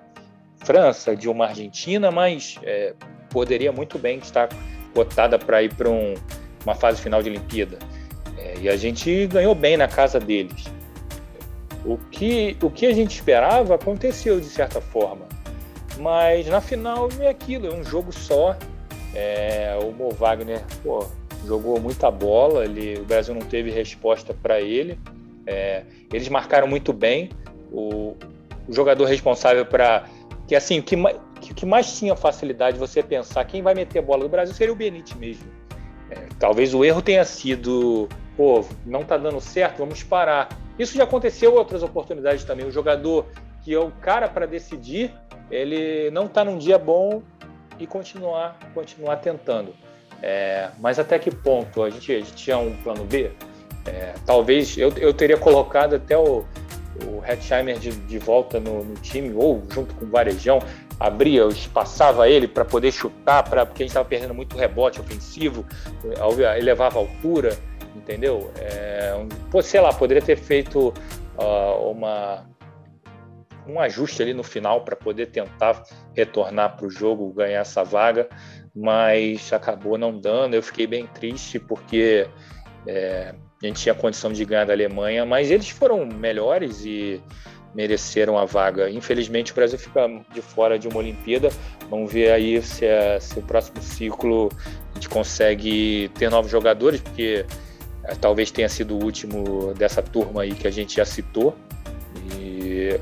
França, 0.58 1.16
de 1.16 1.30
uma 1.30 1.48
Argentina, 1.48 2.12
mas 2.12 2.58
é, 2.64 2.94
poderia 3.30 3.72
muito 3.72 3.98
bem 3.98 4.18
estar 4.20 4.50
cotada 4.94 5.38
para 5.38 5.62
ir 5.62 5.74
para 5.74 5.90
um, 5.90 6.14
uma 6.64 6.76
fase 6.76 7.02
final 7.02 7.22
de 7.22 7.30
Olimpíada. 7.30 7.80
É, 8.38 8.56
e 8.62 8.70
a 8.70 8.78
gente 8.78 9.28
ganhou 9.28 9.56
bem 9.56 9.78
na 9.78 9.88
casa 9.88 10.20
deles. 10.20 10.66
O 11.86 11.98
que, 11.98 12.58
o 12.62 12.70
que 12.70 12.86
a 12.88 12.94
gente 12.94 13.14
esperava 13.14 13.76
aconteceu 13.76 14.40
de 14.40 14.48
certa 14.48 14.82
forma. 14.82 15.28
Mas 15.98 16.48
na 16.48 16.62
final 16.62 17.10
é 17.20 17.30
aquilo, 17.30 17.68
é 17.68 17.74
um 17.74 17.84
jogo 17.84 18.12
só. 18.12 18.56
É, 19.14 19.78
o 19.82 19.92
Mo 19.92 20.12
Wagner 20.12 20.62
pô, 20.84 21.08
jogou 21.46 21.80
muita 21.80 22.12
bola, 22.12 22.66
ele, 22.66 23.00
o 23.00 23.06
Brasil 23.06 23.34
não 23.34 23.42
teve 23.42 23.70
resposta 23.72 24.34
para 24.34 24.60
ele. 24.60 25.00
É, 25.48 25.84
eles 26.12 26.28
marcaram 26.28 26.68
muito 26.68 26.92
bem. 26.92 27.30
O, 27.72 28.16
o 28.68 28.74
jogador 28.74 29.06
responsável 29.06 29.66
para. 29.66 30.06
Que 30.48 30.56
assim, 30.56 30.80
o 30.80 30.84
que, 30.84 30.96
que, 31.54 31.66
mais 31.66 31.98
tinha 31.98 32.16
facilidade 32.16 32.78
você 32.78 33.02
pensar 33.02 33.44
quem 33.46 33.62
vai 33.62 33.74
meter 33.74 34.00
a 34.00 34.02
bola 34.02 34.24
do 34.24 34.30
Brasil 34.30 34.54
seria 34.54 34.74
o 34.74 34.76
Benite 34.76 35.18
mesmo. 35.18 35.46
É, 36.10 36.28
talvez 36.38 36.74
o 36.74 36.86
erro 36.86 37.02
tenha 37.02 37.26
sido 37.26 38.08
pô, 38.36 38.66
não 38.86 39.04
tá 39.04 39.18
dando 39.18 39.40
certo, 39.40 39.78
vamos 39.80 40.04
parar. 40.04 40.50
Isso 40.78 40.98
já 40.98 41.04
aconteceu 41.04 41.54
em 41.54 41.58
outras 41.58 41.82
oportunidades 41.84 42.44
também. 42.44 42.66
O 42.66 42.72
jogador 42.72 43.26
que 43.66 43.74
é 43.74 43.80
o 43.80 43.90
cara 43.90 44.30
para 44.30 44.46
decidir, 44.46 45.12
ele 45.50 46.12
não 46.12 46.28
tá 46.28 46.46
num 46.46 46.60
dia 46.60 46.78
bom 46.78 47.24
e 47.80 47.88
continuar, 47.88 48.60
continuar 48.76 49.16
tentando. 49.18 49.74
É, 50.22 50.70
mas 50.80 51.00
até 51.00 51.18
que 51.18 51.32
ponto 51.32 51.82
a 51.82 51.90
gente, 51.90 52.12
a 52.12 52.20
gente 52.20 52.34
tinha 52.36 52.60
um 52.60 52.76
plano 52.84 53.04
B? 53.04 53.32
É, 53.86 54.14
talvez 54.24 54.78
eu, 54.78 54.94
eu 54.98 55.12
teria 55.14 55.36
colocado 55.38 55.96
até 55.96 56.16
o, 56.16 56.46
o 57.06 57.26
Hetzheimer 57.26 57.80
de, 57.80 57.90
de 57.90 58.20
volta 58.20 58.60
no, 58.60 58.84
no, 58.84 58.94
time, 58.96 59.34
ou 59.36 59.64
junto 59.72 59.96
com 59.96 60.06
o 60.06 60.10
Varejão, 60.10 60.60
abria, 61.00 61.44
espaçava 61.48 62.30
ele 62.30 62.48
para 62.48 62.64
poder 62.64 62.92
chutar, 62.92 63.44
pra, 63.50 63.66
porque 63.66 63.82
a 63.82 63.86
gente 63.86 63.92
estava 63.92 64.08
perdendo 64.08 64.34
muito 64.34 64.56
rebote 64.56 65.02
ofensivo, 65.02 65.66
elevava 66.56 67.00
a 67.00 67.02
altura 67.02 67.58
entendeu? 67.96 68.52
É, 68.60 69.16
um, 69.16 69.62
sei 69.62 69.82
lá, 69.82 69.92
poderia 69.92 70.22
ter 70.22 70.36
feito 70.36 70.94
uh, 71.38 71.90
uma, 71.90 72.46
um 73.68 73.80
ajuste 73.80 74.22
ali 74.22 74.34
no 74.34 74.44
final 74.44 74.82
para 74.82 74.96
poder 74.96 75.28
tentar 75.28 75.84
retornar 76.14 76.78
para 76.78 76.86
o 76.86 76.90
jogo, 76.90 77.34
ganhar 77.34 77.62
essa 77.62 77.84
vaga, 77.84 78.28
mas 78.76 79.52
acabou 79.52 79.98
não 79.98 80.18
dando. 80.20 80.54
Eu 80.54 80.64
fiquei 80.64 80.88
bem 80.88 81.08
triste 81.08 81.60
porque 81.60 82.28
é, 82.88 83.34
a 83.64 83.66
gente 83.66 83.82
tinha 83.82 83.96
condição 83.96 84.32
de 84.32 84.44
ganhar 84.46 84.66
da 84.66 84.74
Alemanha, 84.74 85.26
mas 85.26 85.50
eles 85.50 85.70
foram 85.70 86.06
melhores 86.06 86.86
e 86.86 87.22
mereceram 87.76 88.38
a 88.38 88.46
vaga. 88.46 88.90
Infelizmente, 88.90 89.52
o 89.52 89.56
Brasil 89.56 89.78
fica 89.78 90.08
de 90.34 90.42
fora 90.42 90.80
de 90.80 90.88
uma 90.88 90.98
Olimpíada. 90.98 91.50
Vamos 91.90 92.12
ver 92.12 92.32
aí 92.32 92.62
se, 92.62 92.86
é, 92.86 93.20
se 93.20 93.38
o 93.38 93.42
próximo 93.42 93.82
ciclo 93.82 94.50
a 94.92 94.94
gente 94.96 95.10
consegue 95.10 96.10
ter 96.16 96.30
novos 96.30 96.50
jogadores, 96.50 97.02
porque 97.02 97.46
é, 98.06 98.16
talvez 98.16 98.50
tenha 98.50 98.70
sido 98.70 98.96
o 98.96 99.04
último 99.04 99.74
dessa 99.74 100.02
turma 100.02 100.44
aí 100.44 100.54
que 100.54 100.68
a 100.68 100.72
gente 100.72 100.96
já 100.96 101.06
citou. 101.06 101.54
E, 102.34 102.98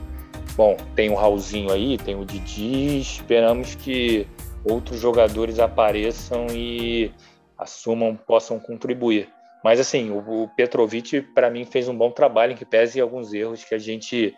bom, 0.55 0.77
tem 0.95 1.09
o 1.09 1.15
Raulzinho 1.15 1.71
aí, 1.71 1.97
tem 1.97 2.15
o 2.15 2.25
Didi. 2.25 2.99
Esperamos 2.99 3.75
que 3.75 4.27
outros 4.63 4.99
jogadores 4.99 5.59
apareçam 5.59 6.47
e 6.51 7.11
assumam, 7.57 8.15
possam 8.15 8.59
contribuir. 8.59 9.29
Mas, 9.63 9.79
assim, 9.79 10.11
o, 10.11 10.47
Petrovic, 10.57 11.21
para 11.33 11.49
mim, 11.49 11.63
fez 11.65 11.87
um 11.87 11.97
bom 11.97 12.11
trabalho, 12.11 12.51
em 12.51 12.55
que 12.55 12.65
pese 12.65 12.99
alguns 12.99 13.33
erros 13.33 13.63
que 13.63 13.73
a 13.73 13.79
gente 13.79 14.35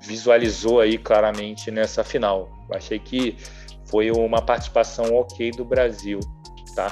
visualizou 0.00 0.80
aí 0.80 0.96
claramente 0.96 1.70
nessa 1.70 2.02
final. 2.02 2.48
Achei 2.72 2.98
que 2.98 3.36
foi 3.84 4.10
uma 4.10 4.40
participação 4.40 5.14
ok 5.14 5.50
do 5.50 5.64
Brasil, 5.64 6.20
tá? 6.74 6.88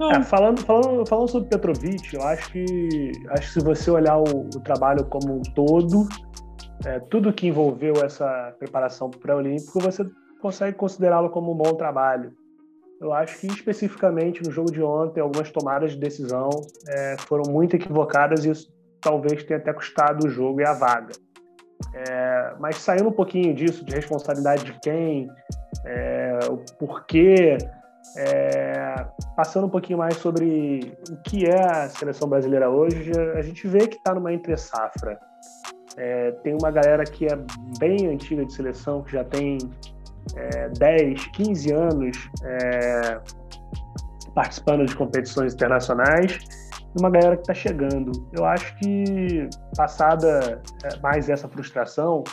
É, 0.00 0.22
falando, 0.22 0.60
falando, 0.62 1.06
falando 1.06 1.28
sobre 1.28 1.48
Petrovic, 1.50 2.14
eu 2.14 2.22
acho 2.22 2.50
que, 2.50 3.12
acho 3.30 3.46
que 3.46 3.60
se 3.60 3.64
você 3.64 3.90
olhar 3.90 4.18
o, 4.18 4.46
o 4.46 4.60
trabalho 4.60 5.04
como 5.04 5.36
um 5.36 5.42
todo, 5.54 6.08
é, 6.86 7.00
tudo 7.00 7.32
que 7.32 7.46
envolveu 7.46 7.94
essa 8.04 8.54
preparação 8.58 9.10
para 9.10 9.18
o 9.18 9.20
pré-olímpico, 9.20 9.80
você 9.80 10.06
consegue 10.40 10.76
considerá-lo 10.76 11.30
como 11.30 11.52
um 11.52 11.56
bom 11.56 11.74
trabalho. 11.74 12.32
Eu 13.00 13.12
acho 13.12 13.38
que 13.38 13.46
especificamente 13.46 14.42
no 14.42 14.50
jogo 14.50 14.70
de 14.70 14.82
ontem, 14.82 15.20
algumas 15.20 15.50
tomadas 15.50 15.92
de 15.92 15.98
decisão 15.98 16.50
é, 16.88 17.16
foram 17.18 17.50
muito 17.50 17.74
equivocadas 17.76 18.44
e 18.44 18.50
isso 18.50 18.72
talvez 19.00 19.42
tenha 19.44 19.58
até 19.58 19.72
custado 19.72 20.26
o 20.26 20.30
jogo 20.30 20.60
e 20.60 20.64
a 20.64 20.72
vaga. 20.72 21.12
É, 21.92 22.54
mas 22.58 22.76
saindo 22.76 23.08
um 23.08 23.12
pouquinho 23.12 23.54
disso, 23.54 23.84
de 23.84 23.94
responsabilidade 23.94 24.64
de 24.64 24.80
quem, 24.80 25.28
é, 25.84 26.38
o 26.48 26.56
porquê 26.78 27.58
é, 28.16 29.06
passando 29.36 29.66
um 29.66 29.70
pouquinho 29.70 29.98
mais 29.98 30.16
sobre 30.16 30.96
o 31.10 31.16
que 31.22 31.46
é 31.46 31.62
a 31.62 31.88
seleção 31.88 32.28
brasileira 32.28 32.70
hoje, 32.70 33.10
a 33.36 33.42
gente 33.42 33.66
vê 33.66 33.86
que 33.86 33.96
está 33.96 34.14
numa 34.14 34.32
entre-safra. 34.32 35.18
É, 35.96 36.32
tem 36.42 36.56
uma 36.60 36.70
galera 36.70 37.04
que 37.04 37.26
é 37.26 37.36
bem 37.78 38.08
antiga 38.08 38.44
de 38.44 38.52
seleção, 38.52 39.02
que 39.02 39.12
já 39.12 39.24
tem 39.24 39.58
é, 40.36 40.68
10, 40.70 41.26
15 41.28 41.72
anos 41.72 42.30
é, 42.42 43.20
participando 44.34 44.86
de 44.86 44.96
competições 44.96 45.54
internacionais 45.54 46.38
e 46.96 47.00
uma 47.00 47.10
galera 47.10 47.36
que 47.36 47.42
está 47.42 47.54
chegando. 47.54 48.10
Eu 48.36 48.44
acho 48.44 48.76
que, 48.78 49.48
passada 49.76 50.62
é, 50.84 50.98
mais 51.00 51.28
essa 51.28 51.48
frustração, 51.48 52.24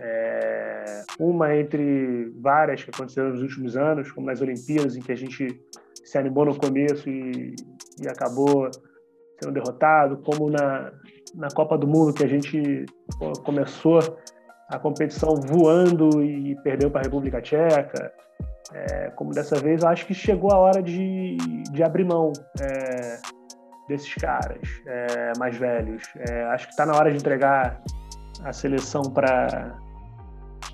é, 0.00 1.02
uma 1.18 1.54
entre 1.54 2.30
várias 2.40 2.82
que 2.82 2.90
aconteceram 2.90 3.30
nos 3.30 3.42
últimos 3.42 3.76
anos, 3.76 4.10
como 4.10 4.26
nas 4.26 4.40
Olimpíadas, 4.40 4.96
em 4.96 5.00
que 5.00 5.12
a 5.12 5.16
gente 5.16 5.60
se 6.04 6.18
animou 6.18 6.44
no 6.44 6.56
começo 6.56 7.08
e, 7.08 7.54
e 8.00 8.08
acabou 8.08 8.70
sendo 9.42 9.52
derrotado, 9.52 10.18
como 10.18 10.50
na, 10.50 10.92
na 11.34 11.48
Copa 11.48 11.76
do 11.76 11.86
Mundo, 11.86 12.12
que 12.12 12.24
a 12.24 12.28
gente 12.28 12.86
pô, 13.18 13.32
começou 13.40 13.98
a 14.68 14.78
competição 14.78 15.34
voando 15.34 16.22
e 16.22 16.54
perdeu 16.62 16.90
para 16.90 17.00
a 17.00 17.04
República 17.04 17.40
Tcheca. 17.40 18.12
É, 18.72 19.10
como 19.10 19.32
dessa 19.32 19.56
vez, 19.56 19.82
eu 19.82 19.88
acho 19.88 20.06
que 20.06 20.14
chegou 20.14 20.50
a 20.50 20.58
hora 20.58 20.82
de, 20.82 21.36
de 21.70 21.82
abrir 21.82 22.04
mão 22.04 22.32
é, 22.60 23.18
desses 23.88 24.14
caras 24.14 24.60
é, 24.86 25.32
mais 25.38 25.56
velhos. 25.56 26.02
É, 26.16 26.44
acho 26.44 26.66
que 26.66 26.72
está 26.72 26.86
na 26.86 26.94
hora 26.96 27.10
de 27.10 27.18
entregar 27.18 27.82
a 28.44 28.52
seleção 28.52 29.02
para 29.02 29.76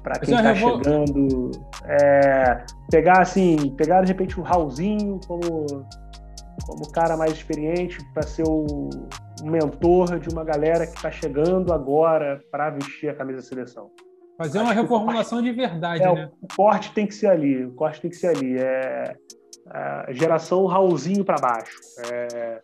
para 0.03 0.21
quem 0.21 0.35
está 0.35 0.53
revol... 0.53 0.77
chegando. 0.77 1.51
É, 1.85 2.65
pegar 2.91 3.21
assim, 3.21 3.75
pegar 3.77 4.03
de 4.03 4.13
repente 4.13 4.39
o 4.39 4.43
Raulzinho 4.43 5.19
como 5.27 5.67
como 6.69 6.93
cara 6.93 7.17
mais 7.17 7.33
experiente 7.33 7.99
para 8.13 8.23
ser 8.23 8.45
o, 8.47 8.91
mentor 9.43 10.19
de 10.19 10.29
uma 10.29 10.45
galera 10.45 10.87
que 10.87 10.97
está 10.97 11.11
chegando 11.11 11.73
agora 11.73 12.43
para 12.51 12.71
vestir 12.71 13.09
a 13.09 13.15
camisa 13.15 13.39
da 13.39 13.43
seleção. 13.43 13.91
Fazer 14.37 14.59
uma 14.59 14.73
reformulação 14.73 15.41
de 15.41 15.53
verdade, 15.53 16.03
é, 16.03 16.13
né? 16.13 16.31
O 16.43 16.49
corte 16.55 16.93
tem 16.93 17.07
que 17.07 17.15
ser 17.15 17.29
ali, 17.29 17.65
o 17.65 17.73
corte 17.73 18.01
tem 18.01 18.11
que 18.11 18.17
ser 18.17 18.37
ali. 18.37 18.59
É, 18.59 19.17
a 19.71 20.13
geração 20.13 20.67
Raulzinho 20.67 21.25
para 21.25 21.37
baixo. 21.41 21.79
É, 22.13 22.61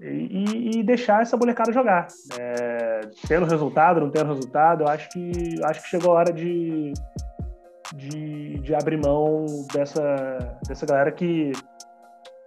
e, 0.00 0.78
e, 0.78 0.82
deixar 0.82 1.22
essa 1.22 1.36
molecada 1.36 1.72
jogar. 1.72 2.06
É, 2.38 3.00
tendo 3.26 3.46
resultado, 3.46 4.00
não 4.00 4.10
tendo 4.10 4.28
resultado, 4.28 4.84
eu 4.84 4.88
acho 4.88 5.08
que, 5.10 5.30
acho 5.64 5.82
que 5.82 5.88
chegou 5.88 6.12
a 6.12 6.20
hora 6.20 6.32
de, 6.32 6.92
de, 7.94 8.58
de 8.58 8.74
abrir 8.74 8.98
mão 9.02 9.46
dessa, 9.72 10.58
dessa 10.68 10.84
galera 10.84 11.10
que, 11.10 11.52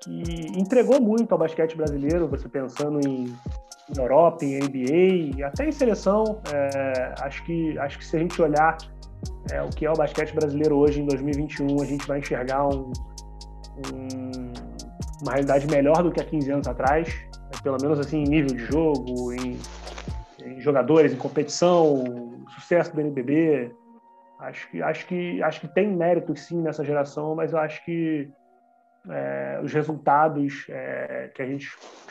que 0.01 0.21
entregou 0.57 1.01
muito 1.01 1.31
ao 1.31 1.37
basquete 1.37 1.75
brasileiro, 1.75 2.27
você 2.27 2.47
pensando 2.47 2.99
em, 3.05 3.25
em 3.25 3.97
Europa, 3.97 4.45
em 4.45 4.59
NBA, 4.59 5.45
até 5.45 5.67
em 5.67 5.71
seleção. 5.71 6.41
É, 6.53 7.13
acho, 7.19 7.43
que, 7.43 7.77
acho 7.79 7.97
que 7.97 8.05
se 8.05 8.15
a 8.15 8.19
gente 8.19 8.41
olhar 8.41 8.77
é, 9.51 9.61
o 9.61 9.69
que 9.69 9.85
é 9.85 9.91
o 9.91 9.95
basquete 9.95 10.33
brasileiro 10.33 10.77
hoje, 10.77 11.01
em 11.01 11.05
2021, 11.05 11.81
a 11.81 11.85
gente 11.85 12.07
vai 12.07 12.19
enxergar 12.19 12.67
um, 12.67 12.91
um, 13.93 14.53
uma 15.21 15.31
realidade 15.31 15.67
melhor 15.67 16.03
do 16.03 16.11
que 16.11 16.21
há 16.21 16.25
15 16.25 16.51
anos 16.51 16.67
atrás, 16.67 17.13
pelo 17.61 17.77
menos 17.81 17.99
assim 17.99 18.23
em 18.23 18.27
nível 18.27 18.55
de 18.55 18.65
jogo, 18.65 19.33
em, 19.33 19.59
em 20.45 20.61
jogadores, 20.61 21.13
em 21.13 21.17
competição, 21.17 22.03
sucesso 22.55 22.93
do 22.93 23.01
NBB. 23.01 23.71
Acho 24.39 24.71
que, 24.71 24.81
acho, 24.81 25.05
que, 25.05 25.43
acho 25.43 25.59
que 25.59 25.67
tem 25.67 25.93
mérito 25.93 26.33
sim 26.37 26.61
nessa 26.61 26.85
geração, 26.85 27.35
mas 27.35 27.51
eu 27.51 27.59
acho 27.59 27.83
que 27.83 28.29
é, 29.07 29.59
os 29.63 29.73
resultados 29.73 30.65
é, 30.69 31.31
que 31.33 31.41
a 31.41 31.45
gente 31.45 31.69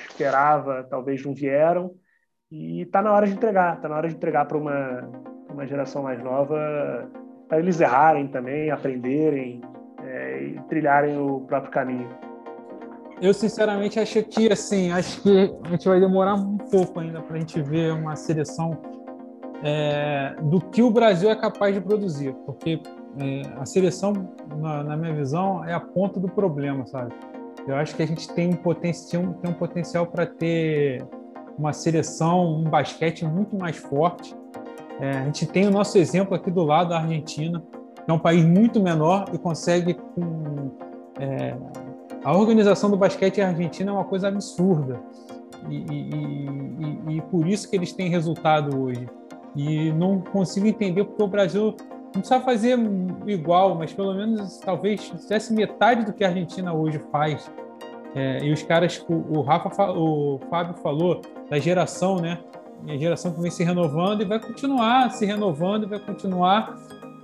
esperava 0.08 0.86
talvez 0.88 1.24
não 1.24 1.34
vieram 1.34 1.92
e 2.50 2.82
está 2.82 3.02
na 3.02 3.12
hora 3.12 3.26
de 3.26 3.34
entregar, 3.34 3.76
está 3.76 3.88
na 3.88 3.96
hora 3.96 4.08
de 4.08 4.14
entregar 4.14 4.46
para 4.46 4.56
uma, 4.56 5.10
uma 5.50 5.66
geração 5.66 6.02
mais 6.02 6.22
nova, 6.22 7.10
para 7.46 7.58
eles 7.58 7.80
errarem 7.80 8.26
também, 8.28 8.70
aprenderem 8.70 9.60
é, 10.02 10.42
e 10.42 10.60
trilharem 10.68 11.18
o 11.18 11.40
próprio 11.40 11.70
caminho. 11.70 12.08
Eu 13.20 13.34
sinceramente 13.34 13.98
acho 13.98 14.22
que 14.22 14.50
assim, 14.50 14.92
acho 14.92 15.22
que 15.22 15.52
a 15.64 15.68
gente 15.70 15.88
vai 15.88 16.00
demorar 16.00 16.34
um 16.34 16.56
pouco 16.56 17.00
ainda 17.00 17.20
para 17.20 17.36
a 17.36 17.38
gente 17.40 17.60
ver 17.60 17.92
uma 17.92 18.14
seleção 18.14 18.80
é, 19.62 20.36
do 20.42 20.60
que 20.60 20.82
o 20.82 20.90
Brasil 20.90 21.28
é 21.28 21.34
capaz 21.34 21.74
de 21.74 21.80
produzir, 21.80 22.32
porque 22.46 22.80
é, 23.20 23.42
a 23.60 23.66
seleção, 23.66 24.12
na, 24.58 24.82
na, 24.84 24.96
minha 24.96 25.14
visão, 25.14 25.64
é 25.64 25.74
a 25.74 25.80
ponta 25.80 26.20
do 26.20 26.28
problema, 26.28 26.86
sabe? 26.86 27.12
Eu 27.66 27.74
acho 27.76 27.94
que 27.94 28.02
a 28.02 28.06
gente 28.06 28.28
tem 28.32 28.48
um, 28.48 28.56
potencial, 28.56 29.34
tem 29.34 29.50
um 29.50 29.54
potencial 29.54 30.06
para 30.06 30.24
ter 30.24 31.04
uma 31.58 31.72
seleção, 31.72 32.60
um 32.60 32.64
basquete 32.64 33.24
muito 33.24 33.56
mais 33.56 33.76
forte. 33.76 34.34
É, 35.00 35.10
a 35.10 35.24
gente 35.24 35.46
tem 35.46 35.66
o 35.66 35.70
nosso 35.70 35.98
exemplo 35.98 36.34
aqui 36.34 36.50
do 36.50 36.62
lado, 36.62 36.94
a 36.94 37.00
Argentina, 37.00 37.62
que 37.94 38.10
é 38.10 38.12
um 38.12 38.18
país 38.18 38.44
muito 38.44 38.80
menor 38.80 39.26
e 39.32 39.38
consegue 39.38 39.94
com 39.94 40.70
é, 41.18 41.54
a 42.24 42.36
organização 42.36 42.90
do 42.90 42.96
basquete 42.96 43.40
argentina 43.40 43.90
é 43.90 43.94
uma 43.94 44.04
coisa 44.04 44.28
absurda 44.28 45.00
e, 45.68 45.76
e, 45.76 47.12
e, 47.12 47.16
e, 47.16 47.22
por 47.22 47.46
isso 47.46 47.68
que 47.68 47.76
eles 47.76 47.92
têm 47.92 48.08
resultado 48.08 48.80
hoje. 48.80 49.08
E 49.56 49.92
não 49.92 50.20
consigo 50.20 50.66
entender 50.66 51.04
porque 51.04 51.22
o 51.22 51.26
Brasil 51.26 51.74
não 52.14 52.20
precisa 52.20 52.40
fazer 52.40 52.78
igual, 53.26 53.74
mas 53.74 53.92
pelo 53.92 54.14
menos 54.14 54.58
talvez 54.58 55.08
fizesse 55.08 55.52
metade 55.52 56.04
do 56.04 56.12
que 56.12 56.24
a 56.24 56.28
Argentina 56.28 56.72
hoje 56.72 57.00
faz. 57.12 57.50
É, 58.14 58.44
e 58.44 58.52
os 58.52 58.62
caras, 58.62 59.04
o, 59.08 59.38
o 59.38 59.42
Rafa, 59.42 59.92
o 59.92 60.40
Fábio 60.48 60.74
falou 60.82 61.20
da 61.50 61.58
geração, 61.58 62.16
né? 62.16 62.38
A 62.88 62.96
geração 62.96 63.32
que 63.32 63.40
vem 63.40 63.50
se 63.50 63.62
renovando 63.64 64.22
e 64.22 64.24
vai 64.24 64.38
continuar 64.38 65.10
se 65.10 65.26
renovando 65.26 65.84
e 65.84 65.86
vai 65.86 65.98
continuar 65.98 66.78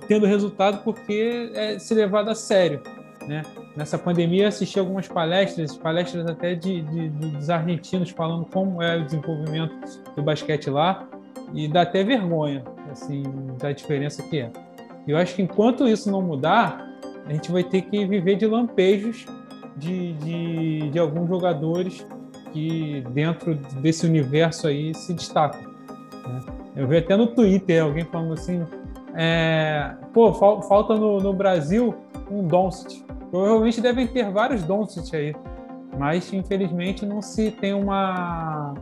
tendo 0.07 0.27
resultado 0.27 0.83
porque 0.83 1.51
é 1.55 1.79
se 1.79 1.95
levado 1.95 2.29
a 2.29 2.35
sério. 2.35 2.83
Né? 3.27 3.43
Nessa 3.75 3.97
pandemia, 3.97 4.49
assisti 4.49 4.79
algumas 4.79 5.09
palestras, 5.09 5.77
palestras 5.77 6.27
até 6.27 6.55
de, 6.55 6.83
de, 6.83 7.09
dos 7.09 7.49
argentinos 7.49 8.11
falando 8.11 8.45
como 8.45 8.83
é 8.83 8.97
o 8.97 9.05
desenvolvimento 9.05 9.75
do 10.15 10.23
basquete 10.23 10.69
lá, 10.69 11.07
e 11.55 11.69
dá 11.69 11.83
até 11.83 12.03
vergonha, 12.03 12.65
assim, 12.91 13.23
da 13.59 13.73
diferença 13.73 14.23
que 14.23 14.41
é. 14.41 14.51
Eu 15.07 15.17
acho 15.17 15.35
que 15.35 15.43
enquanto 15.43 15.87
isso 15.87 16.11
não 16.11 16.23
mudar, 16.23 16.89
a 17.27 17.33
gente 17.33 17.51
vai 17.51 17.63
ter 17.63 17.83
que 17.83 18.07
viver 18.07 18.37
de 18.37 18.47
lampejos 18.47 19.27
de, 19.77 20.13
de, 20.15 20.91
de 20.91 20.99
alguns 20.99 21.29
jogadores 21.29 22.07
que 22.53 23.05
dentro 23.11 23.55
desse 23.81 24.07
universo 24.07 24.69
aí 24.69 24.95
se 24.95 25.13
destacam. 25.13 25.61
Né? 25.63 26.41
Eu 26.77 26.87
vi 26.87 26.99
até 26.99 27.17
no 27.17 27.27
Twitter 27.27 27.83
alguém 27.83 28.05
falando 28.05 28.35
assim, 28.35 28.65
é, 29.15 29.95
pô, 30.13 30.33
falta 30.33 30.95
no, 30.95 31.21
no 31.21 31.33
Brasil 31.33 31.95
um 32.31 32.47
Doncic. 32.47 33.05
Provavelmente 33.31 33.81
devem 33.81 34.07
ter 34.07 34.31
vários 34.31 34.63
Doncic 34.63 35.15
aí, 35.15 35.35
mas 35.99 36.33
infelizmente 36.33 37.05
não 37.05 37.21
se 37.21 37.51
tem 37.51 37.75
uma 37.75 38.75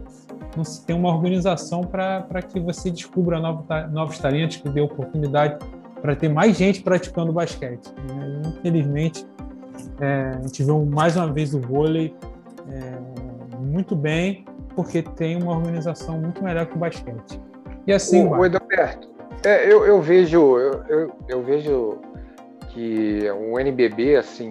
não 0.55 0.65
se 0.65 0.85
tem 0.85 0.95
uma 0.95 1.09
organização 1.09 1.81
para 1.81 2.43
que 2.43 2.61
você 2.61 2.91
descubra 2.91 3.41
novos, 3.41 3.65
novos 3.91 4.19
talentos, 4.19 4.59
que 4.59 4.69
dê 4.69 4.83
oportunidade 4.83 5.59
para 6.03 6.17
ter 6.17 6.29
mais 6.29 6.59
gente 6.59 6.83
praticando 6.83 7.33
basquete. 7.33 7.87
E, 7.97 8.49
infelizmente, 8.49 9.25
é, 10.01 10.33
a 10.37 10.43
gente 10.43 10.65
viu 10.65 10.85
mais 10.85 11.17
uma 11.17 11.33
vez 11.33 11.55
o 11.55 11.61
vôlei 11.61 12.15
é, 12.69 13.57
muito 13.59 13.95
bem, 13.95 14.45
porque 14.75 15.01
tem 15.01 15.41
uma 15.41 15.57
organização 15.57 16.21
muito 16.21 16.43
melhor 16.43 16.67
que 16.67 16.75
o 16.75 16.79
basquete. 16.79 17.41
E 17.87 17.93
assim. 17.93 18.27
O, 18.27 18.39
o 18.39 18.45
Edalberto, 18.45 19.09
é, 19.45 19.73
eu, 19.73 19.87
eu, 19.87 20.03
vejo, 20.03 20.59
eu, 20.59 20.85
eu, 20.89 21.13
eu 21.29 21.43
vejo 21.43 21.99
que 22.71 23.31
o 23.31 23.59
NBB, 23.61 24.17
assim, 24.17 24.51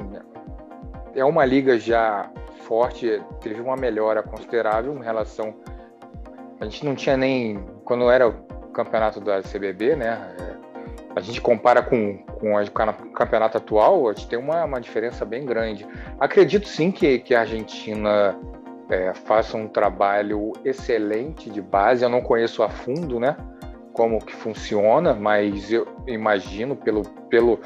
é 1.14 1.26
uma 1.26 1.44
liga 1.44 1.78
já 1.78 2.32
forte, 2.66 3.22
teve 3.42 3.60
uma 3.60 3.76
melhora 3.76 4.24
considerável 4.24 4.96
em 4.96 5.04
relação. 5.04 5.54
A 6.62 6.64
gente 6.64 6.86
não 6.86 6.96
tinha 6.96 7.18
nem. 7.18 7.62
Quando 7.84 8.10
era 8.10 8.30
o 8.30 8.34
campeonato 8.72 9.20
da 9.20 9.42
CBB, 9.42 9.98
né? 9.98 10.51
A 11.16 11.20
gente 11.20 11.42
compara 11.42 11.82
com, 11.82 12.18
com 12.40 12.54
o 12.56 13.12
campeonato 13.14 13.58
atual, 13.58 14.10
a 14.10 14.14
gente 14.14 14.28
tem 14.28 14.40
uma, 14.40 14.64
uma 14.64 14.80
diferença 14.80 15.26
bem 15.26 15.46
grande. 15.46 15.86
Acredito 16.20 16.68
sim 16.68 16.92
que, 16.92 17.20
que 17.20 17.36
a 17.36 17.42
Argentina 17.42 18.36
é, 18.90 19.14
faça 19.14 19.58
um 19.58 19.68
trabalho 19.68 20.54
excelente 20.64 21.50
de 21.50 21.62
base. 21.62 22.04
Eu 22.04 22.10
não 22.10 22.22
conheço 22.22 22.64
a 22.64 22.70
fundo, 22.70 23.20
né? 23.20 23.36
Como 23.94 24.24
que 24.24 24.34
funciona, 24.34 25.14
mas 25.14 25.72
eu 25.72 25.86
imagino 26.08 26.78
pelo, 26.78 27.04
pelo 27.30 27.60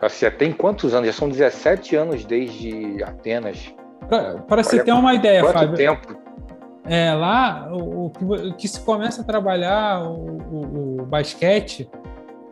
Assim, 0.00 0.30
tem 0.30 0.52
quantos 0.52 0.94
anos? 0.94 1.06
Já 1.08 1.12
são 1.12 1.28
17 1.28 1.94
anos 1.94 2.24
desde 2.24 3.02
Atenas. 3.04 3.72
Para 4.48 4.62
você 4.62 4.82
ter 4.82 4.92
uma 4.92 5.14
ideia, 5.14 5.42
quanto 5.42 5.58
Fábio. 5.58 5.76
tempo? 5.76 6.16
É, 6.86 7.12
lá, 7.12 7.68
o, 7.70 8.06
o, 8.06 8.54
que 8.54 8.66
se 8.66 8.80
começa 8.80 9.20
a 9.20 9.24
trabalhar 9.24 10.02
o, 10.02 10.38
o, 10.50 11.00
o 11.02 11.06
basquete 11.06 11.88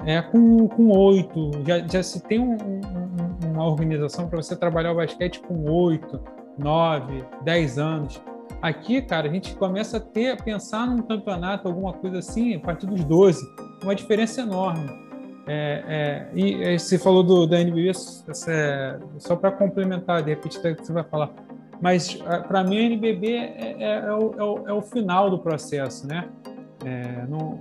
é 0.06 0.20
com, 0.22 0.68
8. 0.90 1.50
Já, 1.66 1.78
já 1.86 2.02
se 2.02 2.20
tem 2.22 2.38
um, 2.38 2.52
um, 2.52 3.52
uma 3.52 3.66
organização 3.66 4.28
para 4.28 4.40
você 4.40 4.56
trabalhar 4.56 4.92
o 4.92 4.96
basquete 4.96 5.40
com 5.40 5.70
8, 5.70 6.20
9, 6.58 7.24
10 7.42 7.78
anos. 7.78 8.22
Aqui, 8.60 9.02
cara, 9.02 9.28
a 9.28 9.32
gente 9.32 9.54
começa 9.54 9.98
a 9.98 10.00
ter, 10.00 10.32
a 10.32 10.36
pensar 10.36 10.86
num 10.86 11.02
campeonato, 11.02 11.68
alguma 11.68 11.92
coisa 11.92 12.18
assim, 12.18 12.54
a 12.54 12.60
partir 12.60 12.86
dos 12.86 13.04
12. 13.04 13.40
Uma 13.82 13.94
diferença 13.94 14.40
enorme. 14.40 14.88
É, 15.50 15.82
é, 15.88 16.38
e 16.38 16.78
você 16.78 16.98
falou 16.98 17.22
do, 17.22 17.46
da 17.46 17.56
NBA, 17.58 17.92
é, 18.48 18.98
só 19.18 19.34
para 19.34 19.50
complementar, 19.50 20.22
de 20.22 20.28
repente 20.28 20.58
você 20.60 20.92
vai 20.92 21.02
falar, 21.02 21.30
mas 21.80 22.14
para 22.46 22.62
mim 22.64 22.76
o 22.76 22.80
NBB 22.80 23.32
é, 23.32 23.76
é, 23.78 23.92
é, 24.06 24.12
o, 24.12 24.34
é, 24.36 24.42
o, 24.42 24.68
é, 24.68 24.72
o, 24.74 24.82
final 24.82 25.30
do 25.30 25.38
processo, 25.38 26.06
né? 26.06 26.28
Não, 27.28 27.58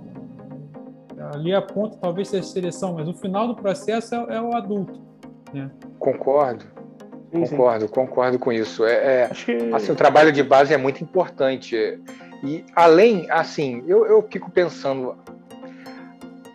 ali 1.32 1.54
a 1.54 1.62
ponta 1.62 1.96
talvez 2.00 2.28
seja 2.28 2.42
a 2.42 2.50
seleção, 2.50 2.94
mas 2.94 3.08
o 3.08 3.14
final 3.14 3.48
do 3.48 3.54
processo 3.54 4.14
é, 4.14 4.40
o 4.40 4.52
adulto. 4.54 5.00
Né? 5.52 5.70
Concordo. 5.98 6.64
Sim, 7.32 7.40
concordo, 7.46 7.86
sim. 7.86 7.92
concordo 7.92 8.38
com 8.38 8.52
isso. 8.52 8.84
É, 8.84 9.28
que... 9.28 9.74
assim, 9.74 9.92
o 9.92 9.96
trabalho 9.96 10.32
de 10.32 10.42
base 10.42 10.72
é 10.72 10.76
muito 10.76 11.02
importante. 11.02 11.76
E 12.42 12.64
além, 12.74 13.26
assim, 13.30 13.84
eu, 13.86 14.06
eu 14.06 14.26
fico 14.30 14.50
pensando, 14.50 15.16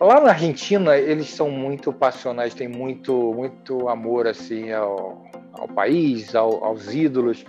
Lá 0.04 0.20
na 0.20 0.32
Argentina, 0.32 0.98
eles 0.98 1.30
são 1.30 1.50
muito 1.50 1.94
passionais, 1.94 2.54
têm 2.54 2.68
muito, 2.68 3.14
muito 3.34 3.88
amor 3.88 4.28
assim 4.28 4.70
ao, 4.74 5.24
ao 5.54 5.66
país, 5.66 6.36
ao, 6.36 6.62
aos 6.62 6.94
ídolos. 6.94 7.46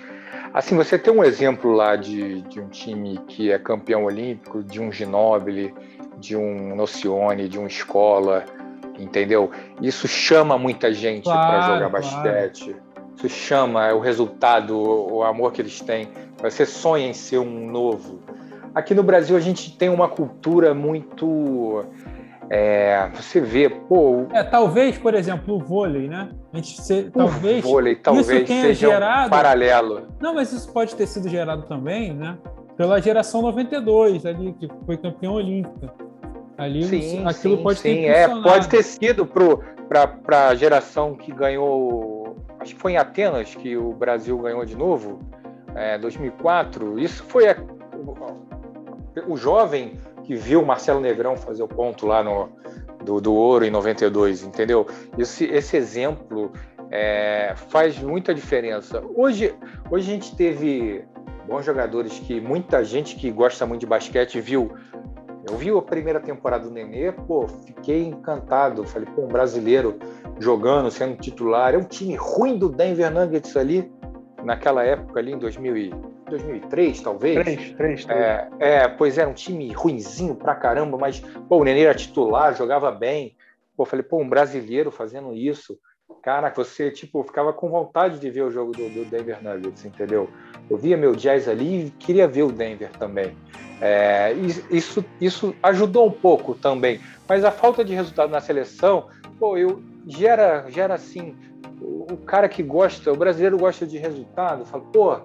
Assim, 0.52 0.76
você 0.76 0.96
tem 0.96 1.12
um 1.12 1.24
exemplo 1.24 1.72
lá 1.72 1.96
de, 1.96 2.42
de 2.42 2.60
um 2.60 2.68
time 2.68 3.18
que 3.26 3.50
é 3.50 3.58
campeão 3.58 4.04
olímpico, 4.04 4.62
de 4.62 4.80
um 4.80 4.92
Ginóbili, 4.92 5.74
de 6.18 6.36
um 6.36 6.74
Nocione, 6.74 7.48
de 7.48 7.58
um 7.58 7.66
Escola, 7.66 8.44
entendeu? 8.98 9.50
Isso 9.80 10.06
chama 10.08 10.58
muita 10.58 10.92
gente 10.92 11.24
claro, 11.24 11.50
para 11.50 11.74
jogar 11.74 11.88
basquete. 11.88 12.64
Claro. 12.64 12.94
Isso 13.16 13.28
chama 13.28 13.92
o 13.94 14.00
resultado, 14.00 14.76
o 14.76 15.22
amor 15.22 15.52
que 15.52 15.62
eles 15.62 15.80
têm. 15.80 16.08
Você 16.42 16.66
sonha 16.66 17.06
em 17.06 17.14
ser 17.14 17.38
um 17.38 17.70
novo. 17.70 18.20
Aqui 18.74 18.94
no 18.94 19.02
Brasil 19.02 19.36
a 19.36 19.40
gente 19.40 19.76
tem 19.76 19.88
uma 19.88 20.08
cultura 20.08 20.74
muito 20.74 21.84
é, 22.50 23.08
você 23.14 23.40
vê, 23.40 23.68
pô. 23.68 24.26
É, 24.32 24.42
talvez, 24.42 24.98
por 24.98 25.14
exemplo, 25.14 25.56
o 25.56 25.58
vôlei, 25.58 26.08
né? 26.08 26.28
A 26.52 26.56
gente 26.56 26.80
ser, 26.80 27.10
talvez. 27.10 27.64
Vôlei, 27.64 27.96
talvez 27.96 28.28
isso 28.28 28.46
tenha 28.46 28.62
seja 28.62 28.90
gerado, 28.90 29.26
um 29.26 29.30
paralelo. 29.30 30.08
Não, 30.20 30.34
mas 30.34 30.52
isso 30.52 30.72
pode 30.72 30.94
ter 30.94 31.06
sido 31.06 31.28
gerado 31.28 31.62
também, 31.62 32.12
né? 32.12 32.36
Pela 32.76 33.00
geração 33.00 33.40
92, 33.42 34.26
ali, 34.26 34.52
que 34.54 34.68
foi 34.84 34.96
campeão 34.96 35.34
olímpica. 35.34 35.92
Ali, 36.56 36.84
sim, 36.84 37.26
aquilo 37.26 37.56
sim, 37.56 37.62
pode 37.62 37.78
sim. 37.80 37.94
ter 37.94 38.04
é, 38.04 38.28
Pode 38.28 38.68
ter 38.68 38.82
sido 38.82 39.26
para 39.26 40.48
a 40.48 40.54
geração 40.54 41.14
que 41.14 41.32
ganhou. 41.32 42.36
Acho 42.60 42.74
que 42.74 42.80
foi 42.80 42.92
em 42.92 42.96
Atenas 42.96 43.54
que 43.54 43.76
o 43.76 43.92
Brasil 43.92 44.38
ganhou 44.38 44.64
de 44.64 44.76
novo, 44.76 45.20
é, 45.74 45.98
2004. 45.98 46.98
Isso 46.98 47.24
foi 47.24 47.48
a, 47.48 47.56
o, 49.26 49.32
o 49.32 49.36
jovem 49.36 49.98
que 50.24 50.34
viu 50.34 50.62
o 50.62 50.66
Marcelo 50.66 51.00
Negrão 51.00 51.36
fazer 51.36 51.62
o 51.62 51.68
ponto 51.68 52.06
lá 52.06 52.22
no, 52.22 52.48
do, 53.04 53.20
do 53.20 53.32
Ouro 53.34 53.64
em 53.64 53.70
92, 53.70 54.42
entendeu? 54.42 54.86
Esse, 55.16 55.44
esse 55.44 55.76
exemplo 55.76 56.50
é, 56.90 57.54
faz 57.68 57.98
muita 57.98 58.34
diferença. 58.34 59.02
Hoje, 59.14 59.54
hoje 59.90 60.10
a 60.10 60.14
gente 60.14 60.34
teve 60.34 61.04
bons 61.46 61.64
jogadores 61.64 62.18
que 62.18 62.40
muita 62.40 62.82
gente 62.82 63.16
que 63.16 63.30
gosta 63.30 63.66
muito 63.66 63.80
de 63.80 63.86
basquete 63.86 64.40
viu. 64.40 64.72
Eu 65.48 65.58
vi 65.58 65.70
a 65.70 65.82
primeira 65.82 66.18
temporada 66.18 66.64
do 66.64 66.70
Nenê, 66.70 67.12
pô, 67.12 67.46
fiquei 67.46 68.04
encantado. 68.04 68.84
Falei, 68.84 69.06
pô, 69.14 69.22
um 69.22 69.28
brasileiro 69.28 69.98
jogando, 70.40 70.90
sendo 70.90 71.16
titular. 71.16 71.74
É 71.74 71.78
um 71.78 71.84
time 71.84 72.16
ruim 72.16 72.56
do 72.56 72.70
Denver 72.70 73.12
Nuggets 73.12 73.54
ali, 73.56 73.92
naquela 74.42 74.82
época 74.84 75.20
ali 75.20 75.32
em 75.32 75.38
2000 75.38 76.13
2003, 76.28 77.00
talvez. 77.00 77.34
3, 77.34 77.72
3, 77.72 78.04
3. 78.04 78.08
É, 78.08 78.48
é, 78.58 78.88
pois 78.88 79.18
era 79.18 79.28
um 79.28 79.34
time 79.34 79.72
ruinzinho 79.72 80.34
pra 80.34 80.54
caramba, 80.54 80.96
mas 80.96 81.20
pô, 81.48 81.58
o 81.58 81.64
Nenê 81.64 81.82
era 81.82 81.94
titular, 81.94 82.56
jogava 82.56 82.90
bem. 82.90 83.36
Pô, 83.76 83.84
falei, 83.84 84.02
pô, 84.02 84.18
um 84.18 84.28
brasileiro 84.28 84.90
fazendo 84.90 85.34
isso. 85.34 85.78
Cara, 86.22 86.52
você, 86.54 86.90
tipo, 86.90 87.22
ficava 87.22 87.52
com 87.52 87.68
vontade 87.68 88.18
de 88.18 88.30
ver 88.30 88.42
o 88.42 88.50
jogo 88.50 88.72
do, 88.72 88.88
do 88.88 89.04
Denver 89.04 89.42
Nuggets, 89.42 89.84
entendeu? 89.84 90.28
Eu 90.70 90.76
via 90.76 90.96
meu 90.96 91.14
jazz 91.14 91.48
ali 91.48 91.86
e 91.86 91.90
queria 91.90 92.26
ver 92.26 92.44
o 92.44 92.52
Denver 92.52 92.90
também. 92.92 93.36
É, 93.80 94.32
isso, 94.70 95.04
isso 95.20 95.54
ajudou 95.62 96.06
um 96.06 96.10
pouco 96.10 96.54
também. 96.54 97.00
Mas 97.28 97.44
a 97.44 97.50
falta 97.50 97.84
de 97.84 97.94
resultado 97.94 98.30
na 98.30 98.40
seleção, 98.40 99.08
pô, 99.38 99.58
eu, 99.58 99.82
gera, 100.06 100.66
gera 100.70 100.94
assim, 100.94 101.36
o, 101.80 102.06
o 102.12 102.16
cara 102.18 102.48
que 102.48 102.62
gosta, 102.62 103.12
o 103.12 103.16
brasileiro 103.16 103.58
gosta 103.58 103.86
de 103.86 103.98
resultado, 103.98 104.64
fala, 104.64 104.84
pô, 104.84 105.20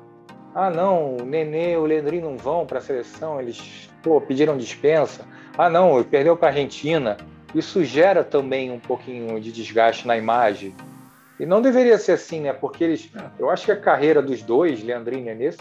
ah, 0.54 0.70
não, 0.70 1.18
o 1.18 1.26
Nenê, 1.26 1.78
o 1.78 1.86
Leandrinho 1.86 2.30
não 2.30 2.38
vão 2.38 2.66
para 2.66 2.80
a 2.80 2.82
seleção, 2.82 3.40
eles 3.40 3.90
pô, 4.02 4.20
pediram 4.20 4.58
dispensa. 4.58 5.26
Ah, 5.58 5.70
não, 5.70 6.04
perdeu 6.04 6.36
para 6.36 6.48
a 6.48 6.52
Argentina. 6.52 7.18
Isso 7.54 7.84
gera 7.84 8.24
também 8.24 8.72
um 8.72 8.80
pouquinho 8.80 9.40
de 9.40 9.52
desgaste 9.52 10.08
na 10.08 10.18
imagem. 10.18 10.74
E 11.40 11.46
não 11.46 11.62
deveria 11.62 11.98
ser 11.98 12.14
assim, 12.14 12.42
né? 12.42 12.54
Porque 12.54 12.84
eles, 12.84 13.12
eu 13.38 13.50
acho 13.50 13.66
que 13.66 13.72
a 13.72 13.80
carreira 13.80 14.22
dos 14.22 14.42
dois, 14.42 14.84
Leandrinho 14.84 15.22
e 15.22 15.36
Nenê, 15.36 15.54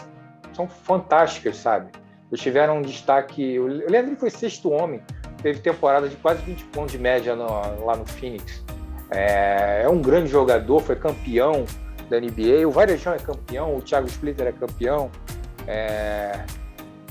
são 0.53 0.67
fantásticas, 0.67 1.57
sabe? 1.57 1.91
Eles 2.31 2.41
tiveram 2.41 2.77
um 2.77 2.81
destaque. 2.81 3.59
O 3.59 3.67
Leandrinho 3.67 4.17
foi 4.17 4.29
sexto 4.29 4.71
homem, 4.71 5.01
teve 5.41 5.59
temporada 5.59 6.07
de 6.09 6.15
quase 6.17 6.41
20 6.43 6.63
pontos 6.65 6.91
de 6.91 6.99
média 6.99 7.35
no, 7.35 7.45
lá 7.85 7.95
no 7.95 8.05
Phoenix. 8.05 8.63
É, 9.11 9.81
é 9.83 9.89
um 9.89 10.01
grande 10.01 10.29
jogador, 10.29 10.81
foi 10.81 10.95
campeão 10.95 11.65
da 12.09 12.19
NBA. 12.19 12.67
O 12.67 12.71
Varejão 12.71 13.13
é 13.13 13.19
campeão, 13.19 13.75
o 13.75 13.81
Thiago 13.81 14.07
Splitter 14.07 14.47
é 14.47 14.51
campeão. 14.51 15.11
É... 15.67 16.43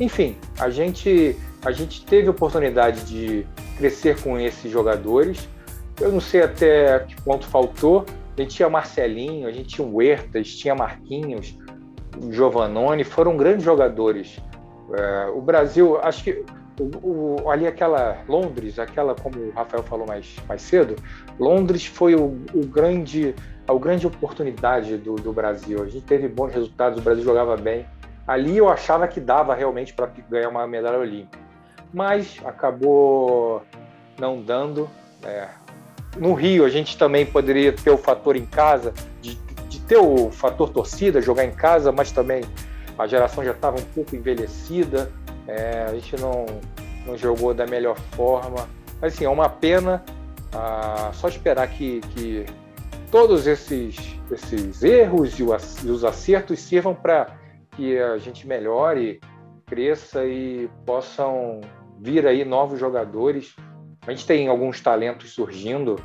Enfim, 0.01 0.37
a 0.59 0.71
gente, 0.71 1.37
a 1.65 1.73
gente 1.73 2.05
teve 2.05 2.29
oportunidade 2.29 3.05
de 3.05 3.47
crescer 3.77 4.21
com 4.21 4.39
esses 4.39 4.71
jogadores. 4.71 5.49
Eu 6.01 6.13
não 6.13 6.21
sei 6.21 6.43
até 6.43 7.01
que 7.01 7.21
ponto 7.23 7.47
faltou. 7.47 8.05
A 8.37 8.41
gente 8.41 8.55
tinha 8.55 8.69
Marcelinho, 8.69 9.49
a 9.49 9.53
gente 9.53 9.75
tinha 9.75 9.87
o 9.87 9.97
Huertas, 9.97 10.55
tinha 10.55 10.75
Marquinhos, 10.75 11.59
o 12.23 12.33
Giovanoni, 12.33 13.03
foram 13.03 13.37
grandes 13.37 13.65
jogadores. 13.65 14.41
É, 14.95 15.27
o 15.35 15.41
Brasil, 15.41 15.99
acho 16.01 16.23
que 16.23 16.45
o, 16.79 17.43
o, 17.43 17.51
ali 17.51 17.67
aquela 17.67 18.23
Londres, 18.29 18.79
aquela 18.79 19.15
como 19.15 19.39
o 19.39 19.51
Rafael 19.51 19.83
falou 19.83 20.07
mais, 20.07 20.37
mais 20.49 20.63
cedo, 20.63 20.95
Londres 21.39 21.85
foi 21.87 22.15
o, 22.15 22.37
o 22.55 22.65
grande 22.67 23.35
a 23.69 23.79
grande 23.79 24.07
oportunidade 24.07 24.97
do, 24.97 25.17
do, 25.17 25.33
Brasil. 25.33 25.83
A 25.83 25.87
gente 25.87 26.05
teve 26.07 26.27
bons 26.27 26.53
resultados, 26.53 26.99
o 26.99 27.03
Brasil 27.03 27.23
jogava 27.23 27.57
bem. 27.57 27.87
Ali 28.27 28.57
eu 28.57 28.69
achava 28.69 29.07
que 29.07 29.21
dava 29.21 29.55
realmente 29.55 29.93
para 29.93 30.11
ganhar 30.29 30.49
uma 30.49 30.67
medalha 30.67 30.99
olímpica, 30.99 31.39
mas 31.93 32.41
acabou 32.45 33.63
não 34.19 34.41
dando. 34.41 34.89
É. 35.23 35.49
No 36.17 36.33
Rio, 36.33 36.65
a 36.65 36.69
gente 36.69 36.97
também 36.97 37.27
poderia 37.27 37.73
ter 37.73 37.91
o 37.91 37.99
fator 37.99 38.37
em 38.37 38.47
casa, 38.47 38.93
de, 39.21 39.35
de 39.69 39.81
ter 39.81 39.99
o 39.99 40.31
fator 40.31 40.71
torcida, 40.71 41.21
jogar 41.21 41.45
em 41.45 41.53
casa, 41.53 41.93
mas 41.93 42.11
também 42.11 42.43
a 42.99 43.07
geração 43.07 43.45
já 43.45 43.53
estava 43.53 43.79
um 43.79 43.85
pouco 43.95 44.17
envelhecida, 44.17 45.11
é, 45.47 45.87
a 45.89 45.95
gente 45.95 46.21
não, 46.21 46.47
não 47.07 47.17
jogou 47.17 47.55
da 47.55 47.67
melhor 47.67 47.97
forma. 48.13 48.69
Mas 49.01 49.15
assim, 49.15 49.25
é 49.25 49.29
uma 49.29 49.49
pena. 49.49 50.03
Ah, 50.53 51.11
só 51.13 51.29
esperar 51.29 51.69
que, 51.69 52.01
que 52.01 52.47
todos 53.11 53.47
esses, 53.47 53.97
esses 54.31 54.83
erros 54.83 55.39
e 55.39 55.43
os 55.43 56.05
acertos 56.05 56.61
sirvam 56.61 56.95
para 56.95 57.39
que 57.73 57.99
a 57.99 58.19
gente 58.19 58.47
melhore, 58.47 59.21
cresça 59.67 60.25
e 60.25 60.69
possam 60.85 61.61
vir 62.01 62.27
aí 62.27 62.45
novos 62.45 62.79
jogadores. 62.79 63.55
A 64.07 64.11
gente 64.11 64.27
tem 64.27 64.49
alguns 64.49 64.81
talentos 64.81 65.33
surgindo. 65.33 65.97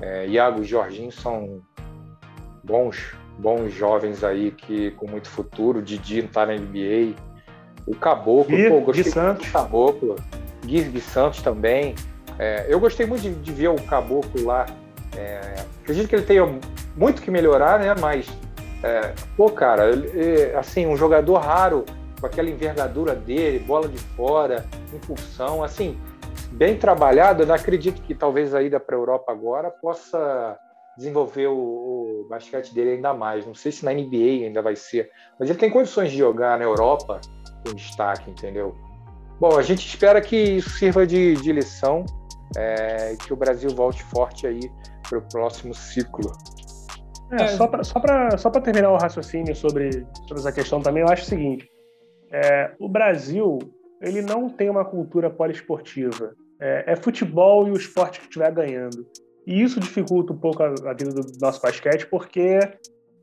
É, 0.00 0.26
Iago 0.26 0.62
e 0.62 0.64
Jorginho 0.64 1.10
são 1.10 1.60
bons, 2.62 3.16
bons 3.38 3.72
jovens 3.72 4.22
aí 4.22 4.50
que 4.50 4.90
com 4.92 5.10
muito 5.10 5.28
futuro. 5.28 5.82
Didi 5.82 6.20
está 6.20 6.46
na 6.46 6.54
NBA. 6.54 7.14
O 7.86 7.96
Caboclo, 7.96 8.56
Gui, 8.56 8.68
pô, 8.68 8.80
gostei 8.80 9.04
Gui 9.04 9.10
Santos. 9.10 9.46
do 9.46 9.52
Caboclo. 9.52 10.16
Gui, 10.64 10.82
Gui 10.82 11.00
Santos 11.00 11.42
também. 11.42 11.94
É, 12.38 12.66
eu 12.68 12.78
gostei 12.78 13.06
muito 13.06 13.22
de, 13.22 13.34
de, 13.34 13.52
ver 13.52 13.68
o 13.68 13.82
Caboclo 13.82 14.44
lá 14.44 14.66
é, 15.16 15.54
acredito 15.82 16.08
que 16.08 16.16
ele 16.16 16.24
tenha 16.24 16.46
muito 16.96 17.22
que 17.22 17.30
melhorar, 17.30 17.78
né? 17.78 17.94
Mas, 18.00 18.26
é, 18.82 19.12
pô, 19.36 19.50
cara, 19.50 19.90
ele, 19.90 20.54
assim, 20.54 20.86
um 20.86 20.96
jogador 20.96 21.38
raro 21.38 21.84
com 22.20 22.26
aquela 22.26 22.50
envergadura 22.50 23.14
dele, 23.14 23.58
bola 23.60 23.88
de 23.88 23.98
fora, 23.98 24.66
impulsão, 24.92 25.62
assim, 25.62 25.98
bem 26.50 26.76
trabalhado. 26.76 27.42
Eu 27.42 27.54
acredito 27.54 28.02
que 28.02 28.14
talvez 28.14 28.54
a 28.54 28.62
ida 28.62 28.80
para 28.80 28.96
a 28.96 28.98
Europa 28.98 29.32
agora 29.32 29.70
possa 29.70 30.58
desenvolver 30.96 31.46
o, 31.46 31.54
o, 31.54 32.26
basquete 32.28 32.74
dele 32.74 32.90
ainda 32.94 33.14
mais. 33.14 33.46
Não 33.46 33.54
sei 33.54 33.70
se 33.70 33.84
na 33.84 33.92
NBA 33.92 34.44
ainda 34.44 34.60
vai 34.60 34.74
ser, 34.74 35.10
mas 35.38 35.48
ele 35.48 35.58
tem 35.58 35.70
condições 35.70 36.10
de 36.10 36.18
jogar 36.18 36.58
na 36.58 36.64
Europa 36.64 37.20
com 37.64 37.72
destaque, 37.72 38.30
entendeu? 38.30 38.76
Bom, 39.38 39.56
a 39.56 39.62
gente 39.62 39.86
espera 39.86 40.20
que 40.20 40.36
isso 40.36 40.70
sirva 40.70 41.06
de, 41.06 41.36
de 41.36 41.52
lição, 41.52 42.04
é, 42.56 43.16
que 43.24 43.32
o 43.32 43.36
Brasil 43.36 43.70
volte 43.70 44.02
forte 44.02 44.46
aí 44.46 44.60
para 45.08 45.18
o 45.18 45.22
próximo 45.28 45.74
ciclo. 45.74 46.30
É, 47.32 47.48
só 47.48 47.66
para 47.66 47.84
só 47.84 48.00
só 48.38 48.50
terminar 48.50 48.90
o 48.90 48.96
raciocínio 48.96 49.54
sobre, 49.54 49.90
sobre 50.26 50.38
essa 50.38 50.52
questão 50.52 50.80
também, 50.80 51.02
eu 51.02 51.08
acho 51.08 51.24
o 51.24 51.26
seguinte: 51.26 51.68
é, 52.32 52.72
o 52.78 52.88
Brasil 52.88 53.58
ele 54.00 54.22
não 54.22 54.48
tem 54.48 54.70
uma 54.70 54.84
cultura 54.84 55.28
poliesportiva. 55.28 56.32
é, 56.60 56.92
é 56.92 56.96
futebol 56.96 57.68
e 57.68 57.70
o 57.70 57.76
esporte 57.76 58.20
que 58.20 58.26
estiver 58.26 58.50
ganhando. 58.52 59.06
E 59.46 59.62
isso 59.62 59.80
dificulta 59.80 60.32
um 60.32 60.38
pouco 60.38 60.62
a, 60.62 60.66
a, 60.66 60.92
vida 60.92 61.10
do 61.10 61.22
nosso 61.40 61.60
basquete, 61.60 62.06
porque 62.06 62.58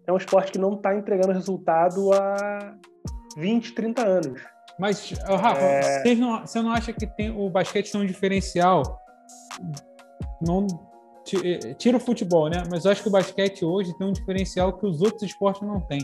é 0.08 0.12
um 0.12 0.18
esporte 0.18 0.52
que 0.52 0.58
não 0.58 0.74
está 0.74 0.96
entregando 0.96 1.32
resultado 1.32 2.12
há 2.14 2.76
20, 3.38 3.74
30 3.74 4.06
anos. 4.06 4.42
Mas, 4.80 5.12
Rafa, 5.12 5.62
é... 5.62 6.02
você, 6.02 6.16
não, 6.16 6.42
você 6.42 6.62
não 6.62 6.72
acha 6.72 6.92
que 6.94 7.08
tem, 7.08 7.30
o 7.30 7.50
basquete 7.50 7.92
tem 7.92 8.02
um 8.02 8.06
diferencial? 8.06 9.00
Não 10.42 10.68
tira 11.78 11.98
o 11.98 12.00
futebol, 12.00 12.50
né? 12.50 12.64
Mas 12.70 12.86
eu 12.86 12.92
acho 12.92 13.02
que 13.02 13.08
o 13.08 13.12
basquete 13.12 13.66
hoje 13.66 13.98
tem 13.98 14.08
um 14.08 14.14
diferencial 14.14 14.74
que 14.74 14.86
os 14.86 15.02
outros 15.02 15.24
esportes 15.24 15.62
não 15.62 15.80
têm. 15.82 16.02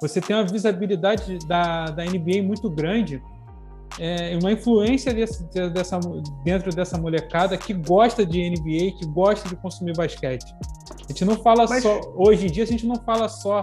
Você 0.00 0.20
tem 0.20 0.36
uma 0.36 0.44
visibilidade 0.44 1.38
da, 1.46 1.86
da 1.86 2.04
NBA 2.04 2.42
muito 2.42 2.70
grande 2.70 3.22
é, 3.98 4.36
uma 4.40 4.52
influência 4.52 5.12
desse, 5.12 5.44
dessa, 5.70 5.98
dentro 6.44 6.74
dessa 6.74 6.96
molecada 6.98 7.56
que 7.56 7.74
gosta 7.74 8.24
de 8.24 8.50
NBA, 8.50 8.98
que 8.98 9.06
gosta 9.06 9.48
de 9.48 9.56
consumir 9.56 9.96
basquete. 9.96 10.54
A 11.04 11.08
gente 11.08 11.24
não 11.24 11.36
fala 11.36 11.66
Mas... 11.68 11.82
só. 11.82 12.00
Hoje 12.14 12.46
em 12.46 12.50
dia, 12.50 12.64
a 12.64 12.66
gente 12.66 12.86
não 12.86 12.96
fala 12.96 13.28
só 13.28 13.62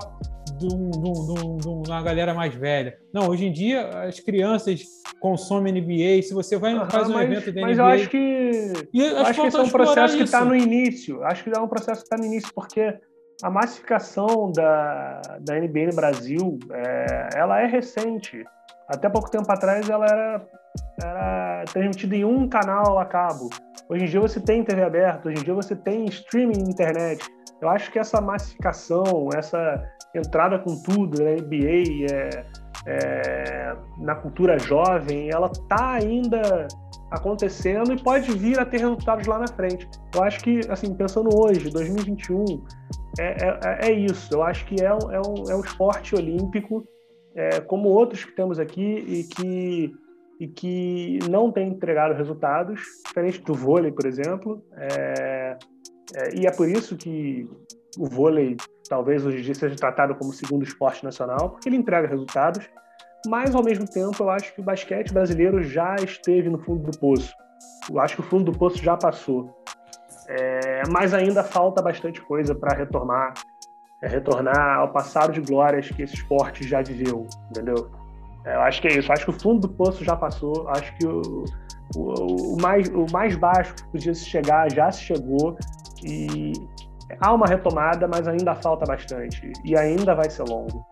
de, 0.58 1.68
uma 1.68 2.02
galera 2.02 2.34
mais 2.34 2.54
velha. 2.54 2.98
Não, 3.14 3.30
hoje 3.30 3.46
em 3.46 3.52
dia, 3.52 3.88
as 4.08 4.20
crianças 4.20 4.84
consomem 5.20 5.74
NBA. 5.74 6.22
Se 6.24 6.34
você 6.34 6.58
vai 6.58 6.74
uhum, 6.74 6.90
faz 6.90 7.10
um 7.10 7.14
mas, 7.14 7.32
evento 7.32 7.52
da 7.52 7.62
mas 7.62 7.78
NBA. 7.78 7.78
Mas 7.78 7.78
eu 7.78 7.86
acho 7.86 8.10
que. 8.10 8.88
E 8.94 9.02
eu 9.02 9.18
acho 9.20 9.42
que 9.42 9.48
esse 9.48 9.58
é 9.58 9.62
um 9.62 9.70
processo 9.70 10.18
que 10.18 10.24
está 10.24 10.46
no 10.46 10.56
início. 10.56 11.24
Acho 11.24 11.44
que 11.44 11.50
é 11.56 11.60
um 11.60 11.68
processo 11.68 12.02
que 12.02 12.06
está 12.06 12.18
no 12.18 12.26
início, 12.26 12.52
porque 12.54 12.98
a 13.44 13.50
massificação 13.50 14.52
da, 14.52 15.22
da 15.42 15.60
NBA 15.60 15.88
no 15.88 15.96
Brasil 15.96 16.60
é, 16.72 17.30
ela 17.36 17.62
é 17.62 17.66
recente. 17.66 18.44
Até 18.88 19.10
pouco 19.10 19.30
tempo 19.30 19.52
atrás 19.52 19.90
ela 19.90 20.06
era, 20.06 20.48
era 21.02 21.66
transmitida 21.66 22.16
em 22.16 22.24
um 22.24 22.48
canal 22.48 23.00
a 23.00 23.06
cabo. 23.06 23.50
Hoje 23.90 24.06
em 24.06 24.08
dia 24.08 24.20
você 24.20 24.40
tem 24.40 24.64
TV 24.64 24.84
aberta, 24.84 25.28
hoje 25.28 25.42
em 25.42 25.44
dia 25.44 25.54
você 25.54 25.76
tem 25.76 26.06
streaming 26.06 26.64
na 26.64 26.70
internet. 26.70 27.26
Eu 27.62 27.70
acho 27.70 27.92
que 27.92 28.00
essa 28.00 28.20
massificação, 28.20 29.30
essa 29.36 29.84
entrada 30.14 30.60
com 30.60 30.82
tudo 30.84 31.24
na 31.24 31.32
NBA, 31.32 32.06
é, 32.12 32.46
é, 32.86 33.76
na 33.98 34.16
cultura 34.16 34.58
jovem, 34.60 35.30
ela 35.32 35.48
está 35.48 35.94
ainda 35.94 36.68
acontecendo 37.12 37.94
e 37.94 38.02
pode 38.02 38.32
vir 38.38 38.60
a 38.60 38.66
ter 38.66 38.80
resultados 38.80 39.26
lá 39.26 39.40
na 39.40 39.48
frente. 39.48 39.88
Eu 40.14 40.24
acho 40.24 40.40
que, 40.42 40.60
assim, 40.70 40.94
pensando 40.94 41.30
hoje, 41.34 41.70
2021, 41.70 42.46
é, 43.20 43.36
é, 43.84 43.90
é 43.90 43.92
isso. 43.92 44.34
Eu 44.34 44.44
acho 44.44 44.66
que 44.66 44.76
é 44.82 44.88
é 44.88 45.22
um, 45.22 45.50
é 45.50 45.56
um 45.56 45.62
esporte 45.62 46.16
olímpico 46.16 46.86
é, 47.36 47.60
como 47.62 47.90
outros 47.90 48.24
que 48.24 48.32
temos 48.32 48.60
aqui 48.60 48.82
e 48.82 49.24
que, 49.24 49.94
e 50.40 50.48
que 50.48 51.20
não 51.30 51.52
tem 51.52 51.70
entregado 51.70 52.14
resultados, 52.14 52.82
diferente 53.06 53.42
do 53.42 53.54
vôlei, 53.54 53.92
por 53.92 54.06
exemplo. 54.06 54.64
É, 56.14 56.36
e 56.36 56.46
é 56.46 56.52
por 56.52 56.70
isso 56.70 56.96
que 56.96 57.50
o 57.98 58.06
vôlei 58.06 58.58
talvez 58.88 59.26
hoje 59.26 59.40
em 59.40 59.42
dia 59.42 59.56
seja 59.56 59.76
tratado 59.76 60.16
como 60.16 60.32
segundo 60.34 60.64
esporte 60.64 61.04
nacional, 61.04 61.50
porque 61.50 61.70
ele 61.70 61.78
entrega 61.78 62.08
resultados, 62.08 62.70
mas 63.28 63.56
ao 63.56 63.64
mesmo 63.64 63.88
tempo 63.88 64.24
eu 64.24 64.30
acho 64.30 64.54
que 64.54 64.62
o 64.62 64.64
basquete 64.64 65.12
brasileiro 65.12 65.64
já 65.64 65.96
esteve 65.96 66.50
no 66.50 66.60
fundo 66.60 66.92
do 66.92 67.00
poço. 67.00 67.34
Eu 67.90 68.00
acho 68.00 68.16
que 68.16 68.22
o 68.22 68.26
fundo 68.26 68.52
do 68.52 68.58
poço 68.58 68.78
já 68.78 68.96
passou. 68.96 69.64
É, 70.28 70.84
mas 70.90 71.14
ainda 71.14 71.44
falta 71.44 71.82
bastante 71.82 72.20
coisa 72.22 72.56
para 72.56 72.76
retomar 72.76 73.34
é 74.02 74.08
retornar 74.08 74.80
ao 74.80 74.92
passado 74.92 75.34
de 75.34 75.42
glórias 75.42 75.90
que 75.90 76.04
esse 76.04 76.16
esporte 76.16 76.68
já 76.68 76.82
viveu, 76.82 77.28
entendeu? 77.50 77.90
É, 78.46 78.56
eu 78.56 78.62
acho 78.62 78.82
que 78.82 78.88
é 78.88 79.00
isso. 79.00 79.10
Eu 79.10 79.14
acho 79.14 79.26
que 79.26 79.32
o 79.32 79.40
fundo 79.40 79.68
do 79.68 79.70
poço 79.70 80.04
já 80.04 80.16
passou. 80.16 80.68
Acho 80.70 80.96
que 80.98 81.08
o, 81.08 81.46
o, 81.96 82.54
o, 82.54 82.62
mais, 82.62 82.88
o 82.90 83.06
mais 83.12 83.36
baixo 83.36 83.74
que 83.76 83.84
podia 83.88 84.14
se 84.14 84.26
chegar 84.26 84.72
já 84.72 84.92
se 84.92 85.02
chegou. 85.02 85.58
E 86.04 86.54
há 87.20 87.34
uma 87.34 87.48
retomada, 87.48 88.08
mas 88.08 88.28
ainda 88.28 88.56
falta 88.56 88.86
bastante. 88.86 89.52
E 89.64 89.78
ainda 89.78 90.14
vai 90.16 90.30
ser 90.30 90.44
longo. 90.44 90.86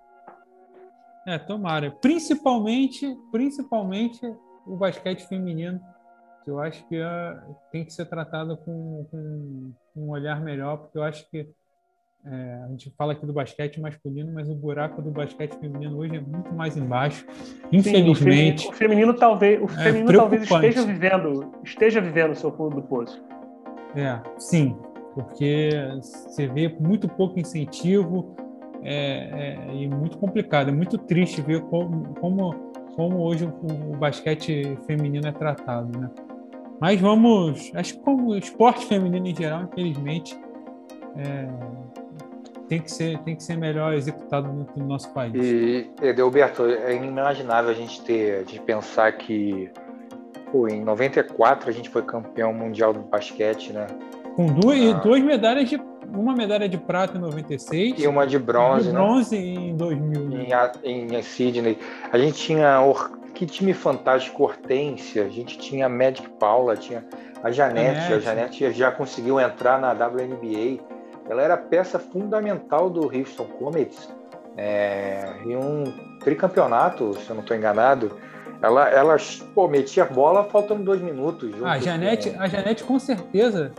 É, 1.25 1.37
tomara. 1.37 1.91
Principalmente, 1.91 3.17
principalmente 3.31 4.21
o 4.65 4.75
basquete 4.75 5.27
feminino, 5.27 5.79
que 6.43 6.51
eu 6.51 6.59
acho 6.59 6.85
que 6.87 6.95
é, 6.97 7.37
tem 7.71 7.85
que 7.85 7.93
ser 7.93 8.05
tratado 8.05 8.57
com, 8.57 9.05
com 9.09 9.73
um 9.95 10.09
olhar 10.09 10.41
melhor, 10.41 10.77
porque 10.77 10.97
eu 10.97 11.03
acho 11.03 11.29
que 11.29 11.47
é, 12.25 12.61
a 12.63 12.67
gente 12.69 12.89
fala 12.97 13.13
aqui 13.13 13.25
do 13.25 13.33
basquete 13.33 13.81
masculino, 13.81 14.31
mas 14.33 14.49
o 14.49 14.55
buraco 14.55 15.01
do 15.01 15.11
basquete 15.11 15.55
feminino 15.55 15.97
hoje 15.97 16.15
é 16.15 16.21
muito 16.21 16.53
mais 16.53 16.77
embaixo. 16.77 17.25
Infelizmente. 17.71 18.03
Sim, 18.03 18.09
o, 18.09 18.15
feminino, 18.15 18.69
o 18.69 18.73
feminino, 18.73 19.13
talvez, 19.13 19.61
o 19.61 19.65
é 19.65 19.83
feminino 19.83 20.13
talvez 20.13 20.43
esteja 20.43 20.83
vivendo, 20.83 21.51
esteja 21.63 22.01
vivendo 22.01 22.31
o 22.31 22.35
seu 22.35 22.51
fundo 22.51 22.77
do 22.77 22.81
poço. 22.83 23.21
É, 23.95 24.21
sim, 24.39 24.77
porque 25.13 25.69
você 26.01 26.47
vê 26.47 26.67
muito 26.79 27.07
pouco 27.07 27.39
incentivo 27.39 28.35
é, 28.83 29.65
é, 29.69 29.75
e 29.75 29.87
muito 29.87 30.17
complicado. 30.17 30.69
É 30.69 30.71
muito 30.71 30.97
triste 30.97 31.41
ver 31.41 31.61
como, 31.61 32.13
como, 32.15 32.53
como 32.95 33.19
hoje 33.21 33.45
o, 33.45 33.93
o 33.93 33.97
basquete 33.97 34.77
feminino 34.85 35.27
é 35.27 35.31
tratado, 35.31 35.97
né? 35.97 36.09
Mas 36.79 36.99
vamos, 36.99 37.71
acho 37.75 37.93
que 37.93 37.99
como 38.01 38.31
o 38.31 38.37
esporte 38.37 38.85
feminino 38.85 39.25
em 39.25 39.35
geral, 39.35 39.63
infelizmente, 39.63 40.37
é, 41.15 41.47
tem 42.67 42.81
que 42.81 42.91
ser, 42.91 43.19
tem 43.19 43.35
que 43.35 43.43
ser 43.43 43.55
melhor 43.55 43.93
executado 43.93 44.51
no, 44.51 44.67
no 44.75 44.87
nosso 44.87 45.13
país. 45.13 45.33
E, 45.35 45.89
Edelberto, 46.01 46.65
é 46.65 46.95
inimaginável 46.95 47.71
a 47.71 47.73
gente 47.73 48.01
ter, 48.01 48.43
de 48.45 48.59
pensar 48.59 49.11
que 49.13 49.71
pô, 50.51 50.67
em 50.67 50.83
94 50.83 51.69
a 51.69 51.73
gente 51.73 51.89
foi 51.89 52.01
campeão 52.01 52.53
mundial 52.53 52.93
do 52.93 52.99
basquete, 52.99 53.71
né? 53.71 53.87
Com 54.35 54.47
duas, 54.47 54.79
ah. 54.79 54.93
duas 54.99 55.21
medalhas 55.21 55.69
de 55.69 55.81
uma 56.07 56.35
medalha 56.35 56.69
de 56.69 56.77
prata 56.77 57.17
em 57.17 57.21
96 57.21 57.99
e 57.99 58.07
uma 58.07 58.27
de 58.27 58.37
bronze, 58.37 58.87
de 58.87 58.93
né? 58.93 58.99
bronze 58.99 59.35
né? 59.35 59.41
em 59.41 59.75
2000. 59.75 60.29
Em, 60.83 61.15
em 61.15 61.21
Sydney. 61.21 61.77
A 62.11 62.17
gente 62.17 62.37
tinha 62.37 62.79
que 63.33 63.45
time 63.45 63.73
fantástico, 63.73 64.43
Hortência, 64.43 65.25
a 65.25 65.29
gente 65.29 65.57
tinha 65.57 65.89
Magic 65.89 66.29
Paula, 66.39 66.75
tinha 66.75 67.03
a 67.43 67.51
Janete, 67.51 68.13
a 68.13 68.19
Janete 68.19 68.71
já 68.71 68.91
conseguiu 68.91 69.39
entrar 69.39 69.79
na 69.79 69.91
WNBA 69.91 70.83
ela 71.29 71.41
era 71.41 71.57
peça 71.57 71.97
fundamental 71.97 72.89
do 72.89 73.05
Houston 73.05 73.45
Comets 73.45 74.09
é, 74.57 75.33
em 75.45 75.55
um 75.55 75.83
tricampeonato, 76.19 77.13
se 77.19 77.29
eu 77.29 77.35
não 77.35 77.41
estou 77.41 77.55
enganado. 77.55 78.11
Ela, 78.61 78.89
ela 78.89 79.17
pô, 79.53 79.67
metia 79.67 80.05
bola 80.05 80.45
faltando 80.45 80.83
dois 80.83 81.01
minutos. 81.01 81.51
A, 81.63 81.79
Janete, 81.79 82.29
com... 82.29 82.41
a 82.41 82.47
Janete, 82.47 82.83
com 82.83 82.99
certeza, 82.99 83.73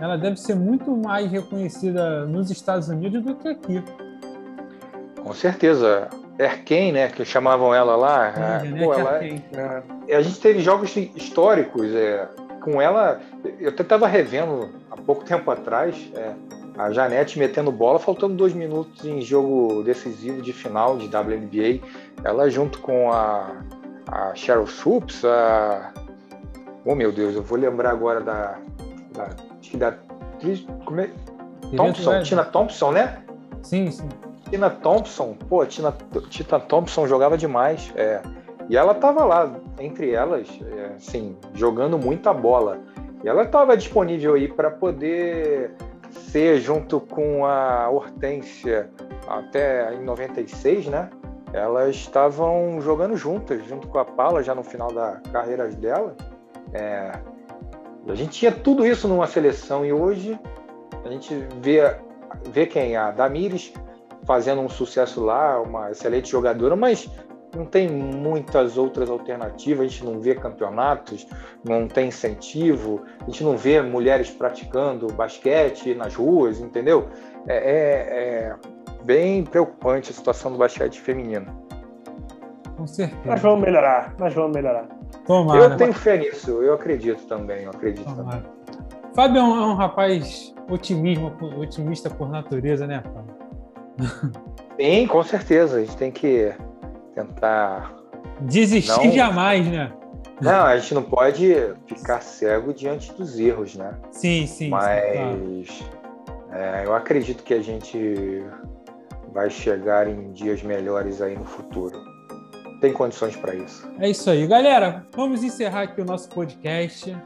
ela 0.00 0.16
deve 0.16 0.36
ser 0.36 0.54
muito 0.54 0.90
mais 0.96 1.30
reconhecida 1.30 2.26
nos 2.26 2.50
Estados 2.50 2.88
Unidos 2.88 3.22
do 3.22 3.34
que 3.34 3.48
aqui. 3.48 3.82
Com 5.22 5.32
certeza. 5.32 6.08
Erken, 6.38 6.92
né, 6.92 7.08
que 7.08 7.24
chamavam 7.24 7.74
ela 7.74 7.96
lá. 7.96 8.26
É, 8.26 8.84
pô, 8.84 8.92
ela, 8.92 9.24
é, 9.24 10.16
a 10.16 10.20
gente 10.20 10.38
teve 10.38 10.60
jogos 10.60 10.94
históricos 10.94 11.94
é, 11.94 12.28
com 12.60 12.80
ela. 12.80 13.20
Eu 13.58 13.70
até 13.70 13.82
estava 13.82 14.06
revendo 14.06 14.68
há 14.90 14.96
pouco 14.96 15.24
tempo 15.24 15.50
atrás. 15.50 15.96
É, 16.14 16.34
a 16.76 16.92
Janete 16.92 17.38
metendo 17.38 17.72
bola, 17.72 17.98
faltando 17.98 18.34
dois 18.34 18.52
minutos 18.52 19.04
em 19.06 19.22
jogo 19.22 19.82
decisivo 19.82 20.42
de 20.42 20.52
final 20.52 20.98
de 20.98 21.06
WNBA. 21.06 21.82
Ela 22.22 22.50
junto 22.50 22.80
com 22.80 23.10
a, 23.10 23.62
a 24.06 24.34
Cheryl 24.34 24.66
Swoops, 24.66 25.24
a. 25.24 25.92
Oh 26.84 26.94
meu 26.94 27.10
Deus, 27.10 27.34
eu 27.34 27.42
vou 27.42 27.58
lembrar 27.58 27.90
agora 27.90 28.20
da. 28.20 28.58
da 29.14 29.45
que 29.76 30.54
da. 30.56 30.84
Como 30.84 31.00
é? 31.00 31.10
Thompson, 31.76 32.22
Tina 32.22 32.44
Thompson, 32.44 32.92
né? 32.92 33.22
Sim, 33.62 33.90
sim. 33.90 34.08
Tina 34.50 34.70
Thompson, 34.70 35.34
pô, 35.48 35.64
Tina, 35.66 35.92
Tina 36.30 36.60
Thompson 36.60 37.06
jogava 37.06 37.36
demais. 37.36 37.92
É, 37.96 38.20
e 38.68 38.76
ela 38.76 38.94
tava 38.94 39.24
lá, 39.24 39.52
entre 39.78 40.12
elas, 40.12 40.48
é, 40.76 40.94
assim, 40.96 41.36
jogando 41.54 41.98
muita 41.98 42.32
bola. 42.32 42.78
E 43.24 43.28
ela 43.28 43.42
estava 43.42 43.76
disponível 43.76 44.34
aí 44.34 44.46
para 44.46 44.70
poder 44.70 45.72
ser 46.10 46.60
junto 46.60 47.00
com 47.00 47.44
a 47.44 47.88
Hortência 47.90 48.88
até 49.26 49.94
em 49.94 50.04
96, 50.04 50.86
né? 50.86 51.10
Elas 51.52 51.96
estavam 51.96 52.80
jogando 52.80 53.16
juntas, 53.16 53.64
junto 53.66 53.88
com 53.88 53.98
a 53.98 54.04
Paula, 54.04 54.42
já 54.42 54.54
no 54.54 54.62
final 54.62 54.92
da 54.92 55.20
carreira 55.32 55.66
dela. 55.68 56.14
É, 56.72 57.18
a 58.12 58.14
gente 58.14 58.30
tinha 58.30 58.52
tudo 58.52 58.86
isso 58.86 59.08
numa 59.08 59.26
seleção 59.26 59.84
e 59.84 59.92
hoje 59.92 60.38
a 61.04 61.08
gente 61.08 61.34
vê, 61.60 61.96
vê 62.50 62.66
quem? 62.66 62.96
A 62.96 63.10
Damires 63.10 63.72
fazendo 64.24 64.60
um 64.60 64.68
sucesso 64.68 65.24
lá, 65.24 65.60
uma 65.60 65.90
excelente 65.90 66.30
jogadora, 66.30 66.74
mas 66.74 67.08
não 67.54 67.64
tem 67.64 67.88
muitas 67.88 68.76
outras 68.76 69.08
alternativas, 69.08 69.86
a 69.86 69.88
gente 69.88 70.04
não 70.04 70.20
vê 70.20 70.34
campeonatos, 70.34 71.26
não 71.64 71.88
tem 71.88 72.08
incentivo, 72.08 73.02
a 73.20 73.24
gente 73.24 73.42
não 73.42 73.56
vê 73.56 73.80
mulheres 73.80 74.30
praticando 74.30 75.06
basquete 75.12 75.94
nas 75.94 76.14
ruas, 76.14 76.60
entendeu? 76.60 77.08
É, 77.46 77.56
é, 77.56 78.18
é 78.18 78.56
bem 79.04 79.44
preocupante 79.44 80.10
a 80.10 80.14
situação 80.14 80.52
do 80.52 80.58
basquete 80.58 81.00
feminino. 81.00 81.46
Com 82.76 82.86
certeza. 82.86 83.20
Nós 83.24 83.40
vamos 83.40 83.64
melhorar, 83.64 84.14
nós 84.18 84.34
vamos 84.34 84.54
melhorar. 84.54 84.95
Tomara. 85.26 85.64
Eu 85.64 85.76
tenho 85.76 85.92
fé 85.92 86.18
nisso, 86.18 86.62
eu 86.62 86.74
acredito 86.74 87.26
também, 87.26 87.64
eu 87.64 87.70
acredito 87.70 88.04
Tomara. 88.04 88.38
também. 88.38 88.56
Fábio 89.14 89.38
é 89.38 89.42
um, 89.42 89.56
é 89.56 89.66
um 89.66 89.74
rapaz 89.74 90.54
otimismo, 90.68 91.32
otimista 91.58 92.10
por 92.10 92.28
natureza, 92.28 92.86
né, 92.86 93.02
Fábio? 93.02 93.36
Sim, 94.78 95.06
com 95.06 95.22
certeza. 95.22 95.78
A 95.78 95.80
gente 95.80 95.96
tem 95.96 96.10
que 96.10 96.52
tentar. 97.14 97.94
Desistir 98.42 99.06
Não. 99.06 99.12
jamais, 99.12 99.66
né? 99.66 99.90
Não, 100.40 100.66
a 100.66 100.76
gente 100.76 100.92
não 100.92 101.02
pode 101.02 101.54
ficar 101.86 102.20
cego 102.20 102.74
diante 102.74 103.10
dos 103.14 103.38
erros, 103.38 103.74
né? 103.74 103.94
Sim, 104.10 104.46
sim. 104.46 104.46
sim, 104.46 104.68
claro. 104.68 105.00
Mas 105.16 105.84
é, 106.52 106.82
eu 106.84 106.94
acredito 106.94 107.42
que 107.42 107.54
a 107.54 107.62
gente 107.62 108.44
vai 109.32 109.48
chegar 109.48 110.06
em 110.06 110.32
dias 110.32 110.62
melhores 110.62 111.22
aí 111.22 111.34
no 111.36 111.44
futuro. 111.44 111.98
Tem 112.80 112.92
condições 112.92 113.36
para 113.36 113.54
isso. 113.54 113.88
É 113.98 114.10
isso 114.10 114.28
aí. 114.28 114.46
Galera, 114.46 115.06
vamos 115.14 115.42
encerrar 115.42 115.82
aqui 115.82 116.00
o 116.00 116.04
nosso 116.04 116.28
podcast. 116.28 117.16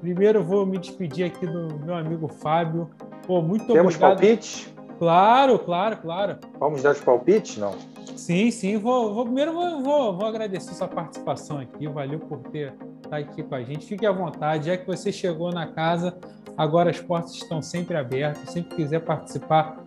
Primeiro 0.00 0.40
eu 0.40 0.44
vou 0.44 0.64
me 0.64 0.78
despedir 0.78 1.26
aqui 1.26 1.46
do 1.46 1.78
meu 1.84 1.94
amigo 1.94 2.28
Fábio. 2.28 2.90
Pô, 3.26 3.42
muito 3.42 3.66
Temos 3.66 3.94
obrigado. 3.94 4.18
palpites? 4.18 4.72
Claro, 4.98 5.58
claro, 5.58 5.96
claro. 5.98 6.38
Vamos 6.58 6.82
dar 6.82 6.92
os 6.92 7.00
palpites? 7.00 7.58
Não. 7.58 7.74
Sim, 8.16 8.50
sim. 8.50 8.78
Vou, 8.78 9.12
vou 9.12 9.24
primeiro 9.24 9.52
vou, 9.52 9.82
vou, 9.82 10.16
vou 10.16 10.26
agradecer 10.26 10.72
sua 10.74 10.88
participação 10.88 11.58
aqui. 11.58 11.86
Valeu 11.86 12.18
por 12.18 12.38
ter 12.50 12.72
estar 13.04 13.18
aqui 13.18 13.42
com 13.42 13.54
a 13.54 13.62
gente. 13.62 13.86
Fique 13.86 14.06
à 14.06 14.12
vontade. 14.12 14.66
Já 14.66 14.76
que 14.76 14.86
você 14.86 15.12
chegou 15.12 15.52
na 15.52 15.66
casa, 15.66 16.16
agora 16.56 16.90
as 16.90 17.00
portas 17.00 17.34
estão 17.34 17.60
sempre 17.60 17.96
abertas. 17.96 18.50
Sempre 18.50 18.76
quiser 18.76 19.00
participar, 19.00 19.84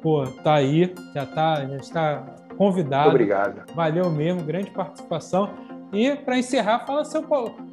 pô, 0.00 0.24
tá 0.44 0.54
aí. 0.54 0.94
Já 1.14 1.26
tá, 1.26 1.66
já 1.66 1.76
está 1.76 2.24
convidado. 2.56 3.10
Muito 3.10 3.14
obrigado. 3.14 3.74
Valeu 3.74 4.10
mesmo, 4.10 4.42
grande 4.42 4.70
participação. 4.70 5.50
E 5.92 6.14
para 6.16 6.38
encerrar, 6.38 6.80
fala 6.86 7.04
seu 7.04 7.24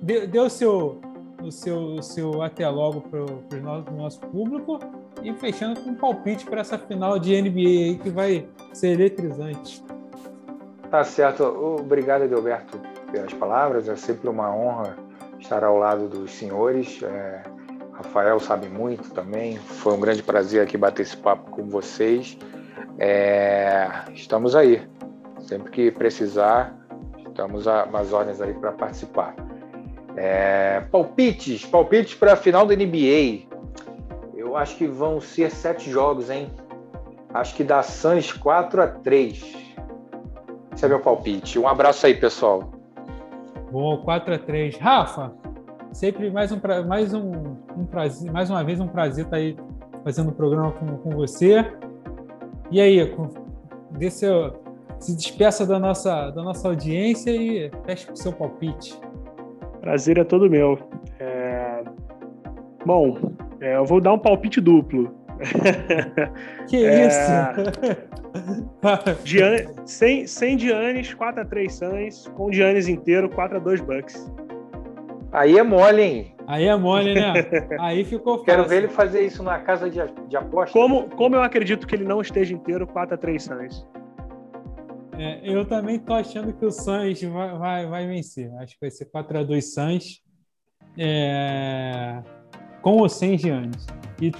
dê, 0.01 0.27
dê 0.27 0.39
o 0.39 0.49
seu 0.49 0.99
o 1.41 1.51
seu, 1.51 1.77
o 1.77 2.03
seu 2.03 2.41
até 2.41 2.67
logo 2.67 3.01
para 3.01 3.19
o 3.21 3.61
nosso, 3.61 3.91
nosso 3.91 4.19
público 4.19 4.79
e 5.23 5.33
fechando 5.33 5.79
com 5.79 5.91
um 5.91 5.95
palpite 5.95 6.45
para 6.45 6.61
essa 6.61 6.77
final 6.77 7.17
de 7.17 7.41
NBA 7.41 8.03
que 8.03 8.09
vai 8.09 8.47
ser 8.73 8.89
eletrizante. 8.89 9.83
Tá 10.89 11.03
certo. 11.03 11.43
Obrigado, 11.43 12.23
Edilberto, 12.23 12.79
pelas 13.11 13.33
palavras. 13.33 13.87
É 13.87 13.95
sempre 13.95 14.29
uma 14.29 14.53
honra 14.53 14.97
estar 15.39 15.63
ao 15.63 15.77
lado 15.77 16.07
dos 16.07 16.31
senhores. 16.31 17.01
É, 17.03 17.43
Rafael 17.93 18.39
sabe 18.39 18.67
muito 18.67 19.09
também. 19.11 19.57
Foi 19.57 19.93
um 19.93 19.99
grande 19.99 20.23
prazer 20.23 20.63
aqui 20.63 20.77
bater 20.77 21.03
esse 21.03 21.15
papo 21.15 21.51
com 21.51 21.69
vocês. 21.69 22.37
É, 22.97 23.89
estamos 24.13 24.55
aí. 24.55 24.87
Sempre 25.39 25.71
que 25.71 25.91
precisar, 25.91 26.75
estamos 27.27 27.67
às 27.67 28.13
ordens 28.13 28.41
aí 28.41 28.53
para 28.53 28.71
participar. 28.71 29.35
É, 30.15 30.81
palpites, 30.91 31.65
palpites 31.65 32.15
para 32.15 32.33
a 32.33 32.35
final 32.35 32.65
da 32.65 32.75
NBA. 32.75 33.47
Eu 34.35 34.57
acho 34.57 34.75
que 34.75 34.87
vão 34.87 35.21
ser 35.21 35.49
sete 35.49 35.89
jogos, 35.89 36.29
hein? 36.29 36.51
Acho 37.33 37.55
que 37.55 37.63
dá 37.63 37.83
Suns 37.83 38.33
4 38.33 38.81
a 38.81 38.87
3. 38.87 39.55
Esse 40.73 40.85
é 40.85 40.87
meu 40.87 40.99
palpite. 40.99 41.59
Um 41.59 41.67
abraço 41.67 42.05
aí, 42.05 42.15
pessoal. 42.15 42.71
Bom, 43.71 43.97
4 43.97 44.33
a 44.33 44.37
3. 44.39 44.77
Rafa, 44.77 45.31
sempre 45.91 46.31
mais 46.31 46.51
um, 46.51 46.59
mais 46.87 47.13
um, 47.13 47.55
um 47.77 47.85
prazer, 47.85 48.31
mais 48.31 48.49
uma 48.49 48.63
vez 48.63 48.79
um 48.79 48.87
prazer 48.87 49.25
estar 49.25 49.37
aí 49.37 49.55
fazendo 50.03 50.29
o 50.29 50.33
programa 50.33 50.71
com, 50.71 50.97
com 50.97 51.09
você. 51.11 51.65
E 52.71 52.79
aí, 52.79 53.15
dê 53.91 54.09
seu, 54.09 54.53
se 54.99 55.15
despeça 55.15 55.65
da 55.65 55.79
nossa, 55.79 56.29
da 56.31 56.43
nossa 56.43 56.67
audiência 56.67 57.31
e 57.31 57.71
feche 57.85 58.11
o 58.11 58.15
seu 58.15 58.31
palpite. 58.31 58.99
Prazer 59.81 60.17
é 60.17 60.23
todo 60.23 60.49
meu. 60.49 60.77
É... 61.19 61.83
Bom, 62.85 63.17
é, 63.61 63.75
eu 63.75 63.85
vou 63.85 63.99
dar 63.99 64.13
um 64.13 64.19
palpite 64.19 64.61
duplo. 64.61 65.13
Que 66.67 66.85
É. 66.85 67.07
isso? 67.07 67.19
Gian... 69.23 69.55
Sem, 69.85 70.27
sem 70.27 70.59
Giannis, 70.59 71.13
4x3 71.15 71.69
Suns. 71.69 72.27
Com 72.35 72.51
Giannis 72.51 72.87
inteiro, 72.87 73.29
4x2 73.29 73.81
Bucks. 73.81 74.31
Aí 75.31 75.57
é 75.57 75.63
mole, 75.63 76.01
hein? 76.01 76.35
Aí 76.47 76.65
é 76.65 76.75
mole, 76.75 77.13
né? 77.13 77.33
Aí 77.79 78.03
ficou 78.03 78.39
fácil. 78.39 78.45
Quero 78.45 78.67
ver 78.67 78.77
ele 78.77 78.87
fazer 78.87 79.21
isso 79.21 79.43
na 79.43 79.59
casa 79.59 79.89
de, 79.89 79.99
de 80.27 80.35
aposta. 80.35 80.73
Como, 80.73 81.09
como 81.11 81.35
eu 81.35 81.43
acredito 81.43 81.85
que 81.85 81.95
ele 81.95 82.05
não 82.05 82.21
esteja 82.21 82.53
inteiro, 82.53 82.87
4x3 82.87 83.39
Suns. 83.39 83.87
É, 85.19 85.41
eu 85.43 85.65
também 85.65 85.99
tô 85.99 86.13
achando 86.13 86.53
que 86.53 86.65
o 86.65 86.71
Suns 86.71 87.21
vai, 87.21 87.57
vai, 87.57 87.85
vai 87.85 88.07
vencer. 88.07 88.51
Acho 88.55 88.73
que 88.73 88.81
vai 88.81 88.89
ser 88.89 89.05
4x2 89.05 89.61
Suns. 89.61 90.21
É... 90.97 92.23
Com 92.81 92.97
ou 92.97 93.09
sem 93.09 93.37
Giannis. 93.37 93.85
E, 94.21 94.31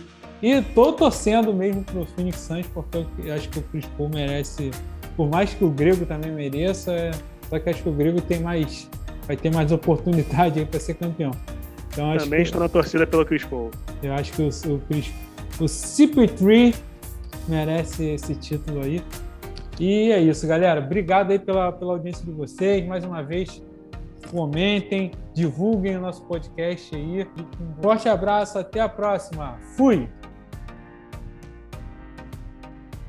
e 0.42 0.62
tô 0.74 0.94
torcendo 0.94 1.54
mesmo 1.54 1.84
pro 1.84 2.06
Phoenix 2.06 2.40
Suns, 2.40 2.66
porque 2.68 3.06
eu 3.24 3.34
acho 3.34 3.50
que 3.50 3.60
o 3.60 3.64
Chris 3.64 3.86
Paul 3.98 4.10
merece, 4.10 4.72
por 5.16 5.30
mais 5.30 5.54
que 5.54 5.64
o 5.64 5.70
Grego 5.70 6.06
também 6.06 6.32
mereça, 6.32 6.94
é... 6.94 7.12
só 7.50 7.60
que 7.60 7.70
acho 7.70 7.84
que 7.84 7.90
o 7.90 7.94
Grego 7.94 8.22
tem 8.22 8.40
mais, 8.40 8.90
vai 9.30 9.38
ter 9.38 9.54
mais 9.54 9.72
oportunidade 9.72 10.60
aí 10.60 10.66
para 10.66 10.80
ser 10.80 10.96
campeão. 10.96 11.30
Então, 11.92 12.18
Também 12.18 12.40
que, 12.40 12.46
estou 12.48 12.60
na 12.60 12.68
torcida 12.68 13.06
pelo 13.06 13.24
Chris 13.24 13.46
Paul. 13.46 13.70
eu 14.02 14.12
acho 14.14 14.34
que 14.34 14.42
o, 14.42 14.48
o, 14.48 14.80
Chris, 14.80 15.14
o 15.60 15.66
CP3 15.66 16.76
merece 17.48 18.06
esse 18.06 18.34
título 18.34 18.82
aí. 18.84 19.04
E 19.80 20.12
é 20.12 20.20
isso, 20.20 20.48
galera. 20.48 20.82
Obrigado 20.82 21.30
aí 21.30 21.38
pela, 21.38 21.72
pela 21.72 21.94
audiência 21.94 22.26
de 22.26 22.32
vocês. 22.32 22.86
Mais 22.88 23.06
uma 23.06 23.22
vez, 23.22 23.62
comentem, 24.32 25.12
divulguem 25.32 25.98
o 25.98 26.02
nosso 26.02 26.24
podcast 26.24 26.96
aí. 26.96 27.28
Um 27.62 27.84
forte 27.84 28.10
abraço, 28.10 28.58
até 28.58 28.82
a 28.82 28.90
próxima. 28.90 29.60
Fui! 29.78 30.10